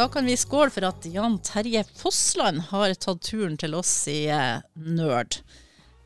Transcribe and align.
Da 0.00 0.08
kan 0.08 0.24
vi 0.24 0.32
skåle 0.36 0.72
for 0.72 0.84
at 0.88 1.04
Jan 1.04 1.34
Terje 1.44 1.82
Fossland 1.84 2.62
har 2.70 2.94
tatt 2.96 3.18
turen 3.26 3.58
til 3.60 3.74
oss 3.76 3.90
i 4.08 4.30
eh, 4.32 4.62
Nerd. 4.80 5.36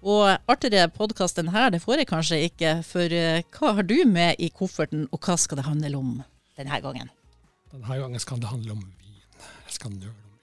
Og 0.02 0.50
artigere 0.50 0.90
podkast 0.90 1.38
enn 1.38 1.52
her, 1.54 1.68
det 1.70 1.78
får 1.84 2.02
jeg 2.02 2.08
kanskje 2.10 2.40
ikke. 2.48 2.72
For 2.88 3.14
eh, 3.14 3.46
hva 3.54 3.70
har 3.76 3.86
du 3.86 3.94
med 4.10 4.42
i 4.42 4.50
kofferten, 4.50 5.06
og 5.14 5.22
hva 5.22 5.38
skal 5.38 5.62
det 5.62 5.68
handle 5.68 6.00
om 6.00 6.10
denne 6.58 6.82
gangen? 6.82 7.14
Denne 7.70 8.00
gangen 8.02 8.26
skal 8.26 8.42
det 8.42 8.50
handle 8.50 8.74
om 8.74 8.82
vin. 8.82 9.24
Jeg 9.68 9.78
skal 9.78 9.94
nøle 9.94 10.10
om 10.10 10.18
vin. 10.18 10.36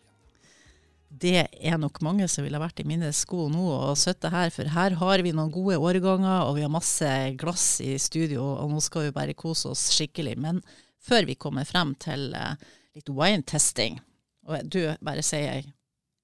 Det 1.28 1.38
er 1.52 1.80
nok 1.84 2.00
mange 2.08 2.32
som 2.32 2.48
ville 2.48 2.64
vært 2.70 2.80
i 2.80 2.88
mine 2.88 3.12
sko 3.12 3.52
nå 3.52 3.68
og 3.68 4.00
sittet 4.00 4.32
her, 4.32 4.56
for 4.56 4.78
her 4.80 4.96
har 5.04 5.28
vi 5.28 5.36
noen 5.36 5.52
gode 5.52 5.76
årganger, 5.76 6.46
og 6.48 6.56
vi 6.56 6.64
har 6.64 6.72
masse 6.72 7.16
glass 7.36 7.82
i 7.84 7.98
studio, 8.00 8.54
og 8.64 8.72
nå 8.72 8.80
skal 8.80 9.10
vi 9.10 9.18
bare 9.20 9.36
kose 9.36 9.76
oss 9.76 9.90
skikkelig. 9.92 10.40
Men 10.40 10.64
før 11.04 11.28
vi 11.28 11.36
kommer 11.36 11.68
frem 11.68 11.98
til 12.00 12.32
eh, 12.32 12.56
litt 12.98 13.10
wine 13.10 13.44
testing, 13.48 14.00
og 14.48 14.66
du 14.68 14.84
bare 15.04 15.24
sier 15.26 15.48
jeg, 15.48 15.74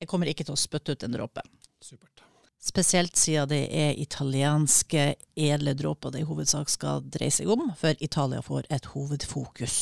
jeg 0.01 0.09
kommer 0.09 0.29
ikke 0.29 0.45
til 0.47 0.55
å 0.55 0.59
spytte 0.59 0.93
ut 0.93 1.05
en 1.05 1.15
dråpe. 1.15 1.43
Supert. 1.81 2.23
Spesielt 2.61 3.15
siden 3.17 3.49
det 3.51 3.63
er 3.69 3.99
italienske 4.01 5.11
edle 5.37 5.73
dråper 5.77 6.13
det 6.13 6.23
i 6.23 6.27
hovedsak 6.27 6.71
skal 6.73 7.05
dreie 7.05 7.33
seg 7.33 7.49
om, 7.53 7.69
for 7.77 7.97
Italia 8.03 8.41
får 8.45 8.67
et 8.73 8.89
hovedfokus. 8.93 9.77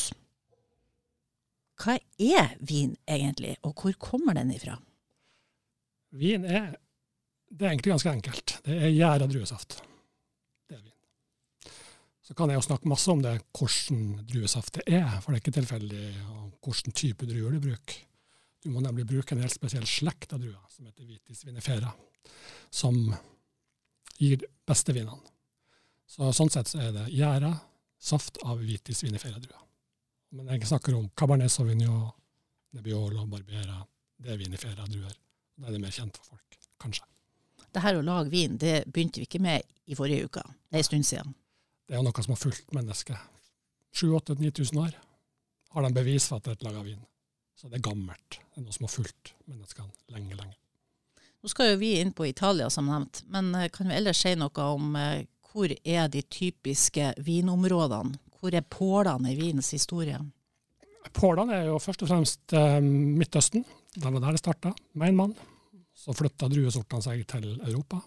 Hva 1.81 1.98
er 2.21 2.53
vin 2.63 2.94
egentlig, 3.08 3.55
og 3.63 3.75
hvor 3.80 3.95
kommer 3.99 4.38
den 4.38 4.53
ifra? 4.55 4.77
Vin 6.16 6.45
er, 6.47 6.75
det 7.52 7.66
er 7.66 7.73
egentlig 7.73 7.95
ganske 7.95 8.13
enkelt. 8.13 8.58
Det 8.63 8.77
er 8.77 8.94
gjæra 8.94 9.27
druesaft. 9.27 9.81
Så 12.25 12.34
kan 12.34 12.49
jeg 12.49 12.57
jo 12.57 12.65
snakke 12.65 12.89
masse 12.89 13.11
om 13.13 13.22
det, 13.22 13.36
hvordan 13.53 14.25
druesaft 14.25 14.80
det 14.80 14.86
er, 14.97 15.19
for 15.22 15.30
det 15.30 15.38
er 15.38 15.44
ikke 15.44 15.59
tilfeldig 15.59 16.05
hvilken 16.66 16.95
type 16.97 17.27
druer 17.30 17.53
du 17.53 17.59
bruker. 17.61 18.00
Du 18.66 18.72
må 18.73 18.81
nemlig 18.81 19.05
bruke 19.05 19.36
en 19.36 19.44
helt 19.44 19.53
spesiell 19.53 19.86
slekt 19.86 20.33
av 20.33 20.41
druer, 20.41 20.63
som 20.73 20.88
heter 20.89 21.05
vitis 21.05 21.44
vinifera, 21.45 21.91
som 22.73 22.97
gir 24.17 24.41
beste 24.66 24.95
vinene. 24.95 25.22
Så 26.09 26.31
sånn 26.33 26.50
sett 26.53 26.72
så 26.72 26.81
er 26.81 26.95
det 26.95 27.05
gjæra 27.13 27.52
saft 28.02 28.41
av 28.41 28.57
vitis 28.66 29.03
vinifera-druer. 29.05 29.61
Men 30.33 30.50
jeg 30.55 30.66
snakker 30.66 30.97
om 30.97 31.05
cabernet 31.13 31.53
sauvignon, 31.53 32.09
nebbiolo, 32.73 33.28
barbera. 33.30 33.83
Det 34.17 34.33
er 34.33 34.41
vinifera-druer. 34.41 35.13
Da 35.61 35.69
er 35.69 35.78
det 35.78 35.85
mer 35.85 35.94
kjent 35.94 36.17
for 36.17 36.33
folk, 36.33 36.57
kanskje. 36.81 37.05
Det 37.69 37.85
her 37.85 38.00
å 38.00 38.05
lage 38.05 38.33
vin, 38.33 38.57
det 38.57 38.80
begynte 38.89 39.22
vi 39.22 39.30
ikke 39.30 39.45
med 39.45 39.61
i 39.85 39.97
forrige 39.97 40.25
uke. 40.25 40.41
Det 40.41 40.80
er 40.80 40.81
en 40.81 40.89
stund 40.89 41.13
siden. 41.13 41.35
Det 41.86 41.95
er 41.95 42.02
jo 42.02 42.08
noe 42.08 42.25
som 42.25 42.33
har 42.33 42.41
fulgt 42.41 42.73
mennesket. 42.73 43.17
7000-9000 43.95 44.81
år 44.81 44.95
har 45.75 45.86
de 45.86 45.95
bevis 45.95 46.28
for 46.30 46.39
at 46.39 46.47
det 46.47 46.55
er 46.55 46.59
et 46.59 46.67
lag 46.67 46.80
av 46.81 46.88
vin. 46.88 47.02
Så 47.55 47.69
det 47.69 47.80
er 47.80 47.88
gammelt. 47.88 48.39
Det 48.39 48.61
er 48.61 48.66
noe 48.66 48.75
som 48.75 48.88
har 48.88 48.94
fulgt 48.94 49.33
menneskene 49.45 50.16
lenge, 50.16 50.36
lenge. 50.36 50.58
Nå 51.45 51.52
skal 51.52 51.75
jo 51.75 51.80
vi 51.80 51.91
inn 52.02 52.11
på 52.16 52.25
Italia, 52.25 52.72
som 52.73 52.89
nevnt. 52.89 53.22
Men 53.31 53.53
eh, 53.56 53.69
kan 53.69 53.91
vi 53.91 53.95
ellers 54.00 54.23
si 54.23 54.33
noe 54.39 54.69
om 54.73 54.95
eh, 54.97 55.28
hvor 55.52 55.72
er 55.72 56.08
de 56.11 56.23
typiske 56.25 57.13
vinområdene? 57.22 58.17
Hvor 58.39 58.56
er 58.58 58.66
pålene 58.66 59.31
i 59.31 59.38
vinens 59.38 59.69
historie? 59.75 60.17
Pålene 61.16 61.59
er 61.59 61.69
jo 61.69 61.78
først 61.80 62.02
og 62.03 62.09
fremst 62.09 62.56
eh, 62.58 62.80
Midtøsten. 62.81 63.63
Det 63.94 64.09
var 64.09 64.25
der 64.25 64.36
det 64.36 64.41
starta, 64.41 64.73
med 64.97 65.13
en 65.13 65.19
mann. 65.22 65.36
Så 65.95 66.17
flytta 66.17 66.50
druesortene 66.52 67.06
seg 67.06 67.22
til 67.30 67.47
Europa. 67.56 68.02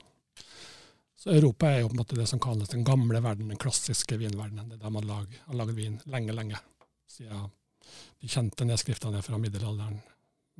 Så 1.28 1.34
Europa 1.34 1.68
er 1.68 1.82
jo 1.82 1.88
på 1.90 1.92
en 1.92 1.98
måte 2.00 2.16
det 2.16 2.24
som 2.26 2.40
kalles 2.40 2.70
den 2.72 2.84
gamle 2.88 3.20
verden, 3.20 3.50
den 3.52 3.58
klassiske 3.60 4.16
vinverdenen. 4.16 4.70
Det 4.70 4.78
er 4.78 4.86
der 4.86 4.92
man 4.94 5.10
har 5.12 5.26
laget 5.52 5.76
vin 5.76 5.98
lenge, 6.08 6.32
lenge. 6.32 6.56
Siden 7.04 7.50
de 8.22 8.30
kjente 8.32 8.64
nedskriftene 8.64 9.20
fra 9.22 9.36
middelalderen. 9.36 9.98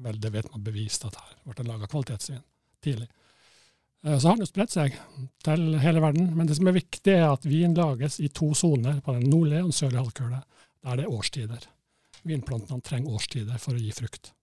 Vel, 0.04 0.18
det 0.20 0.34
vet 0.34 0.50
man 0.52 0.66
bevist 0.66 1.06
at 1.08 1.16
her 1.16 1.32
ble 1.46 1.56
det 1.56 1.66
laga 1.70 1.88
kvalitetsvin 1.88 2.44
tidlig. 2.84 3.08
Eh, 4.04 4.18
Så 4.18 4.28
har 4.28 4.36
den 4.36 4.44
jo 4.44 4.50
spredt 4.50 4.76
seg 4.76 5.00
til 5.48 5.66
hele 5.80 6.04
verden. 6.04 6.34
Men 6.36 6.52
det 6.52 6.60
som 6.60 6.68
er 6.68 6.76
viktig, 6.76 7.16
er 7.16 7.30
at 7.30 7.48
vin 7.48 7.72
lages 7.72 8.20
i 8.20 8.28
to 8.28 8.52
soner, 8.52 9.00
på 9.00 9.16
den 9.16 9.24
nordlige 9.24 9.64
og 9.64 9.72
den 9.72 9.80
sørlige 9.80 10.04
halvkule, 10.04 10.44
der 10.84 11.00
det 11.00 11.08
er 11.08 11.16
årstider. 11.16 11.68
Vinplantene 12.28 12.84
trenger 12.84 13.16
årstider 13.16 13.56
for 13.56 13.72
å 13.72 13.80
gi 13.80 13.96
frukt, 13.96 14.34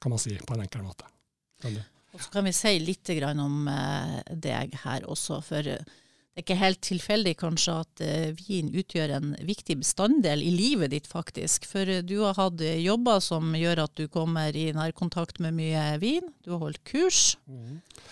kan 0.00 0.16
man 0.16 0.24
si 0.24 0.32
på 0.32 0.56
en 0.56 0.64
enkel 0.64 0.88
måte. 0.88 1.12
Skjønner 1.60 1.84
du? 1.84 1.91
Og 2.12 2.20
så 2.20 2.28
kan 2.32 2.44
vi 2.44 2.52
si 2.52 2.76
litt 2.82 3.08
grann 3.16 3.40
om 3.40 3.68
eh, 3.72 4.20
deg 4.36 4.74
her 4.84 5.04
også, 5.08 5.40
for 5.44 5.64
eh, 5.64 5.84
det 6.32 6.40
er 6.40 6.44
ikke 6.46 6.56
helt 6.60 6.80
tilfeldig 6.84 7.32
kanskje 7.40 7.76
at 7.82 8.02
eh, 8.04 8.28
vin 8.36 8.70
utgjør 8.80 9.14
en 9.18 9.32
viktig 9.44 9.78
bestanddel 9.80 10.44
i 10.44 10.50
livet 10.52 10.92
ditt, 10.92 11.08
faktisk. 11.08 11.66
For 11.68 11.88
du 12.04 12.14
har 12.22 12.36
hatt 12.38 12.60
jobber 12.60 13.20
som 13.24 13.52
gjør 13.56 13.84
at 13.84 13.94
du 14.00 14.06
kommer 14.12 14.56
i 14.56 14.70
nærkontakt 14.76 15.40
med 15.44 15.56
mye 15.56 15.84
vin. 16.00 16.28
Du 16.44 16.54
har 16.54 16.62
holdt 16.64 16.80
kurs. 16.88 17.36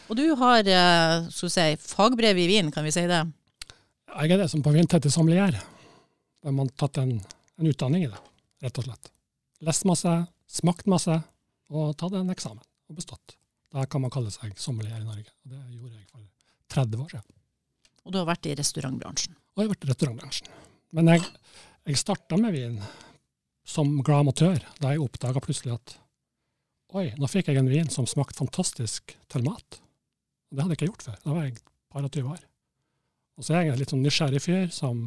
Og 0.09 0.16
du 0.21 0.27
har 0.37 0.65
skal 0.65 1.49
vi 1.49 1.53
si, 1.55 1.94
fagbrev 1.94 2.41
i 2.41 2.49
vin, 2.50 2.72
kan 2.72 2.84
vi 2.84 2.93
si 2.93 3.06
det? 3.09 3.22
Jeg 4.10 4.37
er 4.37 4.43
det 4.43 4.50
som 4.53 4.65
på 4.65 4.72
vintette 4.75 5.12
sommelier. 5.12 5.56
Da 6.41 6.49
har 6.49 6.56
man 6.56 6.72
tatt 6.77 7.00
en, 7.00 7.16
en 7.60 7.72
utdanning 7.72 8.05
i 8.05 8.12
det, 8.12 8.21
rett 8.65 8.81
og 8.81 8.89
slett. 8.89 9.12
Lest 9.65 9.89
masse, 9.89 10.16
smakt 10.60 10.89
masse, 10.93 11.21
og 11.72 11.93
tatt 12.00 12.21
en 12.21 12.33
eksamen 12.37 12.65
og 12.91 13.00
bestått. 13.00 13.40
Da 13.71 13.85
kan 13.87 14.03
man 14.03 14.13
kalle 14.13 14.33
seg 14.35 14.57
sommelier 14.59 14.99
i 14.99 15.07
Norge. 15.07 15.31
Og 15.45 15.53
det 15.53 15.61
gjorde 15.77 15.95
jeg 15.99 16.09
for 16.11 16.25
30 16.75 17.05
år 17.05 17.13
siden. 17.15 17.37
Og 18.05 18.13
du 18.15 18.19
har 18.19 18.29
vært 18.31 18.49
i 18.49 18.57
restaurantbransjen. 18.59 19.37
Og 19.55 19.63
jeg 19.63 19.69
har 19.69 19.75
vært 19.75 19.87
i 19.87 19.91
restaurantbransjen. 19.93 20.53
Men 20.97 21.13
jeg, 21.13 21.27
jeg 21.87 22.01
starta 22.01 22.39
med 22.41 22.57
vin 22.57 22.81
som 23.71 23.93
glad 24.03 24.25
amatør, 24.25 24.65
da 24.83 24.95
jeg 24.95 25.05
oppdaga 25.05 25.43
plutselig 25.45 25.77
at 25.77 25.95
oi, 26.99 27.07
nå 27.21 27.29
fikk 27.31 27.53
jeg 27.53 27.61
en 27.61 27.71
vin 27.71 27.91
som 27.93 28.09
smakte 28.11 28.41
fantastisk 28.41 29.15
til 29.31 29.47
mat. 29.47 29.79
Og 30.51 30.57
det 30.57 30.65
hadde 30.65 30.75
jeg 30.75 30.81
ikke 30.81 30.91
gjort 30.91 31.07
før. 31.07 31.21
Da 31.23 31.37
var 31.37 31.47
jeg 31.47 31.61
par 31.91 32.07
og 32.07 32.11
20 32.11 32.35
år. 32.35 32.43
Og 33.39 33.47
så 33.47 33.55
er 33.55 33.65
jeg 33.65 33.75
en 33.75 33.81
litt 33.81 33.95
sånn 33.95 34.03
nysgjerrig 34.05 34.43
fyr 34.43 34.67
som, 34.75 35.07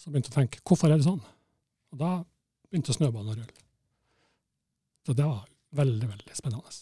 som 0.00 0.14
begynte 0.14 0.32
å 0.32 0.38
tenke 0.38 0.62
hvorfor 0.64 0.88
er 0.88 1.00
det 1.00 1.06
sånn? 1.06 1.20
Og 1.92 2.00
da 2.00 2.12
begynte 2.68 2.96
snøballen 2.96 3.34
å 3.34 3.36
rulle. 3.36 3.64
Så 5.04 5.14
det 5.16 5.28
var 5.28 5.44
veldig, 5.76 6.08
veldig 6.08 6.36
spennende. 6.36 6.72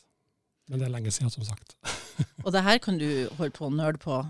Men 0.67 0.81
det 0.81 0.89
er 0.89 0.95
lenge 0.97 1.13
siden, 1.15 1.31
som 1.31 1.47
sagt. 1.47 1.77
Og 2.45 2.51
det 2.55 2.65
her 2.67 2.81
kan 2.83 2.99
du 2.99 3.09
holde 3.39 3.55
på 3.55 3.69
å 3.69 3.75
nøle 3.75 4.01
på 4.03 4.21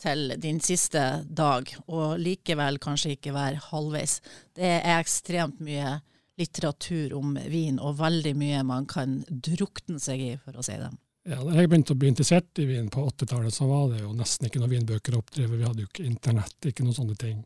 til 0.00 0.32
din 0.40 0.60
siste 0.64 1.00
dag, 1.28 1.68
og 1.92 2.14
likevel 2.20 2.78
kanskje 2.80 3.18
ikke 3.18 3.34
være 3.36 3.60
halvveis. 3.66 4.14
Det 4.56 4.70
er 4.78 4.96
ekstremt 4.96 5.60
mye 5.60 5.98
litteratur 6.40 7.12
om 7.18 7.34
vin, 7.52 7.76
og 7.76 7.98
veldig 7.98 8.32
mye 8.40 8.62
man 8.64 8.86
kan 8.88 9.18
drukne 9.28 10.00
seg 10.00 10.24
i, 10.24 10.30
for 10.40 10.56
å 10.56 10.64
si 10.64 10.78
det. 10.80 10.88
Ja, 11.28 11.36
da 11.44 11.52
jeg 11.52 11.68
begynte 11.68 11.92
å 11.92 12.00
bli 12.00 12.08
interessert 12.08 12.62
i 12.62 12.64
vin 12.64 12.88
på 12.92 13.04
80-tallet, 13.10 13.52
så 13.52 13.68
var 13.68 13.90
det 13.92 14.00
jo 14.00 14.14
nesten 14.16 14.48
ikke 14.48 14.62
noen 14.62 14.72
vinbøker 14.72 15.14
å 15.14 15.20
oppdrive. 15.20 15.58
Vi 15.58 15.68
hadde 15.68 15.84
jo 15.84 15.90
ikke 15.90 16.08
internett, 16.08 16.56
ikke 16.64 16.86
noen 16.86 16.96
sånne 16.96 17.20
ting. 17.20 17.42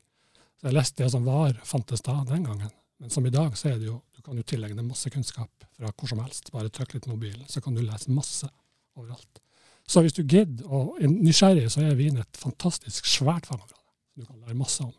Så 0.61 0.71
jeg 0.71 0.79
leste 0.79 1.03
det 1.03 1.11
som 1.11 1.27
var, 1.27 1.59
fantes 1.67 2.07
da 2.07 2.21
den 2.29 2.47
gangen. 2.47 2.71
Men 3.03 3.11
som 3.11 3.27
i 3.27 3.33
dag, 3.35 3.57
så 3.59 3.73
er 3.73 3.79
det 3.81 3.89
jo, 3.89 3.99
du 4.15 4.23
kan 4.25 4.39
jo 4.39 4.45
tillegge 4.47 4.77
deg 4.79 4.87
masse 4.87 5.11
kunnskap 5.13 5.67
fra 5.77 5.91
hvor 5.93 6.11
som 6.11 6.21
helst. 6.23 6.53
Bare 6.55 6.71
trykk 6.73 6.95
litt 6.99 7.09
mobilen, 7.11 7.47
så 7.51 7.61
kan 7.65 7.75
du 7.77 7.83
lese 7.85 8.13
masse 8.15 8.49
overalt. 8.97 9.41
Så 9.87 10.01
hvis 10.05 10.15
du 10.17 10.23
gidder 10.23 10.65
og 10.71 11.01
er 11.03 11.11
nysgjerrig, 11.13 11.67
så 11.73 11.83
er 11.85 11.99
Wien 11.99 12.17
et 12.23 12.39
fantastisk 12.41 13.09
svært 13.11 13.51
fagområde. 13.51 13.83
Du 14.17 14.25
kan 14.25 14.39
lære 14.41 14.57
masse 14.57 14.85
om. 14.87 14.95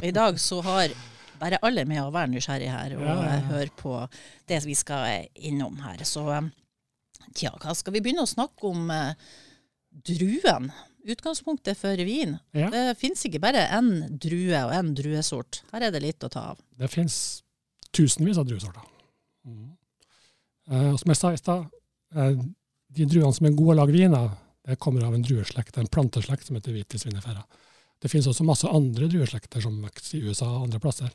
I 0.06 0.12
dag 0.14 0.38
så 0.40 0.60
har 0.62 0.92
bare 1.40 1.58
alle 1.66 1.86
med 1.88 2.02
å 2.04 2.12
være 2.14 2.30
nysgjerrig 2.34 2.68
her 2.70 2.94
og 2.98 3.02
Ja, 3.02 3.14
ja, 3.16 3.36
ja. 3.38 3.44
høre 3.48 3.72
på 3.80 3.94
det 4.50 4.60
vi 4.68 4.76
skal 4.78 5.26
innom 5.34 5.80
her. 5.82 6.04
Så 6.06 6.26
ja, 6.28 6.42
tja, 7.32 7.54
hva 7.62 7.74
skal 7.74 7.96
vi 7.96 8.02
begynne 8.04 8.26
å 8.26 8.30
snakke 8.30 8.68
om 8.70 8.92
eh, 8.94 9.30
druen? 9.90 10.70
Utgangspunktet 11.10 11.78
for 11.80 11.96
vin. 12.04 12.36
Ja. 12.52 12.68
Det 12.72 12.98
finnes 13.00 13.22
ikke 13.26 13.40
bare 13.42 13.64
én 13.72 14.18
drue 14.20 14.64
og 14.66 14.74
én 14.76 14.92
druesort. 14.96 15.62
Her 15.72 15.88
er 15.88 15.94
det 15.94 16.02
litt 16.04 16.26
å 16.26 16.30
ta 16.32 16.50
av. 16.52 16.60
Det 16.76 16.90
finnes 16.92 17.16
tusenvis 17.96 18.38
av 18.40 18.46
druesorter. 18.48 18.84
Eh, 20.70 20.90
og 20.92 21.00
som 21.00 21.10
jeg 21.10 21.18
sa 21.18 21.32
i 21.32 21.40
stad, 21.40 21.66
eh, 22.14 22.36
de 22.94 23.06
druene 23.06 23.34
som 23.34 23.46
er 23.48 23.56
gode 23.56 23.74
å 23.74 23.80
lage 23.80 23.96
vin 23.96 24.14
av, 24.14 24.36
det 24.66 24.78
kommer 24.78 25.06
av 25.06 25.14
en 25.14 25.24
drueslekt, 25.24 25.78
en 25.78 25.90
planteslekt 25.90 26.46
som 26.46 26.56
heter 26.56 26.76
vitis 26.76 27.06
vinifera. 27.06 27.42
Det 28.00 28.10
finnes 28.10 28.28
også 28.28 28.44
masse 28.46 28.68
andre 28.68 29.08
drueslekter 29.08 29.62
som 29.64 29.80
vokser 29.82 30.18
i 30.18 30.28
USA 30.28 30.46
og 30.46 30.68
andre 30.68 30.80
plasser. 30.80 31.10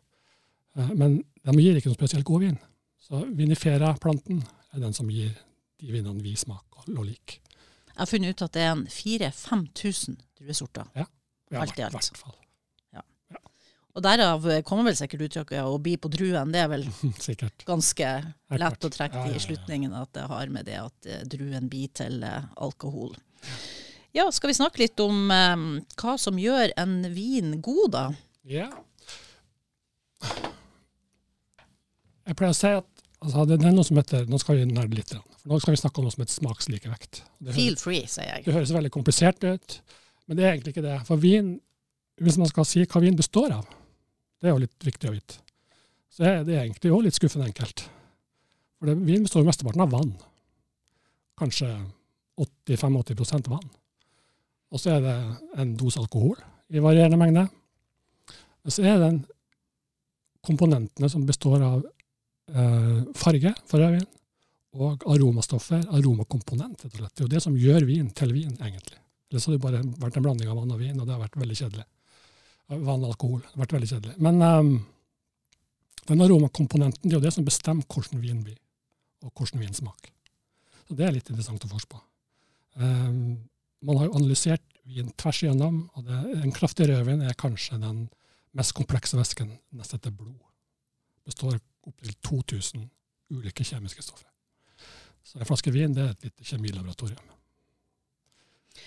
Eh, 0.75 0.91
men 0.97 1.21
de 1.45 1.57
gir 1.61 1.77
ikke 1.77 1.93
noe 1.93 1.99
spesielt 1.99 2.27
god 2.27 2.41
vin. 2.41 2.59
Så 3.05 3.21
vinifera-planten 3.37 4.43
er 4.73 4.81
den 4.81 4.93
som 4.93 5.09
gir 5.09 5.31
de 5.79 5.91
vinene 5.91 6.23
vi 6.23 6.35
smaker 6.35 6.89
og 6.97 7.05
liker. 7.05 7.39
Jeg 7.95 8.01
har 8.03 8.09
funnet 8.11 8.33
ut 8.35 8.41
at 8.43 8.55
det 8.57 8.63
er 8.65 8.73
en 8.73 8.87
4000-5000 8.91 10.17
druesorter. 10.41 10.89
Ja, 10.99 11.05
Alt 11.61 11.79
i 11.79 11.85
alt. 11.85 11.95
hvert 11.95 12.17
fall. 12.19 12.35
Og 13.95 14.03
derav 14.03 14.43
kommer 14.67 14.89
vel 14.89 14.95
sikkert 14.99 15.21
uttrykket 15.29 15.63
'å 15.63 15.77
bi 15.79 15.93
på 15.95 16.09
druen'. 16.11 16.51
Det 16.51 16.59
er 16.59 16.67
vel 16.67 16.83
ganske 17.71 18.07
lett 18.51 18.83
å 18.83 18.89
trekke 18.91 19.21
Ja, 19.21 19.23
i 19.23 19.31
ja, 19.31 19.37
ja. 19.37 19.43
slutningen 19.45 19.93
at 19.95 20.11
det 20.17 20.25
har 20.27 20.51
med 20.51 20.65
det 20.67 20.75
at 20.81 21.07
eh, 21.07 21.21
druen 21.23 21.69
blir 21.71 21.87
til 21.95 22.19
eh, 22.27 22.43
alkohol. 22.59 23.15
Ja, 24.11 24.27
skal 24.35 24.51
vi 24.51 24.57
snakke 24.59 24.83
litt 24.83 24.99
om 24.99 25.31
eh, 25.31 25.63
hva 25.95 26.17
som 26.19 26.35
gjør 26.35 26.73
en 26.75 26.97
vin 27.15 27.61
god, 27.63 27.91
da? 27.95 28.03
Ja. 28.43 28.67
Jeg 32.25 32.35
pleier 32.35 32.51
å 32.51 32.57
si 32.57 32.67
at, 32.81 32.91
Altså, 33.25 33.45
det, 33.47 33.61
er 33.63 33.71
noe 33.73 33.85
som 33.87 33.97
heter, 33.97 34.27
Nå 34.29 34.37
skal 34.37 34.59
vi 34.59 34.65
nerde 34.69 34.99
litt. 34.99 35.09
For 35.15 35.34
nå 35.45 35.59
skal 35.61 35.75
vi 35.75 35.79
snakke 35.79 36.01
om 36.01 36.07
noe 36.07 36.13
som 36.13 36.23
heter 36.23 36.39
smakslikevekt. 36.39 37.21
Det 37.45 37.53
Feel 37.53 37.77
free, 37.77 38.05
sier 38.09 38.31
jeg. 38.31 38.45
Det 38.47 38.55
høres 38.55 38.73
veldig 38.73 38.91
komplisert 38.93 39.43
ut, 39.45 39.77
men 40.25 40.39
det 40.39 40.45
er 40.45 40.55
egentlig 40.55 40.73
ikke 40.73 40.85
det. 40.85 40.99
For 41.05 41.21
vin, 41.21 41.51
hvis 42.25 42.39
man 42.41 42.49
skal 42.49 42.65
si 42.65 42.85
hva 42.85 43.01
vin 43.03 43.17
består 43.19 43.53
av, 43.53 43.67
det 44.41 44.49
er 44.49 44.55
jo 44.55 44.63
litt 44.63 44.87
viktig 44.87 45.11
å 45.11 45.13
vite, 45.13 45.37
så 46.09 46.25
er 46.31 46.47
det 46.47 46.57
egentlig 46.57 46.89
jo 46.89 47.01
litt 47.03 47.17
skuffende 47.17 47.49
enkelt. 47.51 47.85
For 48.79 48.89
det, 48.89 48.97
vin 49.05 49.27
består 49.27 49.43
jo 49.43 49.49
mesteparten 49.51 49.85
av 49.85 49.93
vann. 49.93 50.15
Kanskje 51.37 51.69
80-85% 52.41 53.51
vann. 53.51 53.69
Og 54.73 54.81
så 54.81 54.95
er 54.95 55.05
det 55.05 55.15
en 55.61 55.77
dose 55.77 56.01
alkohol 56.01 56.39
i 56.73 56.81
varierende 56.81 57.19
mengde. 57.21 57.45
Men 58.65 58.73
så 58.73 58.83
er 58.87 58.97
det 59.03 59.11
komponentene 60.45 61.09
som 61.11 61.25
består 61.27 61.61
av 61.61 61.79
eh, 61.85 63.01
farge 63.17 63.53
for 63.69 63.81
rødvin 63.81 64.07
og 64.75 65.05
aromastoffer, 65.07 65.85
aromakomponent. 65.95 66.83
Det 66.83 66.99
er 66.99 67.23
jo 67.23 67.31
det 67.31 67.41
som 67.43 67.55
gjør 67.55 67.85
vin 67.87 68.09
til 68.15 68.33
vin, 68.35 68.55
egentlig. 68.59 68.99
Ellers 69.31 69.47
hadde 69.47 69.57
det 69.57 69.63
bare 69.63 69.83
vært 70.01 70.17
en 70.19 70.25
blanding 70.25 70.51
av 70.51 70.59
vann 70.59 70.73
og 70.75 70.81
vin, 70.81 70.97
og 70.99 71.07
det 71.07 71.15
har 71.15 71.21
vært 71.21 71.37
veldig 71.39 71.57
kjedelig. 71.61 71.85
Vann 72.73 73.05
og 73.05 73.13
alkohol. 73.13 73.39
Det 73.43 73.53
har 73.53 73.63
vært 73.63 73.75
veldig 73.77 73.89
kjedelig. 73.93 74.15
Men 74.25 74.43
um, 74.43 74.73
den 76.09 76.25
aromakomponenten 76.25 77.07
det 77.07 77.15
er 77.15 77.19
jo 77.19 77.25
det 77.25 77.33
som 77.35 77.47
bestemmer 77.47 77.87
hvordan 77.89 78.21
vin 78.23 78.43
blir, 78.45 78.59
og 79.25 79.31
hvordan 79.33 79.63
vin 79.63 79.77
smaker. 79.77 80.11
Så 80.85 80.97
det 80.97 81.07
er 81.07 81.15
litt 81.15 81.31
interessant 81.31 81.65
å 81.65 81.71
forske 81.71 81.95
på. 81.95 82.01
Um, 82.75 83.47
man 83.85 84.01
har 84.01 84.09
jo 84.09 84.19
analysert 84.19 84.65
vin 84.85 85.09
tvers 85.17 85.41
igjennom, 85.41 85.81
og 85.95 86.05
det, 86.05 86.19
en 86.43 86.53
kraftig 86.53 86.89
rødvin 86.91 87.23
er 87.25 87.39
kanskje 87.39 87.79
den 87.81 88.05
mest 88.55 88.75
komplekse 88.77 89.17
væsken 89.17 89.55
nest 89.75 89.95
etter 89.97 90.13
blod. 90.13 90.37
Består 91.25 91.57
opptil 91.85 92.15
2000 92.25 92.87
ulike 93.33 93.65
kjemiske 93.65 94.05
stoffer. 94.05 94.29
Så 95.25 95.39
en 95.39 95.47
flaske 95.49 95.73
vin 95.73 95.95
det 95.95 96.03
er 96.03 96.13
et 96.13 96.27
lite 96.27 96.45
kjemilaboratorium. 96.45 97.31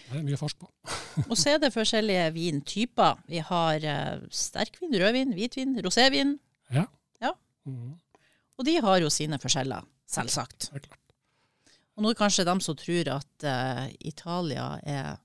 Det 0.08 0.18
er 0.20 0.24
mye 0.24 0.38
forsk 0.40 0.60
på. 0.60 0.68
og 1.30 1.34
så 1.36 1.54
er 1.54 1.62
det 1.62 1.72
forskjellige 1.74 2.28
vintyper. 2.36 3.18
Vi 3.28 3.40
har 3.44 3.84
uh, 3.84 4.28
sterkvin, 4.32 4.94
rødvin, 5.00 5.34
hvitvin, 5.36 5.74
rosévin. 5.84 6.36
Ja. 6.72 6.84
ja. 7.24 7.32
Mm. 7.68 7.96
Og 8.58 8.66
de 8.68 8.76
har 8.84 9.02
jo 9.02 9.10
sine 9.12 9.38
forskjeller, 9.40 9.84
selvsagt. 10.08 10.70
Det 10.70 10.80
er 10.80 10.86
klart. 10.88 11.04
Og 11.96 12.04
nå 12.04 12.10
er 12.10 12.14
det 12.14 12.20
kanskje 12.20 12.46
dem 12.46 12.60
som 12.62 12.76
tror 12.78 13.10
at 13.16 13.48
uh, 13.48 13.84
Italia 14.06 14.68
er 14.86 15.16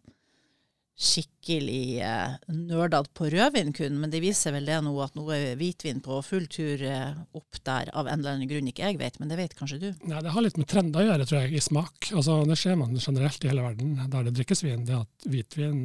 skikkelig 0.94 2.02
eh, 2.06 2.36
nerdete 2.54 3.10
på 3.18 3.28
rødvin 3.34 3.74
kun, 3.74 3.96
men 4.00 4.12
det 4.14 4.22
viser 4.22 4.54
vel 4.54 4.68
det 4.70 4.78
nå 4.86 4.94
at 5.02 5.16
nå 5.18 5.26
er 5.34 5.58
hvitvin 5.58 6.04
på 6.06 6.20
full 6.26 6.46
tur 6.52 6.84
eh, 6.86 7.16
opp 7.34 7.60
der 7.66 7.90
av 7.98 8.08
en 8.08 8.22
eller 8.22 8.36
annen 8.36 8.52
grunn 8.52 8.70
ikke 8.70 8.86
jeg 8.86 9.00
vet, 9.02 9.18
men 9.20 9.32
det 9.32 9.40
vet 9.40 9.56
kanskje 9.58 9.80
du? 9.82 9.88
Nei, 10.06 10.22
Det 10.22 10.34
har 10.36 10.46
litt 10.46 10.60
med 10.62 10.70
trender 10.70 11.02
å 11.02 11.08
gjøre, 11.08 11.28
tror 11.30 11.42
jeg, 11.42 11.56
i 11.58 11.64
smak. 11.66 12.12
Altså, 12.14 12.38
Det 12.46 12.60
ser 12.62 12.78
man 12.78 12.94
generelt 12.94 13.44
i 13.44 13.50
hele 13.50 13.66
verden 13.66 13.98
der 14.06 14.30
det 14.30 14.36
drikkes 14.38 14.64
vin. 14.66 14.86
Det 14.86 15.00
at 15.02 15.30
hvitvin 15.34 15.84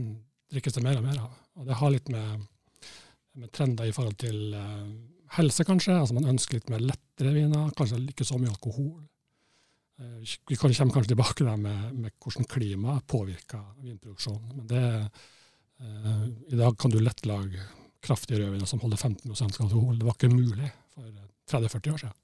drikkes 0.53 0.77
det 0.77 0.85
mer 0.85 1.01
og 1.01 1.09
mer 1.09 1.23
av. 1.25 1.37
Og 1.59 1.69
det 1.69 1.81
har 1.81 1.95
litt 1.95 2.13
med, 2.13 2.45
med 3.41 3.53
trender 3.57 3.89
i 3.89 3.95
forhold 3.97 4.21
til 4.21 4.53
eh, 4.61 4.89
helse, 5.39 5.65
kanskje. 5.65 5.97
Altså 5.97 6.21
Man 6.21 6.29
ønsker 6.37 6.61
litt 6.61 6.69
mer 6.73 6.85
lettere 6.85 7.33
viner, 7.33 7.73
kanskje 7.79 8.05
ikke 8.13 8.29
så 8.29 8.37
mye 8.37 8.53
alkohol. 8.53 9.08
Eh, 9.99 10.29
vi 10.49 10.57
kommer 10.57 10.75
kanskje 10.75 11.09
tilbake 11.09 11.45
der 11.45 11.57
med, 11.57 11.95
med 11.95 12.15
hvordan 12.23 12.47
klimaet 12.47 13.07
påvirker 13.07 13.65
vinproduksjonen. 13.83 14.57
Men 14.57 14.67
det, 14.67 15.11
eh, 15.81 16.25
I 16.55 16.57
dag 16.61 16.79
kan 16.79 16.91
du 16.91 17.01
lett 17.01 17.27
lage 17.27 17.63
kraftige 18.03 18.39
rødviner 18.39 18.67
som 18.67 18.81
holder 18.81 18.97
15% 18.97 19.61
alkohol. 19.61 19.99
Det 19.99 20.07
var 20.07 20.15
ikke 20.15 20.35
mulig 20.35 20.71
for 20.95 21.11
30-40 21.51 21.93
år 21.93 21.99
siden. 22.05 22.17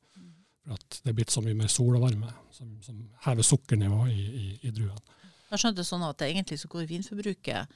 For 0.65 0.79
at 0.79 1.01
det 1.03 1.11
er 1.11 1.17
blitt 1.19 1.35
så 1.35 1.43
mye 1.45 1.59
mer 1.59 1.69
sol 1.69 1.97
og 1.99 2.07
varme 2.07 2.31
som, 2.55 2.71
som 2.83 3.01
hever 3.27 3.43
sukkernivået 3.43 4.13
i, 4.15 4.23
i, 4.23 4.47
i 4.63 4.71
druene. 4.71 5.19
Jeg 5.51 5.61
skjønte 5.61 5.85
sånn 5.87 6.03
at 6.07 6.19
det 6.19 6.31
egentlig 6.31 6.59
så 6.63 6.71
går 6.71 6.87
vinforbruket 6.91 7.75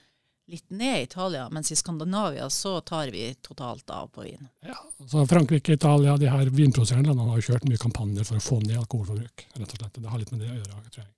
litt 0.48 0.70
ned 0.70 1.00
i 1.00 1.02
Italia, 1.02 1.48
mens 1.52 1.72
i 1.72 1.76
Skandinavia 1.76 2.50
så 2.50 2.80
tar 2.80 3.10
vi 3.12 3.34
totalt 3.34 3.90
av 3.90 4.06
på 4.06 4.24
vin. 4.24 4.48
Ja, 4.64 4.78
så 5.06 5.26
Frankrike, 5.26 5.72
Italia, 5.72 6.16
de 6.16 6.30
her 6.32 6.46
vinproduserende 6.46 7.14
har 7.20 7.40
jo 7.40 7.46
kjørt 7.50 7.66
mye 7.68 7.80
kampanjer 7.80 8.24
for 8.24 8.40
å 8.40 8.44
få 8.44 8.60
ned 8.64 8.78
alkoholforbruk. 8.80 9.46
rett 9.54 9.74
og 9.74 9.82
slett. 9.82 9.98
Det 10.00 10.08
har 10.08 10.22
litt 10.22 10.32
med 10.32 10.40
det 10.44 10.52
å 10.52 10.56
gjøre, 10.56 10.84
tror 10.88 11.02
jeg. 11.04 11.10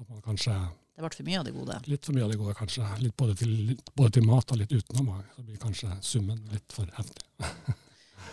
At 0.00 0.08
man 0.10 0.24
kanskje... 0.26 0.56
Det 0.94 1.02
ble 1.02 1.10
for 1.16 1.26
mye 1.26 1.38
av 1.40 1.46
det 1.46 1.54
gode? 1.54 1.78
Litt 1.90 2.06
for 2.06 2.14
mye 2.14 2.26
av 2.26 2.34
det 2.34 2.38
gode, 2.38 2.56
kanskje. 2.58 2.88
Litt 3.00 3.16
både, 3.16 3.36
til, 3.40 3.54
litt, 3.72 3.94
både 3.96 4.18
til 4.18 4.26
mat 4.28 4.52
og 4.52 4.60
litt 4.60 4.74
utenom. 4.74 5.08
Så 5.34 5.46
blir 5.46 5.62
kanskje 5.62 5.96
summen 6.06 6.44
litt 6.52 6.76
for 6.76 6.90
heftig. 6.98 7.24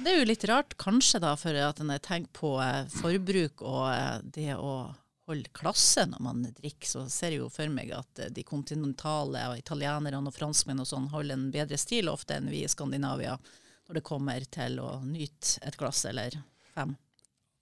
det 0.04 0.12
er 0.12 0.20
jo 0.20 0.28
litt 0.28 0.46
rart 0.52 0.76
kanskje, 0.82 1.24
da, 1.24 1.38
for 1.40 1.58
at 1.58 1.80
en 1.82 1.96
tenkt 2.04 2.34
på 2.38 2.58
eh, 2.62 2.84
forbruk 3.00 3.64
og 3.64 3.86
eh, 3.96 4.18
det 4.36 4.60
å 4.60 4.76
holde 5.32 5.52
klasse 5.56 6.06
når 6.10 6.24
man 6.24 6.44
drikker, 6.46 6.88
så 6.88 7.06
ser 7.10 7.36
jeg 7.36 7.42
jo 7.42 7.50
for 7.52 7.72
meg 7.74 7.92
at 7.96 8.22
eh, 8.22 8.32
de 8.34 8.46
kontinentale 8.48 9.48
og 9.52 9.60
italienerne 9.60 10.22
og 10.28 10.36
franskmenn 10.36 10.84
og 10.84 10.90
sånn 10.90 11.10
holder 11.14 11.38
en 11.38 11.50
bedre 11.54 11.80
stil 11.80 12.12
ofte 12.12 12.38
enn 12.38 12.52
vi 12.52 12.64
i 12.66 12.72
Skandinavia 12.72 13.38
når 13.88 14.00
det 14.00 14.08
kommer 14.08 14.44
til 14.52 14.78
å 14.80 15.00
nyte 15.04 15.62
et 15.68 15.78
glass 15.80 16.06
eller 16.08 16.38
fem. 16.76 16.94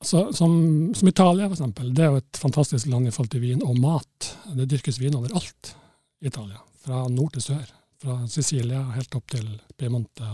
Så, 0.02 0.30
som, 0.34 0.54
som, 0.96 1.08
Italia, 1.08 1.50
eksempel. 1.50 1.90
Det 1.96 2.06
er 2.06 2.14
jo 2.14 2.22
et 2.22 2.40
fantastisk 2.40 2.88
land 2.88 3.10
i 3.10 3.12
forhold 3.12 3.34
til 3.34 3.44
vin 3.44 3.64
og 3.66 3.82
mat. 3.84 4.30
Det 4.56 4.68
dyrkes 4.72 5.00
vin 5.02 5.18
overalt 5.18 5.74
i 6.22 6.30
Italia. 6.30 6.62
Fra 6.86 7.02
nord 7.12 7.34
til 7.36 7.44
sør. 7.50 7.66
Fra 8.00 8.22
Sicilia 8.32 8.80
helt 8.96 9.18
opp 9.18 9.28
til 9.34 9.50
Piemonte. 9.76 10.30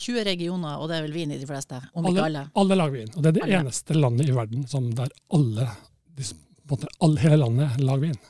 20 0.00 0.24
regioner, 0.28 0.78
og 0.78 0.88
det 0.88 1.00
er 1.00 1.08
vel 1.08 1.16
vin 1.16 1.34
i 1.34 1.40
de 1.40 1.48
fleste? 1.48 1.80
Om 1.90 2.04
alle, 2.04 2.14
ikke 2.14 2.28
alle? 2.28 2.44
Alle 2.62 2.78
lager 2.78 2.96
vin. 3.00 3.10
Og 3.16 3.24
det 3.24 3.32
er 3.32 3.36
det 3.36 3.42
alle. 3.48 3.58
eneste 3.64 3.96
landet 3.98 4.30
i 4.30 4.36
verden 4.36 4.68
som 4.70 4.86
der 4.96 5.10
alle 5.34 5.66
de 6.16 6.28
på 6.70 6.76
en 6.76 6.80
måte 6.80 6.92
all, 7.02 7.16
hele 7.20 7.40
landet 7.42 7.82
lager 7.82 8.06
vin. 8.06 8.20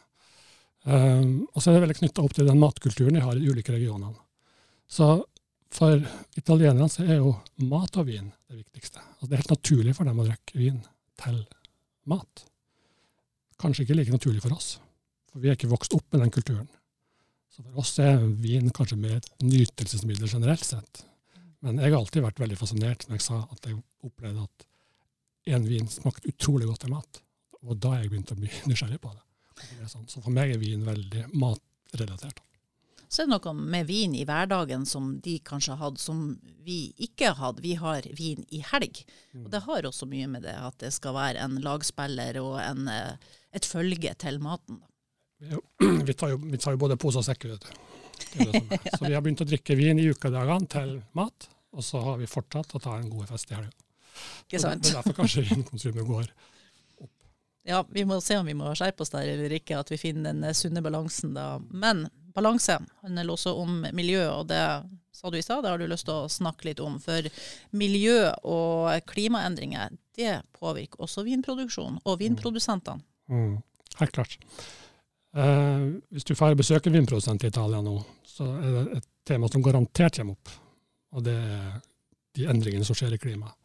Um, 0.88 1.32
og 1.52 1.60
så 1.60 1.70
er 1.70 1.76
det 1.76 1.84
veldig 1.84 1.98
knytta 1.98 2.24
opp 2.24 2.34
til 2.36 2.48
den 2.48 2.60
matkulturen 2.60 3.18
de 3.18 3.24
har 3.24 3.36
i 3.36 3.42
de 3.42 3.52
ulike 3.52 3.74
regionene. 3.74 4.16
Så 4.90 5.12
for 5.70 6.00
italienerne 6.40 6.88
så 6.90 7.04
er 7.04 7.20
jo 7.20 7.34
mat 7.68 7.98
og 8.00 8.08
vin 8.08 8.30
det 8.48 8.62
viktigste. 8.62 8.98
Altså 8.98 9.28
det 9.28 9.36
er 9.36 9.42
helt 9.44 9.54
naturlig 9.54 9.94
for 9.96 10.08
dem 10.08 10.22
å 10.22 10.26
drikke 10.26 10.58
vin 10.58 10.80
til 11.20 11.42
mat. 12.10 12.44
Kanskje 13.60 13.84
ikke 13.84 13.98
like 13.98 14.14
naturlig 14.14 14.42
for 14.42 14.56
oss, 14.56 14.78
for 15.30 15.42
vi 15.42 15.52
er 15.52 15.58
ikke 15.58 15.70
vokst 15.70 15.94
opp 15.94 16.06
med 16.10 16.24
den 16.24 16.34
kulturen. 16.34 16.68
Så 17.52 17.62
for 17.62 17.82
oss 17.82 17.92
er 18.02 18.18
vin 18.40 18.72
kanskje 18.74 18.98
mer 18.98 19.18
et 19.20 19.30
nytelsesmiddel 19.44 20.32
generelt 20.32 20.64
sett. 20.64 21.04
Men 21.60 21.78
jeg 21.78 21.92
har 21.92 22.00
alltid 22.00 22.24
vært 22.24 22.40
veldig 22.40 22.56
fascinert 22.56 23.04
når 23.06 23.18
jeg 23.18 23.26
sa 23.26 23.42
at 23.44 23.66
jeg 23.68 23.76
opplevde 24.06 24.46
at 24.46 24.68
en 25.54 25.66
vin 25.68 25.88
smakte 25.90 26.30
utrolig 26.32 26.68
godt 26.70 26.86
til 26.86 26.94
mat. 26.94 27.20
Og 27.66 27.76
da 27.76 27.96
jeg 27.98 28.12
begynt 28.12 28.32
å 28.32 28.38
bli 28.38 28.50
nysgjerrig 28.70 29.00
på 29.02 29.12
det. 29.14 29.24
det. 29.80 29.90
Så 29.90 30.20
for 30.20 30.32
meg 30.34 30.54
er 30.54 30.62
vin 30.62 30.86
veldig 30.86 31.26
matrelatert. 31.34 32.40
Så 33.10 33.24
er 33.24 33.26
det 33.26 33.34
noe 33.34 33.52
med 33.58 33.88
vin 33.88 34.12
i 34.14 34.22
hverdagen 34.22 34.84
som 34.86 35.16
de 35.18 35.40
kanskje 35.42 35.74
har 35.74 35.80
hatt, 35.88 35.98
som 35.98 36.36
vi 36.62 36.92
ikke 37.02 37.32
har 37.32 37.40
hatt. 37.40 37.62
Vi 37.64 37.72
har 37.80 38.06
vin 38.14 38.44
i 38.54 38.60
helg. 38.62 39.00
Og 39.34 39.48
det 39.50 39.64
har 39.64 39.88
også 39.88 40.06
mye 40.06 40.28
med 40.30 40.44
det 40.46 40.54
at 40.54 40.76
det 40.78 40.92
skal 40.94 41.16
være 41.16 41.42
en 41.42 41.56
lagspiller 41.64 42.38
og 42.38 42.60
en, 42.62 42.86
eh, 42.92 43.32
et 43.50 43.66
følge 43.66 44.14
til 44.14 44.38
maten. 44.44 44.78
Vi 46.06 46.14
tar, 46.14 46.34
jo, 46.34 46.36
vi 46.36 46.58
tar 46.60 46.74
jo 46.74 46.78
både 46.82 46.98
pose 47.00 47.16
og 47.16 47.24
sekk, 47.24 47.46
vet 47.48 47.64
du. 47.64 47.70
Så 48.98 49.06
vi 49.06 49.14
har 49.14 49.22
begynt 49.24 49.40
å 49.40 49.46
drikke 49.48 49.72
vin 49.78 49.98
i 49.98 50.10
ukedagene 50.12 50.68
til 50.68 50.90
mat, 51.16 51.46
og 51.72 51.84
så 51.86 52.02
har 52.04 52.18
vi 52.20 52.28
fortsatt 52.28 52.74
å 52.76 52.80
ta 52.84 52.98
en 52.98 53.08
god 53.08 53.30
fest 53.30 53.48
i 53.48 53.56
helga. 53.56 53.72
Ikke 54.44 54.60
sant? 54.60 54.84
Det 54.84 54.92
er 54.92 54.98
derfor 54.98 55.16
kanskje 55.22 55.46
vinkonsumet 55.48 56.04
går 56.04 56.28
ja, 57.68 57.84
vi 57.90 58.04
må 58.08 58.20
se 58.24 58.38
om 58.40 58.48
vi 58.48 58.56
må 58.56 58.72
skjerpe 58.78 59.04
oss 59.04 59.12
der 59.12 59.28
eller 59.34 59.52
ikke, 59.52 59.80
at 59.80 59.90
vi 59.92 59.98
finner 60.00 60.32
den 60.32 60.56
sunne 60.56 60.82
balansen 60.84 61.34
da. 61.36 61.58
Men 61.70 62.06
balanse 62.34 62.78
handler 63.02 63.34
også 63.34 63.54
om 63.60 63.84
miljø, 63.96 64.22
og 64.30 64.48
det 64.50 64.62
sa 65.12 65.30
du 65.30 65.36
i 65.38 65.42
stad, 65.44 65.64
det 65.64 65.72
har 65.72 65.80
du 65.80 65.88
lyst 65.90 66.06
til 66.08 66.16
å 66.16 66.30
snakke 66.32 66.70
litt 66.70 66.80
om. 66.80 66.96
For 67.02 67.26
miljø 67.76 68.30
og 68.48 69.10
klimaendringer, 69.10 69.92
det 70.16 70.40
påvirker 70.56 71.04
også 71.04 71.26
vinproduksjon 71.26 72.00
og 72.04 72.20
vinprodusentene. 72.22 73.04
Mm. 73.30 73.58
Helt 74.00 74.16
klart. 74.16 74.38
Eh, 75.36 75.86
hvis 76.10 76.26
du 76.26 76.34
får 76.38 76.56
besøke 76.58 76.90
en 76.90 76.96
vinprodusent 76.96 77.44
i 77.44 77.52
Italia 77.52 77.82
nå, 77.84 77.98
så 78.26 78.48
er 78.56 78.74
det 78.74 78.84
et 79.00 79.08
tema 79.28 79.50
som 79.50 79.62
garantert 79.62 80.16
kommer 80.16 80.38
opp. 80.38 80.52
Og 81.14 81.26
det 81.26 81.36
er 81.36 81.80
de 82.38 82.46
endringene 82.50 82.86
som 82.86 82.96
skjer 82.96 83.14
i 83.14 83.20
klimaet. 83.20 83.59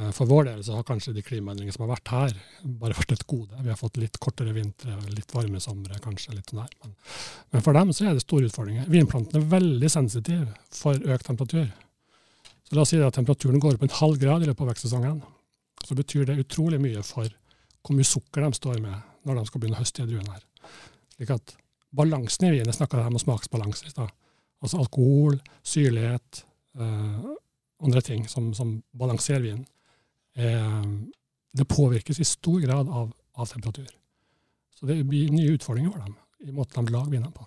Eh, 0.00 0.10
for 0.10 0.26
vår 0.26 0.44
del 0.44 0.62
så 0.64 0.78
har 0.78 0.86
kanskje 0.88 1.12
de 1.16 1.24
klimaendringene 1.24 1.74
som 1.74 1.84
har 1.84 1.92
vært 1.92 2.12
her, 2.14 2.36
bare 2.80 2.96
vært 2.96 3.12
et 3.16 3.26
gode. 3.28 3.56
Vi 3.60 3.72
har 3.72 3.78
fått 3.78 4.00
litt 4.00 4.16
kortere 4.22 4.54
vintre, 4.56 4.96
litt 5.12 5.34
varme 5.34 5.60
somre, 5.60 5.98
kanskje 6.04 6.36
litt 6.36 6.52
sånn 6.52 6.62
her. 6.62 6.72
Men, 6.84 6.94
men, 7.52 7.64
for 7.66 7.76
dem 7.76 7.92
så 7.96 8.08
er 8.08 8.16
det 8.16 8.24
store 8.24 8.48
utfordringer. 8.48 8.88
Vinplantene 8.90 9.42
er 9.42 9.50
veldig 9.52 9.90
sensitive 9.92 10.48
for 10.74 10.96
økt 10.96 11.28
temperatur. 11.28 11.68
Så 12.68 12.76
la 12.76 12.84
oss 12.84 12.94
si 12.94 13.00
at 13.02 13.16
temperaturen 13.18 13.60
går 13.62 13.76
opp 13.76 13.84
en 13.84 13.98
halv 13.98 14.20
grad 14.22 14.44
i 14.44 14.48
løpet 14.48 14.64
av 14.64 14.72
vekstsesongen. 14.72 15.20
Så 15.84 15.96
betyr 15.98 16.28
det 16.28 16.38
utrolig 16.44 16.80
mye 16.80 17.02
for 17.04 17.28
hvor 17.80 17.96
mye 17.96 18.06
sukker 18.06 18.44
de 18.44 18.52
står 18.56 18.78
med 18.84 18.94
når 19.26 19.40
de 19.40 19.48
skal 19.48 19.62
begynne 19.62 19.78
å 19.78 19.82
høste 19.82 20.04
i 20.04 20.08
druene 20.08 20.36
her. 20.36 20.46
Slik 21.16 21.32
at 21.34 21.54
balansen 21.96 22.46
i 22.46 22.52
vinen, 22.54 22.68
jeg 22.70 22.78
snakka 22.78 23.02
om 23.08 23.18
smaksbalanse 23.20 23.88
i 23.88 23.92
stad. 23.92 24.12
Altså 24.60 24.78
alkohol, 24.80 25.38
syrlighet, 25.66 26.42
eh, 26.78 27.28
andre 27.80 28.02
ting 28.04 28.26
som, 28.28 28.52
som 28.56 28.76
balanserer 28.96 29.44
vinen 29.48 29.64
det 30.34 31.64
påvirkes 31.68 32.20
i 32.22 32.24
stor 32.24 32.60
grad 32.62 32.88
av, 32.88 33.08
av 33.34 33.46
temperatur. 33.50 33.88
Så 34.78 34.86
det 34.86 35.00
blir 35.04 35.32
nye 35.34 35.56
utfordringer 35.56 35.90
for 35.90 36.04
dem 36.04 36.14
i 36.46 36.52
måten 36.54 36.86
de 36.86 36.94
lager 36.94 37.10
vinene 37.10 37.32
på. 37.34 37.44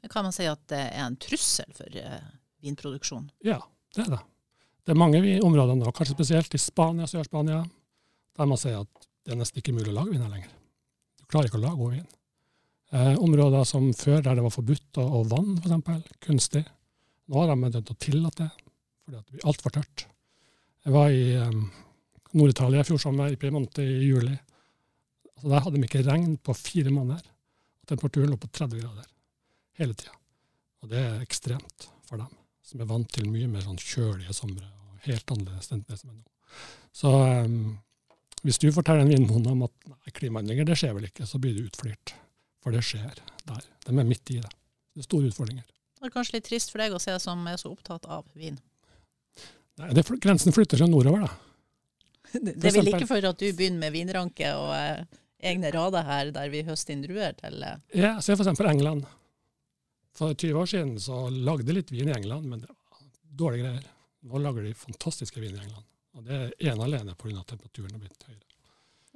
Men 0.00 0.12
Kan 0.12 0.26
man 0.26 0.34
si 0.34 0.44
at 0.50 0.60
det 0.68 0.80
er 0.90 1.04
en 1.06 1.16
trussel 1.20 1.70
for 1.76 1.88
uh, 1.96 2.18
vinproduksjon? 2.60 3.30
Ja, 3.46 3.60
det 3.96 4.04
er 4.04 4.10
det. 4.16 4.20
Det 4.84 4.94
er 4.94 5.00
mange 5.00 5.20
områder 5.44 5.78
nå, 5.78 5.92
kanskje 5.96 6.16
spesielt 6.16 6.54
i 6.56 6.60
Spania, 6.60 7.06
Sør-Spania, 7.08 7.62
der 8.36 8.48
man 8.48 8.60
sier 8.60 8.82
at 8.82 9.08
det 9.24 9.34
er 9.34 9.40
nesten 9.40 9.60
ikke 9.60 9.74
mulig 9.76 9.92
å 9.92 9.98
lage 10.00 10.14
vin 10.14 10.24
her 10.24 10.32
lenger. 10.32 10.52
Du 11.20 11.26
klarer 11.30 11.50
ikke 11.50 11.60
å 11.60 11.64
lage 11.64 11.80
god 11.80 11.96
vin. 11.96 12.08
Eh, 12.90 13.12
områder 13.22 13.66
som 13.68 13.90
før, 13.94 14.22
der 14.24 14.38
det 14.38 14.44
var 14.44 14.54
forbudt 14.54 14.98
å, 14.98 15.04
å 15.20 15.22
vann, 15.30 15.52
f.eks., 15.60 16.16
kunstig. 16.24 16.64
Nå 17.30 17.38
har 17.38 17.52
de 17.52 17.58
begynt 17.60 17.92
å 17.92 17.98
tillate 18.02 18.48
det, 18.48 18.72
fordi 19.04 19.20
det 19.20 19.36
blir 19.36 19.46
altfor 19.52 19.76
tørt. 19.76 20.06
Jeg 20.80 20.96
var 20.96 21.12
i 21.14 21.36
um, 21.38 21.68
Nord-Italia 22.36 22.82
i 22.82 22.86
fjor 22.86 23.00
sommer, 23.02 23.32
i 23.32 23.38
Piemonte 23.40 23.84
i 23.84 24.00
juli. 24.06 24.34
Altså, 25.34 25.48
der 25.48 25.64
hadde 25.64 25.76
de 25.76 25.86
ikke 25.88 26.04
regn 26.06 26.36
på 26.44 26.54
fire 26.54 26.92
måneder. 26.94 27.24
Temperaturen 27.90 28.30
lå 28.30 28.38
på 28.38 28.50
30 28.54 28.82
grader 28.82 29.08
hele 29.80 29.96
tida. 29.96 30.14
Og 30.80 30.92
det 30.92 31.00
er 31.00 31.22
ekstremt 31.24 31.88
for 32.08 32.20
dem, 32.20 32.32
som 32.64 32.82
er 32.82 32.88
vant 32.90 33.08
til 33.12 33.28
mye 33.32 33.48
mer 33.50 33.64
sånn 33.64 33.80
kjølige 33.80 34.34
somre. 34.36 34.66
og 34.66 35.06
Helt 35.06 35.32
annerledes 35.32 35.72
enn 35.72 35.84
det 35.88 35.98
som 36.00 36.12
er 36.12 36.18
nå. 36.18 36.26
Så 36.96 37.10
um, 37.10 37.78
hvis 38.44 38.60
du 38.60 38.70
forteller 38.74 39.04
en 39.04 39.12
vinbonde 39.12 39.52
om 39.52 39.66
at 39.66 39.90
nei, 39.90 40.14
klimaendringer 40.16 40.68
det 40.68 40.78
skjer 40.80 40.96
vel 40.96 41.08
ikke, 41.08 41.28
så 41.28 41.40
blir 41.42 41.56
du 41.56 41.66
utflirt. 41.66 42.14
For 42.60 42.74
det 42.76 42.82
skjer 42.84 43.20
der. 43.48 43.68
De 43.86 43.92
er 43.92 44.08
midt 44.08 44.32
i 44.34 44.40
det. 44.40 44.50
Det 44.94 45.04
er 45.04 45.08
store 45.08 45.30
utfordringer. 45.30 45.66
Det 46.00 46.08
er 46.08 46.12
kanskje 46.14 46.38
litt 46.38 46.48
trist 46.48 46.72
for 46.72 46.80
deg 46.80 46.96
å 46.96 47.00
se 47.02 47.14
som 47.20 47.44
er 47.48 47.60
så 47.60 47.72
opptatt 47.72 48.08
av 48.08 48.24
vin? 48.36 48.56
Nei, 49.80 49.92
det, 49.96 50.04
Grensen 50.20 50.52
flytter 50.56 50.80
seg 50.80 50.90
nordover, 50.92 51.24
da. 51.24 51.49
det, 52.44 52.54
det 52.62 52.74
vil 52.74 52.92
ikke 52.92 53.08
for 53.10 53.30
at 53.30 53.40
du 53.40 53.48
begynner 53.48 53.86
med 53.86 53.94
vinranke 53.94 54.52
og 54.56 54.74
eh, 54.76 55.20
egne 55.50 55.72
rader 55.74 56.06
her 56.06 56.34
der 56.34 56.52
vi 56.52 56.62
høster 56.66 56.94
inn 56.94 57.04
druer 57.04 57.34
til 57.38 57.64
eh. 57.66 57.80
Ja, 58.02 58.16
se 58.22 58.36
f.eks. 58.36 58.52
England. 58.60 59.06
For 60.16 60.34
20 60.34 60.60
år 60.60 60.70
siden 60.70 60.94
så 61.00 61.24
lagde 61.30 61.68
de 61.68 61.78
litt 61.78 61.92
vin 61.94 62.10
i 62.10 62.16
England, 62.16 62.46
men 62.50 62.62
det 62.62 62.70
var 62.70 63.02
dårlige 63.42 63.64
greier. 63.64 63.90
Nå 64.30 64.42
lager 64.44 64.66
de 64.66 64.76
fantastiske 64.76 65.40
vin 65.40 65.54
i 65.56 65.62
England. 65.62 65.86
Og 66.18 66.24
det 66.26 66.38
er 66.38 66.72
ene 66.72 66.86
alene 66.86 67.14
pga. 67.16 67.44
temperaturen 67.46 67.94
har 67.94 68.02
blitt 68.02 68.26
høyere. 68.26 68.46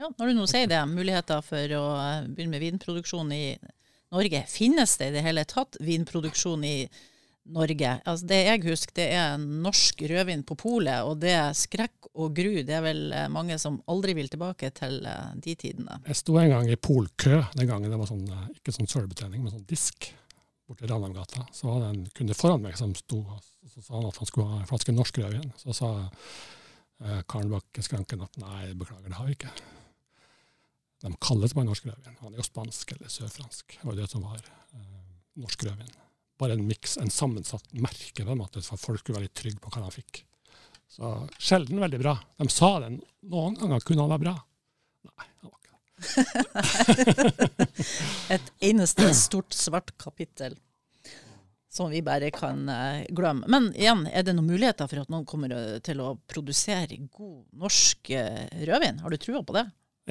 Ja, 0.00 0.08
når 0.10 0.30
du 0.30 0.38
nå 0.38 0.44
sier 0.50 0.66
det, 0.70 0.80
muligheter 0.90 1.42
for 1.46 1.74
å 1.78 1.82
eh, 2.00 2.28
begynne 2.28 2.56
med 2.56 2.64
vinproduksjon 2.64 3.34
i 3.34 3.44
Norge. 4.14 4.44
Finnes 4.50 4.96
det 4.98 5.10
i 5.10 5.16
det 5.18 5.26
hele 5.26 5.44
tatt 5.50 5.76
vinproduksjon 5.82 6.64
i 6.66 6.76
Norge? 6.84 7.10
Altså 7.44 8.24
det 8.24 8.38
jeg 8.40 8.62
husker, 8.64 8.94
det 8.96 9.06
er 9.12 9.36
norsk 9.38 10.00
rødvin 10.08 10.44
på 10.48 10.56
polet, 10.56 11.04
og 11.04 11.18
det 11.20 11.36
skrekk 11.58 12.08
og 12.14 12.32
gru. 12.36 12.62
Det 12.64 12.72
er 12.72 12.84
vel 12.84 13.02
eh, 13.12 13.28
mange 13.28 13.58
som 13.60 13.76
aldri 13.90 14.14
vil 14.16 14.30
tilbake 14.32 14.70
til 14.72 15.04
eh, 15.04 15.34
de 15.36 15.54
tidene. 15.60 15.98
Jeg 16.08 16.20
sto 16.22 16.38
en 16.40 16.52
gang 16.54 16.70
i 16.72 16.80
polkø 16.80 17.42
den 17.52 17.68
gangen 17.68 17.92
det 17.92 18.00
var 18.00 18.08
sånn, 18.08 18.24
ikke 18.56 18.72
sånn 18.72 18.88
sølvbetjening, 18.88 19.44
men 19.44 19.52
sånn 19.52 19.66
disk 19.68 20.08
borti 20.64 20.88
Ranheimgata. 20.88 21.44
Så 21.52 21.68
var 21.68 21.82
det 21.82 21.90
en 21.92 22.06
kunde 22.16 22.36
foran 22.38 22.64
meg 22.64 22.78
som 22.80 22.94
sto 22.96 23.20
og 23.24 23.82
sa 23.82 23.96
han 23.96 24.08
at 24.08 24.20
han 24.20 24.28
skulle 24.28 24.48
ha 24.48 24.60
en 24.62 24.68
flaske 24.68 24.94
norsk 24.94 25.20
rødvin. 25.20 25.52
Så 25.60 25.76
sa 25.76 25.90
eh, 26.04 27.20
karen 27.28 27.52
bak 27.52 27.82
skranken 27.84 28.24
at 28.24 28.38
nei, 28.40 28.72
beklager, 28.78 29.10
det 29.10 29.18
har 29.18 29.28
vi 29.28 29.36
ikke. 29.36 29.52
De 31.04 31.12
kalles 31.20 31.52
bare 31.56 31.68
norsk 31.68 31.90
rødvin. 31.90 32.16
Han 32.22 32.32
er 32.32 32.40
jo 32.40 32.48
spansk 32.48 32.96
eller 32.96 33.12
sørfransk. 33.12 33.76
Det 33.76 33.88
var 33.88 33.98
det 33.98 34.08
som 34.12 34.24
var 34.24 34.40
eh, 34.40 35.12
norsk 35.44 35.68
rødvin. 35.68 35.92
Bare 36.40 36.56
en 36.56 36.64
miks, 36.66 36.96
en 36.98 37.12
sammensatt 37.12 37.66
merke 37.78 38.24
på 38.24 38.32
en 38.32 38.40
måte, 38.40 38.62
for 38.66 38.80
folk 38.80 39.02
skulle 39.02 39.20
være 39.20 39.28
litt 39.28 39.38
trygge 39.38 39.62
på 39.62 39.70
hva 39.70 39.84
de 39.84 39.94
fikk. 39.94 40.24
Så 40.90 41.12
sjelden 41.38 41.82
veldig 41.82 42.00
bra. 42.02 42.16
De 42.38 42.48
sa 42.52 42.76
det 42.82 42.96
noen 43.30 43.56
ganger 43.58 43.86
kunne 43.86 44.04
han 44.04 44.12
være 44.14 44.24
bra. 44.26 44.34
Nei, 45.10 45.28
han 45.40 45.50
var 45.50 45.58
ikke 45.60 45.72
det. 47.08 47.74
Et 48.36 48.52
eneste 48.70 49.08
stort, 49.18 49.54
svart 49.56 49.94
kapittel 50.00 50.56
som 51.74 51.90
vi 51.90 52.02
bare 52.06 52.30
kan 52.30 52.68
uh, 52.70 53.02
glemme. 53.10 53.48
Men 53.50 53.72
igjen, 53.74 54.04
er 54.06 54.22
det 54.22 54.36
noen 54.36 54.52
muligheter 54.52 54.86
for 54.90 55.02
at 55.02 55.10
noen 55.10 55.26
kommer 55.26 55.54
til 55.82 56.02
å 56.04 56.12
produsere 56.30 57.00
god 57.08 57.40
norsk 57.64 58.12
uh, 58.14 58.44
rødvin? 58.62 59.00
Har 59.02 59.10
du 59.10 59.18
trua 59.18 59.42
på 59.42 59.56
det? 59.58 59.64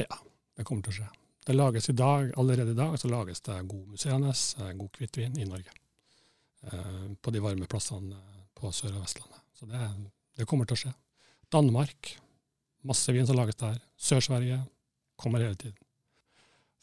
Ja, 0.04 0.20
det 0.58 0.68
kommer 0.68 0.84
til 0.84 0.92
å 0.92 0.98
skje. 0.98 1.12
Det 1.44 1.56
lages 1.56 1.90
i 1.90 1.96
dag, 1.96 2.32
Allerede 2.40 2.72
i 2.72 2.74
dag 2.74 3.00
så 3.00 3.08
lages 3.12 3.42
det 3.42 3.62
god 3.68 3.88
musserende, 3.88 4.32
eh, 4.32 4.76
god 4.80 5.00
hvitvin 5.00 5.40
i 5.40 5.48
Norge. 5.48 5.72
Eh, 6.72 7.16
på 7.22 7.32
de 7.32 7.42
varme 7.44 7.68
plassene 7.68 8.20
på 8.56 8.72
Sør- 8.72 8.96
og 8.96 9.04
Vestlandet. 9.04 9.42
Så 9.58 9.68
det, 9.68 9.80
det, 10.38 10.48
kommer 10.48 10.68
til 10.68 10.78
å 10.78 10.82
skje. 10.84 10.92
Danmark, 11.52 12.14
masse 12.88 13.12
vin 13.16 13.28
som 13.28 13.38
lages 13.38 13.60
der. 13.60 13.82
Sør-Sverige 14.00 14.62
kommer 15.20 15.44
hele 15.44 15.60
tiden. 15.60 15.76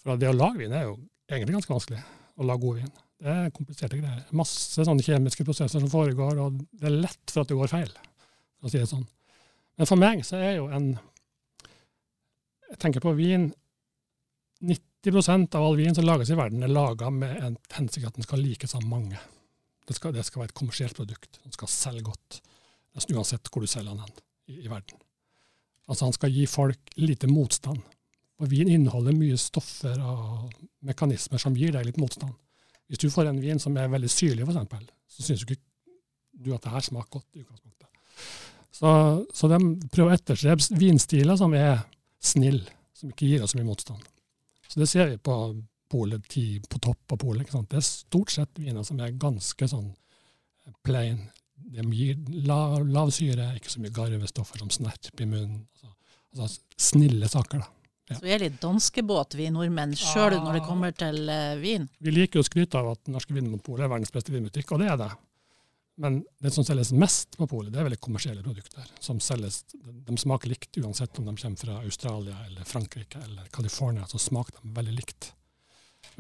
For 0.01 0.21
det 0.21 0.29
å 0.29 0.37
lage 0.37 0.61
vin 0.61 0.75
er 0.77 0.85
jo 0.89 0.99
egentlig 1.31 1.57
ganske 1.57 1.73
vanskelig. 1.73 2.03
Å 2.37 2.49
lage 2.49 2.65
god 2.65 2.83
vin. 2.83 2.93
Det 3.21 3.33
er 3.33 3.55
kompliserte 3.57 4.01
greier. 4.01 4.29
Masse 4.37 4.85
sånne 4.85 5.05
kjemiske 5.05 5.45
prosesser 5.49 5.81
som 5.81 5.93
foregår, 5.93 6.41
og 6.41 6.61
det 6.73 6.89
er 6.89 7.01
lett 7.07 7.33
for 7.33 7.43
at 7.43 7.51
det 7.51 7.57
går 7.57 7.73
feil, 7.73 7.91
for 8.61 8.69
å 8.69 8.73
si 8.73 8.81
det 8.81 8.89
sånn. 8.89 9.09
Men 9.81 9.89
for 9.89 10.01
meg 10.01 10.25
så 10.29 10.41
er 10.41 10.59
jo 10.59 10.69
en 10.73 10.93
Jeg 12.71 12.79
tenker 12.79 13.03
på 13.03 13.11
vin 13.19 13.49
90% 14.63 15.57
av 15.59 15.65
all 15.67 15.75
vin 15.75 15.95
som 15.95 16.05
lages 16.07 16.31
i 16.31 16.37
verden, 16.39 16.63
er 16.63 16.71
laga 16.71 17.09
med 17.11 17.33
en 17.43 17.57
hensikt 17.75 18.07
at 18.07 18.15
den 18.15 18.23
skal 18.23 18.39
likes 18.45 18.77
av 18.79 18.85
mange. 18.87 19.19
Det 19.91 19.97
skal, 19.99 20.15
det 20.15 20.23
skal, 20.23 20.45
være 20.45 20.53
et 20.53 20.59
kommersielt 20.61 20.95
produkt. 20.95 21.41
Den 21.43 21.55
skal 21.55 21.71
selge 21.73 22.05
godt, 22.07 22.37
nesten 22.95 23.17
uansett 23.19 23.49
hvor 23.51 23.65
du 23.65 23.71
selger 23.71 23.97
den 23.97 24.21
i, 24.47 24.61
i, 24.61 24.69
verden. 24.71 25.01
Altså 25.91 26.07
Han 26.07 26.15
skal 26.15 26.31
gi 26.31 26.45
folk 26.47 26.93
lite 26.95 27.27
motstand. 27.27 27.81
Og 28.39 28.53
Vin 28.53 28.71
inneholder 28.71 29.17
mye 29.19 29.37
stoffer 29.37 29.99
og 29.99 30.53
mekanismer 30.87 31.43
som 31.43 31.59
gir 31.59 31.75
deg 31.75 31.89
litt 31.89 31.99
motstand. 31.99 32.33
Hvis 32.87 33.03
du 33.03 33.11
får 33.11 33.33
en 33.33 33.43
vin 33.43 33.59
som 33.63 33.75
er 33.77 33.91
veldig 33.91 34.11
syrlig, 34.11 34.47
f.eks., 34.47 34.87
så 35.11 35.27
syns 35.27 35.43
du 35.43 35.51
ikke 35.51 35.61
du 36.41 36.55
at 36.55 36.63
det 36.65 36.73
her 36.73 36.87
smaker 36.87 37.19
godt. 37.19 37.27
i 37.35 37.43
utgangspunktet. 37.43 37.89
Så, 38.71 38.93
så 39.35 39.51
de 39.51 39.59
prøver 39.93 40.15
å 40.15 40.17
etterstrebe 40.17 40.79
vinstiler 40.81 41.37
som 41.37 41.55
er 41.59 41.83
snille, 42.23 42.71
som 42.97 43.11
ikke 43.11 43.29
gir 43.29 43.45
oss 43.45 43.53
så 43.53 43.59
mye 43.59 43.69
motstand. 43.69 44.07
Så 44.71 44.81
det 44.81 44.89
ser 44.89 45.11
vi 45.11 45.19
på 45.19 45.37
polet 45.91 46.37
på 46.69 46.79
topp 46.79 47.17
av 47.17 47.21
polet. 47.25 47.51
Det 47.51 47.81
er 47.81 47.87
stort 47.87 48.33
sett 48.35 48.61
viner 48.61 48.87
som 48.87 49.01
er 49.03 49.17
ganske 49.21 49.69
sånn 49.69 49.91
eh, 49.91 50.75
plain. 50.87 51.25
De 51.71 51.85
gir 51.95 52.21
lav, 52.47 52.81
lav 52.89 53.13
syre, 53.15 53.53
ikke 53.59 53.73
så 53.73 53.83
mye 53.83 53.95
garvestoffer 53.95 54.63
som 54.63 54.73
snerp 54.73 55.21
i 55.21 55.29
munnen. 55.29 55.67
Altså, 55.75 55.93
altså 56.37 56.89
snille 56.91 57.29
saker, 57.31 57.63
da. 57.63 57.77
Ja. 58.11 58.17
Så 58.19 58.27
vi 58.27 58.31
er 58.35 58.43
litt 58.43 58.57
danskebåt, 58.59 59.37
vi 59.39 59.47
nordmenn, 59.55 59.93
sjøl 59.95 60.35
når 60.43 60.57
det 60.59 60.63
kommer 60.67 60.95
til 60.99 61.29
uh, 61.31 61.55
vin? 61.61 61.85
Vi 62.03 62.11
liker 62.11 62.41
jo 62.41 62.43
å 62.43 62.49
skryte 62.49 62.81
av 62.81 62.89
at 62.97 63.11
Norske 63.13 63.37
Vinmonopolet 63.37 63.87
er 63.87 63.93
verdens 63.93 64.11
beste 64.11 64.35
vinbutikk, 64.35 64.73
og 64.75 64.83
det 64.83 64.89
er 64.91 64.99
det. 64.99 65.11
Men 66.01 66.23
det 66.43 66.51
som 66.55 66.65
selges 66.65 66.91
mest 66.97 67.37
på 67.39 67.47
polet, 67.47 67.71
det 67.71 67.79
er 67.79 67.87
veldig 67.87 68.01
kommersielle 68.03 68.43
produkter. 68.43 68.87
som 69.05 69.21
selges, 69.21 69.63
De 69.75 70.17
smaker 70.19 70.49
likt 70.49 70.79
uansett 70.81 71.19
om 71.21 71.29
de 71.29 71.37
kommer 71.37 71.61
fra 71.61 71.77
Australia 71.85 72.39
eller 72.47 72.65
Frankrike 72.65 73.21
eller 73.21 73.47
California. 73.53 74.07
Så 74.09 74.19
smaker 74.19 74.63
de 74.63 74.73
veldig 74.75 74.95
likt. 74.97 75.33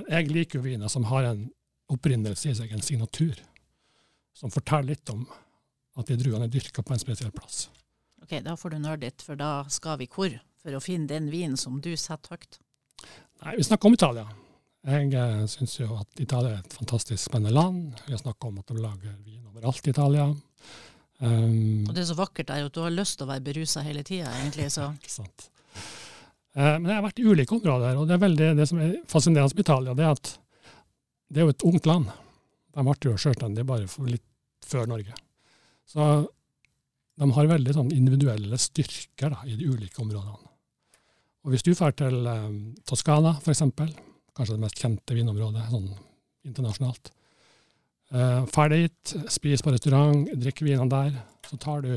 Jeg 0.08 0.30
liker 0.30 0.60
jo 0.60 0.64
viner 0.64 0.88
som 0.92 1.06
har 1.10 1.28
en 1.30 1.46
opprinnelse 1.90 2.50
i 2.50 2.56
seg, 2.56 2.72
en 2.72 2.84
signatur. 2.84 3.38
Som 4.36 4.52
forteller 4.54 4.94
litt 4.94 5.10
om 5.12 5.26
at 5.98 6.08
de 6.08 6.16
druene 6.20 6.46
er 6.46 6.52
dyrka 6.52 6.84
på 6.86 6.94
en 6.94 7.02
spesiell 7.02 7.32
plass. 7.34 7.68
Ok, 8.22 8.38
Da 8.44 8.56
får 8.56 8.70
du 8.70 8.78
nerdet, 8.78 9.22
for 9.22 9.36
da 9.36 9.64
skal 9.68 9.98
vi 10.00 10.08
hvor? 10.08 10.32
For 10.60 10.76
å 10.76 10.82
finne 10.84 11.08
den 11.08 11.30
vinen 11.32 11.56
som 11.56 11.80
du 11.80 11.90
setter 11.96 12.36
høyt? 12.36 12.60
Nei, 13.42 13.56
Vi 13.56 13.64
snakker 13.64 13.88
om 13.88 13.96
Italia. 13.96 14.26
Jeg 14.80 15.12
eh, 15.12 15.44
syns 15.50 15.76
jo 15.76 15.90
at 15.98 16.20
Italia 16.22 16.54
er 16.54 16.62
et 16.62 16.76
fantastisk 16.76 17.20
spennende 17.20 17.52
land. 17.52 17.98
Vi 18.06 18.14
har 18.14 18.20
snakka 18.22 18.48
om 18.48 18.60
at 18.60 18.70
de 18.70 18.80
lager 18.80 19.16
vin 19.24 19.44
overalt 19.50 19.86
i 19.86 19.92
Italia. 19.92 20.28
Um, 21.20 21.84
og 21.84 21.92
det 21.92 22.00
er 22.00 22.08
så 22.08 22.16
vakkert 22.16 22.48
der 22.48 22.64
at 22.64 22.72
du 22.72 22.80
har 22.80 22.92
lyst 22.94 23.18
til 23.18 23.26
å 23.26 23.32
være 23.34 23.44
berusa 23.44 23.82
hele 23.84 24.04
tida, 24.06 24.30
egentlig. 24.40 24.70
Så. 24.72 24.88
Ikke 25.00 25.12
sant. 25.12 25.50
Uh, 26.56 26.76
men 26.80 26.88
jeg 26.90 26.96
har 26.96 27.06
vært 27.06 27.22
i 27.22 27.26
ulike 27.30 27.54
områder, 27.56 27.98
og 27.98 28.08
det, 28.08 28.16
er 28.16 28.24
veldig, 28.24 28.50
det 28.58 28.66
som 28.66 28.80
er 28.82 28.96
fascinerende 29.10 29.54
med 29.54 29.64
Italia, 29.64 29.94
det 29.94 30.06
er 30.06 30.16
at 30.16 30.32
det 31.30 31.40
er 31.40 31.46
jo 31.46 31.54
et 31.54 31.66
ungt 31.68 31.86
land. 31.86 32.10
De 32.74 32.84
ble 32.86 32.96
jo 33.06 33.18
selvstendige 33.20 33.66
bare 33.66 33.86
litt 34.10 34.26
før 34.66 34.88
Norge. 34.90 35.14
Så 35.90 36.06
de 37.20 37.28
har 37.36 37.50
veldig 37.50 37.74
sånn 37.76 37.90
individuelle 37.94 38.58
styrker 38.60 39.34
da, 39.34 39.42
i 39.44 39.56
de 39.58 39.68
ulike 39.68 40.00
områdene. 40.02 40.50
Og 41.44 41.54
Hvis 41.54 41.64
du 41.64 41.72
drar 41.72 41.94
til 41.96 42.26
eh, 42.28 42.48
Toskana, 42.88 43.34
f.eks., 43.40 43.62
kanskje 44.36 44.56
det 44.56 44.62
mest 44.62 44.80
kjente 44.80 45.16
vinområdet 45.16 45.66
sånn 45.72 45.88
internasjonalt. 46.48 47.12
eh, 48.12 48.42
Ferdig 48.52 48.82
dit, 48.86 49.14
spis 49.32 49.64
på 49.64 49.72
restaurant, 49.72 50.28
drikk 50.36 50.64
vinene 50.66 50.90
der. 50.92 51.16
Så 51.48 51.56
tar 51.60 51.84
du 51.84 51.92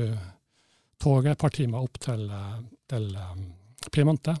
toget 1.00 1.34
et 1.34 1.42
par 1.44 1.52
timer 1.52 1.84
opp 1.84 2.00
til, 2.00 2.24
eh, 2.30 2.58
til 2.90 3.10
um, 3.16 3.44
Piemonte. 3.92 4.36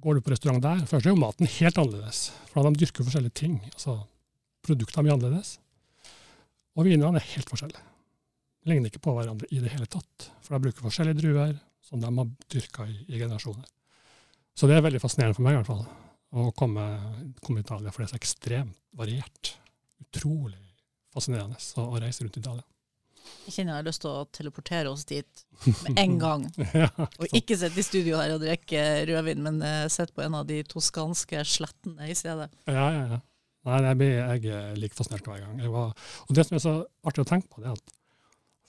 Går 0.00 0.16
du 0.16 0.24
på 0.24 0.32
restaurant 0.32 0.62
der, 0.64 0.84
først 0.88 1.06
er 1.06 1.12
jo 1.12 1.20
maten 1.20 1.50
helt 1.58 1.78
annerledes. 1.80 2.30
For 2.52 2.64
de 2.64 2.80
dyrker 2.80 3.04
forskjellige 3.04 3.36
ting. 3.42 3.58
altså 3.72 3.98
Produktene 4.64 5.04
blir 5.04 5.16
annerledes. 5.16 5.58
Og 6.78 6.86
vinene 6.86 7.18
er 7.18 7.32
helt 7.34 7.50
forskjellige. 7.50 7.82
Ligner 8.68 8.92
ikke 8.92 9.02
på 9.04 9.14
hverandre 9.16 9.48
i 9.50 9.60
det 9.60 9.72
hele 9.72 9.88
tatt. 9.90 10.30
For 10.44 10.54
de 10.54 10.66
bruker 10.66 10.86
forskjellige 10.86 11.20
druer, 11.20 11.54
som 11.84 12.00
de 12.00 12.08
har 12.08 12.32
dyrka 12.52 12.86
i, 12.88 12.96
i, 13.08 13.18
generasjoner. 13.18 13.66
Så 14.56 14.68
det 14.68 14.76
er 14.76 14.84
veldig 14.84 15.00
fascinerende 15.02 15.36
for 15.36 15.46
meg 15.46 15.56
i 15.56 15.60
hvert 15.60 15.70
fall, 15.70 15.86
å 16.30 16.50
komme, 16.56 16.84
komme 17.40 17.62
til 17.62 17.66
Italia, 17.66 17.92
for 17.92 18.02
det 18.02 18.08
er 18.08 18.12
så 18.12 18.20
ekstremt 18.20 18.76
variert. 18.96 19.54
Utrolig 20.04 20.60
fascinerende 21.14 21.58
å 21.82 22.00
reise 22.00 22.24
rundt 22.24 22.36
i 22.38 22.42
Italia. 22.44 22.66
Jeg 23.46 23.54
kjenner 23.54 23.74
jeg 23.74 23.80
har 23.80 23.86
lyst 23.88 24.02
til 24.04 24.10
å 24.10 24.26
teleportere 24.34 24.92
oss 24.92 25.06
dit 25.08 25.42
med 25.66 25.98
en 26.00 26.18
gang. 26.24 26.44
ja, 26.76 26.90
og 26.96 27.36
ikke 27.36 27.58
sitte 27.58 27.82
i 27.82 27.86
studio 27.86 28.20
her 28.20 28.34
og 28.36 28.44
drikke 28.44 28.84
rødvin, 29.10 29.42
men 29.46 29.60
uh, 29.64 29.88
sitte 29.92 30.16
på 30.16 30.24
en 30.24 30.38
av 30.40 30.46
de 30.48 30.60
toskanske 30.68 31.44
slettene 31.48 32.10
i 32.10 32.16
stedet. 32.18 32.50
Ja, 32.70 32.86
ja, 32.94 33.04
ja. 33.16 33.20
Nei, 33.68 33.78
jeg, 33.84 33.96
blir, 34.00 34.12
jeg 34.16 34.52
er 34.56 34.76
like 34.80 34.96
fascinert 34.96 35.26
hver 35.28 35.42
gang. 35.42 35.58
Var, 35.60 35.90
og 36.24 36.36
det 36.36 36.46
som 36.48 36.56
er 36.56 36.62
så 36.64 36.76
artig 37.04 37.26
å 37.26 37.28
tenke 37.28 37.50
på, 37.52 37.60
det 37.60 37.68
er 37.68 37.76
at 37.76 37.96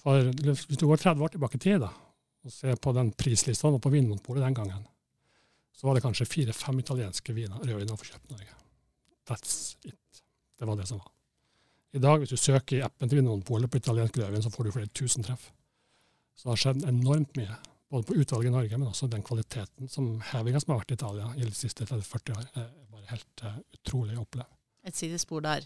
for, 0.02 0.32
hvis 0.42 0.80
du 0.82 0.88
går 0.90 1.00
30 1.00 1.24
år 1.24 1.36
tilbake 1.36 1.60
i 1.60 1.62
tid 1.62 1.84
da, 1.84 1.92
og 2.42 2.52
ser 2.54 2.80
på 2.82 2.92
den 2.98 3.14
prislista 3.14 3.70
på 3.72 3.94
Vinmonopolet 3.94 4.44
den 4.44 4.58
gangen, 4.58 4.84
så 5.78 5.88
var 5.88 5.96
det 5.96 6.04
kanskje 6.04 6.28
fire-fem 6.28 6.82
italienske 6.82 7.36
viner, 7.38 7.62
rødviner 7.62 7.96
å 7.96 8.02
få 8.02 8.10
kjøpt 8.10 8.32
i 8.32 8.36
Norge. 8.36 8.58
That's 9.30 9.56
it. 9.88 10.24
Det 10.60 10.68
var 10.68 10.78
det 10.78 10.90
som 10.90 11.00
var. 11.00 11.14
I 11.92 12.00
dag, 12.00 12.22
hvis 12.22 12.32
du 12.32 12.40
søker 12.40 12.78
i 12.78 12.86
appen 12.86 13.10
til 13.10 13.20
Vinmonopolet 13.20 13.72
på 13.72 13.82
italiensk 13.82 14.18
rødvin, 14.18 14.44
så 14.44 14.52
får 14.54 14.68
du 14.68 14.72
flere 14.72 14.94
tusen 14.96 15.26
treff. 15.28 15.50
Så 16.36 16.48
det 16.48 16.54
har 16.54 16.62
skjedd 16.64 16.88
enormt 16.88 17.36
mye, 17.38 17.58
både 17.92 18.08
på 18.08 18.16
utvalget 18.22 18.48
i 18.48 18.56
Norge, 18.56 18.78
men 18.78 18.88
også 18.88 19.10
den 19.12 19.26
kvaliteten 19.28 19.92
som 19.92 20.14
hevinga 20.32 20.62
som 20.64 20.74
har 20.74 20.82
vært 20.82 20.96
i 20.96 21.00
Italia 21.00 21.34
i 21.36 21.44
de 21.44 21.54
siste 21.56 21.86
30-40 21.90 22.38
år, 22.38 22.48
er 22.56 22.72
bare 22.94 23.12
helt 23.12 23.44
uh, 23.44 23.60
utrolig 23.76 24.16
å 24.16 24.24
oppleve 24.24 24.50
et 24.84 24.98
sidespor 24.98 25.44
der. 25.46 25.66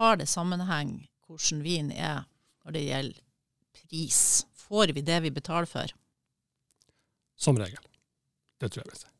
Har 0.00 0.18
det 0.18 0.28
sammenheng 0.30 0.96
hvordan 1.26 1.62
vin 1.64 1.90
er 1.92 2.24
når 2.64 2.76
det 2.76 2.84
gjelder 2.88 3.22
pris? 3.80 4.20
Får 4.64 4.94
vi 4.96 5.04
det 5.04 5.20
vi 5.26 5.34
betaler 5.34 5.68
for? 5.70 5.90
Som 7.36 7.58
regel. 7.60 7.82
Det 8.60 8.70
tror 8.70 8.84
jeg 8.84 8.92
vil 8.92 9.02
si. 9.02 9.10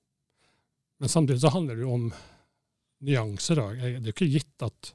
Men 1.03 1.11
samtidig 1.11 1.43
så 1.43 1.53
handler 1.53 1.77
det 1.77 1.85
jo 1.85 1.95
om 1.95 2.07
nyanser 3.05 3.61
òg. 3.61 3.81
Det 3.83 3.99
er 3.99 4.07
jo 4.09 4.15
ikke 4.15 4.31
gitt 4.33 4.65
at, 4.65 4.95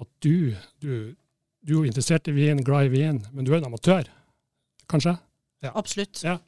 at 0.00 0.08
du, 0.24 0.54
du, 0.80 0.92
du, 1.66 1.74
er 1.80 1.88
interessert 1.88 2.28
i 2.30 2.34
vin, 2.36 2.62
glad 2.64 2.88
i 2.88 2.94
vin, 2.94 3.20
men 3.32 3.46
du 3.46 3.52
er 3.52 3.60
en 3.60 3.68
amatør, 3.70 4.08
kanskje? 4.90 5.16
Ja. 5.64 5.74
Absolutt. 5.76 6.22
Ja. 6.24 6.38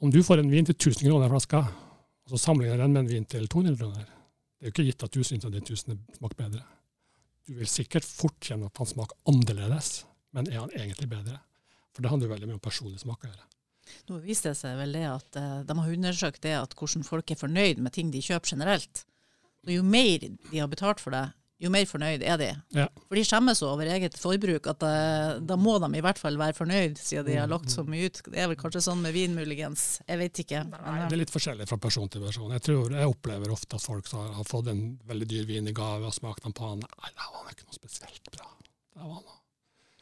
Om 0.00 0.12
du 0.14 0.22
får 0.24 0.40
en 0.40 0.52
vin 0.52 0.66
til 0.68 0.76
1000 0.76 1.08
kroner 1.08 1.32
flaska, 1.32 1.64
og 2.24 2.32
så 2.32 2.38
sammenligner 2.40 2.84
den 2.84 2.94
med 2.94 3.04
en 3.04 3.10
vin 3.10 3.26
til 3.28 3.48
200 3.50 3.76
kroner, 3.80 4.06
det 4.06 4.68
er 4.68 4.70
jo 4.70 4.74
ikke 4.74 4.86
gitt 4.86 5.04
at 5.06 5.16
du 5.16 5.24
syns 5.24 5.46
at 5.48 5.54
de 5.56 5.62
tusene 5.64 5.98
smaker 6.16 6.38
bedre. 6.38 6.62
Du 7.48 7.54
vil 7.58 7.68
sikkert 7.68 8.06
fort 8.06 8.38
kjenne 8.44 8.68
at 8.68 8.80
han 8.80 8.88
smaker 8.88 9.18
annerledes, 9.30 10.04
men 10.36 10.48
er 10.50 10.60
han 10.60 10.74
egentlig 10.76 11.08
bedre? 11.10 11.40
For 11.90 12.04
det 12.04 12.12
handler 12.12 12.28
jo 12.28 12.34
veldig 12.34 12.48
mye 12.50 12.58
om 12.58 12.62
personlig 12.62 13.00
smak 13.02 13.24
å 13.24 13.30
gjøre. 13.30 13.46
Nå 14.06 14.20
viser 14.22 14.52
det 14.52 14.60
seg 14.60 14.76
vel 14.78 14.92
det 14.94 15.06
at 15.08 15.38
uh, 15.40 15.62
De 15.66 15.74
har 15.74 15.94
undersøkt 15.96 16.44
det 16.44 16.52
at 16.54 16.76
hvordan 16.78 17.02
folk 17.06 17.32
er 17.32 17.40
fornøyd 17.40 17.80
med 17.82 17.96
ting 17.96 18.12
de 18.14 18.22
kjøper 18.22 18.54
generelt. 18.54 19.02
Og 19.66 19.72
jo 19.74 19.82
mer 19.84 20.22
de 20.22 20.60
har 20.60 20.70
betalt 20.70 21.02
for 21.02 21.16
det, 21.16 21.26
jo 21.60 21.70
mer 21.72 21.84
fornøyd 21.88 22.22
er 22.24 22.38
de. 22.40 22.48
Ja. 22.76 22.86
For 23.04 23.18
de 23.18 23.24
skjemmes 23.28 23.60
over 23.66 23.88
eget 23.92 24.16
forbruk. 24.16 24.66
at 24.70 24.80
da, 24.80 24.90
eh, 24.96 25.40
da 25.44 25.58
må 25.60 25.76
de 25.82 25.90
i 25.98 26.04
hvert 26.04 26.20
fall 26.20 26.38
være 26.40 26.56
fornøyd, 26.56 26.96
siden 26.98 27.26
de 27.28 27.36
har 27.36 27.50
mm, 27.50 27.52
lagt 27.52 27.74
så 27.74 27.84
mye 27.84 28.08
ut. 28.08 28.22
Det 28.24 28.40
er 28.40 28.48
vel 28.48 28.60
kanskje 28.60 28.84
sånn 28.86 29.02
med 29.04 29.12
vin, 29.16 29.34
muligens. 29.36 30.00
Jeg 30.08 30.22
vet 30.22 30.42
ikke. 30.44 30.62
Nei, 30.72 30.96
det 31.04 31.18
er 31.18 31.22
litt 31.22 31.34
forskjellig 31.34 31.68
fra 31.68 31.80
person 31.82 32.08
til 32.08 32.24
person. 32.24 32.54
Jeg 32.56 32.64
tror 32.64 32.96
jeg 32.96 33.12
opplever 33.12 33.52
ofte 33.52 33.76
at 33.76 33.84
folk 33.84 34.08
har 34.14 34.46
fått 34.48 34.72
en 34.72 34.86
veldig 35.10 35.28
dyr 35.34 35.50
vin 35.50 35.68
i 35.68 35.76
gave 35.76 36.08
og 36.08 36.16
smakt 36.16 36.48
den 36.48 36.56
på 36.56 36.72
den. 36.72 36.86
Nei, 36.86 37.12
det 37.12 37.28
var 37.34 37.52
ikke 37.52 37.68
noe 37.68 37.80
spesielt 37.80 38.32
bra. 38.32 38.48
Det 38.96 39.04
var 39.04 39.20
noe 39.20 39.38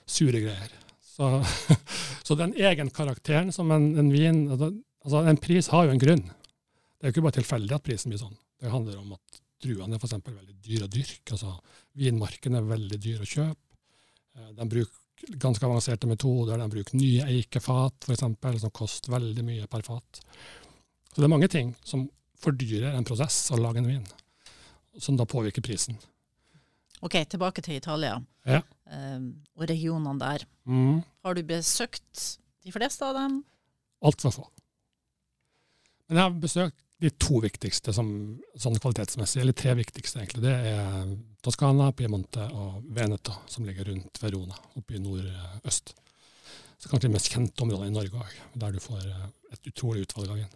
sure 0.08 0.40
greier. 0.40 0.78
Så, 1.02 1.44
så 2.26 2.38
den 2.38 2.54
karakteren 2.94 3.52
som 3.52 3.70
en, 3.74 3.90
en 3.98 4.12
vin 4.12 4.44
altså, 4.52 4.70
altså 5.04 5.24
En 5.26 5.40
pris 5.42 5.68
har 5.74 5.88
jo 5.88 5.96
en 5.96 6.02
grunn. 6.02 6.22
Det 6.22 7.06
er 7.06 7.10
jo 7.10 7.16
ikke 7.16 7.26
bare 7.26 7.40
tilfeldig 7.40 7.74
at 7.76 7.86
prisen 7.86 8.14
blir 8.14 8.22
sånn. 8.22 8.38
Det 8.58 8.70
handler 8.72 9.02
om 9.02 9.14
at 9.18 9.42
druene 9.62 9.96
er 9.96 10.02
f.eks. 10.02 10.18
veldig 10.24 10.56
dyre 10.64 10.86
å 10.86 10.92
dyrke. 10.92 11.34
altså 11.34 11.54
Vinmarken 11.98 12.58
er 12.58 12.68
veldig 12.68 13.00
dyr 13.02 13.24
å 13.24 13.28
kjøpe. 13.28 13.78
Eh, 14.36 14.52
de 14.58 14.68
bruker 14.74 15.36
ganske 15.42 15.66
avanserte 15.66 16.10
metoder. 16.10 16.60
De 16.60 16.68
bruker 16.72 16.98
nye 16.98 17.26
eikefat 17.32 18.10
eksempel, 18.14 18.60
som 18.62 18.74
koster 18.74 19.14
veldig 19.16 19.44
mye 19.46 19.66
per 19.70 19.84
fat. 19.86 20.22
Så 21.10 21.18
det 21.18 21.26
er 21.26 21.34
mange 21.34 21.50
ting 21.50 21.74
som 21.82 22.06
fordyrer 22.38 22.94
en 22.94 23.06
prosess 23.06 23.48
å 23.50 23.58
lage 23.58 23.82
en 23.82 23.90
vin, 23.90 24.04
som 24.98 25.16
da 25.18 25.26
påvirker 25.26 25.64
prisen. 25.64 25.98
Ok, 27.02 27.20
tilbake 27.30 27.62
til 27.62 27.78
Italia 27.78 28.16
ja. 28.46 28.60
um, 28.90 29.30
og 29.58 29.68
regionene 29.70 30.18
der. 30.18 30.44
Mm. 30.66 31.00
Har 31.26 31.34
du 31.34 31.42
besøkt 31.46 32.24
de 32.66 32.74
fleste 32.74 33.06
av 33.06 33.14
dem? 33.18 33.40
Altfor 34.02 34.34
få. 34.34 34.46
Men 36.08 36.18
jeg 36.18 36.24
har 36.24 36.38
besøkt 36.42 36.78
de 36.98 37.10
to 37.14 37.38
viktigste 37.44 37.92
som, 37.94 38.08
sånn 38.58 38.78
kvalitetsmessig, 38.82 39.42
eller 39.42 39.54
tre 39.56 39.74
viktigste 39.78 40.18
egentlig, 40.18 40.42
det 40.48 40.54
er 40.72 41.12
Toskana, 41.44 41.92
Piemonte 41.94 42.48
og 42.50 42.80
Veneto, 42.94 43.36
som 43.46 43.66
ligger 43.66 43.92
rundt 43.92 44.18
Verona, 44.22 44.58
oppe 44.78 44.96
i 44.96 45.02
nordøst. 45.02 45.94
Så 46.78 46.90
kanskje 46.90 47.08
de 47.08 47.14
mest 47.14 47.30
kjente 47.30 47.62
områdene 47.62 47.92
i 47.92 47.94
Norge 47.94 48.18
òg, 48.18 48.34
der 48.58 48.74
du 48.74 48.82
får 48.82 49.06
eh, 49.06 49.28
et 49.54 49.70
utrolig 49.70 50.04
utvalg 50.06 50.32
av 50.34 50.40
vin. 50.40 50.50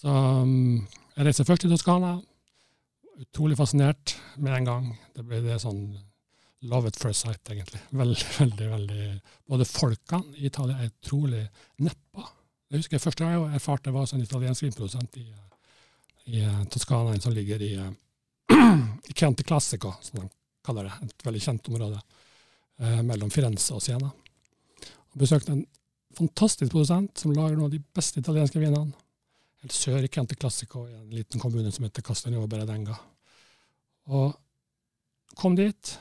Så 0.00 0.12
um, 0.12 0.80
jeg 1.16 1.26
reiser 1.26 1.48
først 1.48 1.64
til 1.64 1.72
Toskana. 1.72 2.14
Utrolig 3.20 3.56
fascinert 3.60 4.16
med 4.40 4.56
en 4.56 4.68
gang. 4.68 4.90
Det 5.16 5.24
ble 5.28 5.42
det 5.44 5.58
sånn 5.60 5.82
love 6.68 6.88
at 6.92 6.96
first 7.00 7.24
sight, 7.24 7.40
egentlig. 7.52 7.80
Veldig, 7.92 8.26
veldig, 8.40 8.70
veldig 8.74 9.06
Både 9.48 9.68
folkene 9.68 10.36
i 10.40 10.48
Italia 10.48 10.80
er 10.80 10.92
utrolig 10.92 11.44
neppa. 11.84 12.28
Jeg 12.70 12.84
husker 12.84 13.02
Første 13.02 13.24
gang 13.24 13.36
jeg 13.36 13.60
erfarte 13.60 13.92
var 13.92 14.08
en 14.14 14.24
italiensk 14.24 14.64
vinprodusent 14.64 15.16
i 15.20 15.26
i 16.24 16.40
Toskana, 16.40 16.64
Toskana, 16.70 17.20
som 17.20 17.32
ligger 17.32 17.62
i, 17.62 17.76
uh, 17.76 17.90
i 19.08 19.12
Chianti 19.12 19.44
Classico, 19.44 19.92
som 20.02 20.20
de 20.20 20.28
kaller 20.66 20.88
det. 20.88 20.96
Et 21.06 21.26
veldig 21.26 21.42
kjent 21.42 21.68
område 21.72 22.00
eh, 22.80 23.02
mellom 23.06 23.30
Firenze 23.32 23.74
og 23.76 23.82
Siena. 23.84 24.10
Og 25.10 25.22
besøkte 25.22 25.54
en 25.54 25.64
fantastisk 26.16 26.72
produsent 26.72 27.22
som 27.22 27.32
lager 27.34 27.56
noen 27.56 27.70
av 27.70 27.74
de 27.74 27.80
beste 27.96 28.20
italienske 28.20 28.60
vinene. 28.60 28.92
Helt 29.60 29.76
sør 29.76 30.04
i 30.04 30.08
Chianti 30.08 30.36
Classico, 30.40 30.86
i 30.88 30.94
en 30.96 31.10
liten 31.12 31.40
kommune 31.40 31.72
som 31.72 31.84
heter 31.84 32.04
Castagno 32.04 32.46
Beredenga. 32.48 32.96
Og 34.10 34.36
kom 35.40 35.56
dit. 35.56 35.96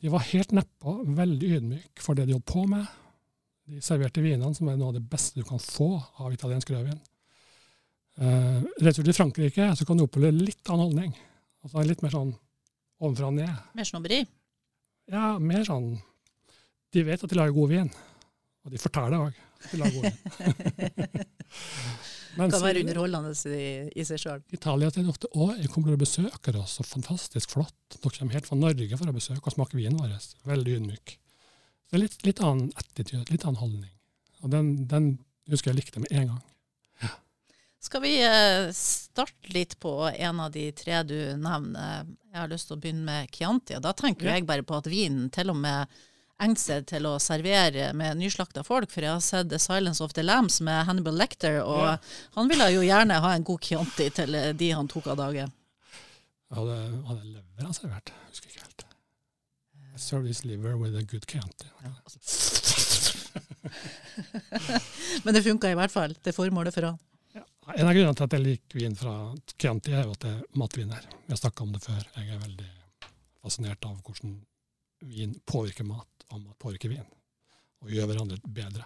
De 0.00 0.12
var 0.12 0.24
helt 0.28 0.52
nedpå, 0.52 0.98
veldig 1.16 1.50
ydmyke 1.58 2.04
for 2.04 2.16
det 2.16 2.26
de 2.28 2.36
holdt 2.36 2.48
på 2.50 2.64
med. 2.68 2.84
De 3.64 3.80
serverte 3.84 4.20
vinene, 4.24 4.52
som 4.56 4.68
er 4.68 4.76
noe 4.76 4.92
av 4.92 4.98
det 4.98 5.04
beste 5.08 5.40
du 5.40 5.46
kan 5.48 5.60
få 5.60 5.94
av 6.20 6.32
italiensk 6.32 6.72
rødvin. 6.72 7.00
Uh, 8.14 8.62
retur 8.78 9.02
til 9.02 9.16
Frankrike, 9.16 9.72
så 9.74 9.86
kan 9.86 9.98
du 9.98 10.04
oppleve 10.06 10.30
litt 10.36 10.62
annen 10.70 10.86
holdning. 10.86 11.14
Altså 11.64 11.82
Litt 11.88 12.02
mer 12.04 12.12
sånn 12.14 12.34
ovenfra 13.02 13.30
og 13.30 13.38
ned. 13.40 13.62
Mer 13.74 13.88
snobberi? 13.88 14.20
Ja, 15.10 15.34
mer 15.36 15.64
sånn 15.66 15.98
De 16.94 17.02
vet 17.04 17.20
at 17.20 17.28
de 17.28 17.36
lager 17.36 17.52
god 17.56 17.72
vin, 17.72 17.90
og 18.64 18.72
de 18.72 18.80
forteller 18.80 19.26
òg 19.26 19.34
at 19.34 19.72
de 19.72 19.80
lager 19.80 19.96
god 19.96 20.06
vin. 20.06 20.14
det 22.38 22.48
kan 22.54 22.62
være 22.62 22.84
underholdende 22.84 23.34
i, 23.50 23.66
i 23.98 24.06
seg 24.06 24.22
sjøl. 24.22 24.46
Italia 24.54 24.92
sier 24.94 25.10
ofte 25.10 25.30
å, 25.34 25.50
jeg 25.58 25.72
kommer 25.74 25.96
og 25.96 26.04
besøkere, 26.04 26.62
så 26.70 26.86
fantastisk 26.86 27.56
flott. 27.56 27.76
Dere 27.98 28.14
kommer 28.14 28.38
helt 28.38 28.48
fra 28.48 28.60
Norge 28.60 29.00
for 29.00 29.10
å 29.10 29.16
besøke 29.16 29.50
og 29.50 29.56
smake 29.56 29.78
vinen 29.80 29.98
vår. 29.98 30.14
Veldig 30.46 30.78
ydmyk. 30.78 31.18
Er 31.94 32.02
litt, 32.02 32.16
litt 32.26 32.40
annen 32.42 32.70
attitude, 32.78 33.26
litt 33.34 33.44
annen 33.46 33.60
holdning. 33.60 33.92
Og 34.44 34.54
den, 34.54 34.74
den 34.90 35.16
husker 35.50 35.72
jeg 35.72 35.82
likte 35.82 36.02
med 36.02 36.14
en 36.14 36.32
gang. 36.34 36.42
Skal 37.84 38.00
vi 38.00 38.14
eh, 38.24 38.72
starte 38.72 39.52
litt 39.52 39.80
på 39.80 40.10
en 40.16 40.40
av 40.40 40.50
de 40.50 40.72
tre 40.72 41.02
du 41.04 41.36
nevner? 41.36 42.06
Jeg 42.32 42.40
har 42.40 42.48
lyst 42.48 42.70
til 42.70 42.78
å 42.78 42.80
begynne 42.80 43.04
med 43.04 43.28
Chianti. 43.34 43.76
Da 43.84 43.92
tenker 43.92 44.30
ja. 44.30 44.38
jeg 44.38 44.46
bare 44.48 44.64
på 44.64 44.78
at 44.78 44.88
vinen 44.88 45.28
til 45.34 45.52
og 45.52 45.58
med 45.60 45.92
egner 46.40 46.62
seg 46.62 46.86
til 46.88 47.04
å 47.04 47.20
servere 47.20 47.92
med 47.92 48.16
nyslakta 48.22 48.64
folk. 48.64 48.88
For 48.88 49.04
jeg 49.04 49.12
har 49.12 49.20
sett 49.20 49.52
The 49.52 49.60
Silence 49.60 50.00
of 50.00 50.16
the 50.16 50.24
Lambs 50.24 50.64
med 50.64 50.88
Hannibal 50.88 51.12
Lecter, 51.20 51.60
og 51.60 51.84
ja. 51.84 52.00
han 52.38 52.48
ville 52.48 52.72
jo 52.72 52.88
gjerne 52.88 53.20
ha 53.20 53.36
en 53.36 53.44
god 53.52 53.60
Chianti 53.68 54.08
til 54.16 54.32
eh, 54.40 54.56
de 54.56 54.72
han 54.72 54.88
tok 54.88 55.12
av 55.12 55.20
dage. 55.20 55.44
Hadde, 56.56 56.80
hadde 57.12 57.36
lever 57.36 57.68
han 57.68 57.76
servert? 57.76 58.08
Husker 58.32 58.48
ikke 58.48 58.64
helt. 58.64 58.88
Service 60.00 60.40
liver 60.48 60.80
with 60.80 60.96
a 60.96 61.04
good 61.04 61.28
Chianti. 61.28 61.68
Ja. 61.84 61.92
Men 65.24 65.36
det 65.36 65.44
funka 65.44 65.68
i 65.68 65.76
hvert 65.76 65.92
fall. 65.92 66.16
Det 66.24 66.32
formålet 66.32 66.72
for 66.72 66.88
han. 66.88 66.96
En 67.72 67.88
av 67.88 67.94
grunnene 67.96 68.16
til 68.18 68.26
at 68.26 68.34
jeg 68.36 68.44
liker 68.44 68.80
vin 68.80 68.96
fra 68.98 69.12
Chianti, 69.56 69.92
er 69.96 70.04
jo 70.04 70.12
at 70.12 70.24
det 70.24 70.32
er 70.34 70.58
matviner. 70.60 71.06
Vi 71.24 71.32
har 71.32 71.40
snakka 71.40 71.64
om 71.64 71.72
det 71.72 71.80
før. 71.84 72.02
Jeg 72.18 72.34
er 72.34 72.42
veldig 72.42 72.72
fascinert 73.40 73.86
av 73.88 74.00
hvordan 74.04 74.34
vin 75.08 75.32
påvirker 75.48 75.86
mat, 75.88 76.26
og 76.30 76.42
mat 76.42 76.58
påvirker 76.60 76.92
vin. 76.92 77.06
Og 77.84 77.92
gjør 77.92 78.10
hverandre 78.10 78.40
bedre. 78.44 78.84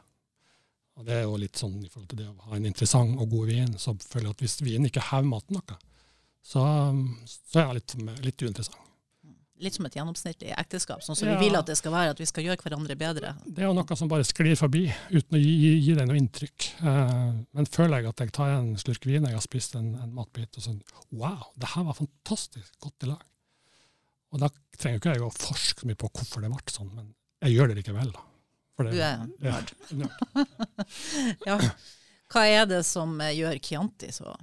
Og 0.98 1.06
Det 1.06 1.14
er 1.14 1.26
jo 1.26 1.36
litt 1.38 1.58
sånn 1.58 1.76
i 1.82 1.90
forhold 1.90 2.08
til 2.10 2.20
det 2.22 2.28
å 2.30 2.48
ha 2.48 2.56
en 2.56 2.66
interessant 2.70 3.18
og 3.22 3.30
god 3.30 3.50
vin. 3.50 3.74
så 3.78 3.94
føler 3.98 4.28
jeg 4.28 4.36
at 4.36 4.40
Hvis 4.46 4.60
vinen 4.62 4.86
ikke 4.90 5.06
hever 5.10 5.30
maten 5.30 5.58
noe, 5.58 5.78
så, 6.42 6.62
så 7.26 7.60
er 7.60 7.66
den 7.66 7.78
litt, 7.78 8.24
litt 8.24 8.42
uinteressant. 8.42 8.84
Litt 9.60 9.74
som 9.74 9.86
et 9.86 9.94
gjennomsnittlig 9.98 10.52
ekteskap, 10.58 11.00
sånn 11.02 11.16
som 11.16 11.28
Ja. 11.28 11.38
vi 11.38 11.46
vil 11.48 11.56
at 11.58 11.66
det 11.66 11.76
skal 11.78 11.92
være, 11.92 12.10
at 12.10 12.18
vi 12.20 12.26
skal 12.26 12.44
gjøre 12.44 12.56
hverandre 12.62 12.96
bedre. 12.96 13.34
Det 13.46 13.58
er 13.62 13.66
jo 13.68 13.72
noe 13.74 13.96
som 13.96 14.08
bare 14.08 14.24
sklir 14.24 14.56
forbi, 14.56 14.86
uten 15.10 15.38
å 15.38 15.40
gi, 15.42 15.80
gi, 15.80 15.94
deg 15.94 16.06
noe 16.08 16.16
inntrykk. 16.20 16.68
Eh, 16.82 17.32
men 17.54 17.66
føler 17.66 18.00
jeg 18.02 18.08
at 18.08 18.18
jeg 18.24 18.32
tar 18.32 18.54
en 18.58 18.74
slurk 18.76 19.04
vin, 19.06 19.24
jeg 19.24 19.32
har 19.34 19.40
spist 19.44 19.74
en, 19.76 19.94
en 19.96 20.12
matbit, 20.14 20.56
og 20.56 20.62
sånn 20.62 20.82
Wow, 21.12 21.52
det 21.56 21.68
her 21.74 21.84
var 21.84 21.94
fantastisk 21.94 22.72
godt 22.80 23.02
i 23.02 23.06
lag. 23.12 23.22
Og 24.32 24.40
da 24.40 24.48
trenger 24.78 24.98
ikke 25.00 25.14
jeg 25.14 25.22
å 25.24 25.32
forske 25.32 25.80
så 25.80 25.86
mye 25.86 25.96
på 25.96 26.10
hvorfor 26.12 26.42
det 26.44 26.50
ble 26.52 26.72
sånn, 26.72 26.94
men 26.94 27.14
jeg 27.42 27.56
gjør 27.56 27.68
det 27.68 27.76
likevel. 27.82 28.12
da. 28.12 28.20
For 28.76 28.84
det- 28.84 28.92
Du 28.92 29.00
er 29.00 29.26
nerd. 29.40 29.72
Ja. 29.90 30.44
Ja. 31.46 31.58
Hva 32.28 32.42
er 32.46 32.66
det 32.66 32.84
som 32.84 33.18
eh, 33.20 33.32
gjør 33.34 33.58
Chianti 33.64 34.10
så 34.12 34.34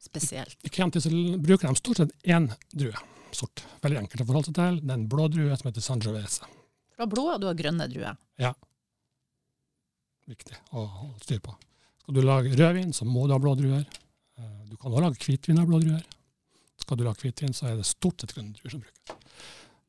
spesielt? 0.00 0.56
I 0.64 0.70
Chianti 0.72 1.00
så 1.04 1.10
bruker 1.38 1.68
de 1.68 1.74
stort 1.76 1.96
sett 2.00 2.12
én 2.24 2.48
druesort. 3.28 3.62
Veldig 3.84 4.00
enkelt 4.02 4.24
å 4.24 4.26
forholde 4.28 4.50
seg 4.50 4.56
til. 4.58 4.80
Det 4.82 4.90
er 4.94 4.98
en 4.98 5.08
blå 5.12 5.28
drue 5.32 5.56
som 5.60 5.68
heter 5.70 5.84
Sangiovese. 5.84 6.48
Du 6.96 7.04
har 7.04 7.10
blå 7.12 7.24
og 7.34 7.40
du 7.42 7.46
har 7.50 7.56
grønne 7.58 7.86
druer. 7.92 8.16
Viktig 10.28 10.56
å 10.76 10.84
holde 10.84 11.22
styr 11.24 11.40
på. 11.44 11.54
Skal 12.02 12.16
du 12.18 12.22
lage 12.24 12.52
rødvin, 12.56 12.92
så 12.96 13.06
må 13.08 13.26
du 13.28 13.34
ha 13.36 13.40
blå 13.40 13.54
druer. 13.58 13.84
Eh, 14.38 14.54
Du 14.68 14.76
kan 14.76 14.92
også 14.92 15.04
lage 15.06 15.22
hvitvin 15.24 15.60
av 15.60 15.68
blå 15.70 15.80
druer. 15.80 16.02
Skal 16.78 16.96
du 17.00 17.04
lage 17.04 17.22
hvitvin, 17.24 17.54
så 17.56 17.68
er 17.70 17.76
det 17.78 17.86
stort 17.88 18.20
sett 18.20 18.34
grønne 18.36 18.52
druer 18.56 18.70
som 18.74 18.82
brukes. 18.84 19.14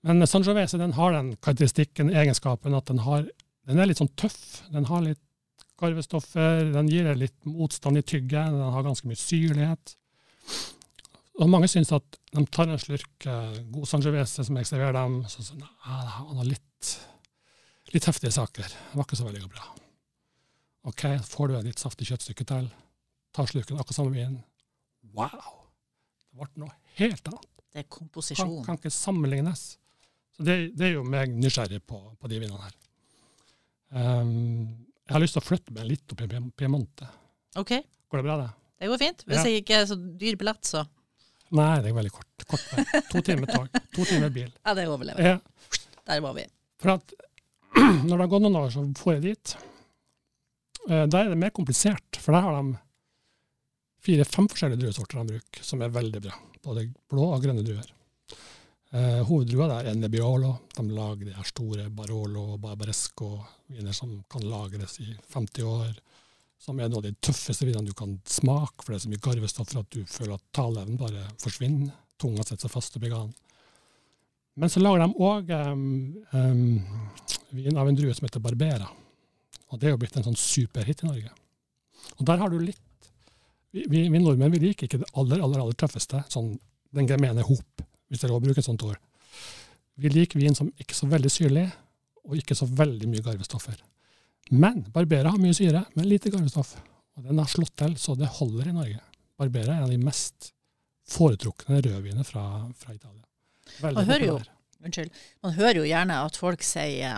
Men 0.07 0.23
Sangiovese 0.27 0.79
den 0.79 0.93
har 0.95 1.11
den 1.11 1.33
karakteristikken, 1.43 2.09
egenskapen, 2.15 2.73
at 2.77 2.85
den, 2.87 3.01
har, 3.03 3.25
den 3.67 3.79
er 3.79 3.89
litt 3.89 3.99
sånn 3.99 4.13
tøff. 4.15 4.61
Den 4.71 4.85
har 4.87 5.03
litt 5.03 5.19
garvestoffer, 5.79 6.71
den 6.73 6.87
gir 6.91 7.03
deg 7.07 7.19
litt 7.19 7.37
motstand 7.47 7.99
i 7.99 8.03
tygget, 8.03 8.51
den 8.55 8.73
har 8.75 8.83
ganske 8.87 9.07
mye 9.07 9.19
syrlighet. 9.19 9.95
Og 11.39 11.47
mange 11.47 11.69
syns 11.71 11.91
at 11.95 12.17
de 12.35 12.41
tar 12.51 12.67
en 12.67 12.79
slurk 12.81 13.25
eh, 13.31 13.59
god 13.71 13.87
Sangiovese 13.87 14.43
som 14.43 14.57
jeg 14.59 14.67
serverer 14.67 14.97
dem, 14.97 15.21
så 15.31 15.43
sånn, 15.45 15.61
ja, 15.63 15.99
han 16.17 16.39
har 16.41 16.47
litt, 16.49 16.89
litt 17.93 18.07
heftige 18.09 18.33
saker. 18.35 18.67
Det 18.67 18.97
var 18.99 19.07
ikke 19.07 19.19
så 19.21 19.27
veldig 19.29 19.47
bra. 19.53 19.69
OK, 20.89 21.05
får 21.27 21.47
du 21.51 21.55
et 21.59 21.69
litt 21.69 21.79
saftig 21.81 22.09
kjøttstykke 22.09 22.45
til, 22.49 22.67
tar 23.35 23.47
slurken 23.51 23.79
akkurat 23.79 23.95
samme 24.01 24.15
vin. 24.15 24.35
Wow! 25.15 25.55
Det 26.29 26.39
ble 26.43 26.63
noe 26.65 26.75
helt 26.99 27.31
annet. 27.31 27.47
Det 27.69 27.83
er 27.83 27.87
Kan, 27.87 27.95
komposisjon. 27.99 28.53
kan 28.65 28.77
ikke 28.79 28.91
sammenlignes. 28.91 29.63
Så 30.35 30.43
det, 30.47 30.55
det 30.79 30.87
er 30.89 30.93
jo 30.97 31.03
meg 31.07 31.31
nysgjerrig 31.35 31.79
på, 31.87 31.99
på 32.19 32.31
de 32.31 32.39
vinene 32.41 32.61
her. 32.65 32.75
Um, 33.89 34.85
jeg 35.07 35.15
har 35.15 35.23
lyst 35.23 35.35
til 35.37 35.41
å 35.43 35.47
flytte 35.47 35.73
meg 35.75 35.87
litt 35.89 36.13
opp 36.13 36.21
i 36.25 36.29
Piemonte. 36.59 37.07
OK, 37.57 37.77
Går 38.09 38.21
det 38.21 38.25
bra, 38.27 38.35
det? 38.43 38.49
det 38.81 38.89
går 38.91 39.01
fint. 39.01 39.23
Hvis 39.27 39.39
Ja. 39.39 39.45
jeg 39.49 39.63
ikke 39.63 39.79
er 39.81 39.85
så 39.89 39.97
dyr 39.97 40.37
billett, 40.37 40.65
så 40.65 40.83
Nei, 41.57 41.71
det 41.81 41.89
er 41.89 41.95
veldig 41.97 42.11
kort. 42.13 42.45
kort 42.49 42.65
vei. 42.75 42.83
To 43.09 43.21
timer 43.25 43.49
tog. 43.49 43.79
To 43.95 44.05
timer 44.05 44.29
bil. 44.33 44.49
Ja, 44.65 44.73
det 44.77 44.85
overlever. 44.89 45.25
Ja, 45.25 45.39
Der 46.09 46.21
var 46.21 46.33
vi. 46.37 46.45
for 46.79 46.95
at 46.97 47.13
når 48.05 48.13
det 48.15 48.21
har 48.23 48.31
gått 48.31 48.43
noen 48.45 48.59
år, 48.59 48.69
så 48.73 48.83
får 48.97 49.13
jeg 49.17 49.23
dit. 49.29 49.55
da 50.87 51.05
Der 51.05 51.25
er 51.25 51.29
det 51.33 51.37
mer 51.41 51.53
komplisert, 51.53 52.17
for 52.21 52.33
der 52.37 52.41
har 52.45 52.57
de 52.61 52.77
fire-fem 54.05 54.47
forskjellige 54.49 54.79
druesorter 54.85 55.19
de 55.23 55.33
bruker, 55.35 55.63
som 55.65 55.81
er 55.83 55.89
veldig 55.93 56.21
bra. 56.23 56.35
Både 56.63 56.85
blå 57.11 57.25
og 57.33 57.41
grønne 57.43 57.65
druer. 57.67 57.89
Eh, 58.89 59.19
hoveddrua 59.27 59.67
der 59.69 59.89
er 59.91 59.97
Nebbiolo. 59.99 60.53
De 60.77 60.85
lager 60.89 61.27
de 61.27 61.35
her 61.35 61.45
store 61.45 61.89
Barolo 61.93 62.45
og 62.55 62.61
Barbaresco-viner 62.63 63.93
som 63.93 64.15
kan 64.31 64.45
lagres 64.49 64.95
i 65.03 65.11
50 65.33 65.67
år. 65.69 65.91
Som 66.59 66.79
er 66.79 66.89
noe 66.91 66.99
av 66.99 67.07
de 67.07 67.13
tøffeste 67.23 67.65
vinene 67.67 67.87
du 67.87 67.95
kan 67.95 68.17
smake, 68.27 68.83
for 68.83 68.91
det 68.91 68.99
er 68.99 69.03
så 69.05 69.11
mye 69.13 69.23
garvestoffer 69.23 69.79
at 69.79 69.91
du 69.95 70.01
føler 70.09 70.35
at 70.35 70.47
taleevnen 70.55 70.99
bare 70.99 71.23
forsvinner. 71.39 71.93
Tunga 72.19 72.43
setter 72.43 72.65
seg 72.67 72.73
fast 72.73 72.97
oppi 72.99 73.11
ganen. 73.11 73.31
Men 74.59 74.71
så 74.71 74.81
lager 74.81 75.05
de 75.05 75.23
òg 75.23 75.53
vin 77.55 77.79
av 77.79 77.87
en 77.87 77.95
drue 77.95 78.15
som 78.15 78.27
heter 78.27 78.43
Barbera. 78.43 78.89
Og 79.69 79.79
det 79.79 79.87
er 79.87 79.93
jo 79.93 80.01
blitt 80.01 80.17
en 80.19 80.25
sånn 80.25 80.39
superhit 80.39 81.05
i 81.05 81.07
Norge. 81.07 81.31
Og 82.17 82.25
der 82.27 82.41
har 82.41 82.51
du 82.51 82.59
litt 82.59 82.85
Vi, 83.69 83.83
vi, 83.85 83.99
vi 84.09 84.17
nordmenn 84.17 84.49
vi 84.49 84.63
liker 84.63 84.87
ikke 84.87 84.97
det 85.03 85.11
aller, 85.13 85.43
aller, 85.45 85.61
aller 85.61 85.75
tøffeste, 85.77 86.23
sånn 86.33 86.55
den 86.97 87.05
gemene 87.05 87.43
hop, 87.45 87.83
hvis 88.09 88.23
dere 88.23 88.33
også 88.33 88.47
bruker 88.47 88.63
et 88.63 88.65
sånt 88.65 88.81
ord. 88.87 88.97
Vi 90.01 90.09
liker 90.09 90.41
vin 90.41 90.57
som 90.57 90.71
ikke 90.73 90.95
er 90.95 90.97
så 90.97 91.09
veldig 91.11 91.29
syrlig, 91.29 91.67
og 92.25 92.39
ikke 92.39 92.57
så 92.57 92.65
veldig 92.65 93.11
mye 93.11 93.21
garvestoffer. 93.27 93.77
Men 94.49 94.83
Barbera 94.93 95.29
har 95.33 95.37
mye 95.41 95.53
syre, 95.53 95.83
men 95.95 96.07
lite 96.09 96.31
garvestoff. 96.33 96.75
Og 97.17 97.23
den 97.27 97.37
har 97.37 97.49
slått 97.51 97.75
til, 97.77 97.95
så 98.01 98.15
det 98.17 98.27
holder 98.39 98.69
i 98.71 98.73
Norge. 98.73 99.01
Barbera 99.39 99.73
er 99.75 99.77
en 99.83 99.83
av 99.89 99.91
de 99.93 99.97
mest 100.01 100.51
foretrukne 101.09 101.81
rødvinene 101.85 102.23
fra, 102.25 102.43
fra 102.77 102.93
Italia. 102.95 103.23
Veldig 103.81 103.95
Man 104.01 104.09
hører 104.09 104.25
jo- 104.25 104.39
Unnskyld. 104.79 105.09
Man 105.43 105.53
hører 105.57 105.75
jo 105.81 105.83
gjerne 105.83 106.15
at 106.25 106.37
folk 106.39 106.61
sier 106.63 107.17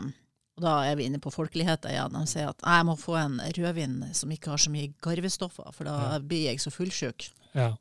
og 0.58 0.64
da 0.66 0.72
er 0.90 0.96
vi 0.98 1.06
inne 1.08 1.20
på 1.22 1.32
folkeligheten 1.32 1.90
igjen. 1.94 2.12
De 2.18 2.26
sier 2.28 2.50
at 2.50 2.60
jeg 2.66 2.86
må 2.86 2.96
få 3.00 3.16
en 3.22 3.38
rødvin 3.40 4.00
som 4.18 4.32
ikke 4.34 4.50
har 4.52 4.58
så 4.58 4.70
mye 4.74 4.90
garvestoffer, 5.02 5.72
for 5.74 5.84
da 5.88 5.94
Ja. 6.14 6.20
blir 6.20 6.44
jeg 6.50 6.60
så 6.60 6.70
fullsjuk. 6.74 7.30
Ja. 7.56 7.76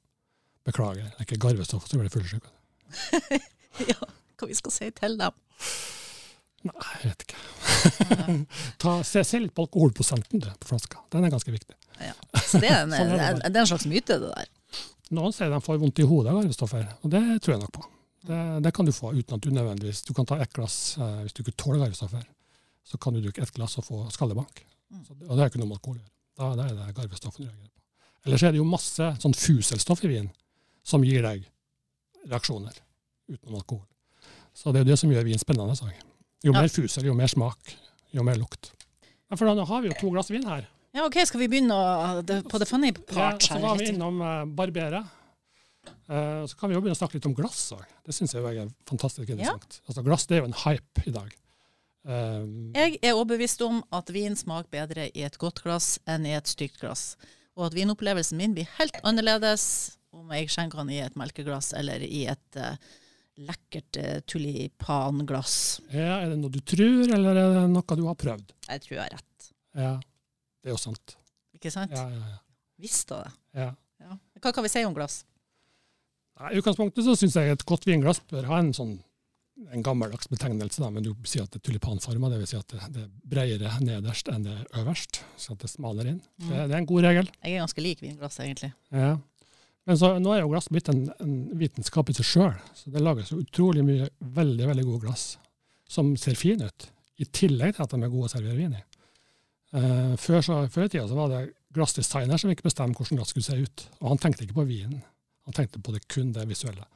Beklager, 0.64 1.02
det 1.10 1.14
er 1.18 1.24
ikke 1.26 1.40
garvestoff 1.40 1.88
som 1.88 1.98
blir 2.00 2.10
fullsjuk. 2.12 2.44
ja, 3.90 3.98
hva 4.38 4.46
vi 4.48 4.54
skal 4.54 4.70
si 4.74 4.90
til 4.90 5.16
dem? 5.18 5.32
Nei, 6.68 6.88
jeg 7.00 7.10
vet 7.10 7.22
ikke. 7.24 7.42
Ta, 8.82 8.98
se, 9.06 9.22
se 9.24 9.38
litt 9.40 9.54
på 9.56 9.64
alkoholprosenten 9.64 10.42
på 10.44 10.68
flaska. 10.68 11.00
Den 11.12 11.24
er 11.24 11.32
ganske 11.32 11.54
viktig. 11.54 11.76
Ja. 12.00 12.12
Så 12.36 12.60
det 12.60 12.68
er, 12.68 12.82
en, 12.84 12.92
Sånn 12.98 13.14
er 13.16 13.38
det 13.38 13.48
det 13.48 13.62
er 13.62 13.64
en 13.64 13.70
slags 13.70 13.86
myte, 13.88 14.18
det 14.20 14.32
der. 14.34 14.50
Noen 15.16 15.34
sier 15.34 15.50
de 15.50 15.62
får 15.64 15.80
vondt 15.80 16.02
i 16.02 16.06
hodet 16.06 16.30
av 16.30 16.38
garvestoffer, 16.38 16.84
og 17.00 17.14
det 17.14 17.22
tror 17.42 17.56
jeg 17.56 17.62
nok 17.64 17.72
på. 17.78 17.86
Det, 18.28 18.40
det 18.66 18.74
kan 18.76 18.86
du 18.86 18.92
få 18.92 19.14
uten 19.16 19.38
at 19.38 19.40
du 19.40 19.48
nødvendigvis 19.48 20.02
Du 20.04 20.10
kan 20.12 20.26
ta 20.28 20.36
ett 20.44 20.52
glass 20.52 20.98
eh, 21.00 21.22
hvis 21.22 21.32
du 21.32 21.40
ikke 21.40 21.56
tåler 21.56 21.80
garvestoffer. 21.80 22.26
Så 22.84 23.00
kan 23.00 23.16
du 23.16 23.22
drikke 23.24 23.40
ett 23.46 23.54
glass 23.56 23.78
og 23.80 23.86
få 23.86 24.02
skallebank. 24.12 24.60
Mm. 24.92 25.06
Så, 25.06 25.16
og 25.24 25.32
det 25.32 25.44
er 25.44 25.52
ikke 25.52 25.62
noe 25.62 25.70
med 25.70 25.78
alkohol 25.78 25.96
å 25.96 26.02
gjøre. 26.02 26.12
Da, 26.36 26.50
da 26.58 26.66
er 26.66 26.76
det 26.76 26.96
garvestoffen 26.98 27.46
du 27.46 27.48
reagerer 27.48 27.70
på. 27.72 28.10
Ellers 28.28 28.44
er 28.44 28.52
det 28.52 28.60
jo 28.60 28.68
masse 28.68 29.08
sånn 29.22 29.36
fuselstoff 29.36 30.04
i 30.04 30.12
vin 30.12 30.28
som 30.84 31.04
gir 31.04 31.24
deg 31.24 31.48
reaksjoner 32.28 32.76
utenom 33.32 33.56
alkohol. 33.62 33.86
Så 34.52 34.72
det 34.74 34.82
er 34.82 34.84
jo 34.84 34.90
det 34.92 35.00
som 35.00 35.12
gjør 35.12 35.28
vin 35.30 35.40
spennende. 35.40 35.76
Så. 35.78 35.88
Jo 36.44 36.54
Ja. 36.54 36.60
mer 36.62 36.68
fusel, 36.72 37.04
jo 37.04 37.14
mer 37.14 37.28
smak, 37.28 37.76
jo 38.16 38.22
mer 38.24 38.38
lukt. 38.40 38.72
Ja, 39.30 39.36
for 39.36 39.46
nå 39.46 39.64
har 39.66 39.82
vi 39.82 39.90
jo 39.90 39.96
to 40.00 40.10
glass 40.10 40.30
vin 40.30 40.46
her. 40.48 40.66
Ja, 40.92 41.04
OK, 41.06 41.20
skal 41.26 41.40
vi 41.40 41.48
begynne 41.48 41.74
å, 41.76 42.22
det, 42.26 42.40
på 42.50 42.58
the 42.58 42.66
funny 42.66 42.90
Ja, 43.14 43.36
så 43.38 43.60
var 43.62 43.76
vi 43.78 43.92
innom 43.92 44.18
uh, 44.20 44.44
Barbera. 44.44 45.04
Eh, 46.10 46.46
så 46.46 46.56
kan 46.58 46.70
vi 46.70 46.74
jo 46.74 46.80
begynne 46.82 46.96
å 46.96 46.98
snakke 46.98 47.18
litt 47.18 47.28
om 47.28 47.36
glass 47.36 47.60
òg. 47.76 47.84
Det 48.06 48.14
syns 48.16 48.34
jeg 48.34 48.42
er 48.42 48.72
fantastisk 48.88 49.28
interessant. 49.30 49.78
Altså, 49.86 50.02
glass 50.02 50.26
det 50.26 50.38
er 50.38 50.42
jo 50.42 50.48
en 50.50 50.58
hype 50.64 51.04
i 51.06 51.14
dag. 51.14 51.36
Um, 52.02 52.72
Jeg 52.74 52.96
er 53.04 53.12
overbevist 53.12 53.60
om 53.62 53.82
at 53.94 54.10
vin 54.10 54.34
smaker 54.38 54.72
bedre 54.72 55.10
i 55.12 55.22
et 55.26 55.36
godt 55.38 55.60
glass 55.62 55.98
enn 56.08 56.26
i 56.26 56.32
et 56.34 56.50
stygt 56.50 56.80
glass. 56.80 57.14
Og 57.54 57.68
at 57.68 57.76
vinopplevelsen 57.76 58.40
min 58.40 58.56
blir 58.56 58.66
helt 58.78 58.96
annerledes 59.06 59.98
om 60.16 60.32
jeg 60.34 60.50
skjenker 60.50 60.80
den 60.82 60.94
i 60.96 61.02
et 61.04 61.18
melkeglass 61.18 61.70
eller 61.78 62.02
i 62.02 62.24
et 62.32 62.58
eh, 62.58 62.74
lekkert 63.48 63.98
uh, 64.00 64.18
tulipanglass. 64.28 65.56
ja, 65.94 66.20
er 66.20 66.32
det 66.32 66.38
noe 66.40 66.52
du 66.52 66.60
tror, 66.60 67.04
eller 67.16 67.40
er 67.40 67.54
det 67.56 67.66
noe 67.72 67.98
du 67.98 68.04
har 68.06 68.18
prøvd? 68.20 68.54
Jeg 68.68 68.84
tror 68.86 68.96
jeg 68.96 69.04
har 69.04 69.14
rett. 69.16 69.50
Ja, 69.80 69.92
det 70.60 70.70
er 70.70 70.76
jo 70.76 70.80
sant. 70.82 71.16
Ikke 71.56 71.72
sant? 71.74 71.94
Ja, 71.96 72.06
ja, 72.12 72.34
ja. 72.36 72.40
Visste 72.80 73.22
det. 73.24 73.36
ja. 73.64 73.70
Ja. 74.00 74.16
Hva 74.40 74.52
kan 74.56 74.64
vi 74.64 74.70
si 74.72 74.80
om 74.88 74.94
glass? 74.96 75.20
Nei, 76.40 76.54
I 76.54 76.60
utgangspunktet 76.62 77.04
så 77.04 77.12
syns 77.20 77.36
jeg 77.36 77.52
et 77.52 77.64
godt 77.68 77.84
vinglass 77.84 78.22
bør 78.30 78.46
ha 78.48 78.60
en 78.62 78.72
sånn 78.76 78.94
en 79.74 79.82
gammeldags 79.84 80.30
betegnelse, 80.32 80.80
da, 80.80 80.88
men 80.88 81.04
du 81.04 81.10
sier 81.28 81.44
at 81.44 81.52
det 81.52 81.60
er 81.60 81.64
tulipanforma, 81.68 82.30
dvs. 82.32 82.48
Si 82.48 82.56
at 82.56 82.72
det, 82.72 82.86
det 82.94 83.02
er 83.02 83.10
bredere 83.34 83.72
nederst 83.84 84.30
enn 84.32 84.46
det 84.46 84.54
er 84.54 84.78
øverst, 84.80 85.20
så 85.36 85.52
at 85.52 85.66
det 85.66 85.68
smaler 85.68 86.08
inn. 86.14 86.22
Det, 86.40 86.54
det 86.54 86.72
er 86.72 86.78
en 86.78 86.88
god 86.88 87.04
regel. 87.04 87.28
Jeg 87.42 87.58
er 87.58 87.60
ganske 87.66 87.84
lik 87.84 88.00
vinglass, 88.00 88.40
egentlig. 88.40 88.70
Ja. 88.88 89.10
Men 89.88 89.98
så, 89.98 90.12
nå 90.20 90.32
er 90.34 90.42
jo 90.42 90.50
glass 90.52 90.68
blitt 90.70 90.90
en, 90.92 91.06
en 91.22 91.36
vitenskap 91.58 92.10
i 92.12 92.16
seg 92.16 92.26
sjøl. 92.28 92.56
Så 92.76 92.92
det 92.92 93.02
lages 93.02 93.32
utrolig 93.34 93.84
mye 93.86 94.10
veldig 94.20 94.68
veldig 94.70 94.86
gode 94.86 95.06
glass 95.06 95.24
som 95.90 96.12
ser 96.20 96.36
fine 96.38 96.68
ut, 96.70 96.86
i 97.18 97.26
tillegg 97.26 97.74
til 97.74 97.82
at 97.82 97.94
de 97.94 97.98
er 97.98 98.12
gode 98.12 98.28
å 98.28 98.32
servere 98.32 98.58
vin 98.58 98.76
i. 98.78 98.82
Uh, 99.70 100.14
før, 100.18 100.38
så, 100.42 100.60
før 100.70 100.86
i 100.86 100.92
tida 100.92 101.06
så 101.10 101.16
var 101.18 101.32
det 101.32 101.40
glassdesigner 101.74 102.38
som 102.38 102.50
ikke 102.52 102.66
bestemte 102.66 102.98
hvordan 102.98 103.18
glass 103.20 103.32
skulle 103.34 103.46
se 103.46 103.58
ut. 103.58 103.84
Og 104.00 104.12
han 104.12 104.22
tenkte 104.22 104.46
ikke 104.46 104.60
på 104.60 104.68
vinen, 104.68 105.02
han 105.48 105.56
tenkte 105.56 105.82
på 105.82 105.94
det 105.94 106.04
kun 106.10 106.30
det 106.36 106.46
visuelle. 106.50 106.86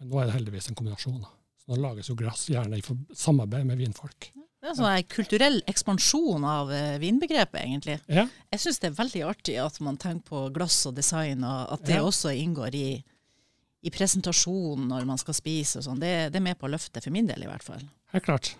Men 0.00 0.10
nå 0.10 0.20
er 0.20 0.28
det 0.28 0.36
heldigvis 0.36 0.68
en 0.70 0.78
kombinasjon. 0.78 1.24
Så 1.62 1.72
nå 1.72 1.80
lages 1.80 2.10
jo 2.10 2.18
glass 2.18 2.44
gjerne 2.52 2.80
i 2.80 2.84
samarbeid 3.16 3.68
med 3.68 3.80
vinfolk. 3.80 4.28
Det 4.64 4.70
er 4.70 4.72
en 4.72 4.78
sånn 4.80 5.08
kulturell 5.12 5.58
ekspansjon 5.68 6.44
av 6.48 6.70
eh, 6.72 6.94
vinbegrepet, 7.02 7.58
egentlig. 7.60 7.98
Ja, 8.08 8.22
Jeg 8.54 8.62
syns 8.62 8.78
det 8.80 8.88
er 8.88 8.94
veldig 8.96 9.24
artig 9.28 9.58
at 9.60 9.76
man 9.84 9.98
tenker 10.00 10.24
på 10.30 10.44
glass 10.54 10.78
og 10.88 10.94
design, 10.96 11.44
og 11.44 11.74
at 11.76 11.84
det 11.84 11.98
Ja. 11.98 12.04
også 12.08 12.32
inngår 12.32 12.74
i, 12.78 12.86
i 13.84 13.90
presentasjonen 13.92 14.88
når 14.88 15.04
man 15.10 15.20
skal 15.20 15.36
spise 15.36 15.82
og 15.82 15.84
sånn. 15.84 16.00
Det, 16.00 16.14
det 16.32 16.40
er 16.40 16.46
med 16.48 16.56
på 16.58 16.64
å 16.64 16.72
løfte, 16.72 17.02
for 17.04 17.12
min 17.12 17.28
del 17.28 17.44
i 17.44 17.50
hvert 17.50 17.62
fall. 17.66 17.84
helt 18.14 18.24
klart. 18.24 18.54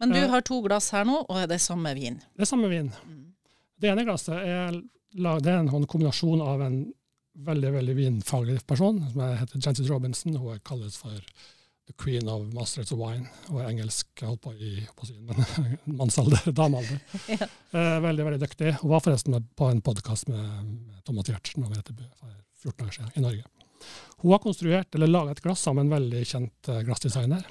Men 0.00 0.10
du 0.10 0.18
har 0.28 0.42
to 0.42 0.58
glass 0.64 0.90
her 0.90 1.04
nå, 1.06 1.20
og 1.28 1.48
det 1.48 1.54
er 1.54 1.62
samme 1.62 1.94
vin. 1.94 2.18
Det 2.34 2.42
er 2.42 2.50
samme 2.50 2.68
vin. 2.68 2.90
Det 3.78 3.90
ene 3.92 4.04
glasset 4.04 4.34
er, 4.34 4.80
det 5.14 5.46
er 5.54 5.58
en 5.60 5.70
sånn 5.70 5.86
kombinasjon 5.86 6.42
av 6.42 6.60
en 6.66 6.80
veldig 7.46 7.70
veldig 7.78 7.94
vinfaglig 7.96 8.58
person, 8.66 8.98
som 9.12 9.20
er- 9.22 9.36
heter 9.36 9.60
Jancis 9.62 9.88
Robinson. 9.88 10.34
Hun 10.34 10.58
kalles 10.66 10.96
for 10.98 11.14
the 11.86 11.92
queen 11.92 12.28
of 12.28 12.46
masters 12.54 12.92
of 12.92 12.98
wine, 12.98 13.26
og 13.52 13.60
engelsk, 13.64 14.08
jeg 14.20 14.28
holdt 14.28 14.42
på 14.44 14.52
i 14.56 14.70
på 14.96 15.06
å 15.06 15.16
men 15.26 15.42
mannsalder, 16.00 16.52
damealder. 16.52 17.00
Ja. 17.34 17.48
Eh, 17.74 17.98
veldig, 18.04 18.24
veldig 18.28 18.40
dyktig. 18.40 18.72
Hun 18.80 18.92
var 18.94 19.02
forresten 19.04 19.36
på 19.58 19.68
en 19.70 19.82
podkast 19.84 20.30
med, 20.30 20.46
med 20.70 21.02
Thomas 21.04 21.28
Giertsen 21.28 21.66
og 21.66 21.74
for 21.74 22.32
14 22.64 22.86
år 22.86 22.96
siden 22.96 23.12
i 23.18 23.24
Norge. 23.24 23.44
Hun 24.22 24.32
har 24.32 24.40
konstruert, 24.40 24.94
eller 24.94 25.10
laga 25.10 25.34
et 25.34 25.42
glass 25.44 25.64
sammen 25.66 25.88
med 25.88 25.92
en 25.92 25.98
veldig 25.98 26.24
kjent 26.30 26.72
eh, 26.72 26.82
glassdesigner. 26.86 27.44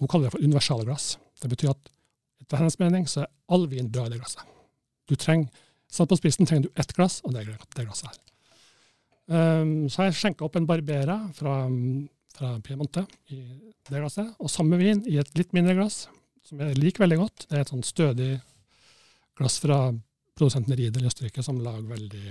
Hun 0.00 0.10
kaller 0.10 0.28
det 0.28 0.34
for 0.34 0.44
universalglass. 0.44 1.14
Det 1.40 1.52
betyr 1.52 1.72
at 1.72 1.92
etter 2.44 2.60
hennes 2.60 2.76
mening 2.82 3.06
så 3.08 3.24
er 3.24 3.32
all 3.54 3.68
vin 3.70 3.88
bra 3.92 4.04
i 4.08 4.12
det 4.12 4.20
glasset. 4.20 4.44
Du 5.08 5.16
trenger, 5.16 5.48
Satt 5.94 6.10
på 6.10 6.16
spissen 6.18 6.48
trenger 6.48 6.66
du 6.66 6.80
ett 6.80 6.90
glass, 6.96 7.20
og 7.22 7.34
det 7.34 7.44
er 7.44 7.58
det 7.76 7.84
glasset 7.86 8.08
her. 8.08 8.20
Um, 9.30 9.86
så 9.88 10.00
har 10.00 10.08
jeg 10.08 10.16
skjenka 10.18 10.44
opp 10.44 10.56
en 10.58 10.66
Barbera 10.66 11.20
fra, 11.36 11.68
fra 12.34 12.54
Piemonte 12.64 13.04
i 13.30 13.40
det 13.88 14.00
glasset, 14.00 14.32
og 14.42 14.50
samme 14.50 14.78
vin 14.80 15.04
i 15.10 15.18
et 15.22 15.30
litt 15.38 15.54
mindre 15.56 15.76
glass, 15.78 16.04
som 16.44 16.60
jeg 16.60 16.78
liker 16.80 17.04
veldig 17.04 17.20
godt. 17.20 17.46
Det 17.48 17.58
er 17.58 17.64
et 17.64 17.72
sånn 17.72 17.86
stødig 17.86 18.32
glass 19.38 19.60
fra 19.62 19.78
produsenten 20.34 20.76
Riedel 20.76 21.06
i 21.06 21.10
Østerrike, 21.10 21.44
som 21.46 21.60
lager 21.62 21.86
veldig 21.88 22.24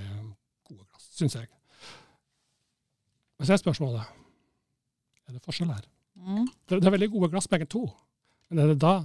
gode 0.68 0.84
glass, 0.84 1.08
syns 1.16 1.38
jeg. 1.39 1.50
Men 3.39 3.48
så 3.48 3.56
er 3.56 3.63
spørsmålet 3.63 4.04
er 4.04 5.36
det 5.38 5.44
forskjell 5.46 5.72
her. 5.72 5.84
Mm. 6.20 6.46
Det, 6.46 6.78
det 6.78 6.88
er 6.88 6.96
veldig 6.96 7.12
gode 7.16 7.32
glass 7.34 7.50
begge 7.52 7.68
to, 7.72 7.88
men 8.52 8.63
er 8.63 8.74
det 8.74 8.82
da 8.84 9.02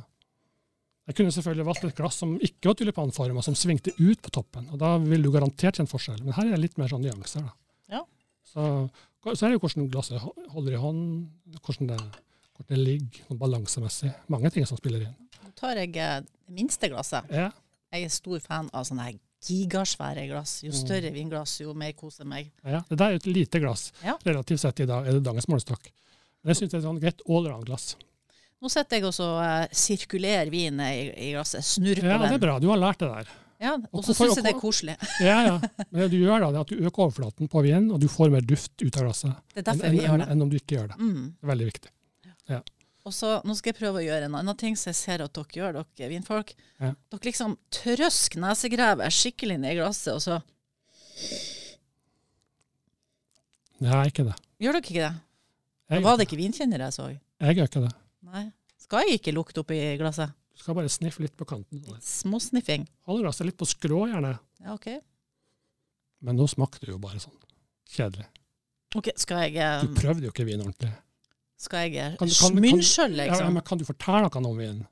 Jeg 1.08 1.16
kunne 1.16 1.32
selvfølgelig 1.32 1.64
valgt 1.64 1.84
et 1.86 1.96
glass 1.96 2.18
som 2.20 2.34
ikke 2.36 2.68
var 2.68 2.74
tulipanforma, 2.76 3.40
som 3.40 3.54
svingte 3.56 3.94
ut 3.96 4.18
på 4.20 4.28
toppen. 4.28 4.66
og 4.68 4.76
Da 4.76 4.90
ville 5.00 5.24
du 5.24 5.32
garantert 5.32 5.78
kjent 5.78 5.88
forskjell, 5.88 6.18
men 6.20 6.34
her 6.36 6.50
er 6.50 6.52
det 6.52 6.66
litt 6.66 6.76
mer 6.76 6.90
sånn 6.92 7.00
nyanser. 7.00 7.46
da. 7.46 7.54
Ja. 7.94 8.02
Så, 8.44 8.66
så 9.24 9.46
er 9.46 9.50
det 9.52 9.58
jo 9.58 9.62
hvordan 9.66 9.88
glasset 9.92 10.20
holder 10.52 10.72
i 10.72 10.80
hånd, 10.82 11.04
hvordan 11.64 11.88
det, 11.92 11.98
hvordan 12.56 12.68
det 12.74 12.78
ligger 12.78 13.24
sånn 13.28 13.38
balansemessig. 13.40 14.12
Mange 14.28 14.50
ting 14.54 14.66
som 14.66 14.78
spiller 14.80 15.06
inn. 15.08 15.14
Nå 15.44 15.52
tar 15.58 15.76
jeg 15.80 15.96
eh, 15.96 16.20
det 16.22 16.54
minste 16.54 16.88
glasset. 16.92 17.24
Ja, 17.30 17.50
Jeg 17.92 18.04
er 18.04 18.08
stor 18.12 18.38
fan 18.44 18.66
av 18.76 18.84
sånne 18.84 19.04
her 19.06 19.14
gigasvære 19.48 20.26
glass. 20.28 20.58
Jo 20.62 20.70
Mm. 20.72 20.78
større 20.86 21.10
vinglass, 21.14 21.60
jo 21.60 21.72
mer 21.74 21.92
koser 21.92 22.24
jeg 22.24 22.28
meg. 22.28 22.50
ja. 22.64 22.80
Det 22.88 22.98
der 22.98 23.10
er 23.10 23.14
et 23.14 23.26
lite 23.26 23.60
glass, 23.60 23.92
Ja. 24.04 24.16
relativt 24.26 24.60
sett 24.60 24.80
i 24.80 24.86
dag, 24.86 25.06
er 25.06 25.12
det 25.12 25.22
dagens 25.22 25.46
målestokk. 25.48 25.90
Men 26.44 26.54
jeg 26.54 26.56
syns 26.56 26.70
det 26.70 26.84
er 26.84 26.88
et 26.90 27.00
greit 27.00 27.00
greit 27.00 27.22
allround-glass. 27.28 27.96
Nå 28.60 28.68
sitter 28.68 28.96
jeg 28.98 29.04
og 29.04 29.42
eh, 29.42 29.68
sirkulerer 29.72 30.50
vinen 30.50 30.80
i, 30.80 31.12
i 31.28 31.32
glasset. 31.32 31.62
Snurper 31.64 32.02
på 32.02 32.06
Ja, 32.06 32.18
det 32.18 32.32
er 32.34 32.38
bra. 32.38 32.58
Du 32.58 32.68
har 32.68 32.76
lært 32.76 32.98
det 32.98 33.08
der. 33.08 33.28
Ja, 33.58 33.72
Og 33.90 34.04
så 34.06 34.14
syns 34.14 34.36
jeg 34.38 34.44
det 34.46 34.52
er 34.54 34.60
koselig. 34.60 34.94
Ja, 35.24 35.38
ja. 35.42 35.54
Men 35.90 36.04
det 36.04 36.08
du 36.12 36.18
gjør 36.20 36.44
da, 36.44 36.50
det 36.54 36.60
er 36.60 36.66
at 36.66 36.70
du 36.72 36.82
øker 36.86 37.04
overflaten 37.08 37.50
på 37.50 37.62
vinen, 37.66 37.88
og 37.90 37.98
du 38.02 38.06
får 38.10 38.30
mer 38.30 38.44
duft 38.46 38.74
ut 38.84 38.98
av 39.00 39.08
glasset. 39.08 39.38
Det 39.54 39.64
er 39.64 39.66
derfor 39.72 39.88
enn, 39.88 39.96
vi 39.96 40.02
gjør 40.04 40.20
det. 40.22 40.28
enn 40.34 40.44
om 40.44 40.52
du 40.52 40.56
ikke 40.60 40.76
gjør 40.76 40.90
det. 40.92 40.98
Mm. 41.02 41.24
Det 41.32 41.46
er 41.48 41.50
veldig 41.52 41.70
viktig. 41.72 41.92
Og 43.08 43.14
så, 43.16 43.28
Nå 43.48 43.54
skal 43.56 43.72
jeg 43.72 43.78
prøve 43.78 44.02
å 44.02 44.04
gjøre 44.04 44.26
en 44.28 44.34
annen 44.36 44.56
ting 44.60 44.74
som 44.76 44.90
jeg 44.90 44.98
ser 44.98 45.22
at 45.24 45.32
dere 45.32 45.58
gjør, 45.58 45.78
dere 45.96 46.10
vinfolk. 46.12 46.50
Ja. 46.76 46.90
Dere 47.08 47.28
liksom 47.30 47.54
trøsk 47.72 48.36
nesegrevet 48.36 49.14
skikkelig 49.16 49.56
ned 49.62 49.74
i 49.74 49.78
glasset, 49.80 50.12
og 50.12 50.22
så 50.22 50.40
Nei, 53.78 54.02
ikke 54.10 54.26
det. 54.26 54.34
Gjør 54.62 54.76
dere 54.76 54.84
ikke 54.84 54.98
det? 54.98 55.10
Jeg, 55.88 56.04
Var 56.04 56.18
det 56.18 56.26
ikke 56.26 56.38
vinkjennere 56.40 56.88
jeg 56.90 56.96
så? 56.98 57.08
jeg 57.14 57.58
gjør 57.58 57.70
ikke 57.70 57.82
det. 57.86 57.92
Nei. 58.28 58.44
Skal 58.82 59.04
jeg 59.06 59.20
ikke 59.20 59.34
lukte 59.36 59.62
oppi 59.62 59.78
glasset? 60.00 60.34
Du 60.58 60.64
skal 60.64 60.74
bare 60.74 60.90
sniffe 60.90 61.22
litt 61.22 61.36
på 61.38 61.46
kanten. 61.46 61.84
Små 62.02 62.40
sniffing. 62.42 62.82
Holder 63.06 63.22
Hold 63.22 63.28
glasset 63.28 63.46
litt 63.46 63.58
på 63.60 63.68
skrå, 63.70 64.00
gjerne. 64.10 64.32
Ja, 64.64 64.74
OK. 64.74 64.88
Men 66.26 66.34
nå 66.34 66.48
smakte 66.50 66.82
det 66.82 66.90
jo 66.90 66.98
bare 66.98 67.20
sånn 67.22 67.36
kjedelig. 67.94 68.26
Ok, 68.98 69.12
Skal 69.20 69.44
jeg, 69.46 69.60
Um, 69.62 69.86
Du 69.86 70.00
prøvde 70.00 70.26
jo 70.26 70.32
ikke 70.32 70.48
vin 70.48 70.64
ordentlig. 70.64 70.90
skal 71.58 71.92
jeg 71.92 72.16
smynne 72.26 72.82
sjøl, 72.82 73.14
liksom? 73.20 73.44
Ja, 73.44 73.50
men 73.54 73.62
kan 73.62 73.78
du 73.78 73.84
fortelle 73.86 74.26
noe 74.26 74.50
om 74.50 74.58
vinen? 74.58 74.82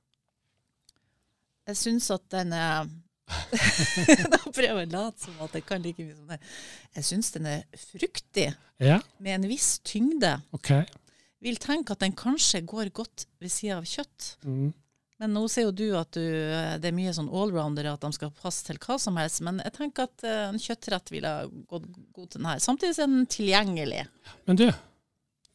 Jeg 1.67 1.77
syns 1.81 2.11
at 2.15 2.29
den 2.31 2.53
er 2.55 2.87
Da 4.31 4.39
prøver 4.45 4.85
jeg 4.85 4.87
å 4.87 4.91
late 4.93 5.25
som 5.25 5.41
at 5.43 5.55
jeg 5.59 5.67
kan 5.67 5.83
like 5.83 5.99
mye 6.05 6.15
som 6.15 6.31
det. 6.31 6.39
Jeg 6.95 7.09
syns 7.11 7.33
den 7.35 7.49
er 7.51 7.65
fruktig, 7.75 8.53
Ja, 8.79 9.01
med 9.19 9.35
en 9.41 9.49
viss 9.51 9.81
tyngde. 9.83 10.37
OK. 10.55 10.71
Vil 11.43 11.59
tenke 11.59 11.97
at 11.97 12.05
den 12.05 12.15
kanskje 12.15 12.63
går 12.63 12.93
godt 12.95 13.27
ved 13.43 13.51
sida 13.51 13.81
av 13.81 13.89
kjøtt. 13.89 14.37
Mm. 14.47 14.71
Men 15.23 15.33
nå 15.33 15.47
sier 15.49 15.65
jo 15.69 15.73
du 15.73 15.87
at 15.97 16.13
du, 16.13 16.25
det 16.81 16.91
er 16.91 16.97
mye 16.97 17.15
sånn 17.17 17.31
allroundere, 17.33 17.95
at 17.97 18.03
de 18.05 18.11
skal 18.13 18.35
passe 18.37 18.67
til 18.67 18.77
hva 18.83 18.99
som 19.01 19.17
helst. 19.17 19.41
Men 19.47 19.63
jeg 19.65 19.73
tenker 19.79 20.11
at 20.11 20.25
eh, 20.29 20.43
en 20.51 20.61
kjøttrett 20.61 21.13
ville 21.15 21.33
gått 21.71 21.87
god 22.17 22.27
til 22.29 22.43
den 22.43 22.51
her. 22.51 22.61
Samtidig 22.61 22.99
er 22.99 23.09
den 23.09 23.31
tilgjengelig. 23.33 24.03
Men 24.51 24.61
du, 24.61 24.67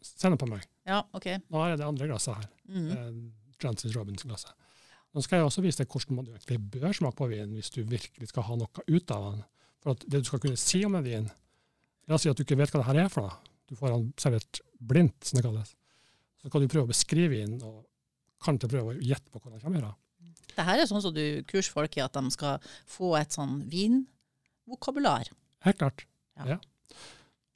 send 0.01 0.33
det 0.33 0.41
på 0.41 0.49
meg. 0.49 0.65
Ja, 0.89 1.03
OK. 1.13 1.29
Nå 1.45 1.67
jeg 1.69 1.77
det 1.77 1.85
andre 1.85 2.09
glasset 2.09 2.39
her. 2.39 2.49
Mm. 2.71 2.89
Eh, 2.95 3.53
Francis 3.61 3.93
Robinson-glasset. 3.93 4.55
Nå 5.11 5.21
skal 5.21 5.41
jeg 5.41 5.49
også 5.49 5.61
vise 5.61 5.83
deg 5.83 5.91
hvordan 5.91 6.17
man 6.21 6.31
egentlig 6.31 6.57
bør 6.71 6.95
smake 6.95 7.19
på 7.19 7.27
vin 7.29 7.53
hvis 7.53 7.69
du 7.75 7.81
virkelig 7.83 8.31
skal 8.31 8.47
ha 8.47 8.57
noe 8.63 8.85
ut 8.87 9.13
av 9.13 9.27
den. 9.27 9.45
For 9.83 9.93
at 9.93 10.05
det 10.07 10.23
du 10.23 10.29
skal 10.29 10.41
kunne 10.41 10.59
si 10.61 10.81
om 10.87 10.97
en 10.97 11.05
vin 11.05 11.29
La 12.09 12.17
oss 12.17 12.25
si 12.25 12.31
at 12.31 12.37
du 12.37 12.41
ikke 12.43 12.57
vet 12.59 12.71
hva 12.73 12.81
det 12.81 12.87
her 12.89 12.97
er 13.03 13.11
for 13.13 13.27
noe. 13.27 13.51
Du 13.69 13.77
får 13.77 13.93
den 13.93 14.07
servert 14.19 14.59
blindt, 14.83 15.21
som 15.23 15.37
det 15.37 15.45
kalles. 15.45 15.69
Så 16.41 16.49
kan 16.51 16.63
du 16.63 16.67
prøve 16.67 16.89
å 16.89 16.91
beskrive 16.91 17.29
vinen, 17.37 17.61
og 17.63 17.85
kanskje 18.45 18.69
prøve 18.71 18.95
å 18.95 19.01
gjette 19.01 19.31
på 19.31 19.41
hva 19.41 19.53
de 19.53 19.61
kommer 19.63 19.85
fra. 19.85 19.93
Det 20.51 20.65
her 20.67 20.81
er 20.81 20.89
sånn 20.89 21.03
som 21.03 21.13
du 21.15 21.23
kurser 21.47 21.73
folk 21.73 21.95
i, 21.97 22.03
at 22.03 22.17
de 22.17 22.33
skal 22.33 22.73
få 22.89 23.13
et 23.19 23.31
sånn 23.35 23.61
vinvokabular. 23.71 25.29
Helt 25.65 25.79
klart. 25.79 26.05
Ja. 26.39 26.57
Ja. 26.57 26.59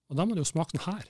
Og 0.10 0.19
da 0.19 0.26
må 0.26 0.38
du 0.38 0.43
jo 0.43 0.48
smake 0.48 0.78
den 0.78 0.86
her. 0.86 1.10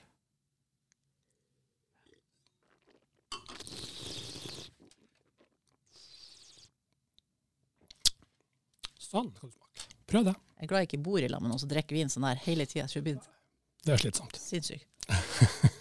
Sånn 9.06 9.30
kan 9.36 9.48
du 9.48 9.54
smake. 9.54 9.86
Prøv 10.10 10.26
det. 10.26 10.34
Jeg 10.56 10.66
er 10.66 10.70
glad 10.70 10.82
jeg 10.82 10.90
ikke 10.90 11.04
bor 11.06 11.22
i 11.22 11.30
lag 11.30 11.42
med 11.42 11.52
noen 11.52 11.62
som 11.62 11.70
drikker 11.70 11.96
vin 11.96 12.10
sånn 12.10 12.26
her 12.26 12.40
hele 12.46 12.66
tida. 12.66 12.88
Det 12.90 13.94
er 13.94 14.02
slitsomt. 14.02 14.38
sinnssykt. 14.40 14.88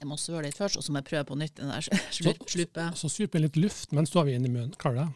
Jeg 0.00 0.08
må 0.10 0.16
svøre 0.20 0.42
litt 0.44 0.56
først, 0.58 0.76
og 0.76 0.84
så 0.84 0.92
må 0.92 1.00
jeg 1.00 1.08
prøve 1.08 1.24
på 1.30 1.36
nytt 1.40 1.54
den 1.56 1.70
der 1.72 1.80
slu- 1.80 2.34
Så, 2.36 2.90
Så 2.94 3.08
super 3.10 3.40
litt 3.40 3.56
luft 3.56 3.92
mens 3.96 4.10
du 4.12 4.18
har 4.20 4.26
vin 4.28 4.44
i 4.44 4.48
munnen. 4.52 4.74
Du 4.76 4.90
det? 4.98 5.06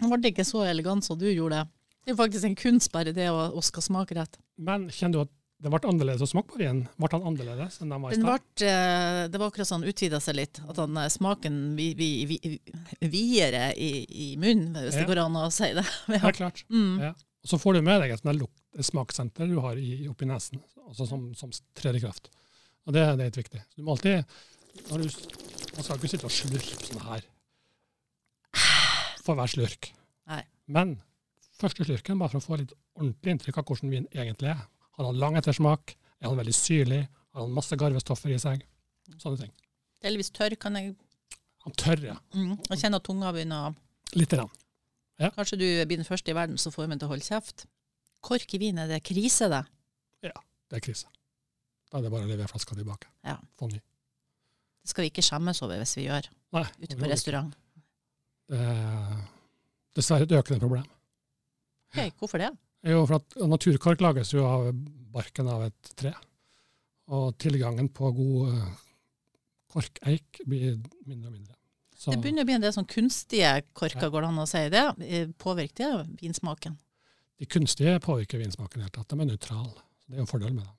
Den 0.00 0.10
ble 0.10 0.32
ikke 0.32 0.46
så 0.46 0.64
elegant 0.66 1.04
som 1.06 1.18
du 1.20 1.28
gjorde 1.30 1.60
det. 1.62 1.68
Det 2.02 2.14
er 2.14 2.18
faktisk 2.18 2.48
en 2.48 2.56
kunst 2.58 2.90
bare 2.94 3.12
det 3.14 3.28
å, 3.30 3.44
å 3.54 3.62
skal 3.62 3.84
smake 3.86 4.16
rett. 4.18 4.38
Men 4.58 4.88
kjenner 4.90 5.20
du 5.20 5.22
at 5.28 5.32
det 5.62 5.70
ble 5.70 5.78
annerledes 5.86 6.24
å 6.24 6.26
smake 6.26 6.50
på 6.50 6.58
vinen? 6.58 6.80
Ble 6.98 7.08
den 7.12 7.26
annerledes 7.30 7.76
enn 7.78 7.92
den 7.94 8.02
var 8.02 8.10
i 8.10 8.16
stad? 8.18 8.46
eh, 8.66 9.18
det 9.30 9.38
var 9.38 9.52
akkurat 9.52 9.68
sånn 9.70 9.84
utvida 9.86 10.18
seg 10.24 10.34
litt. 10.40 10.58
At 10.66 10.80
den, 10.80 10.96
eh, 10.98 11.06
smaken 11.14 11.60
vi, 11.78 11.92
vi, 11.94 12.08
vi, 12.26 12.38
videre 13.12 13.68
i, 13.78 13.92
i 14.10 14.26
munnen, 14.42 14.74
hvis 14.82 14.96
Ja. 14.98 15.04
det 15.04 15.10
går 15.12 15.22
an 15.22 15.38
å 15.38 15.46
si 15.54 15.70
det. 15.78 15.86
Ja, 16.18 16.32
klart. 16.34 16.64
Mm. 16.66 16.96
Ja. 17.06 17.12
Og 17.42 17.50
så 17.50 17.58
får 17.58 17.78
du 17.78 17.82
med 17.84 18.02
deg 18.04 18.14
et 18.14 18.86
smakssenter 18.86 19.50
du 19.50 19.58
har 19.64 19.78
i, 19.78 20.06
oppi 20.10 20.28
nesen, 20.30 20.62
altså 20.86 21.06
som, 21.08 21.30
som 21.38 21.50
trer 21.78 21.98
i 21.98 22.02
kraft. 22.02 22.30
Og 22.86 22.94
det, 22.94 23.02
det 23.02 23.24
er 23.24 23.30
litt 23.30 23.40
viktig. 23.40 23.62
Så 23.70 23.78
du 23.78 23.86
må 23.86 23.96
alltid 23.96 24.22
du, 24.88 25.08
Man 25.72 25.84
skal 25.84 25.98
ikke 25.98 26.10
sitte 26.12 26.28
og 26.28 26.34
slurpe 26.34 26.86
sånn 26.86 27.06
her 27.06 27.26
for 29.22 29.38
hver 29.38 29.50
slurk. 29.50 29.92
Nei. 30.30 30.42
Men 30.66 30.96
første 31.60 31.86
slurken, 31.86 32.18
bare 32.18 32.32
for 32.32 32.40
å 32.40 32.46
få 32.46 32.58
litt 32.58 32.72
ordentlig 32.98 33.36
inntrykk 33.36 33.60
av 33.60 33.68
hvordan 33.68 33.92
vin 33.92 34.08
egentlig 34.10 34.50
er. 34.50 34.64
Har 34.98 35.08
han 35.08 35.20
lang 35.20 35.38
ettersmak? 35.38 35.94
Er 36.18 36.30
han 36.30 36.40
veldig 36.40 36.54
syrlig? 36.56 37.04
Har 37.32 37.46
han 37.46 37.54
masse 37.54 37.78
garvestoffer 37.78 38.34
i 38.34 38.40
seg? 38.42 38.64
Sånne 39.22 39.44
ting. 39.44 39.52
Delvis 40.02 40.32
tørr 40.34 40.56
kan 40.58 40.76
jeg 40.78 40.96
Han 41.62 41.74
tørr, 41.78 42.00
ja. 42.08 42.16
mm. 42.34 42.56
Jeg 42.72 42.80
kjenner 42.80 42.98
at 42.98 43.06
tunga 43.06 43.30
begynner 43.34 43.68
å 43.68 44.18
Lite 44.18 44.40
grann. 44.40 44.50
Kanskje 45.20 45.58
du 45.60 45.66
blir 45.86 45.98
den 46.00 46.08
første 46.08 46.32
i 46.32 46.36
verden 46.36 46.58
som 46.58 46.72
får 46.74 46.88
meg 46.90 47.00
til 47.00 47.08
å 47.08 47.12
holde 47.12 47.26
kjeft. 47.26 47.66
Kork 48.22 48.54
i 48.54 48.60
vin, 48.62 48.78
er 48.78 48.90
det 48.90 49.02
krise, 49.06 49.48
det? 49.52 49.64
Det 50.72 50.78
er 50.78 50.84
krise. 50.86 51.10
Da 51.92 51.98
er 51.98 52.06
det 52.06 52.10
bare 52.14 52.24
å 52.24 52.30
levere 52.30 52.48
flaska 52.48 52.72
tilbake. 52.72 53.10
Ja. 53.28 53.34
Få 53.60 53.68
ny. 53.68 53.76
Det 53.76 54.88
skal 54.88 55.04
vi 55.04 55.10
ikke 55.12 55.24
skjemmes 55.26 55.60
over 55.62 55.82
hvis 55.82 55.92
vi 55.98 56.06
gjør 56.06 56.28
Nei, 56.56 56.64
ute 56.80 56.96
på 56.96 57.10
restaurant. 57.10 57.52
Det 58.48 58.58
er 58.58 59.18
dessverre 59.98 60.24
et 60.24 60.32
økende 60.38 60.64
problem. 60.64 60.86
Ok, 61.92 62.16
hvorfor 62.22 62.40
det? 62.40 62.48
Jo, 62.88 63.02
for 63.04 63.20
at 63.20 63.36
Naturkork 63.52 64.00
lages 64.02 64.32
jo 64.32 64.46
av 64.48 64.70
barken 65.12 65.50
av 65.52 65.66
et 65.68 65.92
tre. 66.00 66.14
Og 67.12 67.36
tilgangen 67.36 67.90
på 67.92 68.08
god 68.16 68.54
eh, 68.56 68.72
korkeik 69.76 70.40
blir 70.48 70.80
mindre 71.04 71.28
og 71.28 71.36
mindre. 71.36 71.58
Så 72.02 72.10
Det 72.10 72.18
begynner 72.18 72.42
å 72.42 72.48
bli 72.48 72.54
en 72.56 72.64
del 72.64 72.72
sånn 72.74 72.88
kunstige 72.90 73.50
korker, 73.78 74.08
går 74.10 74.24
det 74.24 74.30
an 74.32 74.40
å 74.42 74.46
si 74.50 74.62
det? 74.74 74.86
Eh, 75.06 75.28
Påvirker 75.38 76.00
det 76.00 76.22
vinsmaken? 76.24 76.74
de 77.42 77.46
kunstige 77.50 77.98
påvirker 78.02 78.38
vinsmaken 78.38 78.82
hele 78.84 78.92
tatt. 78.94 79.08
De 79.10 79.18
er 79.18 79.26
nøytrale. 79.26 79.80
Det 80.06 80.14
er 80.14 80.20
jo 80.20 80.26
en 80.26 80.30
fordel 80.30 80.52
med 80.54 80.64
dem. 80.64 80.74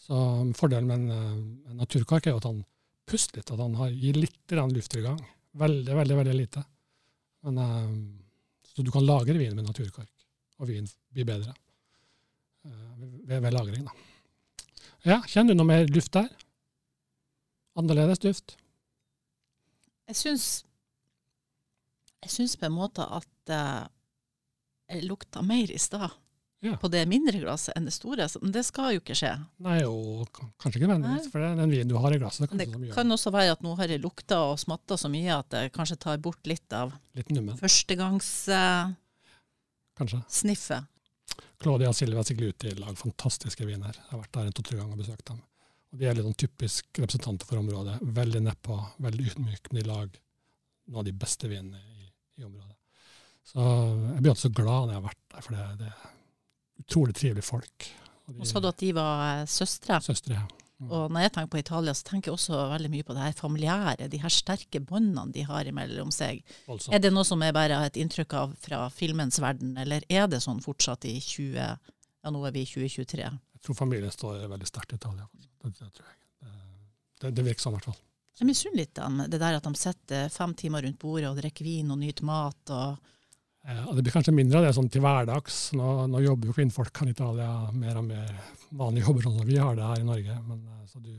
Så 0.00 0.16
fordelen 0.56 0.88
med 0.88 0.98
en, 0.98 1.10
eh, 1.10 1.70
en 1.70 1.76
naturkork 1.80 2.26
er 2.26 2.34
jo 2.34 2.40
at 2.40 2.48
han 2.48 2.64
puster 3.08 3.40
litt, 3.40 3.50
at 3.50 3.58
han 3.58 3.74
har, 3.74 3.90
gir 3.90 4.16
litt 4.16 4.52
lufttilgang. 4.52 5.20
Veldig, 5.56 5.94
veldig 5.94 6.16
veldig 6.16 6.34
lite. 6.36 6.64
Men, 7.44 7.58
eh, 7.58 8.68
så 8.68 8.84
du 8.84 8.90
kan 8.90 9.06
lagre 9.06 9.38
vin 9.38 9.54
med 9.56 9.64
naturkork. 9.64 10.08
og 10.60 10.66
vin 10.68 10.86
blir 11.10 11.24
bedre 11.24 11.54
ved, 13.24 13.40
ved 13.40 13.52
lagring. 13.54 13.84
Da. 13.86 13.92
Ja, 15.06 15.22
Kjenner 15.22 15.54
du 15.54 15.62
noe 15.62 15.64
mer 15.64 15.86
duft 15.86 16.12
der? 16.12 16.28
Annerledes 17.80 18.18
duft? 18.18 18.59
Jeg 20.10 20.18
syns 20.18 20.46
Jeg 22.24 22.32
syns 22.34 22.56
på 22.60 22.66
en 22.68 22.74
måte 22.76 23.04
at 23.06 23.52
uh, 23.54 23.86
jeg 24.90 25.06
lukta 25.06 25.42
mer 25.46 25.70
i 25.70 25.78
stad 25.80 26.10
Ja. 26.60 26.74
på 26.76 26.90
det 26.92 27.06
mindre 27.08 27.38
glasset 27.40 27.72
enn 27.72 27.86
det 27.88 27.94
store. 27.94 28.26
Men 28.42 28.52
det 28.52 28.66
skal 28.68 28.92
jo 28.92 29.00
ikke 29.00 29.14
skje. 29.16 29.30
Nei, 29.64 29.78
og 29.88 30.28
kanskje 30.60 30.76
ikke 30.76 30.90
nødvendigvis, 30.90 31.30
for 31.32 31.40
det 31.40 31.46
er 31.48 31.56
den 31.56 31.72
vinen 31.72 31.88
du 31.88 31.96
har 31.96 32.12
i 32.12 32.18
glasset. 32.20 32.52
Er 32.52 32.60
det 32.60 32.90
kan 32.92 33.14
også 33.16 33.32
være 33.32 33.54
at 33.54 33.62
nå 33.64 33.72
har 33.78 33.88
jeg 33.88 34.02
lukta 34.02 34.42
og 34.50 34.58
smatta 34.60 34.98
så 35.00 35.08
mye 35.08 35.38
at 35.38 35.48
det 35.54 35.62
kanskje 35.72 35.96
tar 36.04 36.20
bort 36.20 36.44
litt 36.50 36.68
av 36.76 36.92
det 36.92 37.22
litt 37.22 37.32
nummen. 37.32 37.56
førstegangssniffet. 37.56 38.96
Kanskje. 39.96 40.20
Claudia 41.60 41.88
ute 41.92 42.68
i 42.68 42.74
lager 42.76 42.96
fantastiske 42.96 43.64
viner. 43.64 43.96
Jeg 43.96 44.10
har 44.12 44.20
vært 44.20 44.36
der 44.36 44.50
en 44.50 44.58
to-tre 44.60 44.76
ganger 44.76 44.98
og 44.98 45.00
besøkt 45.00 45.26
dem. 45.32 45.40
Og 45.90 45.98
De 45.98 46.06
er 46.06 46.14
litt 46.14 46.26
sånn 46.26 46.38
typisk 46.38 47.00
representanter 47.02 47.48
for 47.48 47.58
området. 47.58 47.96
Veldig 48.20 48.42
nedpå, 48.46 48.76
veldig 49.02 49.24
ydmyk, 49.32 49.72
i 49.74 49.86
lag. 49.86 50.20
noen 50.90 51.00
av 51.02 51.04
de 51.06 51.12
beste 51.12 51.48
vinene 51.50 51.78
i, 51.78 52.06
i 52.40 52.44
området. 52.46 52.76
Så 53.50 53.58
Jeg 53.58 54.22
blir 54.22 54.30
alltid 54.32 54.46
så 54.46 54.54
glad 54.54 54.86
når 54.86 54.92
jeg 54.94 55.00
har 55.00 55.08
vært 55.08 55.20
der, 55.34 55.42
for 55.46 55.56
det, 55.56 55.66
det 55.80 55.90
er 55.90 56.84
utrolig 56.84 57.14
trivelige 57.18 57.46
folk. 57.46 57.90
Og 58.28 58.34
de 58.36 58.40
Og 58.44 58.46
sa 58.46 58.60
du 58.62 58.68
at 58.70 58.78
de 58.78 58.92
var 58.94 59.22
eh, 59.40 59.46
søstre? 59.50 59.98
søstre. 60.06 60.34
ja. 60.38 60.46
Og 60.80 61.10
når 61.12 61.26
jeg 61.26 61.32
tenker 61.34 61.50
på 61.52 61.58
Italia, 61.60 61.92
så 61.92 62.06
tenker 62.08 62.30
jeg 62.30 62.38
også 62.38 62.60
veldig 62.70 62.88
mye 62.94 63.04
på 63.04 63.12
det 63.12 63.20
her 63.26 63.34
familiære, 63.36 64.06
de 64.08 64.20
her 64.22 64.32
sterke 64.32 64.80
båndene 64.80 65.34
de 65.34 65.42
har 65.44 65.68
imellom 65.68 66.08
seg. 66.14 66.40
Altså. 66.72 66.88
Er 66.96 67.02
det 67.04 67.10
noe 67.12 67.26
som 67.28 67.42
jeg 67.44 67.52
bare 67.52 67.76
har 67.82 67.90
et 67.90 67.98
inntrykk 68.00 68.32
av 68.38 68.54
fra 68.62 68.86
filmens 68.94 69.36
verden, 69.44 69.74
eller 69.76 70.06
er 70.08 70.30
det 70.32 70.40
sånn 70.40 70.62
fortsatt 70.64 71.04
i 71.04 71.18
20... 71.20 71.58
Ja, 72.24 72.30
nå 72.32 72.40
er 72.48 72.52
vi 72.56 72.62
i 72.64 72.68
2023. 72.70 73.26
Jeg 73.28 73.60
tror 73.66 73.76
familien 73.76 74.12
står 74.12 74.46
veldig 74.48 74.68
sterkt 74.68 74.92
i 74.92 74.96
Italia. 75.00 75.28
Det, 75.60 75.74
det 75.76 75.90
tror 75.92 76.06
jeg. 76.06 76.16
Det, 77.20 77.34
det 77.36 77.44
virker 77.44 77.66
sånn 77.66 77.74
i 77.74 77.78
hvert 77.78 77.90
fall. 77.90 78.00
Jeg 78.40 78.48
misunner 78.48 78.80
litt 78.80 78.94
dem, 78.96 79.18
det 79.28 79.40
der 79.42 79.58
at 79.58 79.66
de 79.66 79.76
sitter 79.76 80.30
fem 80.32 80.54
timer 80.56 80.86
rundt 80.86 80.96
bordet 81.00 81.28
og 81.28 81.36
drikker 81.36 81.66
vin 81.66 81.90
og 81.92 81.98
nyter 82.00 82.24
mat. 82.24 82.72
og 82.72 82.96
Ja, 83.68 83.82
Det 83.92 84.04
blir 84.06 84.14
kanskje 84.14 84.32
mindre 84.32 84.62
av 84.62 84.64
det 84.64 84.70
sånn 84.78 84.88
til 84.88 85.04
hverdags. 85.04 85.58
Nå, 85.76 85.88
nå 86.08 86.22
jobber 86.24 86.48
jo 86.48 86.56
kvinnfolk 86.56 87.02
i 87.04 87.10
Italia 87.12 87.50
mer 87.76 88.00
og 88.00 88.06
mer 88.08 88.30
vanlige 88.72 89.04
jobber 89.04 89.26
sånn 89.26 89.36
som 89.42 89.50
vi 89.50 89.58
har 89.60 89.76
det 89.76 89.90
her 89.90 90.00
i 90.00 90.08
Norge. 90.08 90.38
Men 90.46 90.62
eh, 90.64 90.86
så 90.88 91.02
du, 91.04 91.12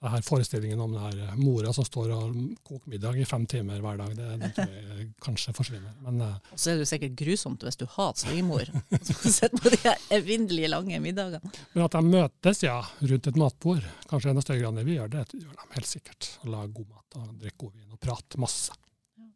det 0.00 0.10
her 0.14 0.22
forestillingen 0.24 0.80
om 0.80 0.94
den 0.94 1.02
her 1.02 1.18
eh, 1.26 1.34
mora 1.36 1.72
som 1.76 1.84
står 1.84 2.12
og 2.16 2.36
koker 2.64 2.88
middag 2.94 3.18
i 3.20 3.26
fem 3.28 3.42
timer 3.50 3.82
hver 3.84 3.98
dag, 4.00 4.14
det, 4.16 4.28
det 4.40 4.50
tror 4.56 4.70
jeg 4.72 5.08
kanskje 5.20 5.52
forsvinner. 5.56 5.92
Men 6.06 6.22
eh, 6.24 6.38
Og 6.54 6.62
så 6.62 6.72
er 6.72 6.78
det 6.78 6.86
jo 6.86 6.90
sikkert 6.94 7.18
grusomt 7.20 7.66
hvis 7.68 7.76
du 7.80 7.84
hater 7.98 8.22
svigermor. 8.24 8.70
som 9.10 9.20
sitter 9.36 9.60
på 9.60 9.74
de 9.74 9.80
her 9.84 10.00
evinnelige 10.16 10.72
lange 10.72 11.02
middagene. 11.04 11.52
Men 11.74 11.84
at 11.84 11.98
de 11.98 12.04
møtes 12.16 12.64
ja, 12.64 12.78
rundt 13.12 13.28
et 13.28 13.40
matbord, 13.44 13.90
kanskje 14.08 14.32
enda 14.32 14.44
større 14.46 14.62
grad 14.64 14.80
enn 14.80 14.88
vi 14.88 14.96
gjør, 14.96 15.12
det 15.18 15.26
gjør 15.36 15.52
de 15.60 15.68
helt 15.76 15.92
sikkert. 15.92 16.30
Å 16.46 16.54
lage 16.56 16.72
god 16.80 16.88
mat 16.94 17.20
og 17.20 17.34
drikke 17.44 17.60
god 17.66 17.76
vin 17.76 17.92
og 17.92 18.00
prate 18.00 18.40
masse. 18.40 18.79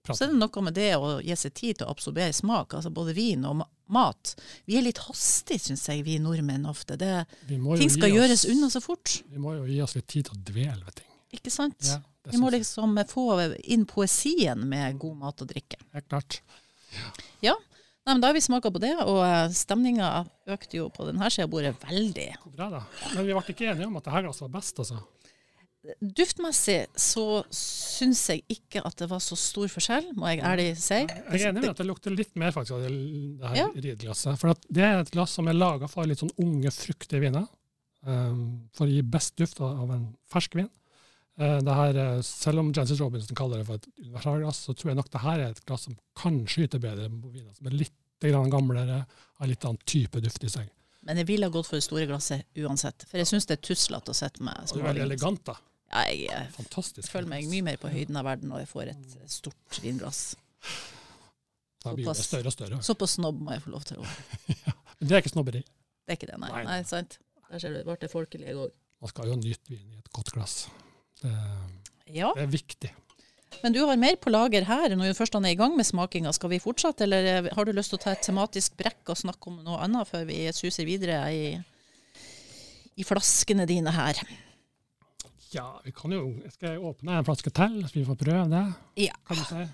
Prate. 0.05 0.19
Så 0.19 0.25
er 0.27 0.33
det 0.35 0.37
noe 0.37 0.63
med 0.67 0.75
det 0.77 0.91
å 1.01 1.15
gi 1.25 1.37
seg 1.41 1.55
tid 1.57 1.79
til 1.79 1.87
å 1.87 1.91
absorbere 1.95 2.33
smak, 2.37 2.75
altså 2.77 2.91
både 2.93 3.15
vin 3.17 3.45
og 3.49 3.63
mat. 3.89 4.35
Vi 4.69 4.77
er 4.77 4.85
litt 4.85 4.99
hastige, 5.07 5.63
syns 5.65 5.87
jeg, 5.89 6.03
vi 6.05 6.19
nordmenn 6.21 6.67
ofte. 6.69 6.99
Det, 7.01 7.13
Vi 7.49 7.57
ting 7.81 7.91
skal 7.91 8.11
oss- 8.11 8.17
gjøres 8.19 8.45
unna 8.53 8.69
så 8.71 8.83
fort. 8.85 9.23
Vi 9.33 9.39
må 9.41 9.55
jo 9.57 9.65
gi 9.65 9.81
oss 9.81 9.95
litt 9.97 10.07
tid 10.13 10.27
til 10.29 10.37
å 10.37 10.43
dvele 10.45 10.85
ved 10.85 10.95
ting. 11.01 11.09
Ikke 11.33 11.51
sant? 11.51 11.81
Ja, 11.89 11.99
Vi 12.31 12.37
må 12.39 12.51
liksom 12.53 12.95
få 13.09 13.57
inn 13.65 13.87
poesien 13.87 14.61
med 14.69 14.99
god 14.99 15.17
mat 15.17 15.41
og 15.43 15.49
drikke. 15.49 15.77
Helt 15.97 16.09
klart. 16.09 16.41
Nei, 17.43 18.13
men 18.13 18.21
Da 18.21 18.29
har 18.29 18.35
vi 18.37 18.41
smaka 18.45 18.69
på 18.71 18.81
det, 18.83 18.93
og 19.01 19.25
stemninga 19.57 20.27
økte 20.53 20.77
jo 20.77 20.91
på 20.93 21.07
denne 21.09 21.31
sida 21.33 21.47
av 21.47 21.51
bordet 21.55 21.73
veldig. 21.81 22.27
Bra, 22.55 22.69
da. 22.69 22.83
Men 23.15 23.25
vi 23.25 23.33
ble 23.33 23.41
ikke 23.55 23.71
enige 23.73 23.87
om 23.89 23.97
at 23.97 24.05
det 24.05 24.13
her 24.13 24.23
glasset 24.27 24.45
var 24.45 24.53
best, 24.61 24.77
altså. 24.85 24.99
Duftmessig 26.01 26.87
så 26.97 27.43
syns 27.53 28.23
jeg 28.31 28.45
ikke 28.55 28.81
at 28.89 28.97
det 29.03 29.09
var 29.11 29.21
så 29.21 29.37
stor 29.37 29.69
forskjell, 29.69 30.13
må 30.17 30.31
jeg 30.33 30.41
ærlig 30.41 30.69
si. 30.81 31.03
Jeg 31.03 31.25
er 31.29 31.51
enig 31.51 31.61
med 31.61 31.73
at 31.75 31.83
det 31.83 31.87
lukter 31.89 32.15
litt 32.15 32.33
mer 32.41 32.55
faktisk 32.57 32.79
av 32.79 32.87
det, 32.87 32.93
det 33.41 33.51
her 33.51 33.59
Ja. 33.59 33.67
rideglasset. 33.75 34.39
For 34.41 34.55
at 34.55 34.65
det 34.73 34.85
er 34.87 35.03
et 35.03 35.13
glass 35.13 35.37
som 35.37 35.49
er 35.49 35.59
laga 35.59 35.89
for 35.91 36.09
litt 36.09 36.23
sånn 36.23 36.33
unge, 36.41 36.73
fruktige 36.73 37.21
viner. 37.21 37.45
Um, 38.05 38.69
for 38.77 38.87
å 38.87 38.93
gi 38.93 39.01
best 39.01 39.37
duft 39.41 39.61
av 39.65 39.91
en 39.91 40.09
fersk 40.29 40.57
vin. 40.57 40.71
Uh, 41.41 41.59
det 41.65 41.75
her, 41.75 41.97
eh, 41.97 42.23
selv 42.23 42.61
om 42.61 42.73
Jancis 42.73 43.01
Robinson 43.01 43.35
kaller 43.35 43.59
det 43.59 43.67
for 43.67 43.81
et 43.81 43.87
universalglass, 43.99 44.61
så 44.67 44.75
tror 44.77 44.93
jeg 44.93 44.99
nok 45.01 45.11
det 45.11 45.23
her 45.25 45.41
er 45.41 45.51
et 45.55 45.65
glass 45.67 45.87
som 45.89 45.97
kan 46.15 46.45
skyte 46.47 46.79
bedre 46.79 47.09
på 47.09 47.33
viner 47.33 47.55
som 47.57 47.67
er 47.67 47.77
litt 47.81 47.97
grann 48.21 48.53
gamlere, 48.53 49.07
har 49.41 49.49
litt 49.49 49.65
annen 49.65 49.81
type 49.85 50.21
duft 50.21 50.45
i 50.45 50.53
seg. 50.53 50.69
Men 51.05 51.21
jeg 51.21 51.29
ville 51.29 51.49
ha 51.49 51.53
gått 51.53 51.69
for 51.69 51.77
det 51.77 51.85
store 51.85 52.07
glasset 52.09 52.45
uansett. 52.57 53.05
For 53.11 53.21
jeg 53.21 53.29
syns 53.29 53.49
det 53.49 53.59
er 53.59 53.67
tuslete 53.69 54.13
å 54.13 54.17
sitte 54.17 54.45
med 54.45 54.57
Og 54.57 54.79
det 54.79 54.81
er 54.81 54.89
veldig 54.89 55.07
elegant, 55.09 55.43
da. 55.45 55.57
Ja, 55.95 56.03
jeg 56.11 56.49
Fantastisk. 56.57 57.07
føler 57.13 57.31
meg 57.31 57.47
mye 57.51 57.63
mer 57.63 57.77
på 57.79 57.91
høyden 57.93 58.17
av 58.19 58.27
verden 58.27 58.51
når 58.51 58.65
jeg 58.65 58.71
får 58.73 58.91
et 58.91 59.19
stort 59.31 59.79
vinglass. 59.85 60.23
Da 61.85 61.93
blir 61.95 62.09
det 62.09 62.25
større 62.25 62.51
og 62.51 62.55
større. 62.57 62.81
Såpass 62.83 63.15
snobb 63.19 63.43
må 63.45 63.55
jeg 63.55 63.63
få 63.63 63.75
lov 63.75 63.85
til 63.87 64.01
å 64.01 64.07
være. 64.07 64.57
Men 64.99 65.11
det 65.11 65.15
er 65.17 65.23
ikke 65.23 65.35
snobberi. 65.35 65.61
Det 65.63 66.15
er 66.15 66.19
ikke 66.19 66.31
det, 66.33 66.39
nei. 66.43 66.51
Nei. 66.51 66.65
nei 66.71 66.79
sant? 66.89 67.19
Der 67.51 67.63
ser 67.63 67.75
du, 67.77 67.83
ble 67.87 67.97
det 68.01 68.11
folkelig 68.11 68.55
òg. 68.57 68.73
Man 69.05 69.13
skal 69.13 69.31
jo 69.31 69.37
nyte 69.39 69.71
vin 69.71 69.85
i 69.93 70.01
et 70.01 70.11
godt 70.17 70.33
glass. 70.35 70.65
Det, 71.21 71.33
Ja, 72.15 72.33
det 72.37 72.43
er 72.47 72.51
viktig. 72.53 72.91
men 73.63 73.73
du 73.77 73.83
har 73.85 74.01
mer 74.01 74.17
på 74.21 74.33
lager 74.33 74.65
her. 74.67 74.97
Når 74.97 75.13
vi 75.13 75.19
først 75.21 75.37
er 75.39 75.47
i 75.47 75.59
gang 75.61 75.77
med 75.77 75.87
smakinga, 75.87 76.33
skal 76.35 76.51
vi 76.51 76.59
fortsette, 76.65 77.05
eller 77.07 77.29
eh, 77.37 77.53
har 77.55 77.69
du 77.69 77.73
lyst 77.77 77.93
til 77.93 78.01
å 78.01 78.03
ta 78.03 78.17
et 78.17 78.25
tematisk 78.25 78.75
brekk 78.81 79.13
og 79.13 79.21
snakke 79.21 79.53
om 79.53 79.61
noe 79.63 79.79
annet 79.85 80.09
før 80.09 80.25
vi 80.29 80.41
suser 80.57 80.89
videre 80.89 81.21
i, 81.31 81.45
i 82.97 83.07
flaskene 83.07 83.69
dine 83.69 83.93
her? 83.95 84.19
Ja, 85.55 85.81
vi 85.85 85.93
kan 85.95 86.13
jo 86.15 86.27
Skal 86.51 86.75
jeg 86.75 86.83
åpne 86.83 87.19
en 87.19 87.27
flaske 87.27 87.53
til, 87.55 87.81
så 87.87 87.95
vi 87.95 88.05
får 88.09 88.19
prøve 88.19 88.45
det? 88.51 88.65
Ja. 89.07 89.15
Kan 89.29 89.39
du 89.39 89.45
si? 89.47 89.67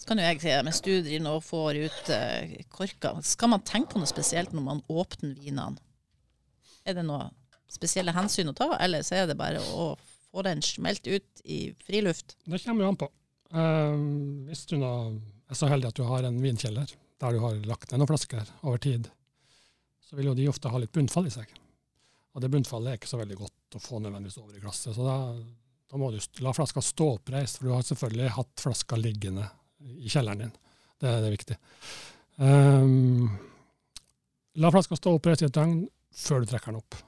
Så 0.00 0.08
kan 0.08 0.20
jo 0.20 0.24
jeg 0.24 0.40
si, 0.40 0.52
mens 0.64 0.80
du 0.80 0.92
driver 0.94 1.24
nå 1.26 1.34
og 1.36 1.44
får 1.44 1.78
ut 1.82 2.12
uh, 2.14 2.54
korka, 2.72 3.12
skal 3.26 3.50
man 3.52 3.64
tenke 3.68 3.92
på 3.92 4.00
noe 4.00 4.08
spesielt 4.08 4.54
når 4.56 4.64
man 4.64 4.80
åpner 4.88 5.34
vinene? 5.36 5.76
Er 6.88 6.96
det 6.96 7.04
noe 7.04 7.26
spesielle 7.70 8.14
hensyn 8.16 8.48
å 8.48 8.56
ta, 8.56 8.70
eller 8.80 9.04
så 9.04 9.18
er 9.20 9.28
det 9.28 9.36
bare 9.36 9.60
å 9.60 9.92
få 10.00 10.46
den 10.46 10.64
smelt 10.64 11.04
ut 11.04 11.44
i 11.44 11.60
friluft? 11.84 12.38
Det 12.48 12.62
kommer 12.64 12.86
jo 12.86 12.94
an 12.94 13.00
på. 13.02 13.10
Uh, 13.52 14.48
hvis 14.48 14.64
du 14.72 14.78
nå 14.80 14.90
er 15.50 15.58
så 15.58 15.68
heldig 15.68 15.92
at 15.92 16.00
du 16.00 16.06
har 16.08 16.24
en 16.24 16.40
vinkjeller 16.40 16.96
der 17.20 17.36
du 17.36 17.44
har 17.44 17.60
lagt 17.68 17.92
ned 17.92 18.00
noen 18.00 18.14
flasker 18.14 18.48
over 18.64 18.80
tid, 18.80 19.12
så 20.00 20.16
vil 20.16 20.32
jo 20.32 20.38
de 20.38 20.48
ofte 20.48 20.72
ha 20.72 20.80
litt 20.80 20.96
bunnfall 20.96 21.28
i 21.28 21.34
seg. 21.34 21.52
Og 22.32 22.40
det 22.40 22.48
bunnfallet 22.54 22.94
er 22.94 23.02
ikke 23.02 23.10
så 23.10 23.20
veldig 23.20 23.36
godt 23.42 23.59
å 23.76 23.82
få 23.82 24.00
nødvendigvis 24.00 24.40
over 24.42 24.56
i 24.56 24.62
glasset. 24.62 24.94
Så 24.96 25.04
da, 25.06 25.16
da 25.90 26.00
må 26.00 26.10
du 26.14 26.18
la 26.44 26.54
flaska 26.56 26.82
stå 26.84 27.08
oppreist, 27.16 27.58
for 27.58 27.68
du 27.68 27.74
har 27.74 27.86
selvfølgelig 27.86 28.34
hatt 28.36 28.64
flaska 28.64 28.98
liggende 29.00 29.46
i 29.80 30.10
kjelleren 30.10 30.46
din. 30.46 30.56
Det, 31.00 31.08
det 31.08 31.28
er 31.28 31.36
viktig. 31.36 31.58
Um, 32.40 33.30
la 34.60 34.72
flaska 34.72 34.98
stå 34.98 35.14
oppreist 35.16 35.44
i 35.44 35.48
et 35.48 35.56
døgn 35.56 35.84
før 36.16 36.42
du 36.42 36.50
trekker 36.50 36.72
den 36.72 36.82
opp. 36.82 36.98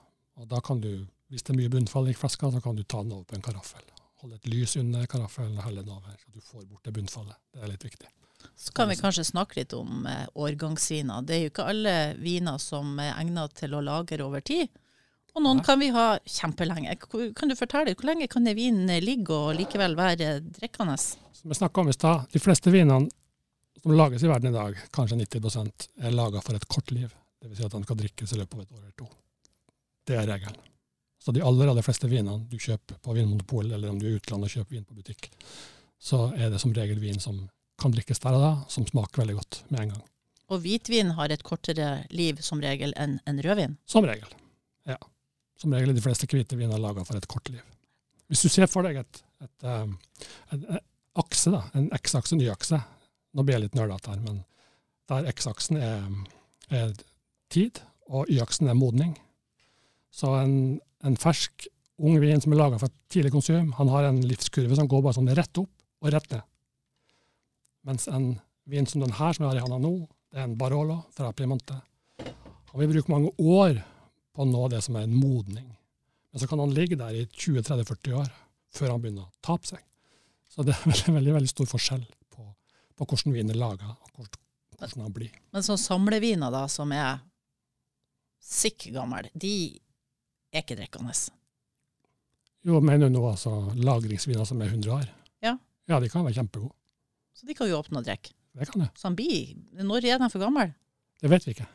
Og 0.41 0.49
da 0.49 0.63
kan 0.65 0.81
du, 0.81 0.91
hvis 1.33 1.45
det 1.45 1.55
er 1.55 1.61
mye 1.61 1.73
bunnfall 1.73 2.11
i 2.13 2.17
flaska, 2.17 2.51
så 2.53 2.63
kan 2.65 2.79
du 2.79 2.85
ta 2.85 3.03
den 3.05 3.15
over 3.17 3.29
på 3.29 3.37
en 3.39 3.45
karaffel. 3.45 3.85
Holde 4.23 4.39
et 4.39 4.51
lys 4.51 4.77
under 4.79 5.07
karaffelen 5.11 5.59
og 5.59 5.67
helle 5.67 5.85
den 5.85 5.95
over, 5.95 6.17
så 6.19 6.33
du 6.33 6.41
får 6.41 6.67
bort 6.67 6.85
det 6.87 6.95
bunnfallet. 6.97 7.39
Det 7.53 7.63
er 7.63 7.73
litt 7.73 7.87
viktig. 7.87 8.11
Så 8.57 8.73
kan 8.75 8.89
vi 8.91 8.97
kanskje 8.99 9.25
snakke 9.25 9.61
litt 9.61 9.75
om 9.77 10.07
eh, 10.07 10.27
årgangsviner. 10.35 11.23
Det 11.27 11.35
er 11.37 11.45
jo 11.45 11.51
ikke 11.53 11.67
alle 11.71 11.97
viner 12.19 12.59
som 12.63 12.97
er 13.03 13.15
egnet 13.15 13.55
til 13.59 13.75
å 13.77 13.83
lagre 13.85 14.25
over 14.25 14.43
tid. 14.43 14.71
Og 15.33 15.45
noen 15.45 15.63
kan 15.65 15.81
vi 15.81 15.89
ha 15.95 16.19
kjempelenge. 16.29 16.95
Kan 17.09 17.49
du 17.49 17.57
fortelle, 17.57 17.95
hvor 17.97 18.11
lenge 18.11 18.29
kan 18.29 18.47
en 18.47 18.57
vin 18.57 18.85
ligge 19.01 19.33
og 19.33 19.55
likevel 19.57 19.97
være 19.97 20.35
drikkende? 20.59 20.99
Som 20.99 21.55
jeg 21.55 21.61
snakka 21.63 21.81
om 21.81 21.89
i 21.89 21.97
stad, 21.97 22.27
de 22.33 22.43
fleste 22.43 22.73
vinene 22.75 23.09
som 23.83 23.95
lages 23.97 24.23
i 24.23 24.29
verden 24.31 24.53
i 24.53 24.57
dag, 24.57 24.77
kanskje 24.95 25.19
90% 25.25 25.89
er 26.05 26.15
laga 26.15 26.43
for 26.45 26.59
et 26.59 26.69
kort 26.69 26.93
liv. 26.95 27.09
Dvs. 27.43 27.57
Si 27.59 27.65
at 27.67 27.73
de 27.75 27.81
skal 27.83 27.99
drikkes 27.99 28.35
i 28.35 28.39
løpet 28.39 28.59
av 28.59 28.63
et 28.63 28.77
år 28.77 28.83
eller 28.83 28.95
to. 29.01 29.09
Det 30.07 30.19
er 30.19 30.29
regelen. 30.29 30.61
Så 31.23 31.33
de 31.35 31.43
aller, 31.47 31.71
aller 31.71 31.87
fleste 31.87 32.11
vinene 32.11 32.45
du 32.51 32.59
kjøper 32.59 32.99
på 33.03 33.15
Vinmonopolet, 33.17 33.75
eller 33.77 33.91
om 33.91 33.99
du 33.99 34.07
er 34.09 34.15
i 34.15 34.21
utlandet 34.21 34.51
og 34.51 34.57
kjøper 34.59 34.77
vin 34.77 34.87
på 34.87 34.97
butikk, 34.99 35.29
så 36.03 36.29
er 36.35 36.51
det 36.51 36.61
som 36.63 36.75
regel 36.75 36.99
vin 37.03 37.21
som 37.23 37.45
kan 37.81 37.95
drikkes 37.95 38.23
der 38.23 38.37
og 38.37 38.43
da, 38.43 38.53
som 38.71 38.87
smaker 38.87 39.23
veldig 39.23 39.37
godt 39.39 39.61
med 39.71 39.85
en 39.85 39.95
gang. 39.95 40.05
Og 40.53 40.63
hvitvin 40.65 41.15
har 41.17 41.33
et 41.33 41.45
kortere 41.47 42.05
liv 42.11 42.43
som 42.45 42.61
regel 42.63 42.95
enn 43.01 43.17
en 43.27 43.43
rødvin. 43.43 43.79
Som 43.89 44.07
regel. 44.07 44.35
Ja. 44.87 44.99
Som 45.61 45.75
regel 45.75 45.95
de 45.95 46.05
fleste 46.05 46.29
hvite 46.31 46.59
viner 46.59 46.81
laga 46.81 47.05
for 47.07 47.19
et 47.19 47.29
kort 47.31 47.51
liv. 47.53 47.63
Hvis 48.31 48.47
du 48.47 48.49
ser 48.53 48.71
for 48.71 48.87
deg 48.87 49.03
et, 49.03 49.23
et, 49.45 49.67
et, 49.67 50.57
en, 50.57 50.79
akse, 51.21 51.53
da, 51.53 51.67
en 51.77 51.91
X-akse 51.99 52.37
og 52.39 52.45
Y-akse 52.45 52.79
Nå 53.33 53.45
blir 53.45 53.57
jeg 53.57 53.65
litt 53.67 53.77
nerdete 53.79 54.13
her, 54.13 54.19
men 54.21 54.43
der 55.09 55.29
X-aksen 55.33 55.79
er, 55.81 56.03
er 56.69 56.91
tid, 57.53 57.79
og 58.13 58.29
Y-aksen 58.29 58.69
er 58.69 58.77
modning. 58.77 59.15
Så 60.13 60.35
en, 60.37 60.57
en 61.01 61.17
fersk, 61.17 61.65
ung 62.03 62.19
vin 62.21 62.43
som 62.45 62.53
er 62.53 62.61
laga 62.61 62.81
for 62.81 62.93
et 62.93 62.99
tidlig 63.13 63.33
konsum, 63.33 63.71
han 63.79 63.89
har 63.89 64.11
en 64.11 64.21
livskurve 64.21 64.77
som 64.77 64.89
går 64.91 65.05
bare 65.07 65.17
sånn 65.17 65.33
rett 65.33 65.63
opp 65.63 65.71
og 66.05 66.13
rett 66.13 66.29
ned. 66.35 66.45
Mens 67.89 68.05
en 68.13 68.35
vin 68.69 68.89
som 68.89 69.01
den 69.01 69.17
her 69.17 69.33
som 69.33 69.47
jeg 69.47 69.55
har 69.55 69.63
i 69.63 69.65
handa 69.65 69.81
nå, 69.81 69.95
det 70.33 70.43
er 70.43 70.47
en 70.51 70.59
Barolo 70.61 71.01
fra 71.17 71.33
Piemonte. 71.37 71.79
Han 72.21 72.81
vil 72.81 72.93
bruke 72.93 73.13
mange 73.13 73.33
år 73.41 73.81
på 74.33 74.45
å 74.45 74.49
nå 74.49 74.67
det 74.73 74.81
som 74.85 74.97
er 74.97 75.07
en 75.07 75.17
modning. 75.17 75.69
Men 76.33 76.41
så 76.41 76.49
kan 76.49 76.63
han 76.63 76.73
ligge 76.75 76.97
der 76.97 77.17
i 77.17 77.27
20-30-40 77.27 78.17
år 78.23 78.31
før 78.73 78.95
han 78.95 79.03
begynner 79.03 79.27
å 79.27 79.45
tape 79.45 79.69
seg. 79.69 79.83
Så 80.49 80.65
det 80.65 80.75
er 80.77 80.87
veldig, 80.93 81.15
veldig, 81.19 81.35
veldig 81.39 81.53
stor 81.53 81.69
forskjell 81.69 82.07
på, 82.33 82.47
på 82.97 83.09
hvordan 83.09 83.37
vinen 83.37 83.55
er 83.55 83.61
laga, 83.61 83.93
og 83.93 84.17
hvordan, 84.17 84.43
hvordan 84.79 85.07
han 85.07 85.15
blir. 85.17 85.37
Men 85.53 85.67
sånn 85.67 85.81
samleviner 85.81 86.53
da, 86.55 86.65
som 86.73 86.93
er 86.97 87.21
sikk 88.43 88.89
gammel, 88.95 89.29
de 89.35 89.55
er 90.53 90.65
ikke 90.65 90.77
drikkende. 90.81 91.15
Jo, 92.67 92.79
mener 92.85 93.09
du 93.11 93.17
nå 93.17 93.25
altså 93.27 93.53
lagringsviner 93.75 94.47
som 94.49 94.61
er 94.63 94.71
100 94.71 94.95
år? 94.95 95.09
Ja. 95.43 95.57
Ja, 95.91 95.99
de 96.01 96.11
kan 96.13 96.25
være 96.27 96.39
kjempegode. 96.41 96.75
Så 97.35 97.49
de 97.49 97.57
kan 97.59 97.69
jo 97.71 97.81
åpne 97.81 98.03
og 98.03 98.07
drikke. 98.07 98.35
Det 98.53 98.69
kan 98.69 98.85
det. 98.85 98.91
Så 99.01 99.09
han 99.09 99.17
blir 99.17 99.55
Når 99.81 100.05
er 100.05 100.19
de 100.21 100.29
for 100.29 100.43
gammel? 100.43 100.75
Det 101.23 101.31
vet 101.31 101.45
vi 101.47 101.53
ikke. 101.55 101.67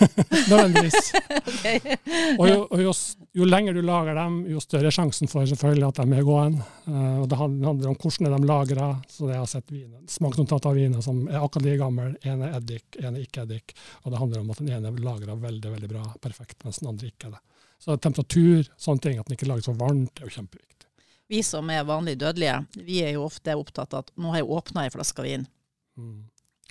Nødvendigvis. 0.50 1.08
Okay. 1.42 1.96
Og, 2.38 2.44
jo, 2.46 2.58
og 2.70 2.82
jo, 2.84 2.92
jo, 3.34 3.46
lenger 3.48 3.74
du 3.74 3.80
lager 3.82 4.14
dem, 4.14 4.36
jo 4.46 4.60
større 4.62 4.92
er 4.92 4.94
sjansen 4.94 5.30
for 5.30 5.48
selvfølgelig 5.50 5.88
at 5.88 5.98
de 5.98 6.18
er 6.20 6.28
gående. 6.28 6.62
Uh, 6.86 7.24
og 7.24 7.26
det 7.32 7.38
handler 7.40 7.72
om 7.72 7.80
hvordan 7.98 8.28
de 8.28 8.38
er 8.38 8.46
lagra. 8.46 8.86
Så 9.10 9.26
jeg 9.32 9.40
har 9.40 9.50
sett 9.50 9.74
viner, 9.74 10.04
smaksnotat 10.06 10.70
av 10.70 10.78
viner 10.78 11.02
som 11.02 11.24
er 11.26 11.40
akkurat 11.40 11.66
like 11.66 11.80
gammel. 11.82 12.14
En 12.22 12.46
er 12.46 12.54
eddik, 12.60 13.00
en 13.02 13.10
er 13.16 13.26
ikke 13.26 13.42
eddik. 13.42 13.74
Og 14.04 14.14
det 14.14 14.22
handler 14.22 14.44
om 14.44 14.54
at 14.54 14.62
den 14.62 14.70
ene 14.70 14.94
er 14.94 15.04
lagra 15.08 15.38
veldig 15.48 15.74
veldig 15.74 15.92
bra, 15.96 16.06
perfekt, 16.22 16.60
mens 16.62 16.78
den 16.78 16.92
andre 16.94 17.10
ikke 17.10 17.32
er 17.32 17.36
det. 17.40 17.44
Så 17.82 17.98
temperatur, 17.98 18.70
sånne 18.78 19.02
ting, 19.08 19.18
at 19.18 19.26
den 19.26 19.34
ikke 19.34 19.50
lages 19.50 19.66
for 19.66 19.82
varmt, 19.82 20.22
er 20.22 20.30
jo 20.30 20.36
kjempeviktig. 20.36 20.86
Vi 21.32 21.42
som 21.42 21.74
er 21.74 21.82
vanlig 21.88 22.20
dødelige, 22.22 22.60
vi 22.86 23.02
er 23.02 23.16
jo 23.16 23.26
ofte 23.26 23.58
opptatt 23.58 23.98
av 23.98 24.06
at 24.06 24.14
nå 24.14 24.30
har 24.30 24.44
jeg 24.44 24.52
åpna 24.62 24.86
ei 24.86 24.94
flaske 24.94 25.26
vin. 25.26 25.50
Mm. 25.98 26.18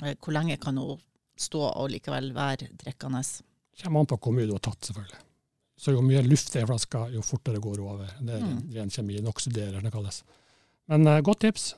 Eh, 0.05 0.15
hvor 0.15 0.39
lenge 0.39 0.55
kan 0.63 0.79
hun 0.79 0.95
stå 1.41 1.61
og 1.71 1.89
likevel 1.93 2.31
være 2.35 2.69
drikkende? 2.81 3.23
Kommer 3.81 4.03
an 4.03 4.09
på 4.11 4.17
hvor 4.21 4.35
mye 4.35 4.47
du 4.49 4.55
har 4.55 4.63
tatt, 4.67 4.89
selvfølgelig. 4.91 5.19
Så 5.81 5.95
jo 5.95 6.01
mye 6.05 6.21
luft 6.27 6.51
det 6.53 6.61
er 6.61 6.67
i 6.67 6.69
flaska, 6.69 7.07
jo 7.09 7.23
fortere 7.25 7.61
går 7.63 7.79
det 7.79 7.85
over. 7.87 8.09
Det 8.21 8.35
er 8.37 8.43
Mm. 8.45 8.57
ren 8.75 8.89
kjemi. 8.93 9.15
Den 9.17 9.27
oksiderer, 9.31 9.81
det 9.81 9.91
kalles. 9.91 10.21
Men 10.87 11.07
uh, 11.07 11.19
godt 11.25 11.39
tips. 11.41 11.71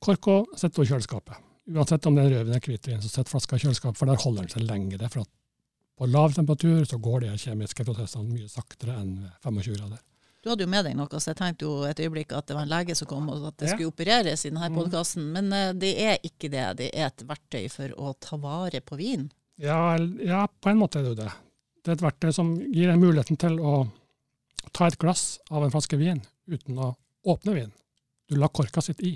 Korko 0.00 0.46
den 0.56 0.84
i 0.84 0.88
kjøleskapet. 0.88 1.36
Uansett 1.68 2.06
om 2.08 2.14
det 2.16 2.24
er 2.24 2.30
rødvin 2.32 2.54
eller 2.54 2.64
hvitvin, 2.70 3.02
så 3.02 3.10
sett 3.12 3.28
flaska 3.28 3.56
i 3.56 3.60
kjøleskapet, 3.66 3.98
for 3.98 4.08
der 4.08 4.16
holder 4.22 4.46
den 4.46 4.52
seg 4.54 4.64
lengre. 4.64 5.08
For 5.12 5.20
at 5.26 5.28
på 5.98 6.06
lav 6.08 6.32
temperatur 6.32 6.86
så 6.88 6.96
går 7.02 7.26
de 7.26 7.34
kjemiske 7.42 7.84
prosessene 7.84 8.30
mye 8.32 8.48
saktere 8.48 8.94
enn 9.02 9.16
25 9.44 9.76
grader. 9.76 10.00
Du 10.48 10.52
hadde 10.54 10.64
jo 10.64 10.70
med 10.72 10.86
deg 10.86 10.94
noe, 10.96 11.18
så 11.20 11.28
jeg 11.34 11.36
tenkte 11.36 11.66
jo 11.66 11.72
et 11.84 11.98
øyeblikk 12.00 12.30
at 12.32 12.46
det 12.48 12.54
var 12.56 12.64
en 12.64 12.70
lege 12.70 12.94
som 12.96 13.04
kom 13.10 13.26
og 13.28 13.42
at 13.50 13.58
det 13.60 13.68
skulle 13.74 13.90
opereres 13.90 14.46
i 14.46 14.48
denne 14.48 14.70
Mm. 14.70 14.78
podkasten. 14.78 15.26
Men 15.34 15.50
uh, 15.52 15.72
det 15.76 15.90
er 16.00 16.14
ikke 16.24 16.48
det. 16.48 16.62
Det 16.78 16.86
er 16.96 17.10
et 17.10 17.24
verktøy 17.28 17.66
for 17.68 17.92
å 18.00 18.14
ta 18.16 18.38
vare 18.40 18.80
på 18.80 18.96
vin. 18.96 19.26
Ja, 19.60 19.98
ja, 20.24 20.46
på 20.48 20.70
en 20.70 20.78
måte 20.80 21.00
er 21.00 21.04
det 21.04 21.10
jo 21.12 21.18
det. 21.20 21.28
Det 21.84 21.92
er 21.92 21.98
et 21.98 22.04
verktøy 22.06 22.32
som 22.32 22.54
gir 22.56 22.88
deg 22.88 22.96
muligheten 23.02 23.36
til 23.36 23.60
å 23.60 23.74
ta 24.72 24.86
et 24.88 24.96
glass 24.98 25.38
av 25.50 25.64
en 25.66 25.70
flaske 25.76 26.00
vin 26.00 26.22
uten 26.48 26.78
å 26.80 26.94
åpne 27.28 27.54
vin. 27.58 27.72
Du 28.28 28.36
lar 28.40 28.48
korka 28.48 28.80
sitte 28.80 29.04
i. 29.04 29.12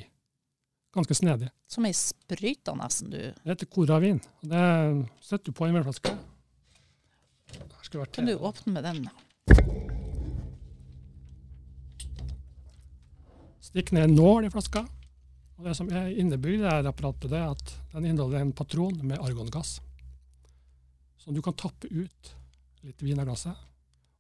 Ganske 0.93 1.17
snedig. 1.17 1.49
Som 1.67 1.89
ei 1.89 1.95
sprøyte 1.97 2.77
nesten, 2.77 3.09
du. 3.09 3.17
Det 3.33 3.55
heter 3.55 3.73
koravin. 3.73 4.21
Det 4.45 4.67
setter 5.25 5.49
du 5.49 5.57
på 5.57 5.65
i 5.65 5.73
en 5.73 5.81
vinflaske. 5.81 6.13
Kan 8.13 8.29
du 8.29 8.37
åpne 8.37 8.77
med 8.77 8.85
den? 8.85 9.92
Stikk 13.73 13.95
ned 13.97 14.05
en 14.05 14.19
nål 14.19 14.45
i 14.45 14.51
flaska. 14.53 14.83
Og 15.57 15.65
det 15.65 15.73
som 15.79 15.89
er 15.89 16.11
innebygd 16.21 16.67
i 16.67 16.89
apparatet, 16.91 17.33
er 17.33 17.55
at 17.55 17.71
den 17.95 18.11
inneholder 18.11 18.43
en 18.45 18.53
patron 18.53 18.99
med 19.01 19.17
argongass. 19.17 19.79
Så 21.17 21.33
du 21.33 21.41
kan 21.41 21.57
tappe 21.57 21.89
ut 21.89 22.33
litt 22.83 23.01
vin 23.01 23.21
av 23.23 23.31
glasset, 23.31 23.57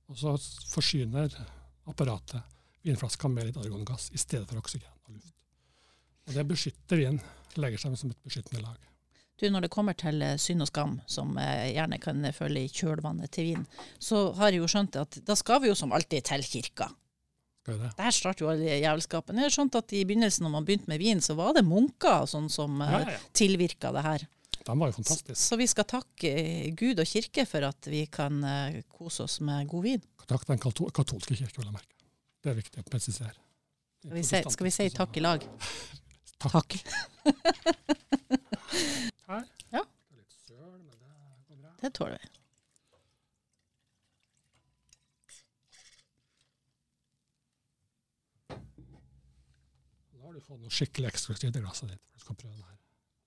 og 0.08 0.16
så 0.16 0.32
forsyner 0.70 1.34
apparatet 1.90 2.40
vinflaska 2.86 3.28
med 3.28 3.50
litt 3.50 3.58
argongass 3.60 4.08
i 4.16 4.20
stedet 4.22 4.48
for 4.48 4.62
oksygen 4.62 4.88
og 5.04 5.18
luft. 5.18 5.34
Og 6.28 6.38
det 6.38 6.46
beskytter 6.48 7.02
vinen. 7.02 7.20
Legger 7.60 7.82
seg 7.82 7.98
som 8.00 8.14
et 8.14 8.24
beskyttende 8.24 8.62
lag. 8.64 8.78
Du, 9.36 9.44
Når 9.50 9.66
det 9.66 9.72
kommer 9.74 9.92
til 9.98 10.22
eh, 10.24 10.38
synd 10.40 10.64
og 10.64 10.70
skam, 10.70 10.94
som 11.10 11.36
eh, 11.36 11.74
gjerne 11.74 11.98
kan 12.00 12.24
følge 12.32 12.62
i 12.64 12.72
kjølvannet 12.72 13.28
til 13.34 13.50
vin, 13.50 13.66
så 14.00 14.30
har 14.38 14.54
jeg 14.54 14.62
jo 14.62 14.70
skjønt 14.72 14.96
at 14.96 15.18
da 15.26 15.36
skal 15.36 15.60
vi 15.60 15.68
jo 15.68 15.76
som 15.76 15.92
alltid 15.92 16.24
til 16.30 16.46
kirka. 16.46 16.88
Der 17.66 18.10
starter 18.10 18.42
jo 18.44 18.50
alle 18.50 18.78
jævelskapen. 18.82 19.38
Jeg 19.38 19.46
har 19.46 19.54
skjønt 19.54 19.76
at 19.78 19.92
i 19.94 20.02
begynnelsen, 20.08 20.42
når 20.46 20.54
man 20.56 20.64
begynte 20.66 20.90
med 20.90 20.98
vin, 20.98 21.20
så 21.22 21.36
var 21.38 21.52
det 21.54 21.62
munker 21.66 22.24
sånn 22.30 22.48
som 22.50 22.80
Ja, 22.82 23.04
ja, 23.04 23.12
ja, 23.14 23.20
tilvirka 23.38 23.92
det 23.94 24.02
her. 24.02 24.24
De 24.62 24.74
var 24.78 24.90
jo 24.90 24.96
fantastiske. 24.98 25.36
Så 25.38 25.58
vi 25.58 25.66
skal 25.70 25.86
takke 25.90 26.32
eh, 26.32 26.66
Gud 26.78 27.00
og 27.02 27.06
kirke 27.06 27.44
for 27.46 27.66
at 27.66 27.88
vi 27.90 28.04
kan 28.10 28.42
eh, 28.46 28.80
kose 28.90 29.26
oss 29.26 29.38
med 29.42 29.70
god 29.70 29.86
vin. 29.86 30.02
Takk 30.26 30.46
den 30.50 30.60
katol 30.62 30.90
katolske 30.94 31.38
kirke, 31.38 31.56
vil 31.58 31.70
jeg 31.70 31.76
merke. 31.78 31.96
Det 32.42 32.50
er 32.52 32.58
viktig 32.58 32.82
å 32.82 32.86
presisere. 32.90 33.34
Skal 34.02 34.18
vi, 34.18 34.22
skal 34.56 34.66
vi 34.66 34.74
si 34.74 34.88
takk 34.94 35.18
i 35.18 35.22
lag? 35.22 35.46
Takk. 36.42 36.78
Her. 39.30 39.46
Ja. 39.72 39.82
Det 41.80 41.90
tåler 41.96 42.18
vi. 42.18 42.31
Fått 50.52 50.60
noe 50.60 50.74
skikkelig 50.74 51.08
eksklusivt 51.08 51.56
i 51.56 51.60
glasset 51.62 51.88
ditt. 51.88 52.00
for 52.04 52.18
Du 52.18 52.24
skal 52.26 52.36
prøve 52.36 52.52
den 52.52 52.64
her. 52.66 52.78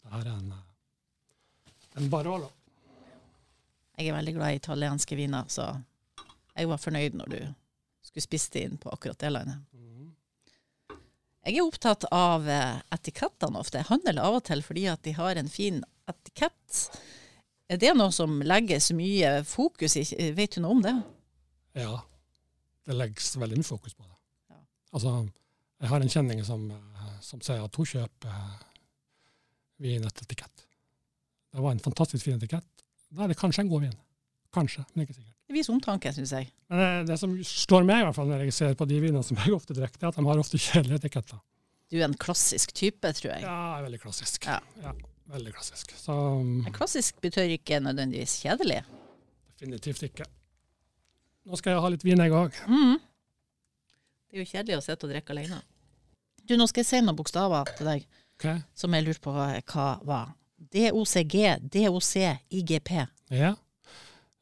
Dette 0.04 0.18
er 0.20 0.28
en, 0.30 0.52
eh, 0.52 1.72
en 1.98 2.10
Barolo. 2.10 2.52
Jeg 3.98 4.08
er 4.08 4.14
veldig 4.14 4.34
glad 4.36 4.52
i 4.54 4.60
italienske 4.60 5.16
viner, 5.18 5.48
så 5.50 5.66
jeg 6.56 6.68
var 6.70 6.78
fornøyd 6.78 7.16
når 7.18 7.32
du 7.32 7.40
skulle 8.04 8.22
spise 8.22 8.52
det 8.54 8.62
inn 8.68 8.78
på 8.78 8.92
akkurat 8.94 9.18
det 9.18 9.32
landet. 9.32 9.64
Jeg 11.46 11.58
er 11.58 11.66
opptatt 11.66 12.06
av 12.12 12.46
eh, 12.50 12.82
etikettene 12.94 13.58
ofte. 13.58 13.80
Jeg 13.82 13.90
handler 13.90 14.22
av 14.22 14.38
og 14.40 14.44
til 14.46 14.62
fordi 14.62 14.86
at 14.92 15.02
de 15.02 15.14
har 15.18 15.36
en 15.36 15.50
fin 15.50 15.84
etikett. 16.10 17.00
Er 17.70 17.82
det 17.82 17.96
noe 17.98 18.14
som 18.14 18.38
legges 18.46 18.92
mye 18.94 19.40
fokus 19.50 19.98
i? 19.98 20.06
Vet 20.38 20.60
du 20.60 20.62
noe 20.62 20.78
om 20.78 20.86
det? 20.86 20.94
Ja, 21.74 22.04
det 22.86 22.98
legges 23.02 23.34
veldig 23.34 23.58
mye 23.64 23.70
fokus 23.74 23.98
på 23.98 24.06
det. 24.06 24.14
Ja. 24.54 24.62
Altså, 24.94 25.16
jeg 25.82 25.90
har 25.90 26.02
en 26.02 26.10
kjenning 26.10 26.44
som, 26.46 26.70
eh, 26.72 26.95
som 27.24 27.42
sier 27.46 27.64
at 27.64 27.80
hun 27.80 27.88
kjøper 27.90 28.32
eh, 28.32 28.66
vin 29.86 30.06
etter 30.08 30.26
etikett. 30.28 30.66
Det 31.56 31.64
var 31.64 31.72
en 31.76 31.84
fantastisk 31.84 32.26
fin 32.28 32.36
etikett. 32.40 32.68
Da 33.16 33.24
er 33.26 33.32
det 33.32 33.40
kanskje 33.40 33.64
en 33.64 33.72
god 33.72 33.86
vin. 33.88 33.96
Kanskje, 34.56 34.84
men 34.94 35.06
ikke 35.06 35.16
sikkert. 35.18 35.32
Det 35.46 35.54
viser 35.54 35.76
omtanke, 35.76 36.12
syns 36.16 36.32
jeg. 36.34 36.48
Men 36.72 36.80
det, 36.82 36.88
det 37.12 37.18
som 37.22 37.34
slår 37.46 37.84
meg, 37.88 38.02
i 38.02 38.06
hvert 38.08 38.18
fall 38.18 38.30
når 38.32 38.46
jeg 38.48 38.56
ser 38.58 38.78
på 38.80 38.88
de 38.90 38.98
vinene 39.04 39.24
som 39.24 39.38
jeg 39.38 39.54
ofte 39.56 39.76
drikker, 39.78 40.02
er 40.02 40.10
at 40.10 40.18
de 40.18 40.26
har 40.26 40.42
ofte 40.42 40.60
kjedelige 40.62 41.04
etiketter. 41.04 41.42
Du 41.92 42.00
er 42.00 42.08
en 42.08 42.16
klassisk 42.18 42.72
type, 42.76 43.12
tror 43.20 43.36
jeg. 43.36 43.44
Ja, 43.46 43.58
veldig 43.86 44.00
klassisk. 44.02 44.48
Ja. 44.50 44.94
veldig 45.30 45.54
klassisk. 45.54 45.94
Så 46.02 46.16
Men 46.42 46.74
klassisk 46.74 47.20
betyr 47.22 47.54
ikke 47.60 47.80
nødvendigvis 47.84 48.40
kjedelig. 48.42 48.82
definitivt 49.60 50.04
ikke. 50.10 50.26
Nå 51.46 51.60
skal 51.62 51.76
jeg 51.76 51.84
ha 51.86 51.92
litt 51.94 52.04
vin, 52.04 52.24
jeg 52.26 52.34
òg. 52.34 52.58
Mm. 52.66 52.98
Det 54.26 54.40
er 54.40 54.42
jo 54.42 54.50
kjedelig 54.50 54.78
å 54.80 54.84
sitte 54.88 55.06
og 55.06 55.14
drikke 55.14 55.36
alene. 55.36 55.62
Du, 56.46 56.56
nå 56.60 56.68
skal 56.70 56.84
jeg 56.84 56.90
si 56.92 57.02
noen 57.02 57.18
bokstaver 57.18 57.76
til 57.78 57.92
deg 57.94 58.08
Okay. 58.36 58.60
som 58.76 58.92
jeg 58.92 59.06
lurte 59.06 59.24
på 59.24 59.32
hva 59.32 59.86
var. 60.04 60.34
DOCG, 60.76 61.36
DOC, 61.72 62.10
IGP. 62.52 62.90
Ja. 63.32 63.54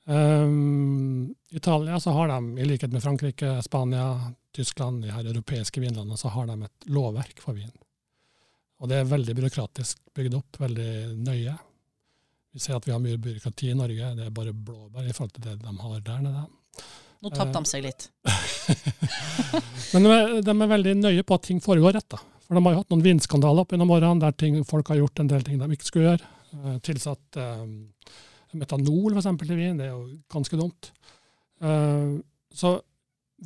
Um, 0.05 1.35
Italia 1.53 1.99
så 1.99 2.11
har 2.11 2.27
de, 2.27 2.39
i 2.57 2.65
likhet 2.65 2.91
med 2.91 3.03
Frankrike, 3.03 3.61
Spania, 3.61 4.33
Tyskland, 4.51 5.03
de 5.03 5.13
her 5.13 5.29
europeiske 5.29 5.81
vinlandene, 5.81 6.17
så 6.17 6.31
har 6.33 6.49
de 6.49 6.57
et 6.65 6.89
lovverk 6.89 7.39
for 7.41 7.53
vin. 7.57 7.71
Og 8.81 8.89
det 8.89 8.99
er 8.99 9.07
veldig 9.13 9.35
byråkratisk 9.37 10.01
bygd 10.17 10.39
opp, 10.41 10.59
veldig 10.59 10.89
nøye. 11.23 11.53
Vi 12.53 12.61
ser 12.61 12.77
at 12.77 12.87
vi 12.87 12.91
har 12.93 13.01
mye 13.01 13.21
byråkrati 13.21 13.71
i 13.71 13.77
Norge, 13.77 14.11
det 14.17 14.27
er 14.27 14.35
bare 14.35 14.53
blåbær 14.53 15.07
i 15.07 15.13
forhold 15.15 15.37
til 15.37 15.45
det 15.47 15.59
de 15.61 15.77
har 15.85 16.03
der 16.09 16.25
nede. 16.25 16.43
Nå 17.23 17.31
tapte 17.31 17.61
de 17.61 17.69
seg 17.69 17.85
litt. 17.85 18.09
Men 19.93 20.05
de 20.05 20.11
er, 20.11 20.37
de 20.43 20.53
er 20.53 20.71
veldig 20.73 20.95
nøye 20.99 21.23
på 21.23 21.37
at 21.37 21.47
ting 21.47 21.61
foregår 21.63 21.95
rett. 21.95 22.09
da. 22.11 22.19
For 22.43 22.57
de 22.57 22.63
har 22.65 22.75
jo 22.75 22.81
hatt 22.81 22.91
noen 22.91 23.05
vinskandaler 23.05 23.63
opp 23.63 23.73
gjennom 23.73 23.93
årene 23.95 24.21
der 24.25 24.35
ting, 24.35 24.59
folk 24.67 24.91
har 24.91 24.99
gjort 24.99 25.23
en 25.23 25.31
del 25.31 25.45
ting 25.47 25.61
de 25.61 25.69
ikke 25.71 25.87
skulle 25.87 26.09
gjøre. 26.11 26.31
Eh, 26.53 26.77
tilsatt 26.85 27.39
eh, 27.39 27.63
metanol 28.59 29.17
eksempel, 29.17 29.49
til 29.49 29.59
vin, 29.59 29.79
det 29.79 29.87
er 29.87 29.93
jo 29.93 30.03
ganske 30.31 30.59
dumt. 30.59 30.91
Eh, 31.63 32.17
så 32.53 32.73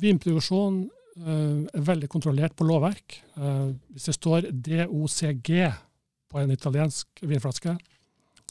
vinproduksjon 0.02 0.80
eh, 1.22 1.60
er 1.78 1.86
veldig 1.88 2.10
kontrollert 2.10 2.56
på 2.58 2.66
lovverk. 2.68 3.20
Eh, 3.38 3.68
hvis 3.94 4.10
det 4.10 4.16
står 4.18 4.50
DOCG 4.52 5.52
på 6.28 6.42
en 6.42 6.52
italiensk 6.52 7.22
vinflaske, 7.24 7.78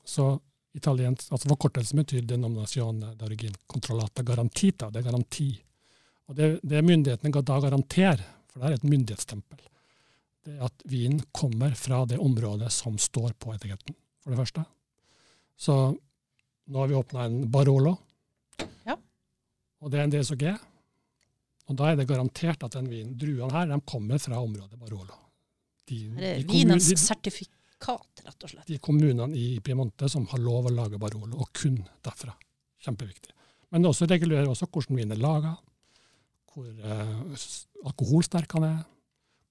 så 0.07 0.31
italiensk, 0.77 1.31
altså 1.31 1.49
forkortelsen 1.51 2.01
betyr 2.01 2.25
denominazione 2.27 3.13
d'origin 3.17 3.55
controllata 3.67 4.23
garantita. 4.23 4.91
Det 4.91 5.01
er 5.01 5.09
garanti. 5.09 5.49
Og 6.27 6.35
det, 6.35 6.49
det 6.63 6.83
myndighetene 6.83 7.41
da 7.41 7.59
garanterer, 7.63 8.23
for 8.51 8.61
det 8.61 8.69
er 8.69 8.77
et 8.77 8.87
myndighetstempel, 8.87 9.61
det 10.47 10.55
er 10.55 10.65
at 10.67 10.83
vinen 10.87 11.21
kommer 11.35 11.75
fra 11.75 12.03
det 12.07 12.19
området 12.23 12.71
som 12.71 12.97
står 12.99 13.33
på 13.39 13.53
etiketten, 13.55 13.95
for 14.23 14.31
det 14.31 14.39
første. 14.39 14.63
Så 15.57 15.75
nå 16.67 16.79
har 16.79 16.89
vi 16.91 16.97
åpna 16.99 17.25
en 17.27 17.45
Barolo. 17.51 17.95
og 19.81 19.91
det 19.91 19.99
er 19.99 20.07
en 20.07 20.13
DSOG. 20.13 20.45
Og 21.67 21.75
da 21.79 21.91
er 21.91 21.99
det 21.99 22.07
garantert 22.07 22.63
at 22.63 22.75
den 22.77 22.87
vinen, 22.91 23.15
druene 23.19 23.51
her 23.51 23.67
de 23.71 23.79
kommer 23.87 24.21
fra 24.23 24.39
området 24.39 24.79
Barolo. 24.79 25.15
De, 25.87 25.99
det 26.15 26.31
er 26.31 26.43
vinens 26.47 26.89
sertifikat, 26.99 27.56
rett 27.85 28.43
og 28.43 28.49
slett. 28.49 28.67
De 28.67 28.79
kommunene 28.83 29.37
i 29.37 29.59
Piemonte 29.63 30.09
som 30.09 30.25
har 30.31 30.41
lov 30.41 30.67
å 30.67 30.73
lage 30.73 30.99
Barolo, 30.99 31.43
og 31.43 31.51
kun 31.53 31.77
derfra. 32.03 32.33
Kjempeviktig. 32.83 33.33
Men 33.69 33.83
det 33.83 33.91
også 33.91 34.07
regulerer 34.07 34.49
også 34.49 34.67
hvordan 34.71 34.99
vinen 34.99 35.15
er 35.15 35.21
laga, 35.21 35.55
hvor 36.53 36.67
eh, 36.67 37.17
alkoholsterk 37.85 38.53
han 38.57 38.67
er, 38.67 38.77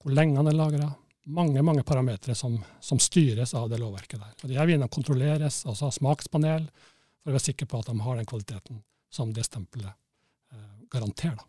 hvor 0.01 0.15
lenge 0.15 0.39
han 0.39 0.49
er 0.49 0.57
lagra. 0.57 0.89
Mange 1.27 1.61
mange 1.61 1.83
parametere 1.83 2.35
som, 2.35 2.55
som, 2.79 2.99
styres 3.03 3.53
av 3.53 3.69
det 3.69 3.79
lovverket 3.81 4.19
der. 4.19 4.35
Og 4.43 4.49
De 4.49 4.57
her 4.57 4.69
vinene 4.69 4.87
kontrolleres 4.87 5.65
altså 5.67 5.89
av 5.89 5.97
smakspanel 5.97 6.69
for 6.71 7.31
å 7.31 7.35
være 7.35 7.47
sikker 7.49 7.67
på 7.67 7.81
at 7.81 7.89
de 7.91 7.99
har 7.99 8.15
den 8.15 8.29
kvaliteten 8.29 8.79
som 9.11 9.33
det 9.35 9.43
stempelet 9.47 9.91
eh, 9.91 10.77
garanterer. 10.93 11.43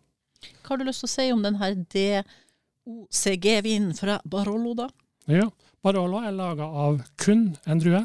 Hva 0.62 0.74
har 0.74 0.80
du 0.80 0.86
lyst 0.86 1.04
til 1.04 1.10
å 1.10 1.14
si 1.14 1.26
om 1.34 1.44
denne 1.46 1.70
DOCG-vinen 1.94 3.94
fra 3.98 4.18
Barolo, 4.26 4.74
da? 4.78 4.88
Ja, 5.30 5.46
Barolo 5.84 6.22
er 6.24 6.34
laga 6.34 6.66
av 6.66 7.02
kun 7.20 7.52
en 7.68 7.80
drue, 7.82 8.00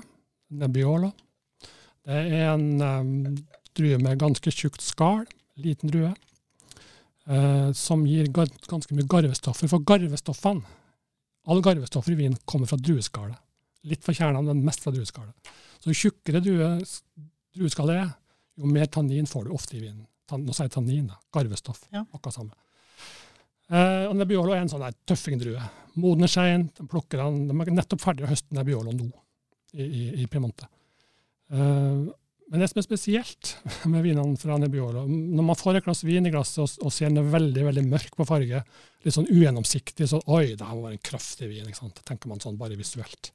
Nebbiolo. 0.54 1.10
Det 2.04 2.20
er 2.20 2.52
en 2.52 2.68
um, 2.84 3.14
drue 3.74 3.98
med 4.02 4.20
ganske 4.22 4.54
tjukt 4.54 4.84
skall, 4.84 5.24
liten 5.58 5.90
drue, 5.90 6.12
uh, 7.30 7.72
som 7.78 8.04
gir 8.06 8.30
ganske 8.34 8.94
mye 8.94 9.08
garvestoffer. 9.10 9.72
For 9.72 9.86
garvestoffene, 9.88 10.62
alle 11.50 11.66
garvestoffer 11.66 12.14
i 12.14 12.20
vin 12.22 12.38
kommer 12.46 12.70
fra 12.70 12.78
drueskallet. 12.80 13.40
Litt 13.90 14.04
fra 14.06 14.16
kjernene, 14.16 14.54
men 14.54 14.64
mest 14.68 14.84
fra 14.84 14.94
drueskallet. 14.96 15.54
Så 15.82 15.92
jo 15.92 15.98
tjukkere 16.06 16.44
drue, 16.44 16.70
drueskallet 17.58 18.04
er, 18.04 18.12
jo 18.62 18.70
mer 18.70 18.88
tannin 18.92 19.28
får 19.28 19.48
du 19.48 19.56
ofte 19.58 19.80
i 19.80 19.82
vinen. 19.82 20.06
Nå 20.34 20.54
sier 20.54 20.70
jeg 20.70 20.78
tannin, 20.78 21.10
da. 21.10 21.18
Garvestoff. 21.36 21.82
Ja. 21.92 22.06
Akkurat 22.14 22.38
samme. 22.38 22.63
Uh, 23.72 24.10
og 24.10 24.18
Nebbiolo 24.20 24.54
er 24.54 24.64
en 24.64 24.72
sånn 24.72 24.84
tøffingdrue. 25.08 25.62
Modner 26.02 26.32
seint, 26.32 26.82
plukker 26.90 27.22
den. 27.22 27.46
De 27.50 27.56
er 27.56 27.76
nettopp 27.78 28.02
ferdig 28.04 28.26
å 28.26 28.32
høste 28.32 28.56
Nebbiolo 28.58 28.94
nå 28.96 29.08
i, 29.78 29.86
i, 29.86 30.04
i 30.24 30.28
Piemonte. 30.30 30.68
Eh, 31.54 32.02
men 32.54 32.62
det 32.62 32.70
som 32.70 32.80
er 32.82 32.86
spesielt 32.86 33.54
med 33.92 34.04
vinene 34.06 34.40
fra 34.40 34.58
Nebbiolo 34.62 35.04
Når 35.10 35.46
man 35.46 35.58
får 35.58 35.80
et 35.80 35.86
glass 35.86 36.04
vin 36.06 36.28
i 36.28 36.32
glasset 36.34 36.64
og, 36.64 36.88
og 36.88 36.94
ser 36.94 37.12
den 37.12 37.22
er 37.22 37.30
veldig 37.34 37.68
veldig 37.70 37.84
mørk 37.90 38.18
på 38.18 38.28
farge, 38.30 38.64
litt 39.04 39.16
sånn 39.16 39.30
ugjennomsiktig, 39.30 40.08
så 40.10 40.22
oi, 40.32 40.56
det 40.58 40.66
her 40.66 40.78
må 40.78 40.88
være 40.88 40.98
en 40.98 41.06
kraftig 41.12 41.50
vin. 41.52 41.68
ikke 41.68 41.82
sant? 41.82 42.04
tenker 42.08 42.32
man 42.32 42.42
sånn 42.44 42.60
bare 42.60 42.78
visuelt. 42.80 43.32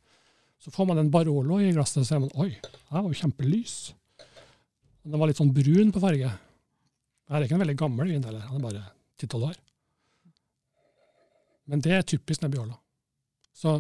Så 0.59 0.73
får 0.75 0.91
man 0.91 1.01
en 1.03 1.13
Barolo 1.15 1.61
i 1.63 1.71
glasset, 1.75 2.03
og 2.03 2.09
ser 2.09 2.23
man 2.23 2.35
oi, 2.43 2.51
det 2.59 2.91
var 2.91 3.07
jo 3.07 3.21
kjempelys. 3.21 3.77
Den 5.07 5.21
var 5.21 5.31
litt 5.31 5.39
sånn 5.39 5.55
brun 5.55 5.93
på 5.95 6.03
farge. 6.03 6.33
Det 7.29 7.37
er 7.37 7.47
ikke 7.47 7.59
en 7.59 7.65
veldig 7.65 7.79
gammel 7.79 8.11
vin 8.11 8.27
heller, 8.27 8.47
han 8.49 8.59
er 8.59 8.67
bare 8.67 8.85
10-12 9.21 9.49
år. 9.51 9.59
Men 11.69 11.83
det 11.85 11.95
er 11.95 12.07
typisk 12.07 12.45
nebbiola. 12.45 12.77
Så 13.55 13.77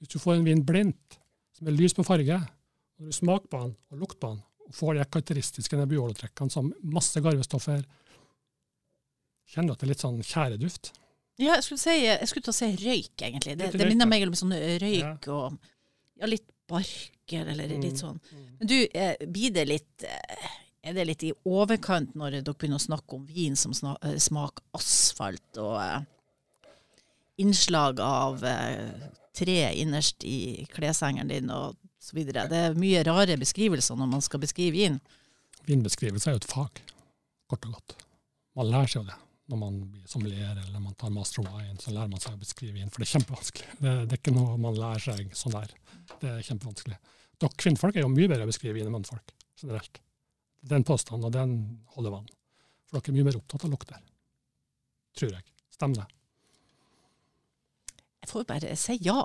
hvis 0.00 0.12
du 0.12 0.20
får 0.22 0.38
en 0.38 0.46
vin 0.46 0.62
blindt, 0.66 1.18
som 1.56 1.68
er 1.68 1.76
lys 1.76 1.94
på 1.96 2.04
farge, 2.06 2.36
og 3.00 3.08
du 3.08 3.16
smaker 3.16 3.50
på 3.50 3.64
den 3.64 3.74
og 3.90 4.04
lukter 4.04 4.20
på 4.22 4.32
den, 4.34 4.44
og 4.70 4.76
får 4.76 4.96
de 4.96 5.08
karakteristiske 5.08 5.80
nebbiolotrekkene 5.80 6.52
som 6.52 6.70
masse 6.94 7.20
garvestoffer, 7.24 7.82
kjenner 9.50 9.72
du 9.72 9.74
at 9.74 9.82
det 9.82 9.88
er 9.88 9.92
litt 9.92 10.04
sånn 10.04 10.22
tjæreduft? 10.22 10.92
Ja, 11.40 11.56
jeg 11.56 11.64
skulle, 11.66 11.82
si, 11.82 11.96
jeg 12.04 12.28
skulle 12.28 12.46
til 12.46 12.52
å 12.52 12.58
si 12.58 12.70
røyk, 12.76 13.14
egentlig. 13.16 13.56
Det, 13.58 13.70
det 13.80 13.88
minner 13.88 14.08
meg 14.08 14.26
om 14.28 14.36
sånn 14.36 14.54
røyk 14.54 15.26
ja. 15.26 15.34
og 15.34 15.56
ja, 16.20 16.28
litt 16.28 16.46
barker, 16.70 17.48
eller 17.48 17.66
litt 17.66 17.96
mm, 17.96 17.98
sånn. 17.98 18.18
Mm. 18.30 18.48
Men 18.60 18.70
du, 18.70 18.76
eh, 18.84 19.22
blir 19.26 19.54
det 19.56 19.64
litt 19.66 20.06
eh, 20.06 20.50
er 20.80 20.96
det 20.96 21.06
litt 21.08 21.24
i 21.28 21.32
overkant 21.48 22.14
når 22.16 22.38
dere 22.38 22.54
begynner 22.54 22.80
å 22.80 22.84
snakke 22.84 23.18
om 23.18 23.24
vin 23.28 23.56
som 23.58 23.74
eh, 23.74 24.16
smaker 24.20 24.64
asfalt, 24.76 25.60
og 25.60 25.76
innslag 27.40 28.00
av 28.04 28.44
eh, 28.46 29.08
tre 29.36 29.72
innerst 29.80 30.24
i 30.24 30.66
kleshengeren 30.72 31.30
din 31.30 31.50
og 31.54 31.78
så 32.00 32.16
videre. 32.16 32.46
Det 32.50 32.60
er 32.66 32.78
mye 32.78 33.02
rare 33.06 33.38
beskrivelser 33.40 33.98
når 33.98 34.12
man 34.14 34.24
skal 34.24 34.42
beskrive 34.42 34.76
vin. 34.76 35.00
Vinbeskrivelse 35.68 36.30
er 36.30 36.36
jo 36.36 36.42
et 36.42 36.50
fag, 36.50 36.80
kort 37.50 37.66
og 37.68 37.76
godt. 37.76 37.96
Man 38.58 38.70
lærer 38.72 38.90
seg 38.90 39.02
jo 39.02 39.10
det. 39.10 39.18
Når 39.50 39.58
man 39.58 39.78
blir 39.90 40.06
sommelier 40.06 40.58
eller 40.62 40.82
man 40.82 40.94
tar 40.98 41.10
master 41.10 41.42
wine, 41.42 41.78
så 41.82 41.92
lærer 41.94 42.10
man 42.12 42.22
seg 42.22 42.36
å 42.36 42.40
beskrive 42.40 42.76
vin. 42.76 42.90
For 42.92 43.02
det 43.02 43.08
er 43.08 43.16
kjempevanskelig. 43.16 43.72
Det, 43.80 43.94
det 44.06 44.14
er 44.14 44.20
ikke 44.20 44.36
noe 44.36 44.58
man 44.62 44.78
lærer 44.78 45.02
seg 45.08 45.32
sånn 45.36 45.56
der. 45.56 45.72
Det 46.20 46.30
er 46.36 46.46
kjempevanskelig. 46.46 47.00
Dere 47.40 47.58
kvinnfolk 47.64 47.96
er 47.96 48.04
jo 48.04 48.12
mye 48.12 48.30
bedre 48.30 48.46
å 48.46 48.50
beskrive 48.50 48.76
vin 48.76 48.86
enn 48.86 48.94
mannfolk 48.94 49.34
generelt. 49.60 50.00
Den 50.70 50.84
påstanden, 50.86 51.26
og 51.26 51.34
den 51.34 51.56
holder 51.96 52.14
vann. 52.18 52.30
For 52.86 52.98
dere 52.98 53.12
er 53.12 53.18
mye 53.18 53.28
mer 53.30 53.40
opptatt 53.40 53.66
av 53.66 53.74
lukter. 53.74 54.00
Tror 55.18 55.34
jeg. 55.34 55.46
Stemmer 55.74 56.02
det? 56.02 56.19
Jeg 58.20 58.28
får 58.28 58.44
bare 58.48 58.74
si 58.76 58.98
ja, 59.00 59.22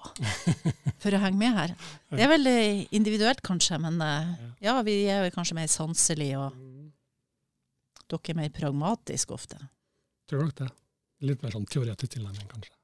for 1.03 1.15
å 1.15 1.19
henge 1.19 1.39
med 1.39 1.57
her. 1.57 1.73
Det 2.13 2.23
er 2.23 2.31
veldig 2.31 2.59
individuelt, 2.95 3.43
kanskje, 3.45 3.79
men 3.83 3.99
eh, 4.03 4.31
ja, 4.63 4.77
vi 4.87 5.01
er 5.11 5.27
kanskje 5.35 5.57
mer 5.57 5.67
sanselige, 5.71 6.39
og 6.39 8.07
dere 8.07 8.33
er 8.33 8.39
mer 8.39 8.55
pragmatiske 8.55 9.35
ofte. 9.35 9.59
Tror 10.31 10.47
dere 10.47 10.69
det. 10.69 10.71
Litt 11.25 11.43
mer 11.43 11.53
sånn 11.55 11.67
teoretisk 11.67 12.15
tilnærming, 12.15 12.47
kanskje. 12.51 12.75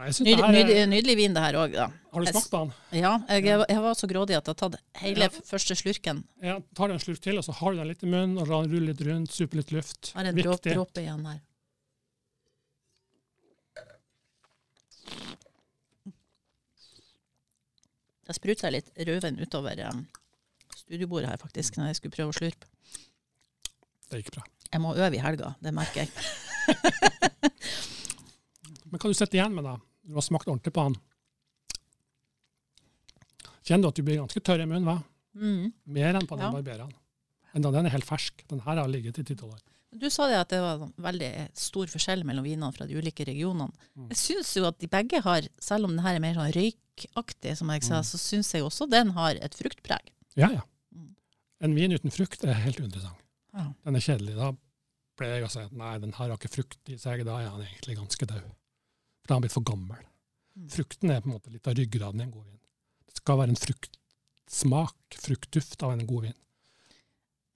Nei, 0.00 0.08
nydelig, 0.08 0.40
er, 0.40 0.54
nydelig, 0.56 0.84
nydelig, 0.88 1.14
vin, 1.18 1.34
det 1.36 1.40
her 1.44 1.56
òg. 1.60 1.74
Har 1.76 2.24
du 2.24 2.28
smakt 2.30 2.48
på 2.48 2.60
den? 2.62 2.70
Ja, 3.02 3.10
jeg, 3.28 3.44
jeg, 3.50 3.80
var 3.84 3.96
så 3.98 4.08
grådig 4.08 4.38
at 4.38 4.48
jeg 4.48 4.54
har 4.54 4.60
tatt 4.62 5.02
hele 5.02 5.26
ja. 5.28 5.42
første 5.50 5.76
slurken. 5.76 6.22
Ja, 6.42 6.56
tar 6.78 6.94
en 6.94 7.02
slurk 7.02 7.20
til, 7.22 7.36
og 7.38 7.44
så 7.44 7.54
har 7.58 7.74
du 7.74 7.82
den 7.82 7.90
litt 7.90 8.04
i 8.06 8.08
munnen, 8.08 8.38
og 8.40 8.48
ruller 8.48 8.88
litt 8.88 9.02
rundt, 9.04 9.34
super 9.36 9.60
litt 9.60 9.74
luft. 9.74 10.14
Har 10.16 10.30
en 10.30 10.38
dråpe 10.38 11.04
igjen 11.04 11.26
her. 11.28 11.42
Det 18.22 18.36
spruta 18.36 18.70
litt 18.70 18.92
rødvin 18.96 19.40
utover 19.42 19.80
um, 19.90 20.04
studiobordet 20.76 21.32
her, 21.32 21.40
faktisk, 21.42 21.78
når 21.78 21.90
jeg 21.90 22.00
skulle 22.00 22.14
prøve 22.14 22.34
å 22.34 22.36
slurpe. 22.36 22.68
Det 24.10 24.20
gikk 24.20 24.34
bra. 24.36 24.44
Jeg 24.72 24.80
må 24.84 24.88
øve 24.94 25.16
i 25.16 25.22
helga, 25.22 25.48
det 25.60 25.72
merker 25.76 26.04
jeg. 26.04 26.10
Men 28.92 29.00
hva 29.00 29.08
du 29.08 29.16
sitter 29.16 29.40
igjen 29.40 29.56
med, 29.56 29.64
da? 29.66 29.74
Du 30.04 30.16
har 30.16 30.24
smakt 30.24 30.48
ordentlig 30.48 30.72
på 30.76 30.84
den. 30.88 30.96
Kjenner 33.62 33.86
du 33.86 33.90
at 33.92 33.98
du 33.98 34.06
blir 34.06 34.20
ganske 34.20 34.42
tørr 34.44 34.64
i 34.64 34.68
munnen, 34.68 34.88
hva? 34.88 34.98
Mm. 35.38 35.72
Mer 35.96 36.18
enn 36.18 36.28
på 36.28 36.38
den 36.38 36.48
ja. 36.48 36.54
barbereren. 36.54 36.94
Enda 37.56 37.72
den 37.74 37.88
er 37.88 37.94
helt 37.94 38.08
fersk. 38.08 38.42
Den 38.50 38.62
her 38.64 38.80
har 38.80 38.90
ligget 38.90 39.20
i 39.20 39.24
ti-tolv 39.28 39.54
år. 39.54 39.62
Du 39.92 40.06
sa 40.08 40.26
det 40.30 40.38
at 40.40 40.52
det 40.52 40.60
var 40.64 40.86
veldig 41.04 41.30
stor 41.58 41.90
forskjell 41.92 42.22
mellom 42.24 42.46
vinene 42.46 42.72
fra 42.72 42.86
de 42.88 42.96
ulike 42.96 43.26
regionene. 43.28 43.68
Mm. 43.92 44.08
Jeg 44.14 44.20
syns 44.22 44.54
jo 44.56 44.64
at 44.68 44.78
de 44.80 44.88
begge 44.92 45.20
har, 45.24 45.48
selv 45.60 45.88
om 45.88 45.92
den 45.92 46.04
her 46.04 46.16
er 46.16 46.24
mer 46.24 46.38
sånn 46.38 46.54
røykaktig, 47.02 47.56
som 47.58 47.70
jeg 47.72 47.84
sa, 47.86 48.00
mm. 48.00 48.08
så 48.08 48.20
syns 48.20 48.52
jeg 48.54 48.66
også 48.66 48.88
den 48.90 49.12
har 49.16 49.38
et 49.38 49.56
fruktpreg. 49.56 50.12
Ja, 50.38 50.50
ja. 50.52 50.62
Mm. 50.94 51.14
En 51.66 51.76
vin 51.76 51.94
uten 51.96 52.14
frukt 52.14 52.44
er 52.44 52.58
helt 52.64 52.80
uinteressant. 52.80 53.18
Ja. 53.52 53.68
Den 53.84 53.98
er 53.98 54.04
kjedelig. 54.04 54.36
Da 54.38 54.52
pleier 55.18 55.40
jeg 55.40 55.48
å 55.48 55.52
si 55.52 55.64
at 55.64 55.74
nei, 55.76 55.94
den 56.02 56.14
har 56.16 56.32
ikke 56.34 56.52
frukt 56.52 56.92
i 56.92 56.98
seg. 57.00 57.24
Da 57.28 57.38
er 57.40 57.50
den 57.50 57.66
egentlig 57.66 57.98
ganske 58.00 58.28
død. 58.28 58.46
For 59.22 59.28
da 59.28 59.34
har 59.34 59.40
han 59.40 59.46
blitt 59.46 59.56
for 59.56 59.68
gammel. 59.68 60.06
Mm. 60.56 60.68
Frukten 60.72 61.12
er 61.12 61.20
på 61.24 61.30
en 61.30 61.36
måte 61.36 61.52
litt 61.52 61.68
av 61.68 61.76
ryggraden 61.78 62.22
i 62.22 62.26
en 62.26 62.34
god 62.34 62.46
vin. 62.46 62.62
Det 63.08 63.18
skal 63.20 63.40
være 63.40 63.54
en 63.54 63.60
fruktsmak, 63.60 65.18
fruktduft 65.26 65.84
av 65.84 65.94
en 65.94 66.06
god 66.08 66.28
vin. 66.28 66.38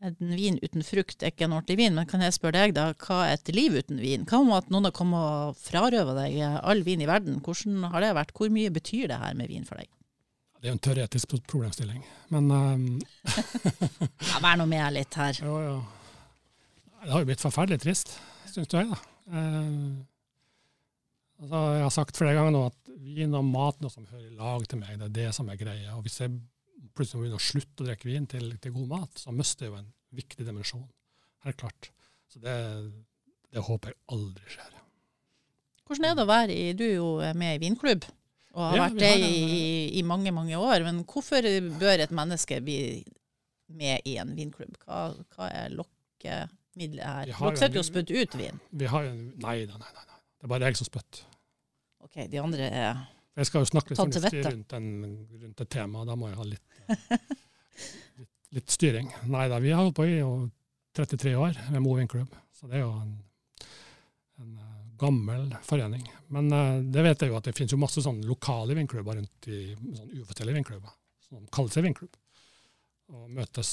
En 0.05 0.17
vin 0.37 0.59
uten 0.61 0.85
frukt 0.85 1.23
er 1.25 1.33
ikke 1.33 1.47
en 1.47 1.55
ordentlig 1.57 1.79
vin, 1.81 1.95
men 1.97 2.09
kan 2.09 2.21
jeg 2.21 2.35
spørre 2.37 2.67
deg 2.67 2.75
da, 2.77 2.91
hva 3.07 3.23
er 3.25 3.39
et 3.39 3.53
liv 3.57 3.79
uten 3.79 4.01
vin? 4.03 4.27
Hva 4.29 4.43
om 4.43 4.53
at 4.53 4.69
noen 4.73 4.89
har 4.89 4.95
kommet 4.97 5.23
og 5.25 5.61
frarøvet 5.61 6.19
deg 6.19 6.41
all 6.61 6.83
vin 6.85 7.01
i 7.01 7.09
verden? 7.09 7.39
Hvordan 7.45 7.87
har 7.95 8.05
det 8.05 8.17
vært? 8.19 8.35
Hvor 8.37 8.53
mye 8.53 8.73
betyr 8.75 9.09
det 9.13 9.21
her 9.23 9.39
med 9.39 9.49
vin 9.53 9.65
for 9.69 9.81
deg? 9.81 9.89
Det 10.57 10.69
er 10.69 10.73
jo 10.73 10.77
en 10.77 10.85
teoretisk 10.85 11.33
problemstilling, 11.49 12.03
men 12.35 12.51
um... 12.53 12.85
ja, 14.31 14.43
Vær 14.45 14.61
nå 14.61 14.69
med 14.69 14.99
litt 14.99 15.17
her. 15.17 15.41
Jo, 15.47 15.57
jo. 15.65 15.79
Det 17.07 17.15
har 17.15 17.23
jo 17.23 17.29
blitt 17.29 17.45
forferdelig 17.45 17.81
trist, 17.85 18.17
syns 18.51 18.69
du 18.69 18.77
jeg, 18.81 18.91
da. 18.91 19.01
Uh, 19.31 20.05
Altså, 21.37 21.59
jeg 21.77 21.85
har 21.85 21.93
sagt 21.93 22.17
flere 22.17 22.37
ganger 22.37 22.55
nå 22.55 22.61
at 22.71 22.93
vin 23.07 23.35
og 23.37 23.45
mat 23.45 23.81
noe 23.85 23.93
som 23.93 24.07
hører 24.09 24.29
i 24.31 24.37
lag 24.39 24.63
til 24.69 24.81
meg. 24.81 24.97
Det 25.01 25.09
er 25.09 25.17
det 25.19 25.33
som 25.37 25.49
er 25.53 25.59
greia. 25.61 25.93
Og 25.97 26.07
hvis 26.07 26.21
jeg 26.23 26.33
plutselig 26.97 27.23
begynner 27.23 27.41
å 27.41 27.47
slutte 27.47 27.85
å 27.85 27.89
drikke 27.89 28.09
vin 28.09 28.29
til, 28.31 28.49
til 28.63 28.75
god 28.75 28.89
mat, 28.95 29.21
så 29.21 29.35
mister 29.35 29.71
jo 29.71 29.79
en 29.79 29.91
viktig 30.17 30.47
dimensjon. 30.47 30.87
Helt 31.47 31.61
klart. 31.61 31.91
Så 32.33 32.41
det, 32.43 32.57
det, 33.53 33.63
håper 33.65 33.93
jeg 33.93 34.01
aldri 34.17 34.55
skjer. 34.55 34.73
Hvordan 35.87 36.09
er 36.09 36.17
det 36.19 36.25
å 36.25 36.31
være 36.31 36.55
i 36.55 36.71
Du 36.75 36.83
er 36.87 36.95
jo 36.97 37.11
med 37.39 37.59
i 37.59 37.63
vinklubb 37.63 38.07
og 38.57 38.63
har 38.65 38.79
ja, 38.79 38.85
vært 38.87 39.03
det 39.03 39.13
i, 39.21 39.99
i, 39.99 40.03
mange, 40.07 40.33
mange 40.33 40.57
år. 40.57 40.81
Men 40.87 41.03
hvorfor 41.05 41.45
bør 41.77 42.03
et 42.07 42.13
menneske 42.17 42.63
bli 42.65 42.79
med 43.77 44.07
i 44.09 44.17
en 44.23 44.33
vinklubb? 44.37 44.79
Hva, 44.87 45.11
hva 45.37 45.49
er 45.53 45.75
lokkemiddelet 45.77 47.05
her? 47.05 47.33
Dere 47.35 47.53
sitter 47.61 47.77
jo 47.77 47.85
og 47.85 47.89
spytter 47.91 48.23
ut 48.23 48.39
vin. 48.41 48.63
Vi 48.81 48.89
har 48.89 49.05
jo, 49.11 49.13
nei, 49.45 49.59
nei, 49.69 49.77
nei. 49.77 49.93
nei. 49.93 50.17
Det 50.41 50.49
er 50.49 50.53
bare 50.55 50.71
jeg 50.71 50.81
som 50.81 50.89
spytter. 50.89 51.27
Ok, 52.07 52.17
de 52.33 52.41
andre 52.41 52.71
er 52.71 53.05
Jeg 53.37 53.49
skal 53.51 53.65
jo 53.65 53.69
snakke 53.69 53.93
litt 53.93 54.01
fornuftig 54.01 54.43
rundt, 54.47 54.73
rundt 55.45 55.63
et 55.67 55.73
tema. 55.77 56.07
Da 56.09 56.17
må 56.17 56.31
jeg 56.31 56.41
ha 56.41 56.49
litt, 56.49 56.76
litt, 58.21 58.33
litt 58.59 58.73
styring. 58.73 59.11
Nei 59.33 59.47
da, 59.53 59.61
vi 59.63 59.73
har 59.75 59.83
holdt 59.83 59.97
på 59.99 60.07
i 60.09 60.19
33 60.97 61.35
år 61.37 61.59
med 61.71 61.85
Mo 61.85 61.95
vinklubb, 61.99 62.35
så 62.57 62.69
det 62.71 62.79
er 62.79 62.87
jo 62.87 62.93
en, 62.97 63.17
en 64.41 64.53
eh, 64.63 64.77
gammel 65.01 65.49
forening. 65.67 66.05
Men 66.33 66.53
uh, 66.53 66.79
det 66.81 67.05
vet 67.05 67.25
jeg 67.25 67.33
jo 67.33 67.39
at 67.39 67.49
det 67.49 67.57
finnes 67.57 67.75
jo 67.75 67.81
masse 67.81 68.05
sånne 68.05 68.25
lokale 68.29 68.77
vinklubber 68.79 69.19
rundt 69.19 69.51
i 69.53 69.75
sånn 69.77 70.15
uoffisielle 70.17 70.55
vinklubber, 70.57 70.95
som 71.29 71.45
kaller 71.53 71.75
seg 71.75 71.85
vinklubb. 71.87 72.17
Og 73.15 73.29
møtes, 73.31 73.73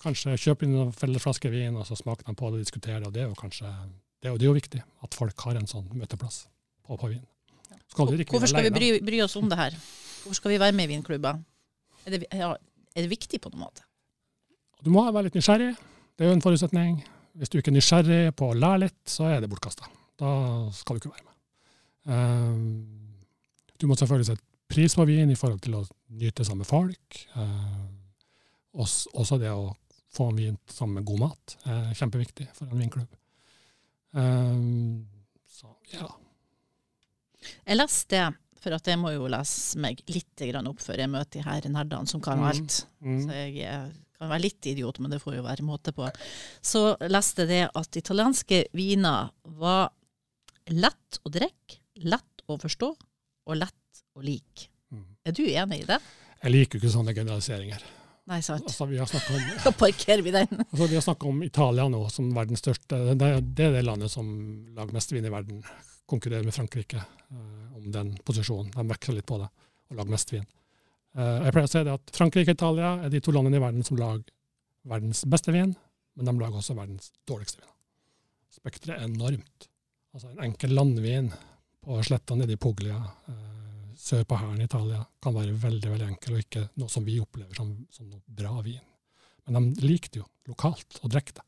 kanskje 0.00 0.34
kjøpe 0.36 0.66
inn 0.66 0.74
noen 0.76 0.90
felles 0.92 1.22
flasker 1.24 1.52
vin, 1.54 1.78
og 1.78 1.86
så 1.88 1.96
smaker 1.96 2.26
de 2.26 2.34
på 2.36 2.50
det 2.50 2.58
og 2.58 2.66
diskuterer 2.66 3.00
det. 3.00 3.08
og 3.08 3.14
Det 3.14 3.22
er 3.22 3.30
jo 3.30 3.38
kanskje, 3.38 3.70
det 4.20 4.28
er 4.28 4.34
jo, 4.34 4.40
det 4.40 4.44
er 4.44 4.50
jo 4.50 4.58
viktig 4.58 4.82
at 5.06 5.16
folk 5.16 5.46
har 5.46 5.60
en 5.60 5.70
sånn 5.70 5.86
møteplass 5.94 6.42
på, 6.84 6.98
på 7.00 7.14
vin. 7.14 7.22
Skal 7.94 8.10
Hvorfor 8.10 8.50
skal 8.50 8.66
vi 8.66 8.74
bry, 8.74 8.88
bry, 9.06 9.20
oss 9.24 9.36
om 9.38 9.48
det 9.48 9.56
her? 9.56 9.76
Hvorfor 10.24 10.40
skal 10.40 10.52
vi 10.52 10.60
være 10.60 10.76
med 10.76 10.90
i 10.90 10.96
vinklubber? 10.96 11.38
Er 12.04 12.14
det, 12.14 12.26
ja, 12.30 12.52
er 12.94 13.04
det 13.04 13.10
viktig 13.10 13.40
på 13.40 13.52
noen 13.52 13.64
måte? 13.66 13.84
Du 14.84 14.90
må 14.92 15.04
være 15.08 15.28
litt 15.28 15.38
nysgjerrig. 15.38 15.72
Det 16.14 16.24
er 16.24 16.30
jo 16.30 16.36
en 16.36 16.44
forutsetning. 16.44 16.98
Hvis 17.34 17.50
du 17.50 17.58
ikke 17.58 17.72
er 17.72 17.78
nysgjerrig 17.78 18.34
på 18.38 18.50
å 18.52 18.56
lære 18.56 18.84
litt, 18.84 19.00
så 19.10 19.30
er 19.32 19.40
det 19.42 19.48
bortkasta. 19.50 19.88
Da 20.20 20.32
skal 20.76 20.98
du 20.98 21.02
ikke 21.02 21.14
være 21.14 21.24
med. 21.24 21.32
Um, 22.04 23.22
du 23.80 23.88
må 23.88 23.96
selvfølgelig 23.98 24.28
sette 24.28 24.44
pris 24.70 24.94
på 24.94 25.06
vin 25.08 25.32
i 25.32 25.38
forhold 25.38 25.62
til 25.64 25.78
å 25.78 25.82
nyte 26.20 26.44
sammen 26.46 26.62
med 26.62 26.70
folk. 26.70 27.18
Uh, 27.34 27.88
også 28.74 29.40
det 29.40 29.50
å 29.50 29.72
få 30.14 30.28
en 30.30 30.38
vin 30.38 30.58
sammen 30.70 31.00
med 31.00 31.08
god 31.08 31.24
mat 31.24 31.56
er 31.70 31.96
kjempeviktig 31.98 32.46
for 32.54 32.68
en 32.68 32.84
vinklubb. 32.84 33.18
Um, 34.14 35.06
så 35.50 35.72
ja. 35.94 36.06
Jeg 37.64 37.80
leste 37.80 38.20
for 38.64 38.74
jeg 38.90 39.00
må 39.00 39.12
jo 39.14 39.28
lese 39.30 39.80
meg 39.82 40.00
litt 40.08 40.44
opp 40.70 40.80
før 40.82 41.04
jeg 41.04 41.12
møter 41.12 41.38
de 41.38 41.44
her 41.44 41.68
nerdene 41.68 42.10
som 42.10 42.22
kan 42.24 42.40
mm. 42.40 42.48
alt. 42.50 42.78
Mm. 43.04 43.20
Så 43.22 43.38
jeg 43.38 43.68
kan 44.18 44.32
være 44.32 44.44
litt 44.46 44.70
idiot, 44.72 45.00
men 45.02 45.12
det 45.12 45.20
får 45.22 45.38
jo 45.38 45.46
være 45.46 45.66
måte 45.66 45.94
på. 45.94 46.08
Så 46.64 46.94
leste 47.12 47.46
det 47.50 47.66
at 47.68 48.00
italienske 48.00 48.64
viner 48.76 49.32
var 49.60 49.90
lett 50.72 51.20
å 51.24 51.32
drikke, 51.32 51.80
lett 52.08 52.46
å 52.48 52.56
forstå 52.60 52.92
og 53.44 53.58
lett 53.60 54.04
å 54.16 54.24
like. 54.24 54.70
Mm. 54.94 55.10
Er 55.26 55.36
du 55.36 55.44
enig 55.44 55.82
i 55.82 55.88
det? 55.88 56.00
Jeg 56.44 56.52
liker 56.52 56.78
jo 56.78 56.84
ikke 56.84 56.94
sånne 56.94 57.14
generaliseringer. 57.16 57.84
Nei, 58.30 58.38
sant. 58.40 58.64
Altså, 58.64 58.86
vi 58.88 59.00
har 59.00 59.08
om, 59.08 59.40
da 59.66 59.72
parkerer 59.76 60.22
vi 60.24 60.32
den. 60.32 60.62
altså, 60.64 60.86
vi 60.86 60.96
har 60.96 61.04
snakka 61.04 61.28
om 61.28 61.42
Italia 61.44 61.88
nå 61.92 62.06
som 62.12 62.30
verdens 62.36 62.64
største. 62.64 63.00
Det 63.12 63.18
det 63.20 63.66
er 63.68 63.74
det 63.74 63.84
landet 63.84 64.12
som 64.12 64.30
lager 64.76 64.96
mest 64.96 65.12
vin 65.12 65.28
i 65.28 65.32
verden. 65.32 65.60
Konkurrerer 66.10 66.44
med 66.44 66.54
Frankrike 66.54 67.00
uh, 67.00 67.76
om 67.78 67.86
den 67.92 68.12
posisjonen. 68.26 68.72
De 68.74 68.84
veksler 68.90 69.18
litt 69.18 69.28
på 69.28 69.38
det 69.40 69.48
og 69.90 69.98
lager 69.98 70.14
mest 70.14 70.32
vin. 70.34 70.46
Uh, 71.16 71.46
jeg 71.46 71.54
pleier 71.54 71.68
å 71.68 71.72
si 71.72 71.84
det 71.86 71.94
at 71.94 72.14
Frankrike 72.16 72.52
og 72.52 72.58
Italia 72.58 72.92
er 73.06 73.12
de 73.12 73.22
to 73.24 73.34
landene 73.34 73.60
i 73.60 73.64
verden 73.64 73.86
som 73.86 74.00
lager 74.00 74.24
verdens 74.84 75.24
beste 75.30 75.54
vin, 75.54 75.72
men 76.14 76.28
de 76.28 76.36
lager 76.40 76.60
også 76.60 76.76
verdens 76.76 77.12
dårligste 77.28 77.62
vin. 77.62 77.72
Spekteret 78.54 78.98
er 78.98 79.08
enormt. 79.08 79.68
Altså 80.14 80.30
En 80.30 80.44
enkel 80.46 80.74
landvin 80.76 81.32
på 81.84 81.98
sletta 82.06 82.36
nede 82.38 82.54
i 82.54 82.60
Puglia 82.60 83.00
uh, 83.00 83.54
sør 83.96 84.24
på 84.28 84.38
Hæren 84.38 84.60
i 84.60 84.68
Italia 84.68 85.00
kan 85.22 85.34
være 85.36 85.56
veldig 85.62 85.90
veldig 85.94 86.10
enkel, 86.12 86.36
og 86.36 86.44
ikke 86.44 86.68
noe 86.80 86.92
som 86.92 87.06
vi 87.06 87.16
opplever 87.22 87.56
som, 87.56 87.72
som 87.94 88.08
noe 88.10 88.22
bra 88.26 88.58
vin. 88.64 88.82
Men 89.48 89.74
de 89.74 89.86
likte 89.86 90.20
jo 90.20 90.28
lokalt 90.48 91.00
å 91.02 91.10
drikke 91.10 91.36
det. 91.38 91.44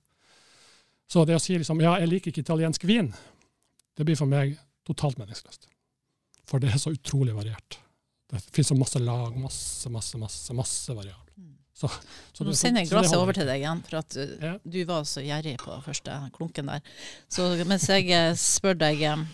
Så 1.07 1.24
det 1.24 1.36
å 1.36 1.42
si 1.42 1.54
liksom, 1.54 1.80
ja, 1.84 1.94
jeg 2.00 2.11
liker 2.11 2.32
ikke 2.32 2.42
italiensk 2.42 2.84
vin, 2.88 3.12
det 3.97 4.07
blir 4.07 4.18
for 4.18 4.30
meg 4.30 4.57
totalt 4.86 5.18
meningsløst. 5.20 5.68
For 6.47 6.62
det 6.62 6.70
er 6.72 6.80
så 6.80 6.92
utrolig 6.94 7.34
variert. 7.36 7.80
Det 8.30 8.40
finnes 8.51 8.70
så 8.70 8.76
masse 8.78 9.01
lag, 9.03 9.36
masse, 9.38 9.90
masse, 9.90 10.18
masse, 10.18 10.55
masse 10.55 10.94
variabler. 10.94 11.32
Mm. 11.38 11.55
Så, 11.76 11.90
så 12.32 12.47
Nå 12.47 12.55
sender 12.57 12.82
jeg 12.82 12.90
glasset 12.90 13.18
over 13.18 13.36
til 13.36 13.47
deg 13.49 13.62
igjen, 13.62 13.82
for 13.86 14.01
at 14.01 14.16
uh, 14.18 14.32
ja. 14.42 14.55
du 14.62 14.78
var 14.88 15.05
så 15.09 15.22
gjerrig 15.24 15.57
på 15.62 15.76
første 15.84 16.16
klunken 16.34 16.70
der. 16.72 16.94
Så 17.32 17.49
mens 17.68 17.86
jeg 17.90 18.09
eh, 18.14 18.32
spør 18.40 18.78
deg 18.80 19.05
um, 19.12 19.26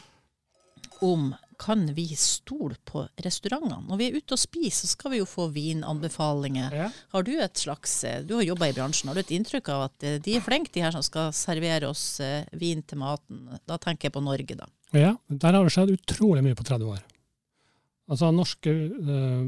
om 1.07 1.31
kan 1.59 1.95
vi 1.95 2.07
stole 2.17 2.77
på 2.85 3.05
restaurantene? 3.25 3.83
Når 3.89 3.99
vi 4.01 4.09
er 4.09 4.19
ute 4.19 4.37
og 4.37 4.41
spiser, 4.41 4.87
så 4.87 4.97
skal 4.97 5.15
vi 5.15 5.21
jo 5.21 5.29
få 5.29 5.49
vinanbefalinger. 5.55 6.77
Ja. 6.77 6.89
Har 7.15 7.27
du 7.27 7.33
et 7.37 7.59
slags, 7.59 7.95
eh, 8.05 8.23
du 8.27 8.35
har 8.39 8.47
jobba 8.47 8.69
i 8.71 8.77
bransjen, 8.77 9.09
har 9.09 9.19
du 9.19 9.23
et 9.23 9.35
inntrykk 9.35 9.69
av 9.75 9.87
at 9.89 10.07
eh, 10.07 10.19
de 10.23 10.37
er 10.37 10.45
flinke, 10.45 10.73
de 10.75 10.85
her 10.85 10.95
som 10.95 11.05
skal 11.05 11.33
servere 11.37 11.91
oss 11.91 12.21
eh, 12.21 12.45
vin 12.59 12.83
til 12.83 13.03
maten? 13.03 13.47
Da 13.69 13.79
tenker 13.79 14.09
jeg 14.09 14.17
på 14.17 14.25
Norge, 14.25 14.59
da. 14.59 14.69
Ja, 14.93 15.17
der 15.29 15.57
har 15.57 15.65
det 15.65 15.73
skjedd 15.73 15.95
utrolig 15.95 16.45
mye 16.45 16.59
på 16.59 16.67
30 16.69 16.93
år. 16.93 17.01
Altså 18.13 18.29
norske 18.35 18.69
uh, 18.69 19.47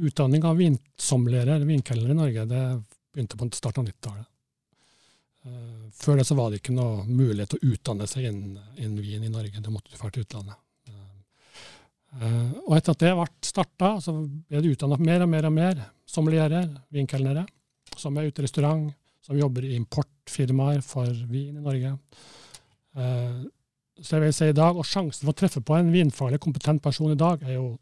utdanning 0.00 0.44
av 0.46 0.56
vinsommelierer, 0.56 1.66
vinkelnere 1.68 2.14
i 2.14 2.16
Norge, 2.16 2.44
det 2.48 2.62
begynte 3.12 3.36
på 3.36 3.50
starten 3.52 3.82
av 3.82 3.90
90-tallet. 3.90 4.30
Uh, 5.44 5.90
før 5.92 6.20
det 6.20 6.24
så 6.28 6.36
var 6.38 6.48
det 6.48 6.62
ikke 6.62 6.76
noe 6.76 7.04
mulighet 7.04 7.52
til 7.52 7.60
å 7.60 7.74
utdanne 7.74 8.08
seg 8.08 8.30
innen, 8.30 8.56
innen 8.78 9.02
vin 9.04 9.26
i 9.26 9.32
Norge. 9.32 9.60
Da 9.60 9.74
måtte 9.74 9.92
du 9.92 9.98
dra 9.98 10.08
til 10.14 10.24
utlandet. 10.24 10.56
Uh, 12.10 12.50
og 12.66 12.74
etter 12.74 12.96
at 12.96 13.02
det 13.04 13.12
ble 13.14 13.26
starta, 13.46 13.92
så 14.02 14.16
ble 14.18 14.62
det 14.62 14.72
utdanna 14.74 14.98
mer 14.98 15.24
og 15.24 15.30
mer 15.30 15.46
og 15.46 15.54
mer 15.54 15.84
sommelierer, 16.10 16.66
vinkelnere, 16.90 17.44
som 17.94 18.16
er 18.18 18.26
ute 18.26 18.42
i 18.42 18.46
restaurant, 18.48 18.88
som 19.22 19.38
jobber 19.38 19.66
i 19.68 19.76
importfirmaer 19.78 20.82
for 20.82 21.10
vin 21.30 21.60
i 21.60 21.62
Norge. 21.62 21.94
Uh, 22.98 23.46
så 24.00 24.16
jeg 24.16 24.24
vil 24.24 24.34
si 24.34 24.48
i 24.50 24.56
dag, 24.56 24.78
og 24.78 24.88
Sjansen 24.88 25.26
for 25.26 25.34
å 25.34 25.38
treffe 25.38 25.62
på 25.62 25.76
en 25.76 25.92
vinfaglig 25.92 26.40
kompetent 26.42 26.82
person 26.82 27.12
i 27.12 27.20
dag 27.20 27.44
er 27.44 27.58
jo 27.58 27.74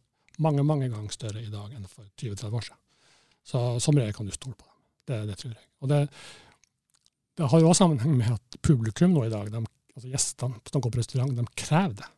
mange 0.43 0.64
mange 0.66 0.91
ganger 0.91 1.14
større 1.14 1.43
i 1.43 1.51
dag 1.51 1.72
enn 1.74 1.87
for 1.87 2.05
20-30 2.20 2.59
år 2.59 2.66
siden. 2.68 2.83
Så 3.49 3.62
som 3.83 3.97
regel 3.97 4.14
kan 4.14 4.29
du 4.29 4.35
stole 4.35 4.59
på 4.59 4.66
dem. 4.66 4.76
Det, 5.09 5.18
det 5.31 5.39
tror 5.41 5.55
jeg. 5.55 5.64
Og 5.81 5.91
det, 5.91 6.01
det 7.39 7.49
har 7.49 7.62
jo 7.62 7.70
også 7.70 7.85
sammenheng 7.87 8.18
med 8.18 8.35
at 8.35 8.61
publikum 8.66 9.14
nå 9.14 9.24
i 9.24 9.33
dag, 9.33 9.51
de, 9.55 9.62
altså 9.95 10.12
gjestene 10.12 10.61
på 10.61 10.83
på 10.85 10.99
restaurant, 10.99 11.35
de 11.35 11.47
krever 11.57 11.97
det. 12.03 12.11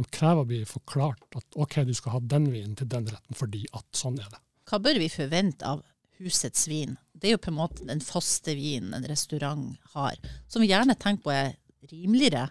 De 0.00 0.08
krever 0.08 0.40
å 0.40 0.48
bli 0.48 0.60
forklart 0.64 1.36
at 1.36 1.60
OK, 1.60 1.82
du 1.84 1.92
skal 1.96 2.16
ha 2.16 2.20
den 2.32 2.46
vinen 2.48 2.76
til 2.78 2.88
den 2.88 3.08
retten 3.10 3.36
fordi 3.36 3.66
at 3.76 3.84
sånn 3.96 4.16
er 4.20 4.30
det. 4.32 4.40
Hva 4.70 4.78
bør 4.80 5.00
vi 5.02 5.10
forvente 5.12 5.66
av 5.66 5.82
husets 6.20 6.68
vin? 6.70 6.94
Det 7.12 7.28
er 7.28 7.34
jo 7.34 7.42
på 7.42 7.50
en 7.52 7.58
måte 7.58 7.88
den 7.88 8.00
faste 8.04 8.54
vinen 8.56 8.94
en 8.96 9.08
restaurant 9.10 9.74
har, 9.92 10.16
som 10.48 10.64
vi 10.64 10.70
gjerne 10.70 10.96
tenker 10.96 11.26
på 11.26 11.34
er 11.34 11.50
rimeligere. 11.90 12.46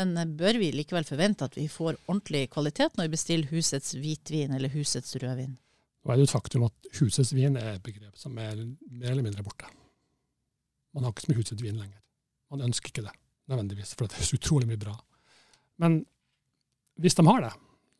Men 0.00 0.36
bør 0.38 0.56
vi 0.62 0.70
likevel 0.72 1.04
forvente 1.04 1.44
at 1.44 1.58
vi 1.58 1.66
får 1.68 1.98
ordentlig 2.06 2.46
kvalitet 2.54 2.96
når 2.96 3.10
vi 3.10 3.14
bestiller 3.18 3.52
husets 3.52 3.92
hvitvin 3.98 4.54
eller 4.56 4.72
husets 4.72 5.18
rødvin? 5.20 5.58
Nå 6.02 6.10
er 6.10 6.16
det 6.16 6.24
jo 6.24 6.30
et 6.30 6.34
faktum 6.34 6.64
at 6.66 6.92
husets 6.98 7.34
vin 7.36 7.58
er 7.60 7.74
et 7.74 7.84
begrep 7.84 8.16
som 8.18 8.38
er 8.40 8.56
mer 8.56 9.12
eller 9.12 9.26
mindre 9.26 9.44
borte. 9.44 9.68
Man 10.96 11.04
har 11.04 11.12
ikke 11.12 11.26
så 11.26 11.32
mye 11.32 11.42
husets 11.42 11.64
vin 11.64 11.76
lenger. 11.76 12.00
Man 12.52 12.64
ønsker 12.68 12.92
ikke 12.92 13.04
det 13.04 13.12
nødvendigvis, 13.52 13.92
for 13.96 14.08
det 14.08 14.16
er 14.16 14.26
så 14.30 14.38
utrolig 14.40 14.70
mye 14.70 14.80
bra. 14.80 14.96
Men 15.82 16.00
hvis 17.02 17.18
de 17.18 17.24
har 17.26 17.42
det, 17.44 17.52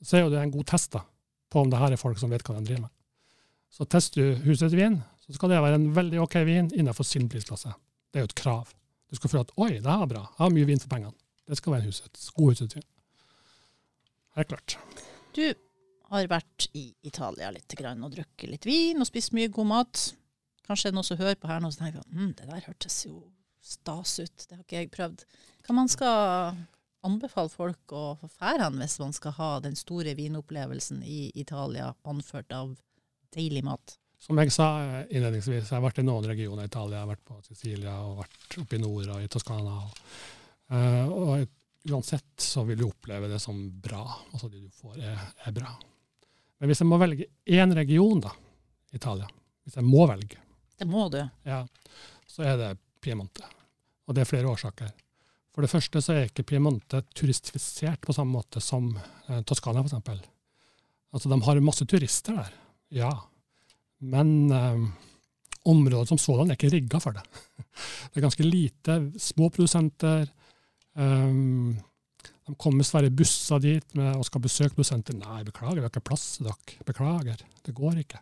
så 0.07 0.19
er 0.19 0.25
jo 0.25 0.33
det 0.33 0.43
en 0.43 0.55
god 0.55 0.69
test 0.71 0.93
da, 0.95 1.03
på 1.53 1.63
om 1.63 1.71
det 1.71 1.81
her 1.81 1.95
er 1.95 2.01
folk 2.01 2.21
som 2.21 2.31
vet 2.33 2.45
hva 2.47 2.57
de 2.59 2.67
driver 2.67 2.87
med. 2.87 2.93
Så 3.73 3.87
tester 3.89 4.21
du 4.21 4.45
husets 4.47 4.77
vin, 4.77 5.01
så 5.25 5.35
skal 5.35 5.53
det 5.53 5.63
være 5.65 5.79
en 5.81 5.91
veldig 5.97 6.21
OK 6.23 6.37
vin 6.47 6.71
innenfor 6.77 7.07
sin 7.09 7.29
prisklasse. 7.33 7.73
Det 8.13 8.21
er 8.21 8.27
jo 8.27 8.31
et 8.31 8.39
krav. 8.39 8.73
Du 9.09 9.17
skal 9.17 9.33
føle 9.33 9.45
at 9.47 9.53
oi, 9.57 9.71
det 9.79 9.89
her 9.89 10.05
er 10.05 10.11
bra, 10.11 10.25
jeg 10.29 10.43
har 10.45 10.55
mye 10.55 10.69
vin 10.69 10.83
for 10.83 10.93
pengene. 10.93 11.15
Det 11.49 11.59
skal 11.59 11.75
være 11.75 11.85
en 11.85 11.93
husets, 11.93 12.31
god 12.37 12.53
husets 12.53 12.79
vin. 12.79 12.89
Helt 14.39 14.49
klart. 14.53 14.77
Du 15.37 15.45
har 16.13 16.29
vært 16.29 16.69
i 16.77 16.87
Italia 17.09 17.51
litt 17.53 17.77
grann, 17.77 18.03
og 18.05 18.13
drukket 18.15 18.51
litt 18.51 18.69
vin 18.69 19.01
og 19.01 19.09
spist 19.09 19.35
mye 19.37 19.51
god 19.53 19.69
mat. 19.71 20.03
Kanskje 20.67 20.89
det 20.89 20.93
er 20.93 20.99
noen 20.99 21.09
som 21.09 21.21
hører 21.21 21.41
på 21.41 21.51
her 21.51 21.63
nå 21.63 21.73
og 21.73 21.79
tenker 21.79 22.05
at 22.05 22.13
mm, 22.13 22.35
det 22.39 22.49
der 22.49 22.67
hørtes 22.69 22.99
jo 23.07 23.17
stas 23.63 24.19
ut, 24.21 24.45
det 24.49 24.57
har 24.57 24.63
ikke 24.65 24.81
jeg 24.81 24.93
prøvd. 24.93 25.25
Hva 25.67 25.77
man 25.77 25.91
skal 25.91 26.57
anbefale 27.07 27.51
folk 27.53 27.95
å 27.97 28.05
fære 28.27 28.67
hen 28.67 28.79
hvis 28.83 28.99
man 29.03 29.15
skal 29.17 29.35
ha 29.39 29.51
den 29.65 29.77
store 29.79 30.15
vinopplevelsen 30.19 31.03
i 31.03 31.31
Italia, 31.39 31.93
anført 32.09 32.53
av 32.55 32.77
deilig 33.35 33.65
mat? 33.67 33.97
Som 34.23 34.39
jeg 34.39 34.53
sa 34.55 34.69
innledningsvis, 35.11 35.67
jeg 35.67 35.75
har 35.75 35.83
vært 35.83 35.99
i 35.99 36.07
noen 36.07 36.29
regioner 36.31 36.63
i 36.63 36.71
Italia. 36.71 37.01
Jeg 37.01 37.03
har 37.03 37.11
vært 37.11 37.25
på 37.27 37.41
Sicilia 37.43 37.97
og 38.07 38.21
vært 38.21 38.59
oppe 38.63 38.79
i 38.79 38.83
nord 38.83 39.09
og 39.17 39.25
i 39.25 39.31
Toskana. 39.33 39.81
Og, 39.83 39.97
uh, 40.71 41.09
og 41.11 41.91
uansett 41.91 42.45
så 42.47 42.63
vil 42.69 42.79
du 42.79 42.87
oppleve 42.87 43.31
det 43.33 43.41
som 43.43 43.59
bra. 43.83 44.05
Altså 44.31 44.47
det 44.53 44.63
du 44.63 44.71
får, 44.79 45.01
er, 45.03 45.25
er 45.43 45.57
bra. 45.57 45.75
Men 46.63 46.71
hvis 46.71 46.85
jeg 46.85 46.91
må 46.93 47.01
velge 47.03 47.27
én 47.51 47.75
region, 47.75 48.23
da, 48.23 48.31
Italia, 48.95 49.27
hvis 49.67 49.81
jeg 49.81 49.89
må 49.91 50.07
velge 50.07 50.39
Det 50.79 50.87
må 50.87 51.09
du. 51.11 51.19
Ja, 51.43 51.65
så 52.31 52.47
er 52.47 52.55
det 52.61 52.71
Piemonte. 53.03 53.43
Og 54.07 54.15
det 54.15 54.23
er 54.23 54.31
flere 54.31 54.55
årsaker. 54.55 54.95
For 55.53 55.65
det 55.65 55.71
første 55.73 56.01
så 56.01 56.15
er 56.15 56.29
ikke 56.31 56.47
Piemonte 56.49 57.03
turistifisert 57.17 58.01
på 58.05 58.15
samme 58.17 58.39
måte 58.39 58.61
som 58.65 58.89
eh, 59.29 59.43
Toskana, 59.45 59.83
f.eks. 59.85 59.99
Altså, 61.13 61.29
de 61.29 61.39
har 61.45 61.61
masse 61.61 61.85
turister 61.89 62.39
der, 62.39 62.53
ja. 63.03 63.11
Men 64.01 64.51
eh, 64.51 64.87
området 65.69 66.09
som 66.09 66.21
sådan 66.21 66.51
er 66.51 66.59
ikke 66.59 66.73
rigga 66.73 67.01
for 67.03 67.19
det. 67.19 67.25
Det 68.13 68.21
er 68.21 68.27
ganske 68.27 68.45
lite 68.45 68.97
små 69.21 69.49
produsenter. 69.53 70.27
Um, 70.93 71.79
de 72.45 72.55
kommer 72.61 72.85
svære 72.85 73.13
busser 73.17 73.63
dit 73.63 73.95
med, 73.97 74.11
og 74.19 74.27
skal 74.29 74.43
besøke 74.45 74.75
produsenter. 74.75 75.17
Nei, 75.17 75.41
beklager, 75.47 75.79
vi 75.79 75.87
har 75.87 75.93
ikke 75.93 76.05
plass 76.05 76.37
til 76.37 76.51
dere. 76.51 76.85
Beklager, 76.85 77.41
det 77.65 77.75
går 77.77 78.03
ikke. 78.03 78.21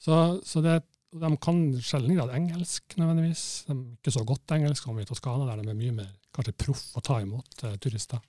Så, 0.00 0.40
så 0.46 0.62
det 0.64 0.78
de 1.10 1.30
kan 1.42 1.60
sjelden 1.82 2.14
grad 2.16 2.32
engelsk, 2.36 2.94
nødvendigvis. 2.96 3.64
De 3.66 3.74
er 3.74 3.82
ikke 3.98 4.14
så 4.14 4.24
godt 4.24 4.54
engelsk 4.54 4.86
som 4.86 4.98
i 5.02 5.04
Toskana, 5.08 5.48
der 5.48 5.60
de 5.60 5.72
er 5.72 5.80
mye 5.82 5.96
mer 5.98 6.10
kanskje 6.36 6.56
proff 6.64 6.84
å 6.98 7.02
ta 7.04 7.20
imot 7.22 7.64
uh, 7.66 7.74
turister. 7.82 8.22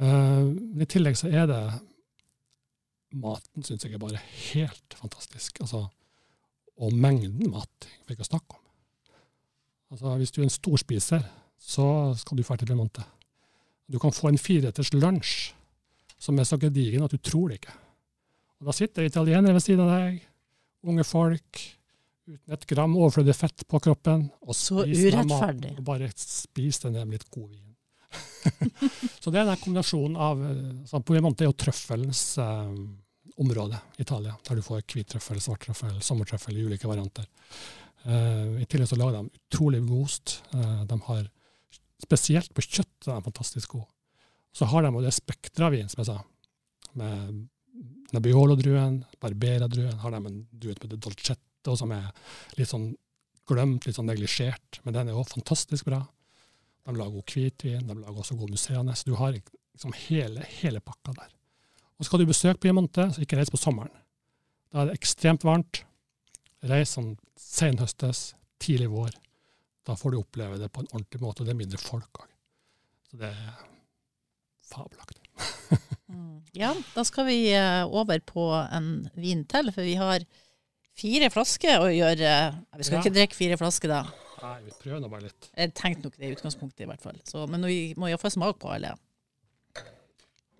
Uh, 0.00 0.50
I 0.80 0.88
tillegg 0.90 1.18
så 1.18 1.30
er 1.30 1.48
det 1.50 1.64
Maten 3.14 3.62
syns 3.62 3.84
jeg 3.86 3.94
er 3.94 4.02
bare 4.02 4.18
helt 4.18 4.96
fantastisk. 4.98 5.60
Altså, 5.62 5.84
og 6.82 6.94
mengden 6.98 7.52
mat, 7.52 7.86
for 8.02 8.14
ikke 8.14 8.26
å 8.26 8.30
snakke 8.32 8.56
om. 8.56 8.62
Altså, 9.94 10.14
hvis 10.18 10.34
du 10.34 10.40
er 10.40 10.48
en 10.48 10.54
storspiser, 10.54 11.26
så 11.64 11.86
skal 12.18 12.38
du 12.38 12.42
dra 12.42 12.56
til 12.58 12.68
Piemonte. 12.68 13.04
Du 13.86 14.00
kan 14.02 14.14
få 14.14 14.32
en 14.32 14.40
fireretters 14.40 14.90
lunsj 14.96 15.52
som 16.18 16.38
er 16.40 16.48
så 16.48 16.58
gedigen 16.58 17.04
at 17.04 17.12
du 17.12 17.20
tror 17.22 17.52
det 17.52 17.60
ikke. 17.60 17.76
Og 18.60 18.68
Da 18.70 18.74
sitter 18.74 19.06
italienere 19.06 19.54
ved 19.54 19.62
siden 19.62 19.84
av 19.84 19.92
deg, 19.94 20.22
unge 20.88 21.04
folk, 21.06 21.60
uten 22.28 22.56
et 22.56 22.66
gram 22.70 22.96
overflødig 22.96 23.36
fett 23.36 23.64
på 23.68 23.80
kroppen. 23.84 24.26
Og 24.44 24.56
så 24.56 24.84
urettferdig. 24.84 25.76
Og 25.78 25.86
bare 25.86 26.10
spis 26.16 26.80
den 26.84 26.98
med 26.98 27.18
litt 27.18 27.30
god 27.30 27.48
vin. 27.52 27.70
så 29.22 29.32
det 29.32 29.40
er 29.40 29.48
den 29.48 29.60
kombinasjonen 29.62 30.18
av 30.20 30.42
på 30.92 31.00
Piemonte 31.08 31.44
er 31.44 31.50
jo 31.50 31.56
trøffelens 31.58 32.36
eh, 32.38 32.74
område 33.42 33.80
i 33.96 34.04
Italia, 34.04 34.36
der 34.46 34.58
du 34.58 34.62
får 34.62 34.84
hvittrøffel, 34.86 35.40
svarttrøffel, 35.42 35.96
sommertrøffel 36.04 36.60
i 36.60 36.66
ulike 36.68 36.90
varianter. 36.90 37.26
Eh, 38.04 38.60
I 38.62 38.68
tillegg 38.68 38.90
så 38.90 38.98
lager 39.00 39.18
de 39.18 39.40
utrolig 39.40 39.80
god 39.88 40.04
ost. 40.04 40.38
Eh, 40.54 40.84
de 40.90 41.00
har 41.08 41.24
Spesielt 42.04 42.50
på 42.52 42.60
kjøtt 42.60 43.06
er 43.06 43.16
de 43.16 43.24
fantastisk 43.24 43.76
gode. 43.76 43.86
Så 44.52 44.66
har 44.68 44.84
de 44.84 44.90
jo 44.92 45.00
det 45.00 45.12
spekteret 45.14 45.66
av 45.68 45.72
vin, 45.72 45.88
som 45.88 46.02
jeg 46.02 46.08
sa. 46.10 46.16
Med 47.00 47.38
Nebbiolo-druen, 48.12 48.98
Barbera-druen, 49.22 49.96
har 50.02 50.12
de 50.12 50.20
en 50.20 50.36
drue 50.52 50.74
som 50.74 51.38
heter 51.64 51.72
og 51.72 51.80
som 51.80 51.92
er 51.96 52.10
litt 52.58 52.68
sånn 52.68 52.92
glemt, 53.48 53.86
litt 53.86 53.96
sånn 53.96 54.08
neglisjert. 54.08 54.80
Men 54.84 54.94
den 54.94 55.08
er 55.08 55.16
òg 55.16 55.30
fantastisk 55.32 55.88
bra. 55.88 56.02
De 56.84 56.92
lager 56.92 57.16
god 57.16 57.32
hvitvin, 57.32 57.86
de 57.88 57.96
lager 57.96 58.20
også 58.20 58.36
god 58.36 58.58
Så 58.58 59.04
Du 59.04 59.14
har 59.14 59.32
liksom 59.32 59.92
hele, 60.08 60.44
hele 60.60 60.80
pakka 60.80 61.12
der. 61.12 61.30
Og 61.98 62.04
skal 62.04 62.18
du 62.18 62.26
besøke 62.26 62.60
Piemonte, 62.60 63.12
så 63.12 63.22
ikke 63.22 63.36
reis 63.36 63.50
på 63.50 63.56
sommeren. 63.56 63.92
Da 64.72 64.82
er 64.82 64.86
det 64.90 64.98
ekstremt 64.98 65.44
varmt. 65.44 65.84
Reis 66.62 66.94
sånn 66.96 67.16
senhøstes, 67.38 68.34
tidlig 68.58 68.90
vår. 68.90 69.12
Da 69.84 69.94
får 69.96 70.12
du 70.12 70.18
oppleve 70.18 70.58
det 70.58 70.70
på 70.72 70.80
en 70.80 70.90
ordentlig 70.92 71.20
måte, 71.20 71.42
og 71.42 71.46
det 71.46 71.54
er 71.54 71.60
mindre 71.60 71.78
folk 71.78 72.24
òg. 72.24 72.30
Så 73.10 73.20
det 73.20 73.32
er 73.32 73.60
fabelaktig. 74.70 75.22
Mm. 76.14 76.44
ja, 76.52 76.68
da 76.94 77.02
skal 77.02 77.24
vi 77.26 77.48
eh, 77.56 77.82
over 77.88 78.20
på 78.28 78.42
en 78.52 79.08
vin 79.18 79.40
til, 79.50 79.70
for 79.74 79.82
vi 79.82 79.96
har 79.98 80.22
fire 80.98 81.30
flasker 81.32 81.82
og 81.82 81.90
gjøre. 81.94 82.34
Vi 82.78 82.86
skal 82.86 82.98
ja. 82.98 83.02
ikke 83.02 83.16
drikke 83.16 83.38
fire 83.38 83.58
flasker 83.60 83.90
da. 83.90 84.04
Nei, 84.44 84.56
vi 84.66 84.74
prøver 84.76 85.00
nå 85.00 85.08
bare 85.08 85.26
litt. 85.26 85.48
Jeg 85.56 85.72
tenkte 85.78 86.08
nok 86.08 86.16
det 86.20 86.28
i 86.28 86.36
utgangspunktet, 86.36 86.84
i 86.84 86.88
hvert 86.90 87.04
fall. 87.04 87.18
Så, 87.28 87.46
men 87.50 87.64
vi 87.64 87.78
må 88.00 88.10
iallfall 88.10 88.34
smake 88.34 88.60
på 88.60 88.72
alle. 88.74 88.92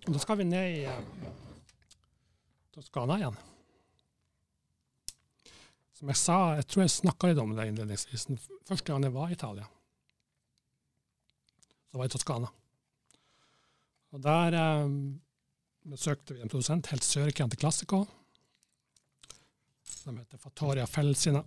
Da 0.04 0.20
skal 0.20 0.38
vi 0.40 0.46
ned 0.48 0.78
i 0.78 0.84
uh, 0.88 1.28
Toskana 2.74 3.18
igjen. 3.20 3.36
Som 5.94 6.10
jeg 6.10 6.20
sa, 6.20 6.38
jeg 6.58 6.66
tror 6.68 6.84
jeg 6.84 6.94
snakka 6.96 7.30
litt 7.30 7.40
om 7.40 7.54
det 7.56 7.68
innledningsvis. 7.70 8.26
Første 8.68 8.88
gang 8.90 9.04
jeg 9.06 9.14
var 9.14 9.30
i 9.30 9.36
Italia, 9.36 9.68
så 11.88 11.98
var 11.98 12.08
jeg 12.08 12.12
i 12.12 12.16
Toskana. 12.16 12.50
Og 14.14 14.22
Der 14.22 14.56
um, 14.84 14.98
besøkte 15.90 16.36
vi 16.36 16.44
en 16.44 16.52
produsent 16.52 16.88
helt 16.92 17.04
sør 17.04 17.30
i 17.30 17.34
Chianti 17.34 17.60
Classico. 17.60 18.04
Som 20.04 20.18
heter 20.20 20.40
Fattoria 20.40 20.84
Felsina. 20.88 21.40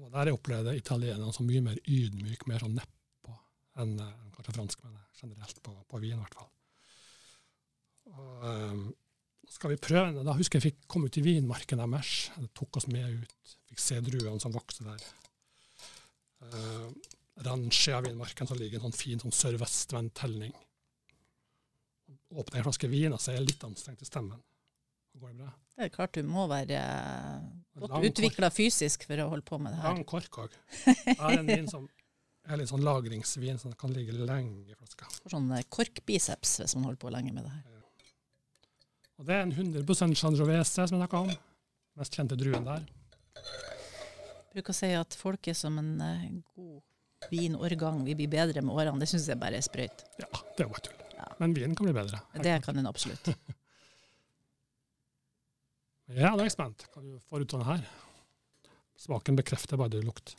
Og 0.00 0.08
der 0.14 0.30
jeg 0.30 0.38
opplevde 0.38 0.74
italienerne 0.78 1.32
som 1.36 1.46
mye 1.46 1.62
mer 1.64 1.78
ydmyk, 1.84 2.46
mer 2.48 2.64
sånn 2.64 2.78
nedpå 2.78 3.36
enn 3.82 3.94
uh, 4.00 4.08
kanskje 4.34 4.56
franskmennene 4.56 5.04
generelt 5.20 5.62
på, 5.64 5.74
på 5.88 6.00
vin, 6.02 6.16
i 6.16 6.20
hvert 6.22 6.36
fall. 6.40 6.50
Og, 8.12 8.44
um, 8.48 8.84
skal 9.52 9.74
vi 9.74 9.80
prøve 9.80 10.14
det? 10.16 10.24
Da 10.26 10.34
husker 10.36 10.58
jeg 10.58 10.72
fikk 10.72 10.86
komme 10.90 11.08
ut 11.08 11.18
i 11.20 11.24
vinmarken 11.24 11.80
deres. 11.82 12.30
Det 12.40 12.50
tok 12.56 12.80
oss 12.80 12.88
med 12.90 13.20
ut. 13.20 13.56
Fikk 13.70 13.82
se 13.84 14.00
druene 14.04 14.40
som 14.42 14.54
vokste 14.54 14.88
der. 14.88 15.04
Uh, 16.42 16.88
Ranchia-vinmarken 17.44 18.48
som 18.48 18.58
ligger 18.60 18.80
en 18.80 18.88
sånn 18.88 18.98
fin 18.98 19.20
sånn 19.20 19.36
sørvestvendt 19.36 20.16
telning. 20.18 20.52
Åpner 22.32 22.60
en 22.60 22.66
flaske 22.66 22.88
vin, 22.88 23.12
og 23.12 23.20
så 23.20 23.32
er 23.32 23.40
jeg 23.40 23.50
litt 23.52 23.68
anstrengt 23.68 24.04
i 24.04 24.08
stemmen. 24.08 24.40
Går 25.20 25.32
det 25.32 25.36
bra? 25.42 25.50
Det 25.76 25.86
er 25.86 25.92
klart 25.92 26.14
du 26.16 26.28
må 26.28 26.44
være 26.50 26.78
uh, 26.78 27.42
godt 27.80 28.06
utvikla 28.10 28.50
fysisk 28.52 29.06
for 29.08 29.20
å 29.24 29.28
holde 29.32 29.46
på 29.48 29.58
med 29.60 29.74
det 29.74 29.80
her. 29.82 29.92
Lang 29.92 30.06
kork 30.08 30.38
òg. 30.44 30.56
Jeg 30.86 31.18
har 31.20 31.36
en 31.38 31.48
vin 31.48 31.68
som 31.70 31.86
er 32.48 32.58
litt 32.58 32.70
sånn 32.72 32.84
lagringsvin, 32.84 33.60
som 33.60 33.74
kan 33.78 33.92
ligge 33.94 34.14
lenge 34.16 34.72
i 34.72 34.76
flaska. 34.76 35.08
Sånn 35.30 35.50
eh, 35.54 35.64
korkbiceps 35.72 36.58
hvis 36.62 36.76
man 36.76 36.88
holder 36.88 37.00
på 37.04 37.12
lenge 37.14 37.34
med 37.34 37.46
det 37.46 37.54
her. 37.54 37.68
Og 39.20 39.28
det 39.28 39.36
er 39.36 39.44
en 39.46 39.54
100 39.54 40.16
Sangiovese 40.18 40.72
som 40.72 40.82
jeg 40.82 40.92
snakka 40.94 41.24
om. 41.26 41.32
Mest 42.00 42.16
kjente 42.18 42.38
druen 42.40 42.66
der. 42.66 42.88
Jeg 43.36 44.56
bruker 44.56 44.74
å 44.74 44.76
si 44.76 44.90
at 44.96 45.16
folk 45.16 45.48
er 45.48 45.56
som 45.56 45.78
en 45.80 45.94
uh, 46.02 46.24
god 46.56 47.30
vinårgang. 47.30 48.02
Vi 48.04 48.16
blir 48.18 48.30
bedre 48.32 48.64
med 48.64 48.74
årene. 48.74 48.98
Det 49.00 49.08
syns 49.12 49.28
jeg 49.30 49.40
bare 49.40 49.60
er 49.60 49.64
sprøyt. 49.64 50.04
Ja, 50.20 50.28
det 50.56 50.66
er 50.66 50.72
bare 50.72 50.86
tull. 50.88 50.98
Ja. 51.14 51.28
Men 51.38 51.54
vinen 51.56 51.76
kan 51.78 51.88
bli 51.88 51.94
bedre. 51.96 52.20
Det 52.42 52.58
kan 52.64 52.76
den 52.80 52.90
absolutt. 52.90 53.32
Ja, 56.16 56.32
nå 56.32 56.42
er 56.42 56.48
jeg 56.48 56.56
spent 56.56 56.86
hva 56.92 57.02
du 57.04 57.12
får 57.28 57.44
ut 57.44 57.54
av 57.54 57.62
den 57.62 57.68
her. 57.70 57.84
Smaken 59.02 59.38
bekrefter 59.38 59.80
bare 59.80 59.94
det 59.94 60.02
lukt. 60.06 60.34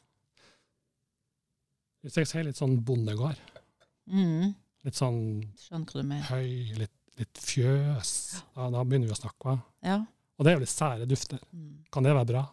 Hvis 2.03 2.19
jeg 2.19 2.29
sier 2.29 2.45
litt 2.47 2.59
sånn 2.59 2.77
bondegård, 2.83 3.39
mm. 4.11 4.51
litt 4.87 4.99
sånn 4.99 5.21
høy, 6.29 6.49
litt 6.79 6.97
litt 7.19 7.39
fjøs. 7.41 8.11
Ja, 8.55 8.67
da 8.73 8.83
begynner 8.83 9.09
vi 9.09 9.15
å 9.15 9.19
snakke. 9.19 9.57
Ja. 9.85 10.01
Og 10.37 10.45
det 10.45 10.51
er 10.51 10.57
jo 10.57 10.63
litt 10.65 10.73
sære 10.73 11.07
dufter. 11.09 11.41
Mm. 11.53 11.71
Kan 11.93 12.05
det 12.05 12.15
være 12.15 12.29
bra? 12.31 12.43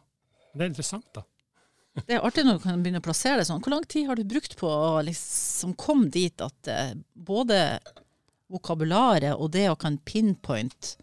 Men 0.50 0.60
det 0.60 0.66
er 0.66 0.72
interessant, 0.74 1.12
da. 1.16 1.26
Det 2.06 2.14
er 2.14 2.22
artig 2.24 2.44
når 2.46 2.58
du 2.58 2.62
kan 2.62 2.82
begynne 2.84 3.00
å 3.02 3.04
plassere 3.04 3.40
det 3.40 3.48
sånn. 3.48 3.60
Hvor 3.64 3.74
lang 3.74 3.86
tid 3.90 4.06
har 4.06 4.18
du 4.18 4.22
brukt 4.28 4.52
på 4.60 4.68
å 4.70 5.00
liksom 5.02 5.72
komme 5.80 6.06
dit 6.12 6.44
at 6.44 6.70
eh, 6.70 6.92
både 7.12 7.80
vokabularet 8.50 9.34
og 9.34 9.50
det 9.56 9.66
å 9.72 9.78
kan 9.78 9.96
pinpoint 10.06 10.94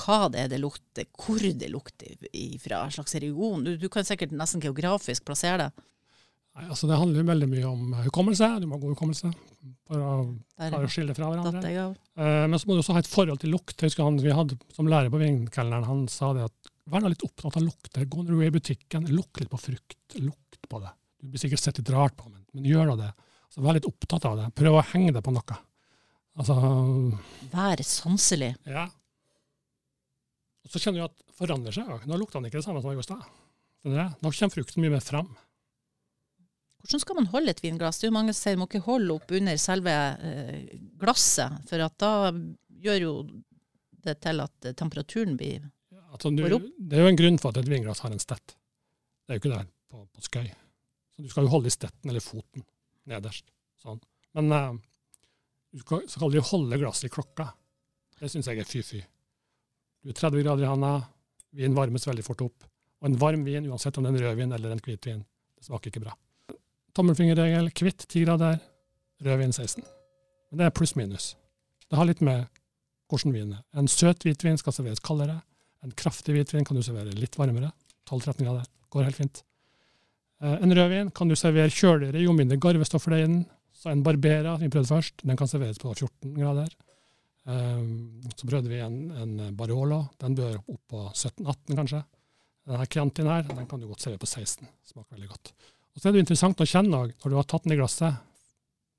hva 0.00 0.30
det 0.32 0.44
er 0.44 0.50
det 0.52 0.60
lukter, 0.62 1.06
hvor 1.20 1.40
det 1.40 1.70
lukter 1.70 2.16
fra, 2.62 2.84
en 2.84 2.94
slags 2.94 3.14
region. 3.20 3.64
Du, 3.64 3.76
du, 3.80 3.88
kan 3.92 4.06
sikkert 4.06 4.34
nesten 4.36 4.62
geografisk 4.64 5.26
plassere 5.28 5.66
det. 5.66 5.86
Nei, 6.58 6.66
altså 6.66 6.88
Det 6.90 6.98
handler 6.98 7.28
veldig 7.28 7.48
mye 7.50 7.66
om 7.68 7.92
hukommelse. 8.08 8.48
Du 8.60 8.66
må 8.66 8.76
ha 8.76 8.82
god 8.82 8.96
hukommelse 8.96 9.30
for 9.86 10.02
å 10.02 10.14
klare 10.58 10.88
å 10.88 10.90
skille 10.90 11.14
fra 11.14 11.30
hverandre. 11.30 11.70
Eh, 11.70 12.44
men 12.50 12.58
så 12.58 12.68
må 12.68 12.74
du 12.74 12.82
også 12.82 12.96
ha 12.96 13.02
et 13.04 13.10
forhold 13.10 13.42
til 13.42 13.54
lukt. 13.54 13.76
Jeg 13.76 13.92
husker 13.92 14.06
han 14.06 14.18
vi 14.22 14.34
hadde 14.34 14.58
som 14.74 14.90
lærer 14.90 15.12
på 15.12 15.22
vinkelneren, 15.22 15.86
han 15.86 16.04
sa 16.10 16.32
det 16.36 16.48
at 16.48 16.72
vær 16.90 17.06
litt 17.06 17.22
opptatt 17.26 17.60
av 17.60 17.64
lukter. 17.64 18.06
Gå 18.10 18.24
når 18.24 18.34
du 18.34 18.42
er 18.42 18.50
i 18.50 18.56
butikken, 18.58 19.06
lukk 19.14 19.42
litt 19.42 19.52
på 19.52 19.62
frukt. 19.62 20.18
Lukt 20.18 20.70
på 20.70 20.82
det. 20.82 20.90
Du 21.20 21.30
blir 21.30 21.42
sikkert 21.42 21.62
sett 21.62 21.78
litt 21.78 21.92
rart 21.94 22.16
på, 22.18 22.26
men, 22.32 22.42
men 22.56 22.66
gjør 22.66 22.90
nå 22.90 22.96
det. 22.98 23.12
Så 23.50 23.62
Vær 23.62 23.76
litt 23.76 23.86
opptatt 23.86 24.26
av 24.26 24.38
det. 24.38 24.48
Prøv 24.58 24.78
å 24.78 24.86
henge 24.92 25.14
det 25.14 25.22
på 25.26 25.34
noe. 25.34 25.58
Altså, 26.38 26.56
Vær 27.52 27.82
sanselig. 27.86 28.54
Ja. 28.66 28.88
Og 30.64 30.72
så 30.72 30.82
kjenner 30.82 31.02
du 31.02 31.06
at 31.08 31.16
det 31.16 31.36
forandrer 31.38 31.76
seg. 31.76 32.08
Nå 32.08 32.18
lukter 32.20 32.38
den 32.38 32.50
ikke 32.50 32.60
det 32.60 32.66
samme 32.66 32.82
som 32.84 32.92
i 32.92 33.06
stad. 33.06 33.28
Nå 33.86 34.32
kommer 34.32 34.54
frukten 34.54 34.84
mye 34.84 34.92
mer 34.92 35.04
fram. 35.04 35.30
Hvordan 36.80 37.02
skal 37.02 37.18
man 37.18 37.28
holde 37.32 37.52
et 37.52 37.62
vinglass? 37.62 38.00
Det 38.00 38.08
er 38.08 38.12
jo 38.12 38.16
mange 38.16 38.32
som 38.32 38.46
sier 38.46 38.56
man 38.56 38.64
må 38.64 38.70
ikke 38.70 38.86
holde 38.86 39.16
opp 39.18 39.32
under 39.36 39.58
selve 39.60 39.92
eh, 39.92 40.70
glasset, 41.00 41.58
for 41.68 41.84
da 42.00 42.12
gjør 42.80 43.04
jo 43.04 43.12
det 44.06 44.16
til 44.24 44.40
at 44.40 44.68
eh, 44.68 44.76
temperaturen 44.76 45.36
blir 45.36 45.58
ja, 45.60 46.00
altså, 46.08 46.32
du, 46.32 46.40
går 46.40 46.56
opp. 46.56 46.70
Det 46.78 46.96
er 46.96 47.04
jo 47.04 47.12
en 47.12 47.20
grunn 47.20 47.36
for 47.42 47.52
at 47.52 47.60
et 47.60 47.68
vinglass 47.68 48.00
har 48.04 48.14
en 48.14 48.22
stett. 48.22 48.56
Det 48.56 49.34
er 49.34 49.38
jo 49.38 49.42
ikke 49.42 49.52
det 49.52 49.64
på, 49.92 50.04
på 50.08 50.24
skøy. 50.24 50.48
Så 51.12 51.26
du 51.26 51.32
skal 51.32 51.46
jo 51.46 51.52
holde 51.52 51.68
i 51.68 51.74
stetten 51.76 52.12
eller 52.12 52.24
foten 52.24 52.64
nederst. 53.10 53.50
Sånn. 53.84 54.00
Men 54.38 54.54
uh, 54.54 54.80
du 55.74 55.82
skal, 55.84 56.06
skal 56.08 56.30
aldri 56.30 56.44
holde 56.48 56.80
glasset 56.80 57.10
i 57.10 57.12
klokka. 57.12 57.50
Det 58.20 58.32
syns 58.32 58.48
jeg 58.48 58.62
er 58.62 58.68
fy-fy. 58.68 59.02
Du 60.00 60.10
er 60.10 60.16
30 60.16 60.44
grader 60.46 60.64
i 60.64 60.70
handa, 60.70 60.94
vin 61.56 61.76
varmes 61.76 62.06
veldig 62.08 62.24
fort 62.24 62.46
opp. 62.46 62.66
Og 63.00 63.10
en 63.10 63.20
varm 63.20 63.44
vin, 63.44 63.68
uansett 63.68 63.96
om 63.96 64.04
det 64.04 64.12
er 64.12 64.18
en 64.18 64.26
rødvin 64.26 64.56
eller 64.56 64.74
en 64.74 64.82
hvitvin, 64.84 65.22
det 65.56 65.68
smaker 65.68 65.92
ikke 65.92 66.04
bra 66.04 66.16
tommelfingerregel, 66.96 67.70
hvitt 67.74 68.06
10 68.08 68.24
grader, 68.26 68.58
rødvin 69.24 69.52
16. 69.52 69.84
Men 70.50 70.58
det 70.58 70.66
er 70.66 70.74
pluss-minus. 70.74 71.34
Det 71.90 71.98
har 71.98 72.08
litt 72.08 72.22
med 72.24 72.48
hvordan 73.10 73.34
vinen 73.34 73.54
er. 73.58 73.62
En 73.78 73.88
søt 73.90 74.26
hvitvin 74.26 74.58
skal 74.60 74.74
serveres 74.74 75.02
kaldere. 75.04 75.40
En 75.84 75.94
kraftig 75.96 76.34
hvitvin 76.34 76.66
kan 76.66 76.78
du 76.78 76.82
servere 76.84 77.14
litt 77.16 77.38
varmere. 77.38 77.72
12-13 78.10 78.44
grader. 78.44 78.66
Går 78.90 79.06
helt 79.06 79.18
fint. 79.18 79.42
Eh, 80.42 80.56
en 80.64 80.74
rødvin 80.76 81.10
kan 81.14 81.30
du 81.30 81.36
servere 81.38 81.72
kjøligere 81.72 82.22
jo 82.24 82.34
mindre 82.36 82.58
garvestoffer 82.60 83.14
det 83.14 83.20
er 83.20 83.24
i 83.24 83.30
den. 83.30 83.42
Så 83.80 83.90
en 83.90 84.02
Barbera, 84.04 84.56
vi 84.60 84.68
prøvde 84.68 84.90
først, 84.90 85.22
den 85.24 85.38
kan 85.38 85.48
serveres 85.48 85.78
på 85.80 85.92
14 85.94 86.34
grader. 86.36 86.68
Eh, 87.50 87.82
så 88.36 88.48
prøvde 88.48 88.70
vi 88.70 88.80
en, 88.84 89.02
en 89.10 89.36
Barolo. 89.58 90.04
Den 90.22 90.38
bør 90.38 90.58
opp 90.62 90.82
på 90.94 91.04
17-18, 91.10 91.76
kanskje. 91.76 92.02
Denne 92.70 92.86
Chiantin 92.86 93.30
her 93.30 93.46
den 93.48 93.66
kan 93.66 93.80
du 93.80 93.88
godt 93.90 94.04
servere 94.04 94.22
på 94.22 94.30
16. 94.30 94.68
Smaker 94.92 95.16
veldig 95.16 95.30
godt. 95.30 95.52
Og 95.90 96.02
så 96.02 96.08
er 96.08 96.14
det 96.14 96.24
interessant 96.24 96.60
å 96.62 96.68
kjenne 96.68 97.04
når 97.08 97.32
du 97.32 97.38
har 97.38 97.48
tatt 97.48 97.66
den 97.66 97.74
i 97.74 97.78
glasset 97.80 98.20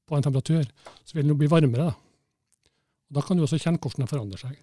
på 0.10 0.18
en 0.18 0.26
temperatur, 0.26 0.66
så 1.06 1.16
vil 1.16 1.24
den 1.24 1.32
jo 1.32 1.40
bli 1.40 1.48
varmere. 1.52 1.92
Da. 1.92 2.72
Og 3.08 3.18
da 3.18 3.24
kan 3.24 3.40
du 3.40 3.46
også 3.46 3.60
kjenne 3.62 3.80
hvordan 3.80 4.04
den 4.04 4.12
forandrer 4.12 4.42
seg. 4.44 4.58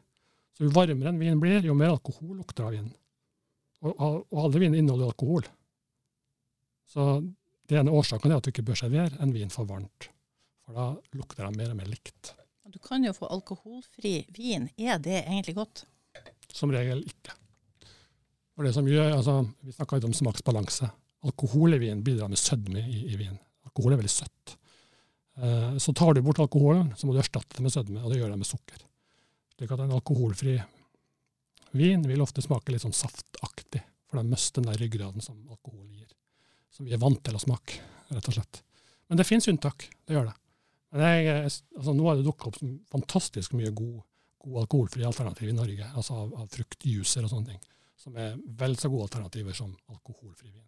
Så 0.56 0.66
Jo 0.66 0.74
varmere 0.74 1.12
en 1.12 1.20
vin 1.20 1.40
blir, 1.40 1.62
jo 1.64 1.76
mer 1.78 1.94
alkohol 1.94 2.36
lukter 2.36 2.66
av 2.66 2.74
vinen. 2.74 2.92
Og, 3.86 3.94
og 3.94 4.40
alle 4.42 4.60
viner 4.60 4.80
inneholder 4.80 5.12
alkohol. 5.12 5.46
Så 6.90 7.06
det 7.70 7.78
ene 7.78 7.94
årsaken 7.94 8.32
er 8.32 8.40
at 8.40 8.48
du 8.48 8.50
ikke 8.50 8.66
bør 8.66 8.80
servere 8.80 9.20
en 9.22 9.32
vin 9.32 9.52
for 9.54 9.68
varmt. 9.68 10.10
For 10.66 10.76
da 10.76 10.88
lukter 11.16 11.46
de 11.46 11.60
mer 11.60 11.72
og 11.72 11.78
mer 11.78 11.88
likt. 11.88 12.34
Du 12.68 12.78
kan 12.84 13.04
jo 13.04 13.14
få 13.16 13.28
alkoholfri 13.32 14.26
vin. 14.36 14.68
Er 14.76 14.98
det 15.00 15.22
egentlig 15.22 15.54
godt? 15.56 15.86
Som 16.52 16.72
regel 16.74 17.00
ikke. 17.06 17.32
For 18.52 18.66
det 18.66 18.74
som 18.76 18.88
gjør, 18.88 19.14
altså, 19.16 19.40
Vi 19.64 19.72
snakka 19.72 19.96
litt 19.96 20.08
om 20.08 20.16
smaksbalanse. 20.16 20.88
Alkohol 21.24 21.74
i 21.74 21.78
vin 21.80 22.02
bidrar 22.04 22.28
med 22.28 22.38
sødme 22.38 22.82
i, 22.82 23.06
i 23.12 23.16
vin. 23.16 23.38
Alkohol 23.64 23.94
er 23.94 24.00
veldig 24.02 24.12
søtt. 24.12 24.56
Eh, 25.38 25.78
så 25.80 25.94
tar 25.96 26.14
du 26.14 26.22
bort 26.22 26.40
alkoholen, 26.42 26.90
så 26.96 27.06
må 27.06 27.14
du 27.14 27.20
erstatte 27.22 27.56
det 27.56 27.64
med 27.64 27.72
sødme, 27.72 28.02
og 28.02 28.12
det 28.12 28.18
gjør 28.20 28.34
det 28.34 28.40
med 28.40 28.48
sukker. 28.48 28.82
Slik 29.54 29.72
at 29.74 29.84
en 29.84 29.94
alkoholfri 29.96 30.58
vin 31.78 32.04
vil 32.10 32.24
ofte 32.24 32.44
smake 32.44 32.74
litt 32.74 32.84
sånn 32.84 32.96
saftaktig, 32.96 33.80
for 34.08 34.20
den 34.20 34.32
mister 34.32 34.60
den 34.60 34.72
der 34.72 34.82
ryggraden 34.82 35.24
som 35.24 35.40
alkohol 35.48 35.86
gir. 35.94 36.10
Som 36.74 36.88
vi 36.88 36.94
er 36.96 37.02
vant 37.02 37.22
til 37.24 37.38
å 37.38 37.42
smake, 37.42 37.80
rett 38.12 38.28
og 38.28 38.38
slett. 38.38 38.62
Men 39.08 39.20
det 39.20 39.26
finnes 39.28 39.48
unntak, 39.50 39.88
det 40.04 40.18
gjør 40.18 40.28
det. 40.30 40.36
Men 40.94 41.04
jeg, 41.04 41.50
altså, 41.76 41.94
nå 41.94 42.06
har 42.08 42.16
det 42.18 42.26
dukka 42.26 42.48
opp 42.50 42.58
fantastisk 42.92 43.56
mye 43.58 43.72
god, 43.76 43.98
god 44.44 44.62
alkoholfri 44.62 45.04
alternativ 45.04 45.50
i 45.50 45.56
Norge, 45.56 45.90
altså 45.92 46.22
av, 46.22 46.32
av 46.44 46.48
fruktjuicer 46.52 47.26
og 47.26 47.32
sånne 47.32 47.52
ting, 47.52 47.60
som 47.98 48.16
er 48.16 48.38
vel 48.60 48.76
så 48.80 48.90
gode 48.92 49.10
alternativer 49.10 49.56
som 49.56 49.74
alkoholfri 49.92 50.48
vin. 50.48 50.64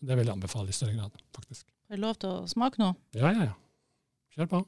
Det 0.00 0.16
vil 0.16 0.30
jeg 0.30 0.32
anbefale 0.32 0.72
i 0.72 0.76
større 0.76 0.96
grad, 0.96 1.18
faktisk. 1.36 1.68
Er 1.90 1.98
det 1.98 2.04
lov 2.06 2.16
til 2.22 2.32
å 2.32 2.46
smake 2.48 2.80
nå? 2.80 2.94
Ja, 3.18 3.34
ja, 3.34 3.50
ja. 3.50 3.56
Kjør 4.36 4.48
på. 4.54 4.62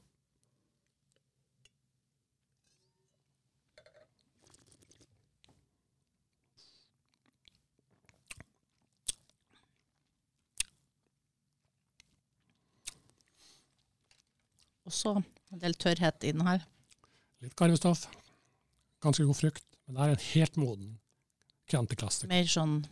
Også 14.93 15.17
en 15.17 15.63
del 15.63 15.77
tørrhet 15.81 16.27
i 16.29 16.35
den 16.37 16.45
her. 16.47 16.65
Litt 17.43 17.57
karvestoff. 17.59 18.05
Ganske 19.03 19.25
god 19.27 19.39
frukt. 19.39 19.65
Men 19.87 19.97
det 19.97 20.05
er 20.05 20.15
en 20.15 20.27
helt 20.29 20.59
moden 20.61 20.91
kjenteklassiker. 21.73 22.31
Mer 22.31 22.51
sånn 22.51 22.83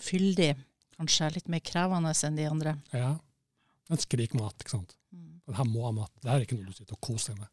fyldig. 0.00 0.54
Kanskje 0.96 1.34
litt 1.36 1.50
mer 1.52 1.62
krevende 1.64 2.12
enn 2.26 2.38
de 2.38 2.48
andre. 2.48 2.74
Ja. 2.96 3.14
Den 3.90 4.00
skriker 4.00 4.40
mat, 4.40 4.56
ikke 4.62 4.78
sant. 4.78 4.96
Mm. 5.12 5.40
Den 5.48 5.58
her 5.58 5.68
må 5.68 5.84
ha 5.86 5.92
mat. 5.94 6.12
Det 6.22 6.32
er 6.32 6.44
ikke 6.44 6.58
noe 6.58 6.70
du 6.70 6.76
sitter 6.76 6.96
og 6.96 7.04
koser 7.04 7.34
deg 7.34 7.44
med 7.44 7.52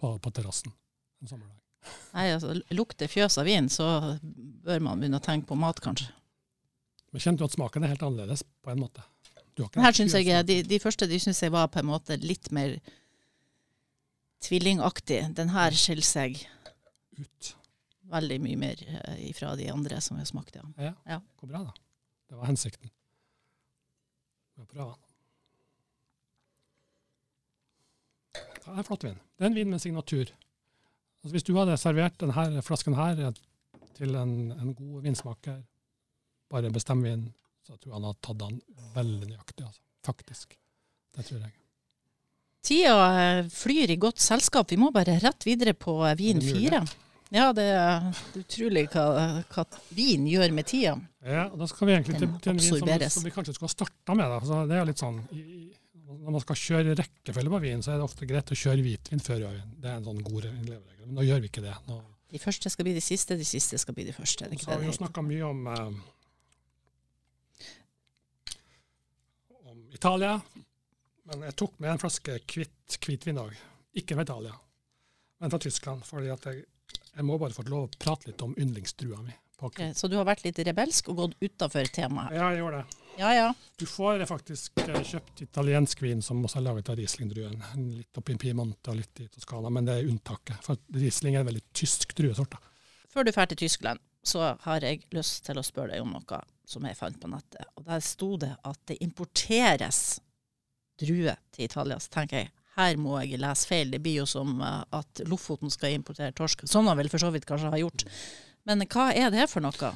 på, 0.00 0.14
på 0.22 0.32
terrassen 0.34 0.72
en 1.22 1.30
sommerdag. 1.30 1.58
Nei, 2.14 2.28
altså 2.30 2.54
Lukter 2.74 3.10
fjøs 3.10 3.38
av 3.42 3.48
vin, 3.48 3.68
så 3.72 3.86
bør 4.22 4.84
man 4.84 5.00
begynne 5.00 5.18
å 5.18 5.24
tenke 5.24 5.48
på 5.50 5.58
mat, 5.58 5.80
kanskje. 5.82 6.10
Men 7.12 7.24
kjente 7.24 7.42
du 7.42 7.48
at 7.48 7.56
smaken 7.56 7.84
er 7.84 7.92
helt 7.92 8.04
annerledes 8.06 8.44
på 8.62 8.72
en 8.72 8.80
måte? 8.80 9.02
Her 9.58 9.92
synes 9.92 10.14
jeg, 10.16 10.46
de, 10.48 10.62
de 10.64 10.80
første 10.80 11.08
de 11.08 11.18
syns 11.20 11.42
jeg 11.42 11.52
var 11.52 11.68
på 11.72 11.82
en 11.82 11.90
måte 11.90 12.16
litt 12.20 12.50
mer 12.54 12.78
tvillingaktig. 14.42 15.20
Den 15.36 15.52
her 15.52 15.76
skiller 15.76 16.06
seg 16.06 16.40
ut 17.20 17.52
veldig 18.12 18.38
mye 18.44 18.58
mer 18.60 18.82
ifra 19.20 19.54
de 19.56 19.68
andre 19.72 20.00
som 20.04 20.16
vi 20.16 20.24
har 20.24 20.30
smakt. 20.30 20.56
Ja. 20.58 20.66
ja. 20.88 20.92
ja. 21.14 21.20
Hvor 21.40 21.52
bra, 21.52 21.62
da. 21.68 21.74
Det 22.28 22.38
var 22.40 22.48
hensikten. 22.48 22.90
Vi 24.72 24.78
har. 24.78 24.96
Det 28.62 28.78
er 28.78 28.86
flott 28.86 29.04
vin. 29.04 29.18
Det 29.36 29.44
er 29.44 29.50
en 29.50 29.58
vin 29.58 29.70
med 29.72 29.82
signatur. 29.82 30.30
Altså, 31.22 31.32
hvis 31.34 31.46
du 31.46 31.54
hadde 31.58 31.76
servert 31.80 32.20
denne 32.20 32.62
flasken 32.64 32.96
her 32.96 33.20
til 33.96 34.16
en, 34.16 34.52
en 34.54 34.74
god 34.74 35.02
vinsmaker, 35.04 35.60
bare 36.50 36.72
bestem 36.72 37.02
vin, 37.62 37.74
jeg 37.74 37.82
tror 37.84 37.98
han 37.98 38.06
har 38.08 38.18
tatt 38.20 38.38
den 38.42 38.60
veldig 38.96 39.32
nøyaktig. 39.32 39.66
Altså. 39.66 39.82
Faktisk. 40.06 40.58
Det 41.16 41.26
tror 41.28 41.42
jeg. 41.42 41.52
Tida 42.62 43.06
eh, 43.18 43.46
flyr 43.50 43.90
i 43.90 43.96
godt 43.98 44.22
selskap. 44.22 44.70
Vi 44.70 44.78
må 44.78 44.92
bare 44.94 45.18
rett 45.22 45.46
videre 45.46 45.74
på 45.74 45.96
eh, 46.06 46.16
vin 46.18 46.42
fire. 46.42 46.84
Ja, 47.32 47.48
det 47.56 47.64
er 47.64 48.10
utrolig 48.36 48.84
hva, 48.92 49.06
hva, 49.48 49.64
vin 49.96 50.26
gjør 50.28 50.52
med 50.52 50.68
tida. 50.68 50.98
Ja, 51.24 51.46
Da 51.48 51.68
skal 51.70 51.88
vi 51.88 51.94
egentlig 51.96 52.18
til, 52.20 52.28
til 52.44 52.52
en 52.52 52.60
vin 52.60 52.68
som, 52.68 53.06
som, 53.16 53.24
vi 53.24 53.32
kanskje 53.32 53.54
skulle 53.56 53.70
ha 53.70 53.76
starta 53.76 54.16
med. 54.18 54.26
Da. 54.28 54.40
Så 54.46 54.60
det 54.68 54.78
er 54.78 54.88
litt 54.90 55.00
sånn, 55.00 55.20
i, 55.32 55.70
Når 56.12 56.36
man 56.36 56.44
skal 56.44 56.60
kjøre 56.60 56.96
rekkefølge 56.98 57.54
på 57.54 57.62
vin, 57.64 57.82
så 57.82 57.94
er 57.94 58.02
det 58.02 58.06
ofte 58.06 58.28
greit 58.28 58.52
å 58.52 58.58
kjøre 58.62 58.84
hvitvin 58.84 59.24
før 59.24 59.46
rødvin. 59.46 59.76
Det 59.80 59.90
er 59.90 60.00
en 60.00 60.10
sånn 60.10 60.20
god 60.26 60.48
leveregel. 60.50 61.06
Men 61.06 61.18
nå 61.18 61.26
gjør 61.30 61.42
vi 61.42 61.50
ikke 61.50 61.64
det. 61.64 61.76
Nå, 61.88 62.02
de 62.32 62.40
første 62.40 62.70
skal 62.72 62.86
bli 62.88 62.94
de 62.96 63.04
siste, 63.04 63.36
de 63.36 63.48
siste 63.48 63.80
skal 63.80 63.96
bli 63.96 64.06
de 64.08 64.14
første. 64.16 64.46
så 64.60 64.70
har 64.70 64.80
vi 64.80 64.88
jo 64.88 64.94
snakka 64.96 65.24
mye 65.24 65.48
om 65.48 65.66
eh, 65.72 65.88
Italia. 70.02 70.40
Men 71.30 71.44
jeg 71.46 71.54
tok 71.60 71.76
med 71.78 71.92
en 71.92 72.00
flaske 72.02 72.34
hvitt 72.50 72.96
hvitvin 73.06 73.38
òg. 73.38 73.52
Ikke 74.00 74.16
fra 74.16 74.24
Italia, 74.26 74.54
men 75.38 75.52
fra 75.52 75.60
Tyskland. 75.62 76.02
fordi 76.04 76.26
jeg, 76.32 76.64
jeg, 77.14 77.24
må 77.28 77.36
bare 77.38 77.54
få 77.54 77.62
lov 77.68 77.84
å 77.86 77.90
prate 78.02 78.30
litt 78.30 78.42
om 78.42 78.56
yndlingsdrua 78.58 79.20
mi. 79.22 79.36
Okay, 79.62 79.92
så 79.94 80.08
du 80.10 80.16
har 80.18 80.26
vært 80.26 80.42
litt 80.42 80.58
rebelsk 80.58 81.12
og 81.12 81.20
gått 81.20 81.36
utafor 81.38 81.86
temaet? 81.94 82.34
Ja, 82.34 82.48
jeg 82.50 82.64
gjorde 82.64 82.80
det. 82.80 82.98
Ja, 83.20 83.28
ja. 83.36 83.44
Du 83.78 83.84
får 83.86 84.24
faktisk 84.26 84.80
eh, 84.82 84.98
kjøpt 85.06 85.44
italiensk 85.44 86.02
vin 86.02 86.24
som 86.24 86.40
også 86.42 86.58
er 86.58 86.64
laget 86.66 86.90
av 86.90 86.98
Riesling-druen. 86.98 87.62
Litt 88.00 88.18
oppi 88.18 88.34
Piemonte 88.42 88.90
og 88.90 88.98
litt 88.98 89.22
i 89.22 89.28
Toskana, 89.30 89.70
men 89.70 89.86
det 89.86 90.00
er 90.00 90.10
unntaket. 90.10 90.58
For 90.66 90.82
Riesling 90.98 91.36
er 91.36 91.44
en 91.44 91.52
veldig 91.52 91.62
tysk 91.78 92.16
druesort. 92.18 92.58
Før 93.12 93.28
du 93.28 93.30
drar 93.30 93.46
til 93.52 93.62
Tyskland, 93.62 94.02
så 94.26 94.56
har 94.66 94.82
jeg 94.82 95.04
lyst 95.14 95.44
til 95.46 95.62
å 95.62 95.66
spørre 95.66 95.94
deg 95.94 96.02
om 96.02 96.16
noe 96.16 96.42
som 96.72 96.88
jeg 96.88 96.98
fant 96.98 97.20
på 97.20 97.30
nettet. 97.30 97.68
Og 97.76 97.86
Der 97.86 98.02
sto 98.04 98.34
det 98.40 98.54
at 98.68 98.80
det 98.90 99.00
importeres 99.04 100.20
druer 101.00 101.38
til 101.52 101.68
Italia. 101.68 101.98
Så 102.00 102.12
tenker 102.12 102.42
jeg 102.44 102.52
her 102.78 102.96
må 103.00 103.18
jeg 103.20 103.40
lese 103.40 103.68
feil. 103.68 103.90
Det 103.92 104.00
blir 104.02 104.22
jo 104.22 104.28
som 104.28 104.56
eh, 104.64 104.80
at 104.96 105.24
Lofoten 105.28 105.72
skal 105.72 105.96
importere 105.96 106.32
torsk. 106.36 106.64
Sånn 106.68 106.88
har 106.88 106.96
vel 106.98 107.10
for 107.12 107.22
så 107.22 107.32
vidt 107.34 107.46
kanskje 107.48 107.72
ha 107.72 107.80
gjort. 107.80 108.06
Men 108.68 108.84
hva 108.86 109.10
er 109.12 109.32
det 109.34 109.48
for 109.50 109.64
noe? 109.64 109.92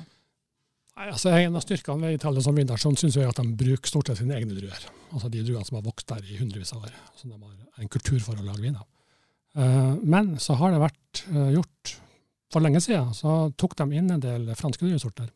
Nei, 0.96 1.10
altså 1.12 1.32
En 1.36 1.56
av 1.58 1.64
styrkene 1.64 2.08
ved 2.08 2.18
Italia 2.18 2.42
som 2.44 2.56
vindnasjon 2.56 2.96
syns 2.96 3.18
jeg 3.18 3.28
at 3.28 3.40
de 3.40 3.56
bruker 3.60 3.90
stort 3.90 4.10
sett 4.10 4.20
sine 4.22 4.36
egne 4.38 4.56
druer. 4.56 4.88
Altså 5.12 5.30
de 5.32 5.44
druene 5.44 5.64
som 5.68 5.78
har 5.78 5.86
vokst 5.86 6.08
der 6.12 6.24
i 6.24 6.38
hundrevis 6.40 6.72
av 6.76 6.84
år. 6.88 6.92
Så 7.16 7.28
de 7.28 7.36
har 7.36 7.82
en 7.84 7.92
kultur 7.92 8.20
for 8.24 8.36
å 8.36 8.44
lage 8.46 8.64
vin 8.64 8.78
av. 8.80 8.88
Eh, 9.56 9.94
men 10.04 10.34
så 10.42 10.56
har 10.60 10.74
det 10.74 10.82
vært 10.82 11.24
eh, 11.32 11.54
gjort 11.56 11.96
For 12.52 12.62
lenge 12.62 12.78
siden 12.78 13.08
så 13.16 13.50
tok 13.58 13.72
de 13.80 13.84
inn 13.98 14.12
en 14.14 14.22
del 14.22 14.52
franske 14.54 14.84
druesorter. 14.86 15.26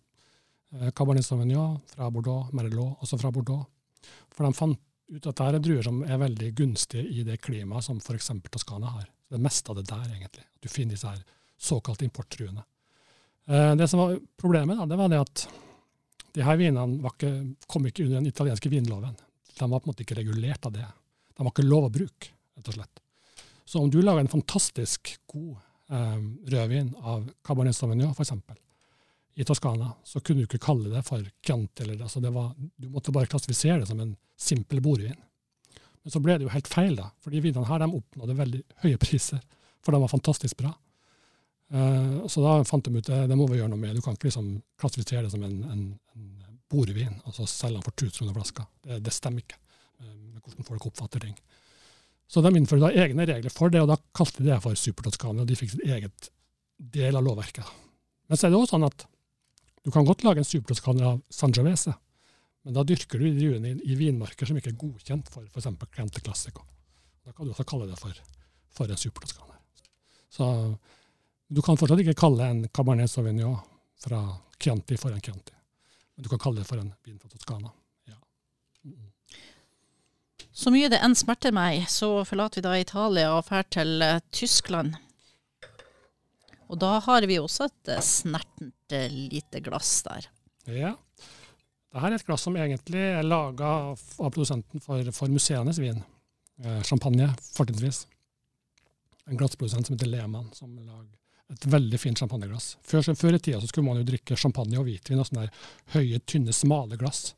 Eh, 0.79 0.91
Cabernet 0.91 1.27
Sauvignon 1.27 1.79
fra 1.91 2.11
Bordeaux, 2.11 2.53
Merlot 2.53 3.03
også 3.03 3.19
fra 3.19 3.33
Bordeaux. 3.35 3.67
For 4.31 4.47
de 4.47 4.57
fant 4.57 4.79
ut 5.11 5.27
at 5.27 5.41
det 5.41 5.47
er 5.47 5.65
druer 5.65 5.87
som 5.87 6.03
er 6.07 6.21
veldig 6.23 6.53
gunstige 6.59 7.03
i 7.03 7.25
det 7.27 7.41
klimaet 7.43 7.85
som 7.85 7.99
f.eks. 7.99 8.31
Toskana 8.51 8.93
har. 8.95 9.09
Det 9.31 9.41
meste 9.43 9.71
av 9.71 9.81
det 9.81 9.89
der, 9.91 10.07
egentlig. 10.15 10.47
Du 10.63 10.69
finner 10.71 10.95
disse 10.95 11.11
her 11.11 11.25
såkalte 11.61 12.07
importdruene. 12.07 12.63
Eh, 13.51 13.75
det 13.77 13.89
som 13.91 14.05
var 14.05 14.17
problemet, 14.39 14.79
da, 14.79 14.87
det 14.87 15.01
var 15.01 15.11
det 15.11 15.21
at 15.25 15.45
de 16.37 16.47
her 16.47 16.59
vinene 16.61 17.11
ikke, 17.11 17.33
kom 17.67 17.87
ikke 17.91 18.07
under 18.07 18.21
den 18.21 18.31
italienske 18.31 18.71
vinloven. 18.71 19.17
De 19.51 19.67
var 19.67 19.81
på 19.83 19.89
en 19.89 19.91
måte 19.91 20.07
ikke 20.07 20.21
regulert 20.21 20.67
av 20.67 20.77
det. 20.77 20.87
De 21.35 21.43
var 21.43 21.51
ikke 21.51 21.67
lov 21.67 21.89
å 21.89 21.95
bruke, 21.95 22.31
rett 22.57 22.71
og 22.71 22.79
slett. 22.79 23.03
Så 23.67 23.83
om 23.83 23.91
du 23.91 23.99
lager 24.03 24.23
en 24.23 24.31
fantastisk 24.31 25.17
god 25.31 25.59
eh, 25.91 26.21
rødvin 26.55 26.95
av 27.03 27.27
Cabernet 27.47 27.77
Sauvignon, 27.77 28.15
f.eks., 28.15 28.35
i 29.41 29.45
Toskana, 29.45 29.95
så 30.05 30.21
kunne 30.21 30.43
du 30.43 30.49
ikke 30.49 30.61
kalle 30.61 30.91
det 30.93 31.01
for 31.07 31.25
Chianti. 31.47 31.87
Eller, 31.87 32.03
altså 32.05 32.21
det 32.21 32.33
var, 32.35 32.53
du 32.59 32.89
måtte 32.93 33.13
bare 33.15 33.31
klassifisere 33.31 33.81
det 33.81 33.89
som 33.89 34.01
en 34.03 34.13
simpel 34.37 34.83
bordvin. 34.85 35.17
Men 36.03 36.13
så 36.13 36.21
ble 36.21 36.37
det 36.37 36.45
jo 36.45 36.53
helt 36.53 36.69
feil, 36.69 36.93
da. 36.99 37.09
For 37.25 37.33
de 37.33 37.41
vinene 37.45 37.69
her 37.69 37.81
de 37.81 37.89
oppnådde 37.97 38.37
veldig 38.37 38.61
høye 38.85 39.01
priser. 39.01 39.41
For 39.85 39.97
de 39.97 40.01
var 40.03 40.13
fantastisk 40.13 40.61
bra. 40.61 40.75
Uh, 41.73 42.27
så 42.29 42.43
da 42.45 42.59
fant 42.67 42.85
de 42.85 42.99
ut 42.99 43.07
det, 43.07 43.21
det 43.31 43.39
må 43.39 43.47
vi 43.49 43.61
gjøre 43.61 43.73
noe 43.73 43.81
med. 43.81 43.97
Du 43.97 44.05
kan 44.05 44.17
ikke 44.17 44.29
liksom 44.29 44.53
klassifisere 44.81 45.25
det 45.25 45.33
som 45.33 45.45
en, 45.47 45.59
en, 45.71 45.85
en 46.19 46.59
bordvin, 46.71 47.17
altså 47.25 47.47
selge 47.49 47.79
den 47.79 47.87
for 47.87 47.97
1000 47.97 48.17
kroner 48.19 48.37
flaska. 48.37 48.67
Det, 48.85 48.99
det, 49.07 49.15
stemmer 49.15 49.45
ikke 49.45 49.61
uh, 49.61 50.17
med 50.35 50.41
hvordan 50.43 50.69
folk 50.69 50.89
oppfatter 50.91 51.25
ting. 51.25 51.39
Så 52.31 52.43
de 52.45 52.53
innførte 52.55 52.91
da 52.91 53.07
egne 53.07 53.25
regler 53.27 53.55
for 53.55 53.73
det, 53.73 53.81
og 53.81 53.89
da 53.91 53.97
kalte 54.17 54.43
de 54.43 54.51
det 54.51 54.61
for 54.65 54.79
Supertoskana, 54.79 55.45
og 55.45 55.49
de 55.49 55.57
fikk 55.59 55.73
sitt 55.73 55.87
eget 55.89 56.29
del 56.99 57.17
av 57.17 57.25
lovverket. 57.27 57.73
Men 58.31 58.39
så 58.39 58.47
er 58.47 58.53
det 58.53 58.61
også 58.61 58.77
sånn 58.77 58.87
at 58.87 59.07
du 59.85 59.91
kan 59.91 60.05
godt 60.05 60.25
lage 60.25 60.43
en 60.43 60.49
supertoskaner 60.49 61.05
av 61.05 61.21
Sangiovese, 61.33 61.95
men 62.63 62.77
da 62.77 62.85
dyrker 62.85 63.19
du 63.19 63.31
druene 63.33 63.73
i, 63.81 63.95
vinmarker 63.97 64.49
som 64.49 64.59
ikke 64.61 64.75
er 64.75 64.81
godkjent 64.81 65.31
for 65.33 65.47
f.eks. 65.49 65.69
Cante 65.97 66.21
Classico. 66.21 66.67
Da 67.25 67.33
kan 67.33 67.47
du 67.47 67.55
også 67.55 67.65
kalle 67.69 67.89
det 67.89 67.97
for, 68.01 68.17
for 68.77 68.91
en 68.91 69.01
supertoskaner. 69.01 69.57
Så 70.31 70.47
du 71.49 71.63
kan 71.65 71.81
fortsatt 71.81 72.03
ikke 72.05 72.19
kalle 72.21 72.51
en 72.53 72.67
Cabernet 72.69 73.11
Sauvignon 73.11 73.57
fra 74.01 74.21
Chianti 74.61 74.99
for 75.01 75.15
en 75.15 75.25
Chianti. 75.25 75.57
Men 76.15 76.25
du 76.25 76.29
kan 76.29 76.43
kalle 76.43 76.61
det 76.61 76.69
for 76.69 76.83
en 76.83 76.93
vin 77.05 77.19
fra 77.19 77.33
Toskana. 77.33 77.73
Ja. 78.13 78.19
Mm. 78.85 79.09
Så 80.53 80.73
mye 80.75 80.91
det 80.93 81.01
enn 81.01 81.17
smerter 81.17 81.55
meg, 81.57 81.87
så 81.89 82.21
forlater 82.29 82.61
vi 82.61 82.67
da 82.69 82.77
Italia 82.77 83.33
og 83.33 83.47
drar 83.49 83.65
til 83.73 84.05
uh, 84.05 84.21
Tyskland. 84.37 84.99
Og 86.71 86.79
da 86.79 86.95
har 87.03 87.27
vi 87.27 87.41
også 87.43 87.67
et 87.67 87.93
uh, 87.97 88.03
snertent 88.05 88.95
uh, 88.95 89.07
lite 89.11 89.63
glass 89.67 89.93
der. 90.07 90.31
Ja. 90.71 90.95
Dette 91.91 92.07
er 92.07 92.17
et 92.17 92.27
glass 92.27 92.47
som 92.47 92.57
egentlig 92.57 93.03
er 93.03 93.27
laga 93.27 93.71
av 93.91 94.03
produsenten 94.31 94.83
for, 94.85 95.03
for 95.17 95.33
museenes 95.33 95.81
vin. 95.83 95.99
champagne, 96.87 97.27
fortrinnsvis. 97.57 98.05
En 99.27 99.39
glassprodusent 99.41 99.89
som 99.89 99.97
heter 99.97 100.11
Lehmann, 100.13 100.53
som 100.55 100.71
lager 100.77 101.09
et 101.51 101.67
veldig 101.67 101.99
fint 101.99 102.19
champagneglass. 102.19 102.77
Før, 102.87 103.03
før, 103.15 103.35
i 103.35 103.43
tida 103.43 103.61
så 103.61 103.69
skulle 103.71 103.89
man 103.89 104.01
jo 104.01 104.07
drikke 104.07 104.39
champagne 104.39 104.79
og 104.79 104.87
hvitvin 104.87 105.21
og 105.21 105.27
sånne 105.27 105.47
der 105.47 105.69
høye, 105.97 106.21
tynne, 106.23 106.55
smale 106.55 106.99
glass, 107.01 107.33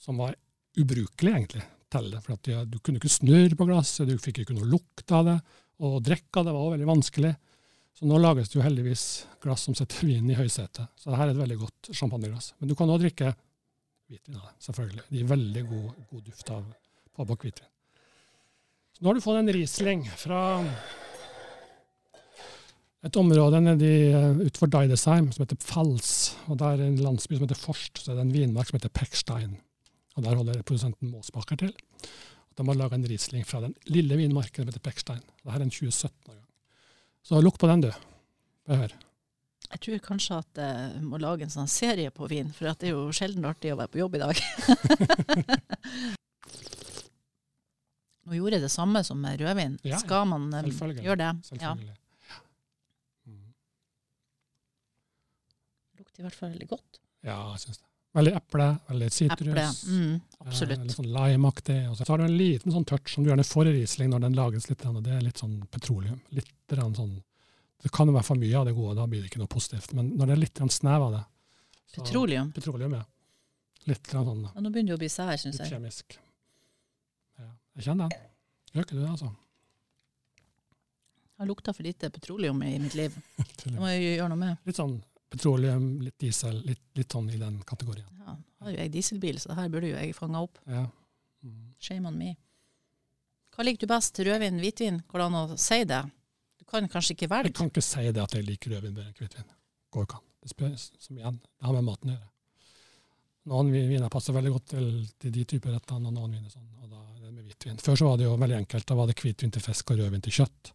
som 0.00 0.18
var 0.18 0.34
ubrukelig 0.76 1.32
egentlig 1.32 1.62
til 1.92 2.10
det. 2.12 2.22
For 2.24 2.42
de, 2.48 2.58
du 2.70 2.78
kunne 2.80 3.00
ikke 3.00 3.12
snurre 3.12 3.58
på 3.58 3.68
glasset, 3.68 4.08
du 4.08 4.18
fikk 4.22 4.42
ikke 4.42 4.56
noe 4.56 4.70
lukt 4.70 5.14
av 5.14 5.28
det, 5.30 5.36
og 5.86 6.00
drikke 6.04 6.40
av 6.40 6.48
det 6.48 6.56
var 6.56 6.72
veldig 6.74 6.90
vanskelig. 6.90 7.32
Så 7.96 8.04
nå 8.04 8.18
lages 8.20 8.50
det 8.52 8.58
jo 8.58 8.64
heldigvis 8.64 9.02
glass 9.40 9.62
som 9.64 9.76
setter 9.76 10.04
vinen 10.04 10.28
i 10.28 10.36
høysetet. 10.36 10.84
Så 11.00 11.08
dette 11.08 11.22
er 11.24 11.32
et 11.32 11.38
veldig 11.38 11.56
godt 11.62 11.88
champagneglass. 11.96 12.50
Men 12.60 12.68
du 12.68 12.74
kan 12.76 12.90
òg 12.92 13.00
drikke 13.00 13.30
hvitvin 14.10 14.36
av 14.36 14.50
det, 14.50 14.52
selvfølgelig. 14.66 15.06
De 15.08 15.16
gir 15.22 15.30
veldig 15.30 15.62
god, 15.70 15.88
god 16.10 16.26
duft 16.28 16.52
av 16.52 16.66
Pabak 17.16 17.46
hvitvin. 17.46 17.70
Så 18.92 19.00
nå 19.00 19.08
har 19.08 19.16
du 19.16 19.24
fått 19.24 19.40
en 19.40 19.52
Riesling 19.56 20.04
fra 20.20 20.42
et 23.06 23.16
område 23.20 23.62
nedi 23.62 23.92
uh, 24.12 24.38
utenfor 24.42 24.70
Deidesheim 24.72 25.30
som 25.32 25.46
heter 25.46 25.60
Pfalz. 25.62 26.10
og 26.50 26.60
Der 26.60 26.76
er 26.76 26.86
en 26.90 27.00
landsby 27.00 27.38
som 27.38 27.46
heter 27.46 27.60
Forst, 27.60 28.02
så 28.02 28.12
er 28.12 28.18
det 28.18 28.26
en 28.26 28.34
vinmark 28.34 28.68
som 28.68 28.78
heter 28.78 28.92
Pechstein. 28.92 29.56
Og 30.16 30.24
Der 30.24 30.36
holder 30.36 30.64
produsenten 30.64 31.12
Måsbaker 31.12 31.60
til. 31.64 31.72
De 32.56 32.64
har 32.64 32.76
laga 32.76 32.96
en 32.96 33.08
Riesling 33.08 33.44
fra 33.48 33.60
den 33.64 33.76
lille 33.88 34.16
vinmarken 34.20 34.64
som 34.64 34.72
heter 34.72 34.84
Pechstein. 34.84 35.24
Dette 35.44 35.56
er 35.56 35.64
en 35.64 35.72
2017-årgang. 35.72 36.44
Så 37.26 37.40
lukk 37.42 37.58
på 37.58 37.66
den, 37.66 37.80
du. 37.82 37.90
Det 38.66 38.76
her. 38.78 38.92
Jeg 39.66 39.80
tror 39.82 39.98
kanskje 40.04 40.36
at 40.38 40.60
jeg 40.62 41.02
må 41.02 41.18
lage 41.18 41.42
en 41.42 41.50
sånn 41.50 41.70
serie 41.70 42.10
på 42.14 42.28
vin, 42.30 42.52
for 42.54 42.70
det 42.70 42.86
er 42.86 42.94
jo 42.94 43.10
sjelden 43.14 43.48
artig 43.48 43.72
å 43.74 43.78
være 43.80 43.90
på 43.90 43.98
jobb 43.98 44.14
i 44.14 44.22
dag. 44.22 44.34
Nå 48.26 48.34
gjorde 48.38 48.56
jeg 48.58 48.64
det 48.66 48.70
samme 48.74 49.02
som 49.06 49.18
med 49.22 49.40
rødvin. 49.42 49.74
Ja, 49.86 49.98
Skal 50.02 50.26
man 50.30 50.42
um, 50.54 50.70
gjøre 51.02 51.18
det? 51.18 51.32
Selvfølgelig. 51.50 51.94
Ja. 51.94 51.98
i 56.16 56.24
hvert 56.24 56.34
fall 56.34 56.54
veldig 56.54 56.68
godt. 56.70 57.00
Ja, 57.26 57.36
jeg 57.52 57.60
syns 57.66 57.82
det. 57.82 57.85
Veldig 58.16 58.32
eple, 58.32 58.66
veldig 58.88 59.08
sitrus. 59.12 59.82
Mm, 59.92 60.20
absolutt. 60.38 60.78
Eh, 60.78 60.84
litt 60.86 60.96
sånn 60.96 61.08
limeaktig. 61.12 61.78
Og 61.90 61.98
så 61.98 62.06
har 62.08 62.22
du 62.22 62.24
en 62.24 62.36
liten 62.36 62.72
sånn 62.72 62.86
touch 62.88 63.12
som 63.12 63.24
du 63.24 63.28
gjerne 63.28 63.44
får 63.44 63.68
i 63.68 63.74
Riesling 63.74 64.12
når 64.14 64.22
den 64.24 64.38
lages 64.38 64.70
litt. 64.70 64.84
Det 65.04 65.12
er 65.12 65.24
litt 65.24 65.42
sånn 65.42 65.58
petroleum. 65.72 66.20
Litt 66.32 66.52
sånn, 66.72 67.18
Det 67.82 67.90
kan 67.92 68.08
jo 68.08 68.14
være 68.14 68.24
for 68.24 68.40
mye 68.40 68.56
av 68.56 68.64
det 68.66 68.72
gode, 68.74 68.94
da 68.96 69.04
blir 69.06 69.20
det 69.20 69.28
ikke 69.28 69.42
noe 69.42 69.52
positivt. 69.52 69.92
Men 69.94 70.14
når 70.16 70.30
det 70.30 70.32
er 70.32 70.40
litt 70.40 70.62
snev 70.72 71.02
av 71.02 71.12
det 71.12 71.24
så, 71.86 72.00
Petroleum? 72.00 72.52
Petroleum, 72.52 72.94
ja. 72.96 73.04
Litt 73.86 74.08
sånn 74.10 74.46
ja, 74.48 74.60
Nå 74.60 74.70
begynner 74.72 74.94
det 74.94 74.96
å 74.96 75.02
bli 75.04 75.10
sær, 75.12 75.36
syns 75.38 75.60
jeg. 75.60 75.68
Kjemisk. 75.70 76.16
Ja, 77.38 77.50
jeg 77.76 77.84
kjenner 77.86 78.08
den. 78.08 78.24
Gjør 78.72 78.88
ikke 78.88 78.96
du 78.96 79.02
det, 79.02 79.10
altså? 79.12 79.28
Jeg 81.36 81.44
har 81.44 81.50
lukta 81.52 81.76
for 81.76 81.84
lite 81.84 82.10
petroleum 82.10 82.64
i 82.64 82.78
mitt 82.80 82.96
liv. 82.96 83.12
Det 83.62 83.76
må 83.76 83.92
jeg 83.92 84.16
gjøre 84.16 84.30
noe 84.32 84.40
med. 84.40 84.64
Litt 84.64 84.80
sånn 84.80 84.96
petroleum, 85.32 85.88
litt 86.04 86.18
diesel, 86.22 86.58
litt, 86.66 86.82
litt, 86.98 87.12
sånn 87.12 87.30
i 87.32 87.40
den 87.40 87.58
kategorien. 87.66 88.08
Ja, 88.22 88.36
har 88.62 88.74
jo 88.74 88.78
jeg 88.78 88.92
dieselbil, 88.94 89.40
så 89.42 89.52
det 89.52 89.58
her 89.60 89.72
burde 89.72 89.90
jo 89.90 89.96
jeg 89.98 90.14
fanga 90.16 90.42
opp. 90.46 90.60
Ja. 90.70 90.84
Mm. 91.46 91.72
Shame 91.82 92.10
on 92.10 92.20
me. 92.20 92.34
Hva 93.56 93.64
liker 93.64 93.86
du 93.86 93.90
best, 93.90 94.18
rødvin, 94.20 94.60
hvitvin? 94.60 95.02
Går 95.08 95.22
det 95.22 95.26
an 95.26 95.40
å 95.40 95.44
si 95.60 95.82
det? 95.88 96.02
Du 96.60 96.64
kan 96.68 96.88
kanskje 96.92 97.16
ikke 97.16 97.30
velge? 97.32 97.52
Jeg 97.52 97.58
kan 97.58 97.70
ikke 97.72 97.84
si 97.84 98.06
det 98.10 98.22
at 98.22 98.34
jeg 98.36 98.46
liker 98.46 98.74
rødvin 98.76 98.96
bedre 98.96 99.12
enn 99.12 99.20
hvitvin. 99.20 99.52
Går 99.94 100.08
ikke 100.08 100.18
an. 100.20 100.26
Det 100.42 100.52
spørs 100.52 100.88
som 101.02 101.18
igjen. 101.18 101.38
Det 101.42 101.68
har 101.68 101.76
med 101.78 101.86
maten 101.86 102.12
å 102.12 102.16
gjøre. 102.16 102.32
Noen 103.46 103.70
viner 103.72 104.10
passer 104.10 104.34
veldig 104.34 104.52
godt 104.56 104.72
til, 104.74 104.88
til 105.22 105.32
de 105.34 105.44
typer 105.46 105.76
retter, 105.76 105.98
og 106.00 106.10
noen 106.10 106.34
viner 106.34 106.50
sånn. 106.50 106.66
og 106.82 106.90
da 106.90 107.00
er 107.00 107.20
det 107.22 107.32
med 107.32 107.46
hvitvin. 107.46 107.78
Før 107.82 107.98
så 107.98 108.10
var 108.10 108.18
det 108.18 108.26
jo 108.26 108.34
veldig 108.42 108.58
enkelt. 108.58 108.86
Da 108.90 108.98
var 108.98 109.10
det 109.10 109.16
hvitvin 109.20 109.54
til 109.54 109.62
fisk 109.62 109.92
og 109.94 110.00
rødvin 110.02 110.24
til 110.26 110.36
kjøtt. 110.40 110.72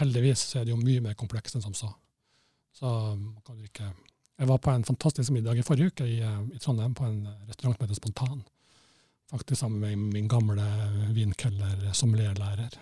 Heldigvis 0.00 0.46
så 0.50 0.60
er 0.60 0.66
det 0.66 0.74
jo 0.74 0.80
mye 0.80 1.02
mer 1.02 1.18
komplekst 1.18 1.58
enn 1.58 1.64
som 1.66 1.74
så. 1.76 1.90
Så 2.74 2.90
kan 3.46 3.58
drikke 3.58 3.92
Jeg 4.38 4.50
var 4.50 4.58
på 4.58 4.72
en 4.72 4.84
fantastisk 4.84 5.30
middag 5.30 5.58
i 5.58 5.62
forrige 5.62 5.92
uke 5.92 6.06
i, 6.10 6.18
eh, 6.20 6.40
i 6.54 6.58
Trondheim, 6.58 6.94
på 6.94 7.06
en 7.06 7.20
restaurant 7.46 7.76
som 7.76 7.84
heter 7.84 7.94
Spontan. 7.94 8.42
Faktisk 9.30 9.60
sammen 9.60 9.80
med 9.80 9.98
min 9.98 10.28
gamle 10.28 10.64
vinkeller, 11.14 11.92
sommelierlærer, 11.94 12.74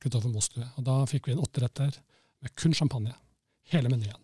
Kristoffer 0.00 0.30
eh, 0.30 0.34
Mostue. 0.34 0.68
Og 0.78 0.86
da 0.86 1.00
fikk 1.10 1.26
vi 1.28 1.34
en 1.34 1.42
åtteretter 1.42 1.98
med 2.40 2.54
kun 2.54 2.74
champagne. 2.74 3.14
Hele 3.72 3.90
menyen. 3.90 4.22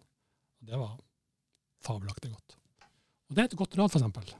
Det 0.60 0.78
var 0.78 0.94
fabelaktig 1.82 2.30
godt. 2.30 2.56
Og 3.30 3.34
det 3.34 3.42
er 3.42 3.50
et 3.50 3.58
godt 3.58 3.76
råd, 3.78 3.90
f.eks. 3.90 4.34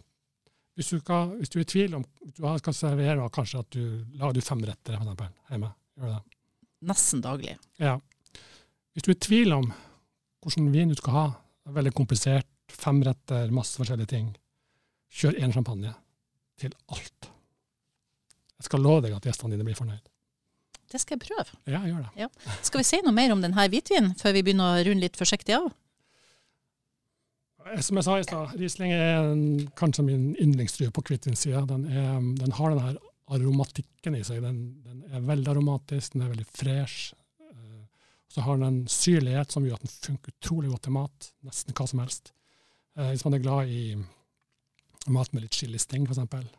Hvis, 0.79 0.91
hvis 0.95 1.51
du 1.53 1.59
er 1.59 1.65
i 1.65 1.69
tvil 1.69 1.95
om 1.99 2.05
du 2.23 2.47
skal 2.63 2.75
servere, 2.77 3.29
kanskje 3.35 3.61
at 3.65 3.75
du 3.75 3.83
lager 4.15 4.39
du 4.39 4.41
fem 4.45 4.63
retter 4.65 4.97
for 4.97 5.03
eksempel, 5.03 5.35
hjemme. 5.51 5.75
Gjør 5.99 6.15
det? 6.15 6.39
Nesten 6.89 7.23
daglig. 7.25 7.57
Ja. 7.83 7.99
Hvis 8.95 9.05
du 9.05 9.11
er 9.11 9.19
i 9.19 9.25
tvil 9.27 9.53
om 9.59 9.73
hvordan 10.41 10.71
vin 10.75 10.93
du 10.93 10.99
skal 10.99 11.17
ha. 11.17 11.27
Veldig 11.71 11.93
komplisert. 11.97 12.49
Fem 12.71 13.03
retter, 13.05 13.51
masse 13.55 13.79
forskjellige 13.81 14.13
ting. 14.13 14.31
Kjør 15.11 15.41
én 15.43 15.53
champagne 15.55 15.93
til 16.61 16.75
alt. 16.93 17.31
Jeg 18.61 18.69
skal 18.69 18.83
love 18.85 19.03
deg 19.07 19.17
at 19.17 19.27
gjestene 19.27 19.57
dine 19.57 19.67
blir 19.67 19.79
fornøyd. 19.79 20.07
Det 20.91 20.99
skal 21.01 21.17
jeg 21.17 21.29
prøve. 21.29 21.59
Ja, 21.71 21.81
gjør 21.87 22.03
det. 22.03 22.11
Ja. 22.19 22.57
Skal 22.67 22.83
vi 22.83 22.89
si 22.89 22.99
noe 23.05 23.15
mer 23.15 23.33
om 23.35 23.43
denne 23.43 23.67
hvitvinen 23.73 24.17
før 24.19 24.35
vi 24.37 24.43
begynner 24.47 24.81
å 24.81 24.83
runde 24.89 25.07
litt 25.07 25.19
forsiktig 25.19 25.55
av? 25.57 25.71
Som 27.85 28.01
jeg 28.01 28.07
sa 28.07 28.17
i 28.19 28.25
stad, 28.27 28.55
Riesling 28.59 28.93
er 28.97 29.21
en, 29.21 29.45
kanskje 29.79 30.05
min 30.07 30.31
yndlingsdrue 30.41 30.91
på 30.95 31.05
hvitvinsida. 31.07 31.63
Den, 31.69 31.87
den, 32.41 32.55
har 32.57 32.73
den 32.73 32.83
her 32.83 32.99
aromatikken 33.31 34.17
i 34.19 34.25
seg. 34.27 34.41
Den, 34.43 34.61
den, 34.87 35.05
er 35.11 35.27
veldig 35.29 35.53
aromatisk, 35.53 36.17
den 36.17 36.25
er 36.27 36.33
veldig 36.33 36.49
fresh. 36.51 37.13
Så 38.31 38.45
har 38.47 38.59
den 38.59 38.67
en 38.69 38.89
syrlighet 38.91 39.51
som 39.51 39.65
gjør 39.67 39.81
at 39.81 39.87
den 39.87 39.95
funker 40.07 40.35
utrolig 40.37 40.71
godt 40.71 40.85
til 40.87 40.95
mat. 40.95 41.31
Nesten 41.47 41.75
hva 41.75 41.87
som 41.91 42.03
helst. 42.05 42.33
Eh, 42.97 43.13
hvis 43.13 43.25
man 43.27 43.37
er 43.37 43.43
glad 43.43 43.71
i 43.75 43.85
mat 45.11 45.33
med 45.35 45.47
litt 45.47 45.57
chilisting, 45.57 46.07
f.eks., 46.07 46.51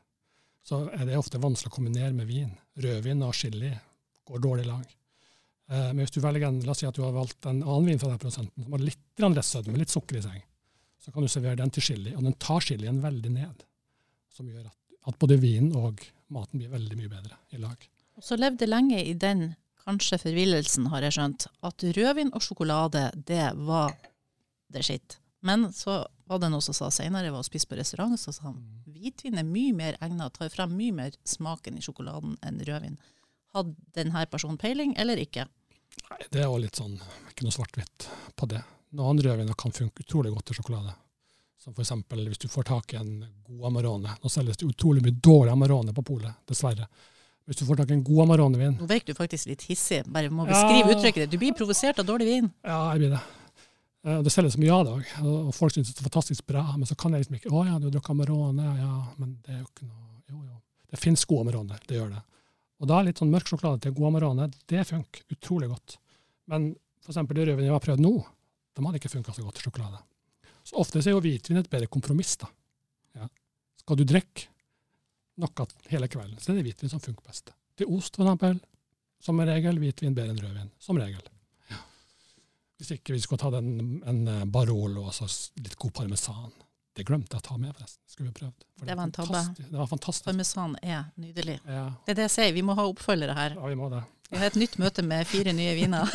så 0.67 0.83
er 0.93 1.07
det 1.07 1.17
ofte 1.17 1.39
vanskelig 1.41 1.71
å 1.71 1.75
kombinere 1.75 2.13
med 2.13 2.27
vin. 2.29 2.51
Rødvin 2.77 3.23
og 3.25 3.33
chili 3.33 3.71
går 4.29 4.43
dårlig 4.43 4.67
lag. 4.67 4.83
Eh, 5.71 5.89
men 5.93 6.03
hvis 6.03 6.13
du 6.15 6.19
velger 6.23 6.49
en, 6.49 6.59
la 6.65 6.75
oss 6.75 6.83
si 6.83 6.89
at 6.89 6.97
du 6.97 7.05
har 7.05 7.15
valgt 7.15 7.47
en 7.49 7.63
annen 7.63 7.87
vin 7.87 8.01
fra 8.01 8.11
den 8.11 8.21
prosenten 8.21 8.65
som 8.65 8.75
har 8.75 8.83
litt 8.83 9.45
sødme, 9.47 9.79
litt 9.79 9.93
sukker 9.93 10.19
i 10.19 10.25
seg, 10.25 10.43
så 11.01 11.13
kan 11.13 11.23
du 11.23 11.31
servere 11.31 11.61
den 11.63 11.71
til 11.73 11.87
chili. 11.87 12.13
Og 12.17 12.25
den 12.27 12.37
tar 12.41 12.61
chilien 12.65 12.99
veldig 13.01 13.31
ned, 13.33 13.63
som 14.29 14.49
gjør 14.49 14.67
at, 14.67 14.77
at 15.09 15.17
både 15.23 15.39
vinen 15.41 15.71
og 15.79 16.03
maten 16.31 16.61
blir 16.61 16.71
veldig 16.75 16.99
mye 16.99 17.11
bedre 17.11 17.39
i 17.55 17.61
lag. 17.61 17.87
Og 18.19 18.25
så 18.27 18.37
levde 18.37 18.67
lenge 18.69 18.99
i 19.01 19.15
den 19.17 19.53
kanskje 19.85 20.19
forvillelsen, 20.21 20.89
har 20.93 21.05
jeg 21.05 21.17
skjønt, 21.17 21.47
at 21.67 21.85
rødvin 21.97 22.33
og 22.35 22.45
sjokolade, 22.45 23.09
det 23.27 23.51
var 23.67 23.95
det 24.71 24.85
skitt. 24.87 25.17
Men 25.41 25.71
så 25.73 26.03
var 26.29 26.39
det 26.39 26.51
noe 26.53 26.63
som 26.63 26.75
sa 26.77 26.91
senere, 26.93 27.27
jeg 27.27 27.33
var 27.33 27.43
og 27.43 27.47
spiste 27.47 27.71
på 27.71 27.79
restaurant, 27.79 28.19
så 28.19 28.33
sa 28.33 28.49
han 28.51 28.59
hvitvin 28.91 29.39
er 29.41 29.47
mye 29.47 29.73
mer 29.75 29.97
egnet, 30.03 30.35
tar 30.37 30.51
frem 30.53 30.75
mye 30.77 30.93
mer 30.95 31.15
smaken 31.27 31.79
i 31.79 31.83
sjokoladen 31.83 32.37
enn 32.45 32.61
rødvin. 32.67 32.99
Hadde 33.55 33.73
denne 33.97 34.25
personen 34.31 34.59
peiling, 34.61 34.93
eller 35.01 35.19
ikke? 35.19 35.47
Nei, 36.09 36.19
Det 36.31 36.43
er 36.43 36.47
jo 36.47 36.59
litt 36.61 36.77
sånn, 36.77 36.99
ikke 37.31 37.47
noe 37.47 37.55
svart-hvitt 37.55 38.07
på 38.37 38.47
det. 38.53 38.61
Noen 38.95 39.21
rødviner 39.23 39.57
kan 39.59 39.73
funke 39.75 40.05
utrolig 40.05 40.31
godt 40.33 40.51
til 40.51 40.61
sjokolade. 40.61 40.93
Som 41.61 41.75
f.eks. 41.77 41.91
hvis 42.09 42.41
du 42.41 42.47
får 42.49 42.69
tak 42.69 42.93
i 42.93 42.97
en 42.97 43.11
god 43.45 43.65
Amarone. 43.69 44.15
Nå 44.21 44.29
selges 44.29 44.57
det 44.57 44.69
utrolig 44.69 45.03
mye 45.05 45.17
dårlig 45.17 45.51
Amarone 45.53 45.93
på 45.93 46.03
polet, 46.05 46.41
dessverre. 46.49 46.87
Hvis 47.49 47.59
du 47.59 47.65
får 47.67 47.81
tak 47.81 47.91
i 47.91 47.97
en 47.97 48.03
god 48.05 48.23
Amarone-vin. 48.25 48.75
Nå 48.79 48.87
virker 48.89 49.13
du 49.13 49.17
faktisk 49.17 49.49
litt 49.49 49.63
hissig. 49.67 50.03
Bare 50.13 50.29
må 50.31 50.45
beskrive 50.47 50.91
ja. 50.91 50.95
uttrykket. 50.95 51.31
Du 51.31 51.39
blir 51.41 51.55
provosert 51.57 51.99
av 51.99 52.07
dårlig 52.07 52.27
vin. 52.29 52.49
Ja, 52.63 52.79
jeg 52.93 53.01
blir 53.01 53.15
det. 53.15 53.21
Eh, 54.07 54.19
det 54.25 54.33
selges 54.33 54.57
mye 54.61 54.73
av 54.73 54.85
det 54.87 54.93
òg, 54.97 55.09
og 55.29 55.53
folk 55.55 55.75
syns 55.75 55.91
det 55.91 56.01
er 56.01 56.07
fantastisk 56.09 56.45
bra. 56.49 56.63
Men 56.77 56.89
så 56.89 56.97
kan 56.97 57.13
jeg 57.13 57.25
liksom 57.25 57.39
ikke 57.39 57.53
Å 57.53 57.63
ja, 57.67 57.79
du 57.79 57.87
har 57.89 57.95
drukket 57.95 58.13
Amarone. 58.15 58.75
Ja, 58.81 58.93
men 59.21 59.33
det 59.45 59.55
er 59.55 59.63
jo 59.63 59.69
ikke 59.69 59.87
noe 59.87 60.21
Jo, 60.31 60.43
jo. 60.45 60.59
Det 60.91 60.99
finnes 60.99 61.25
god 61.27 61.45
Amaroner, 61.45 61.81
det 61.87 61.97
gjør 61.97 62.13
det. 62.13 62.21
Og 62.81 62.89
da 62.89 62.97
er 62.97 63.09
litt 63.09 63.19
sånn 63.21 63.31
mørk 63.31 63.49
sjokolade 63.51 63.83
til 63.83 63.93
god 63.97 64.09
Amarone, 64.09 64.47
det 64.71 64.85
funker 64.89 65.35
utrolig 65.35 65.69
godt. 65.69 65.97
Men 66.51 66.71
f.eks. 67.03 67.19
det 67.19 67.45
rødvinet 67.45 67.67
jeg 67.67 67.75
har 67.75 67.83
prøvd 67.83 68.03
nå, 68.03 68.13
de 68.75 68.85
hadde 68.85 68.99
ikke 69.01 69.11
funka 69.11 69.35
så 69.35 69.45
godt 69.45 69.59
til 69.59 69.67
sjokolade. 69.67 70.01
Så 70.67 70.77
ofte 70.81 71.01
er 71.01 71.13
jo 71.13 71.21
hvitvin 71.23 71.59
et 71.61 71.69
bedre 71.71 71.89
kompromiss. 71.91 72.35
da. 72.41 72.49
Ja. 73.17 73.27
Skal 73.81 73.99
du 73.99 74.03
drikke, 74.07 74.47
noe 75.41 75.67
hele 75.91 76.09
kvelden. 76.11 76.39
Så 76.39 76.53
det 76.53 76.61
er 76.63 76.69
hvitvin 76.69 76.91
som 76.93 77.03
funker 77.03 77.27
best. 77.27 77.53
Til 77.79 77.91
ost, 77.91 78.17
for 78.17 78.25
eksempel, 78.27 78.59
som 79.21 79.39
regel 79.45 79.79
hvitvin 79.81 80.15
bedre 80.17 80.33
enn 80.33 80.41
rødvin. 80.41 80.71
Som 80.81 80.99
regel. 81.01 81.21
Ja. 81.71 81.79
Hvis 82.79 82.93
ikke 82.97 83.15
vi 83.15 83.21
skulle 83.23 83.41
tatt 83.43 83.59
en, 83.59 84.01
en 84.09 84.21
eh, 84.27 84.45
Barolo 84.49 85.07
og 85.09 85.31
litt 85.61 85.77
god 85.81 85.93
parmesan. 86.01 86.51
Det 86.91 87.05
glemte 87.07 87.37
jeg 87.37 87.43
å 87.43 87.45
ta 87.45 87.57
med, 87.57 87.71
forresten. 87.77 88.01
Skulle 88.11 88.31
vi 88.31 88.39
prøvd. 88.41 88.65
For 88.77 88.89
Det 88.89 88.95
var 88.99 89.07
en 89.07 89.13
tabbe. 89.15 89.43
Det 89.59 89.77
var 89.77 89.87
fantastisk. 89.87 90.25
Parmesan 90.27 90.73
er 90.83 91.05
nydelig. 91.21 91.59
Ja, 91.63 91.85
Det 92.05 92.15
er 92.15 92.19
det 92.19 92.25
jeg 92.27 92.33
sier, 92.33 92.55
vi 92.57 92.65
må 92.67 92.75
ha 92.75 92.87
oppfølgere 92.89 93.35
her. 93.37 93.55
ja, 93.55 93.69
vi 93.71 93.77
må 93.79 93.87
det. 93.93 94.01
Vi 94.31 94.39
har 94.39 94.47
et 94.47 94.55
nytt 94.59 94.77
møte 94.79 95.03
med 95.03 95.27
fire 95.27 95.51
nye 95.55 95.73
viner. 95.75 96.11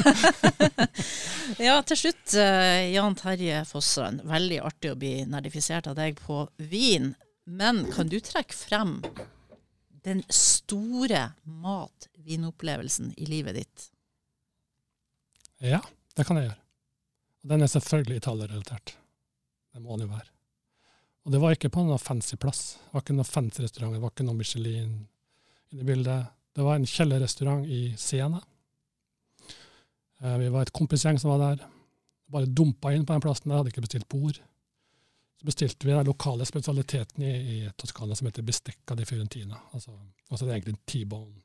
ja, 1.67 1.75
til 1.85 1.99
slutt, 2.01 2.35
eh, 2.41 2.93
Jan 2.95 3.17
Terje 3.19 3.63
Fossand. 3.69 4.23
Veldig 4.29 4.61
artig 4.65 4.93
å 4.93 4.99
bli 5.01 5.13
nerdifisert 5.29 5.89
av 5.91 5.97
deg 5.99 6.17
på 6.21 6.43
vin. 6.71 7.11
Men 7.47 7.85
kan 7.95 8.09
du 8.11 8.19
trekke 8.21 8.55
frem 8.57 8.99
den 10.07 10.23
store 10.31 11.33
mat-vinopplevelsen 11.47 13.13
i 13.17 13.27
livet 13.31 13.59
ditt? 13.61 13.89
Ja, 15.63 15.81
det 16.17 16.27
kan 16.27 16.39
jeg 16.41 16.49
gjøre. 16.51 16.59
Og 17.45 17.53
den 17.53 17.63
er 17.63 17.71
selvfølgelig 17.71 18.21
Italia-relatert. 18.21 18.97
Det 19.73 19.83
må 19.83 19.97
den 19.97 20.09
jo 20.09 20.15
være. 20.17 20.31
Og 21.27 21.33
det 21.35 21.41
var 21.43 21.55
ikke 21.57 21.71
på 21.75 21.83
noen 21.87 21.99
fancy 22.03 22.37
plass. 22.39 22.77
Det 22.83 22.95
var 22.95 23.03
ikke 23.05 23.17
noen 23.19 23.29
fancy 23.31 23.63
restaurant, 23.65 23.95
det 23.97 24.03
var 24.03 24.13
ikke 24.15 24.27
noe 24.27 24.39
Michelin 24.39 24.93
i 25.75 25.87
bildet. 25.87 26.29
Det 26.57 26.65
var 26.65 26.79
en 26.79 26.87
kjellerrestaurant 26.89 27.67
i 27.67 27.81
Siena. 27.99 28.41
Eh, 30.23 30.37
Vi 30.39 30.51
var 30.55 30.63
et 30.67 30.73
kompisgjeng 30.75 31.19
som 31.21 31.33
var 31.35 31.43
der. 31.43 31.67
Bare 32.31 32.47
dumpa 32.47 32.93
inn 32.95 33.07
på 33.07 33.15
den 33.15 33.23
plassen 33.25 33.51
der, 33.51 33.59
hadde 33.61 33.71
ikke 33.75 33.85
bestilt 33.87 34.09
bord. 34.11 34.39
Så 35.37 35.47
bestilte 35.47 35.87
vi 35.87 35.93
den 35.93 36.09
lokale 36.09 36.47
spesialiteten 36.49 37.23
i, 37.23 37.33
i 37.37 37.71
Toskana 37.77 38.17
som 38.17 38.29
heter 38.29 38.47
bestekka 38.47 38.97
di 38.97 39.05
Fiorentina. 39.05 39.59
Altså, 39.73 39.93
altså 40.31 40.45
det 40.45 40.53
er 40.53 40.57
egentlig 40.57 40.77
en 40.77 40.85
T-bone 40.89 41.43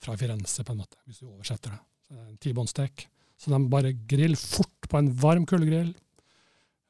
fra 0.00 0.16
Firenze, 0.16 0.64
på 0.64 0.72
en 0.74 0.80
måte, 0.80 0.98
hvis 1.06 1.20
du 1.20 1.28
oversetter 1.28 1.74
det. 1.74 1.80
Så 2.06 2.14
det 2.14 2.20
er 2.20 2.28
en 2.30 2.40
T-bone-stek. 2.42 3.04
Så 3.40 3.52
de 3.52 3.60
bare 3.72 3.92
griller 4.08 4.40
fort 4.40 4.88
på 4.88 4.98
en 4.98 5.12
varm 5.16 5.46
kullgrill. 5.48 5.92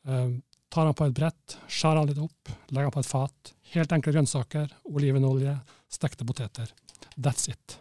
Eh, 0.06 0.30
tar 0.70 0.86
den 0.86 0.96
på 0.96 1.06
et 1.06 1.16
brett, 1.18 1.56
skjærer 1.68 2.00
den 2.00 2.12
litt 2.12 2.22
opp, 2.22 2.52
legger 2.70 2.88
den 2.88 2.94
på 2.94 3.02
et 3.02 3.10
fat. 3.10 3.52
Helt 3.74 3.92
enkle 3.94 4.14
grønnsaker, 4.14 4.72
olivenolje, 4.90 5.56
stekte 5.90 6.26
poteter. 6.26 6.70
That's 7.16 7.50
it. 7.50 7.76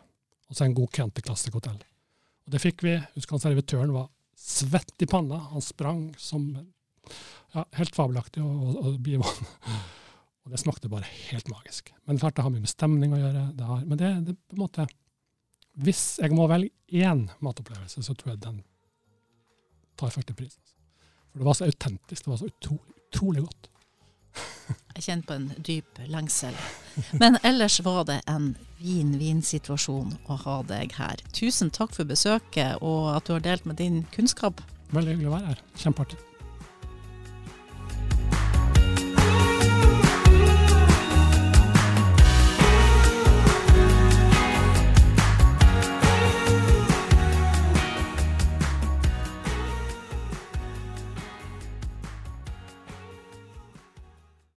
Og 0.50 0.58
så 0.58 0.66
en 0.66 0.76
god 0.78 0.90
Chianti 0.96 1.24
Classic 1.26 1.54
Hotel. 1.54 1.78
Og 2.46 2.54
det 2.54 2.62
fikk 2.64 2.84
vi. 2.86 2.96
Husker 3.14 3.38
han 3.38 3.46
servitøren 3.46 3.94
var 3.94 4.10
svett 4.40 5.06
i 5.06 5.08
panna. 5.10 5.38
Han 5.54 5.62
sprang 5.62 6.08
som 6.18 6.50
ja, 7.56 7.64
helt 7.80 7.96
fabelaktig 7.96 8.44
og, 8.46 8.60
og, 8.64 8.80
og 8.86 9.00
bivån. 9.06 9.48
Og 10.46 10.54
det 10.54 10.62
smakte 10.62 10.90
bare 10.90 11.06
helt 11.30 11.50
magisk. 11.52 11.92
Men 12.08 12.18
klart 12.22 12.38
det 12.38 12.46
har 12.46 12.54
mye 12.54 12.64
med 12.64 12.72
stemning 12.72 13.14
å 13.14 13.22
gjøre. 13.22 13.46
Det 13.58 13.70
har, 13.70 13.86
men 13.86 14.02
det, 14.02 14.12
det 14.30 14.38
på 14.50 14.58
en 14.58 14.64
måte 14.64 14.88
Hvis 15.80 16.04
jeg 16.20 16.34
må 16.36 16.48
velge 16.50 16.74
én 16.90 17.28
matopplevelse, 17.40 18.02
så 18.04 18.16
tror 18.18 18.34
jeg 18.34 18.42
den 18.44 18.64
tar 20.00 20.12
førstepris. 20.12 20.58
Altså. 20.58 20.76
For 21.30 21.42
det 21.42 21.46
var 21.46 21.58
så 21.60 21.68
autentisk. 21.70 22.24
Det 22.26 22.32
var 22.32 22.40
så 22.42 22.50
utrolig, 22.50 22.96
utrolig 23.12 23.44
godt. 23.46 23.70
Jeg 24.96 25.06
kjenner 25.06 25.28
på 25.28 25.36
en 25.38 25.48
dyp 25.66 26.02
lengsel. 26.12 26.58
Men 27.22 27.38
ellers 27.48 27.80
var 27.86 28.04
det 28.10 28.20
en 28.30 28.52
vin-vin-situasjon 28.82 30.16
å 30.28 30.40
ha 30.46 30.58
deg 30.70 30.98
her. 31.00 31.24
Tusen 31.36 31.72
takk 31.76 31.96
for 31.96 32.10
besøket 32.10 32.82
og 32.86 33.12
at 33.16 33.30
du 33.30 33.36
har 33.38 33.46
delt 33.46 33.70
med 33.70 33.80
din 33.82 34.04
kunnskap. 34.16 34.64
Veldig 34.92 35.16
hyggelig 35.16 35.32
å 35.32 35.38
være 35.38 35.54
her. 35.54 35.64
Kjempeartig. 35.80 36.20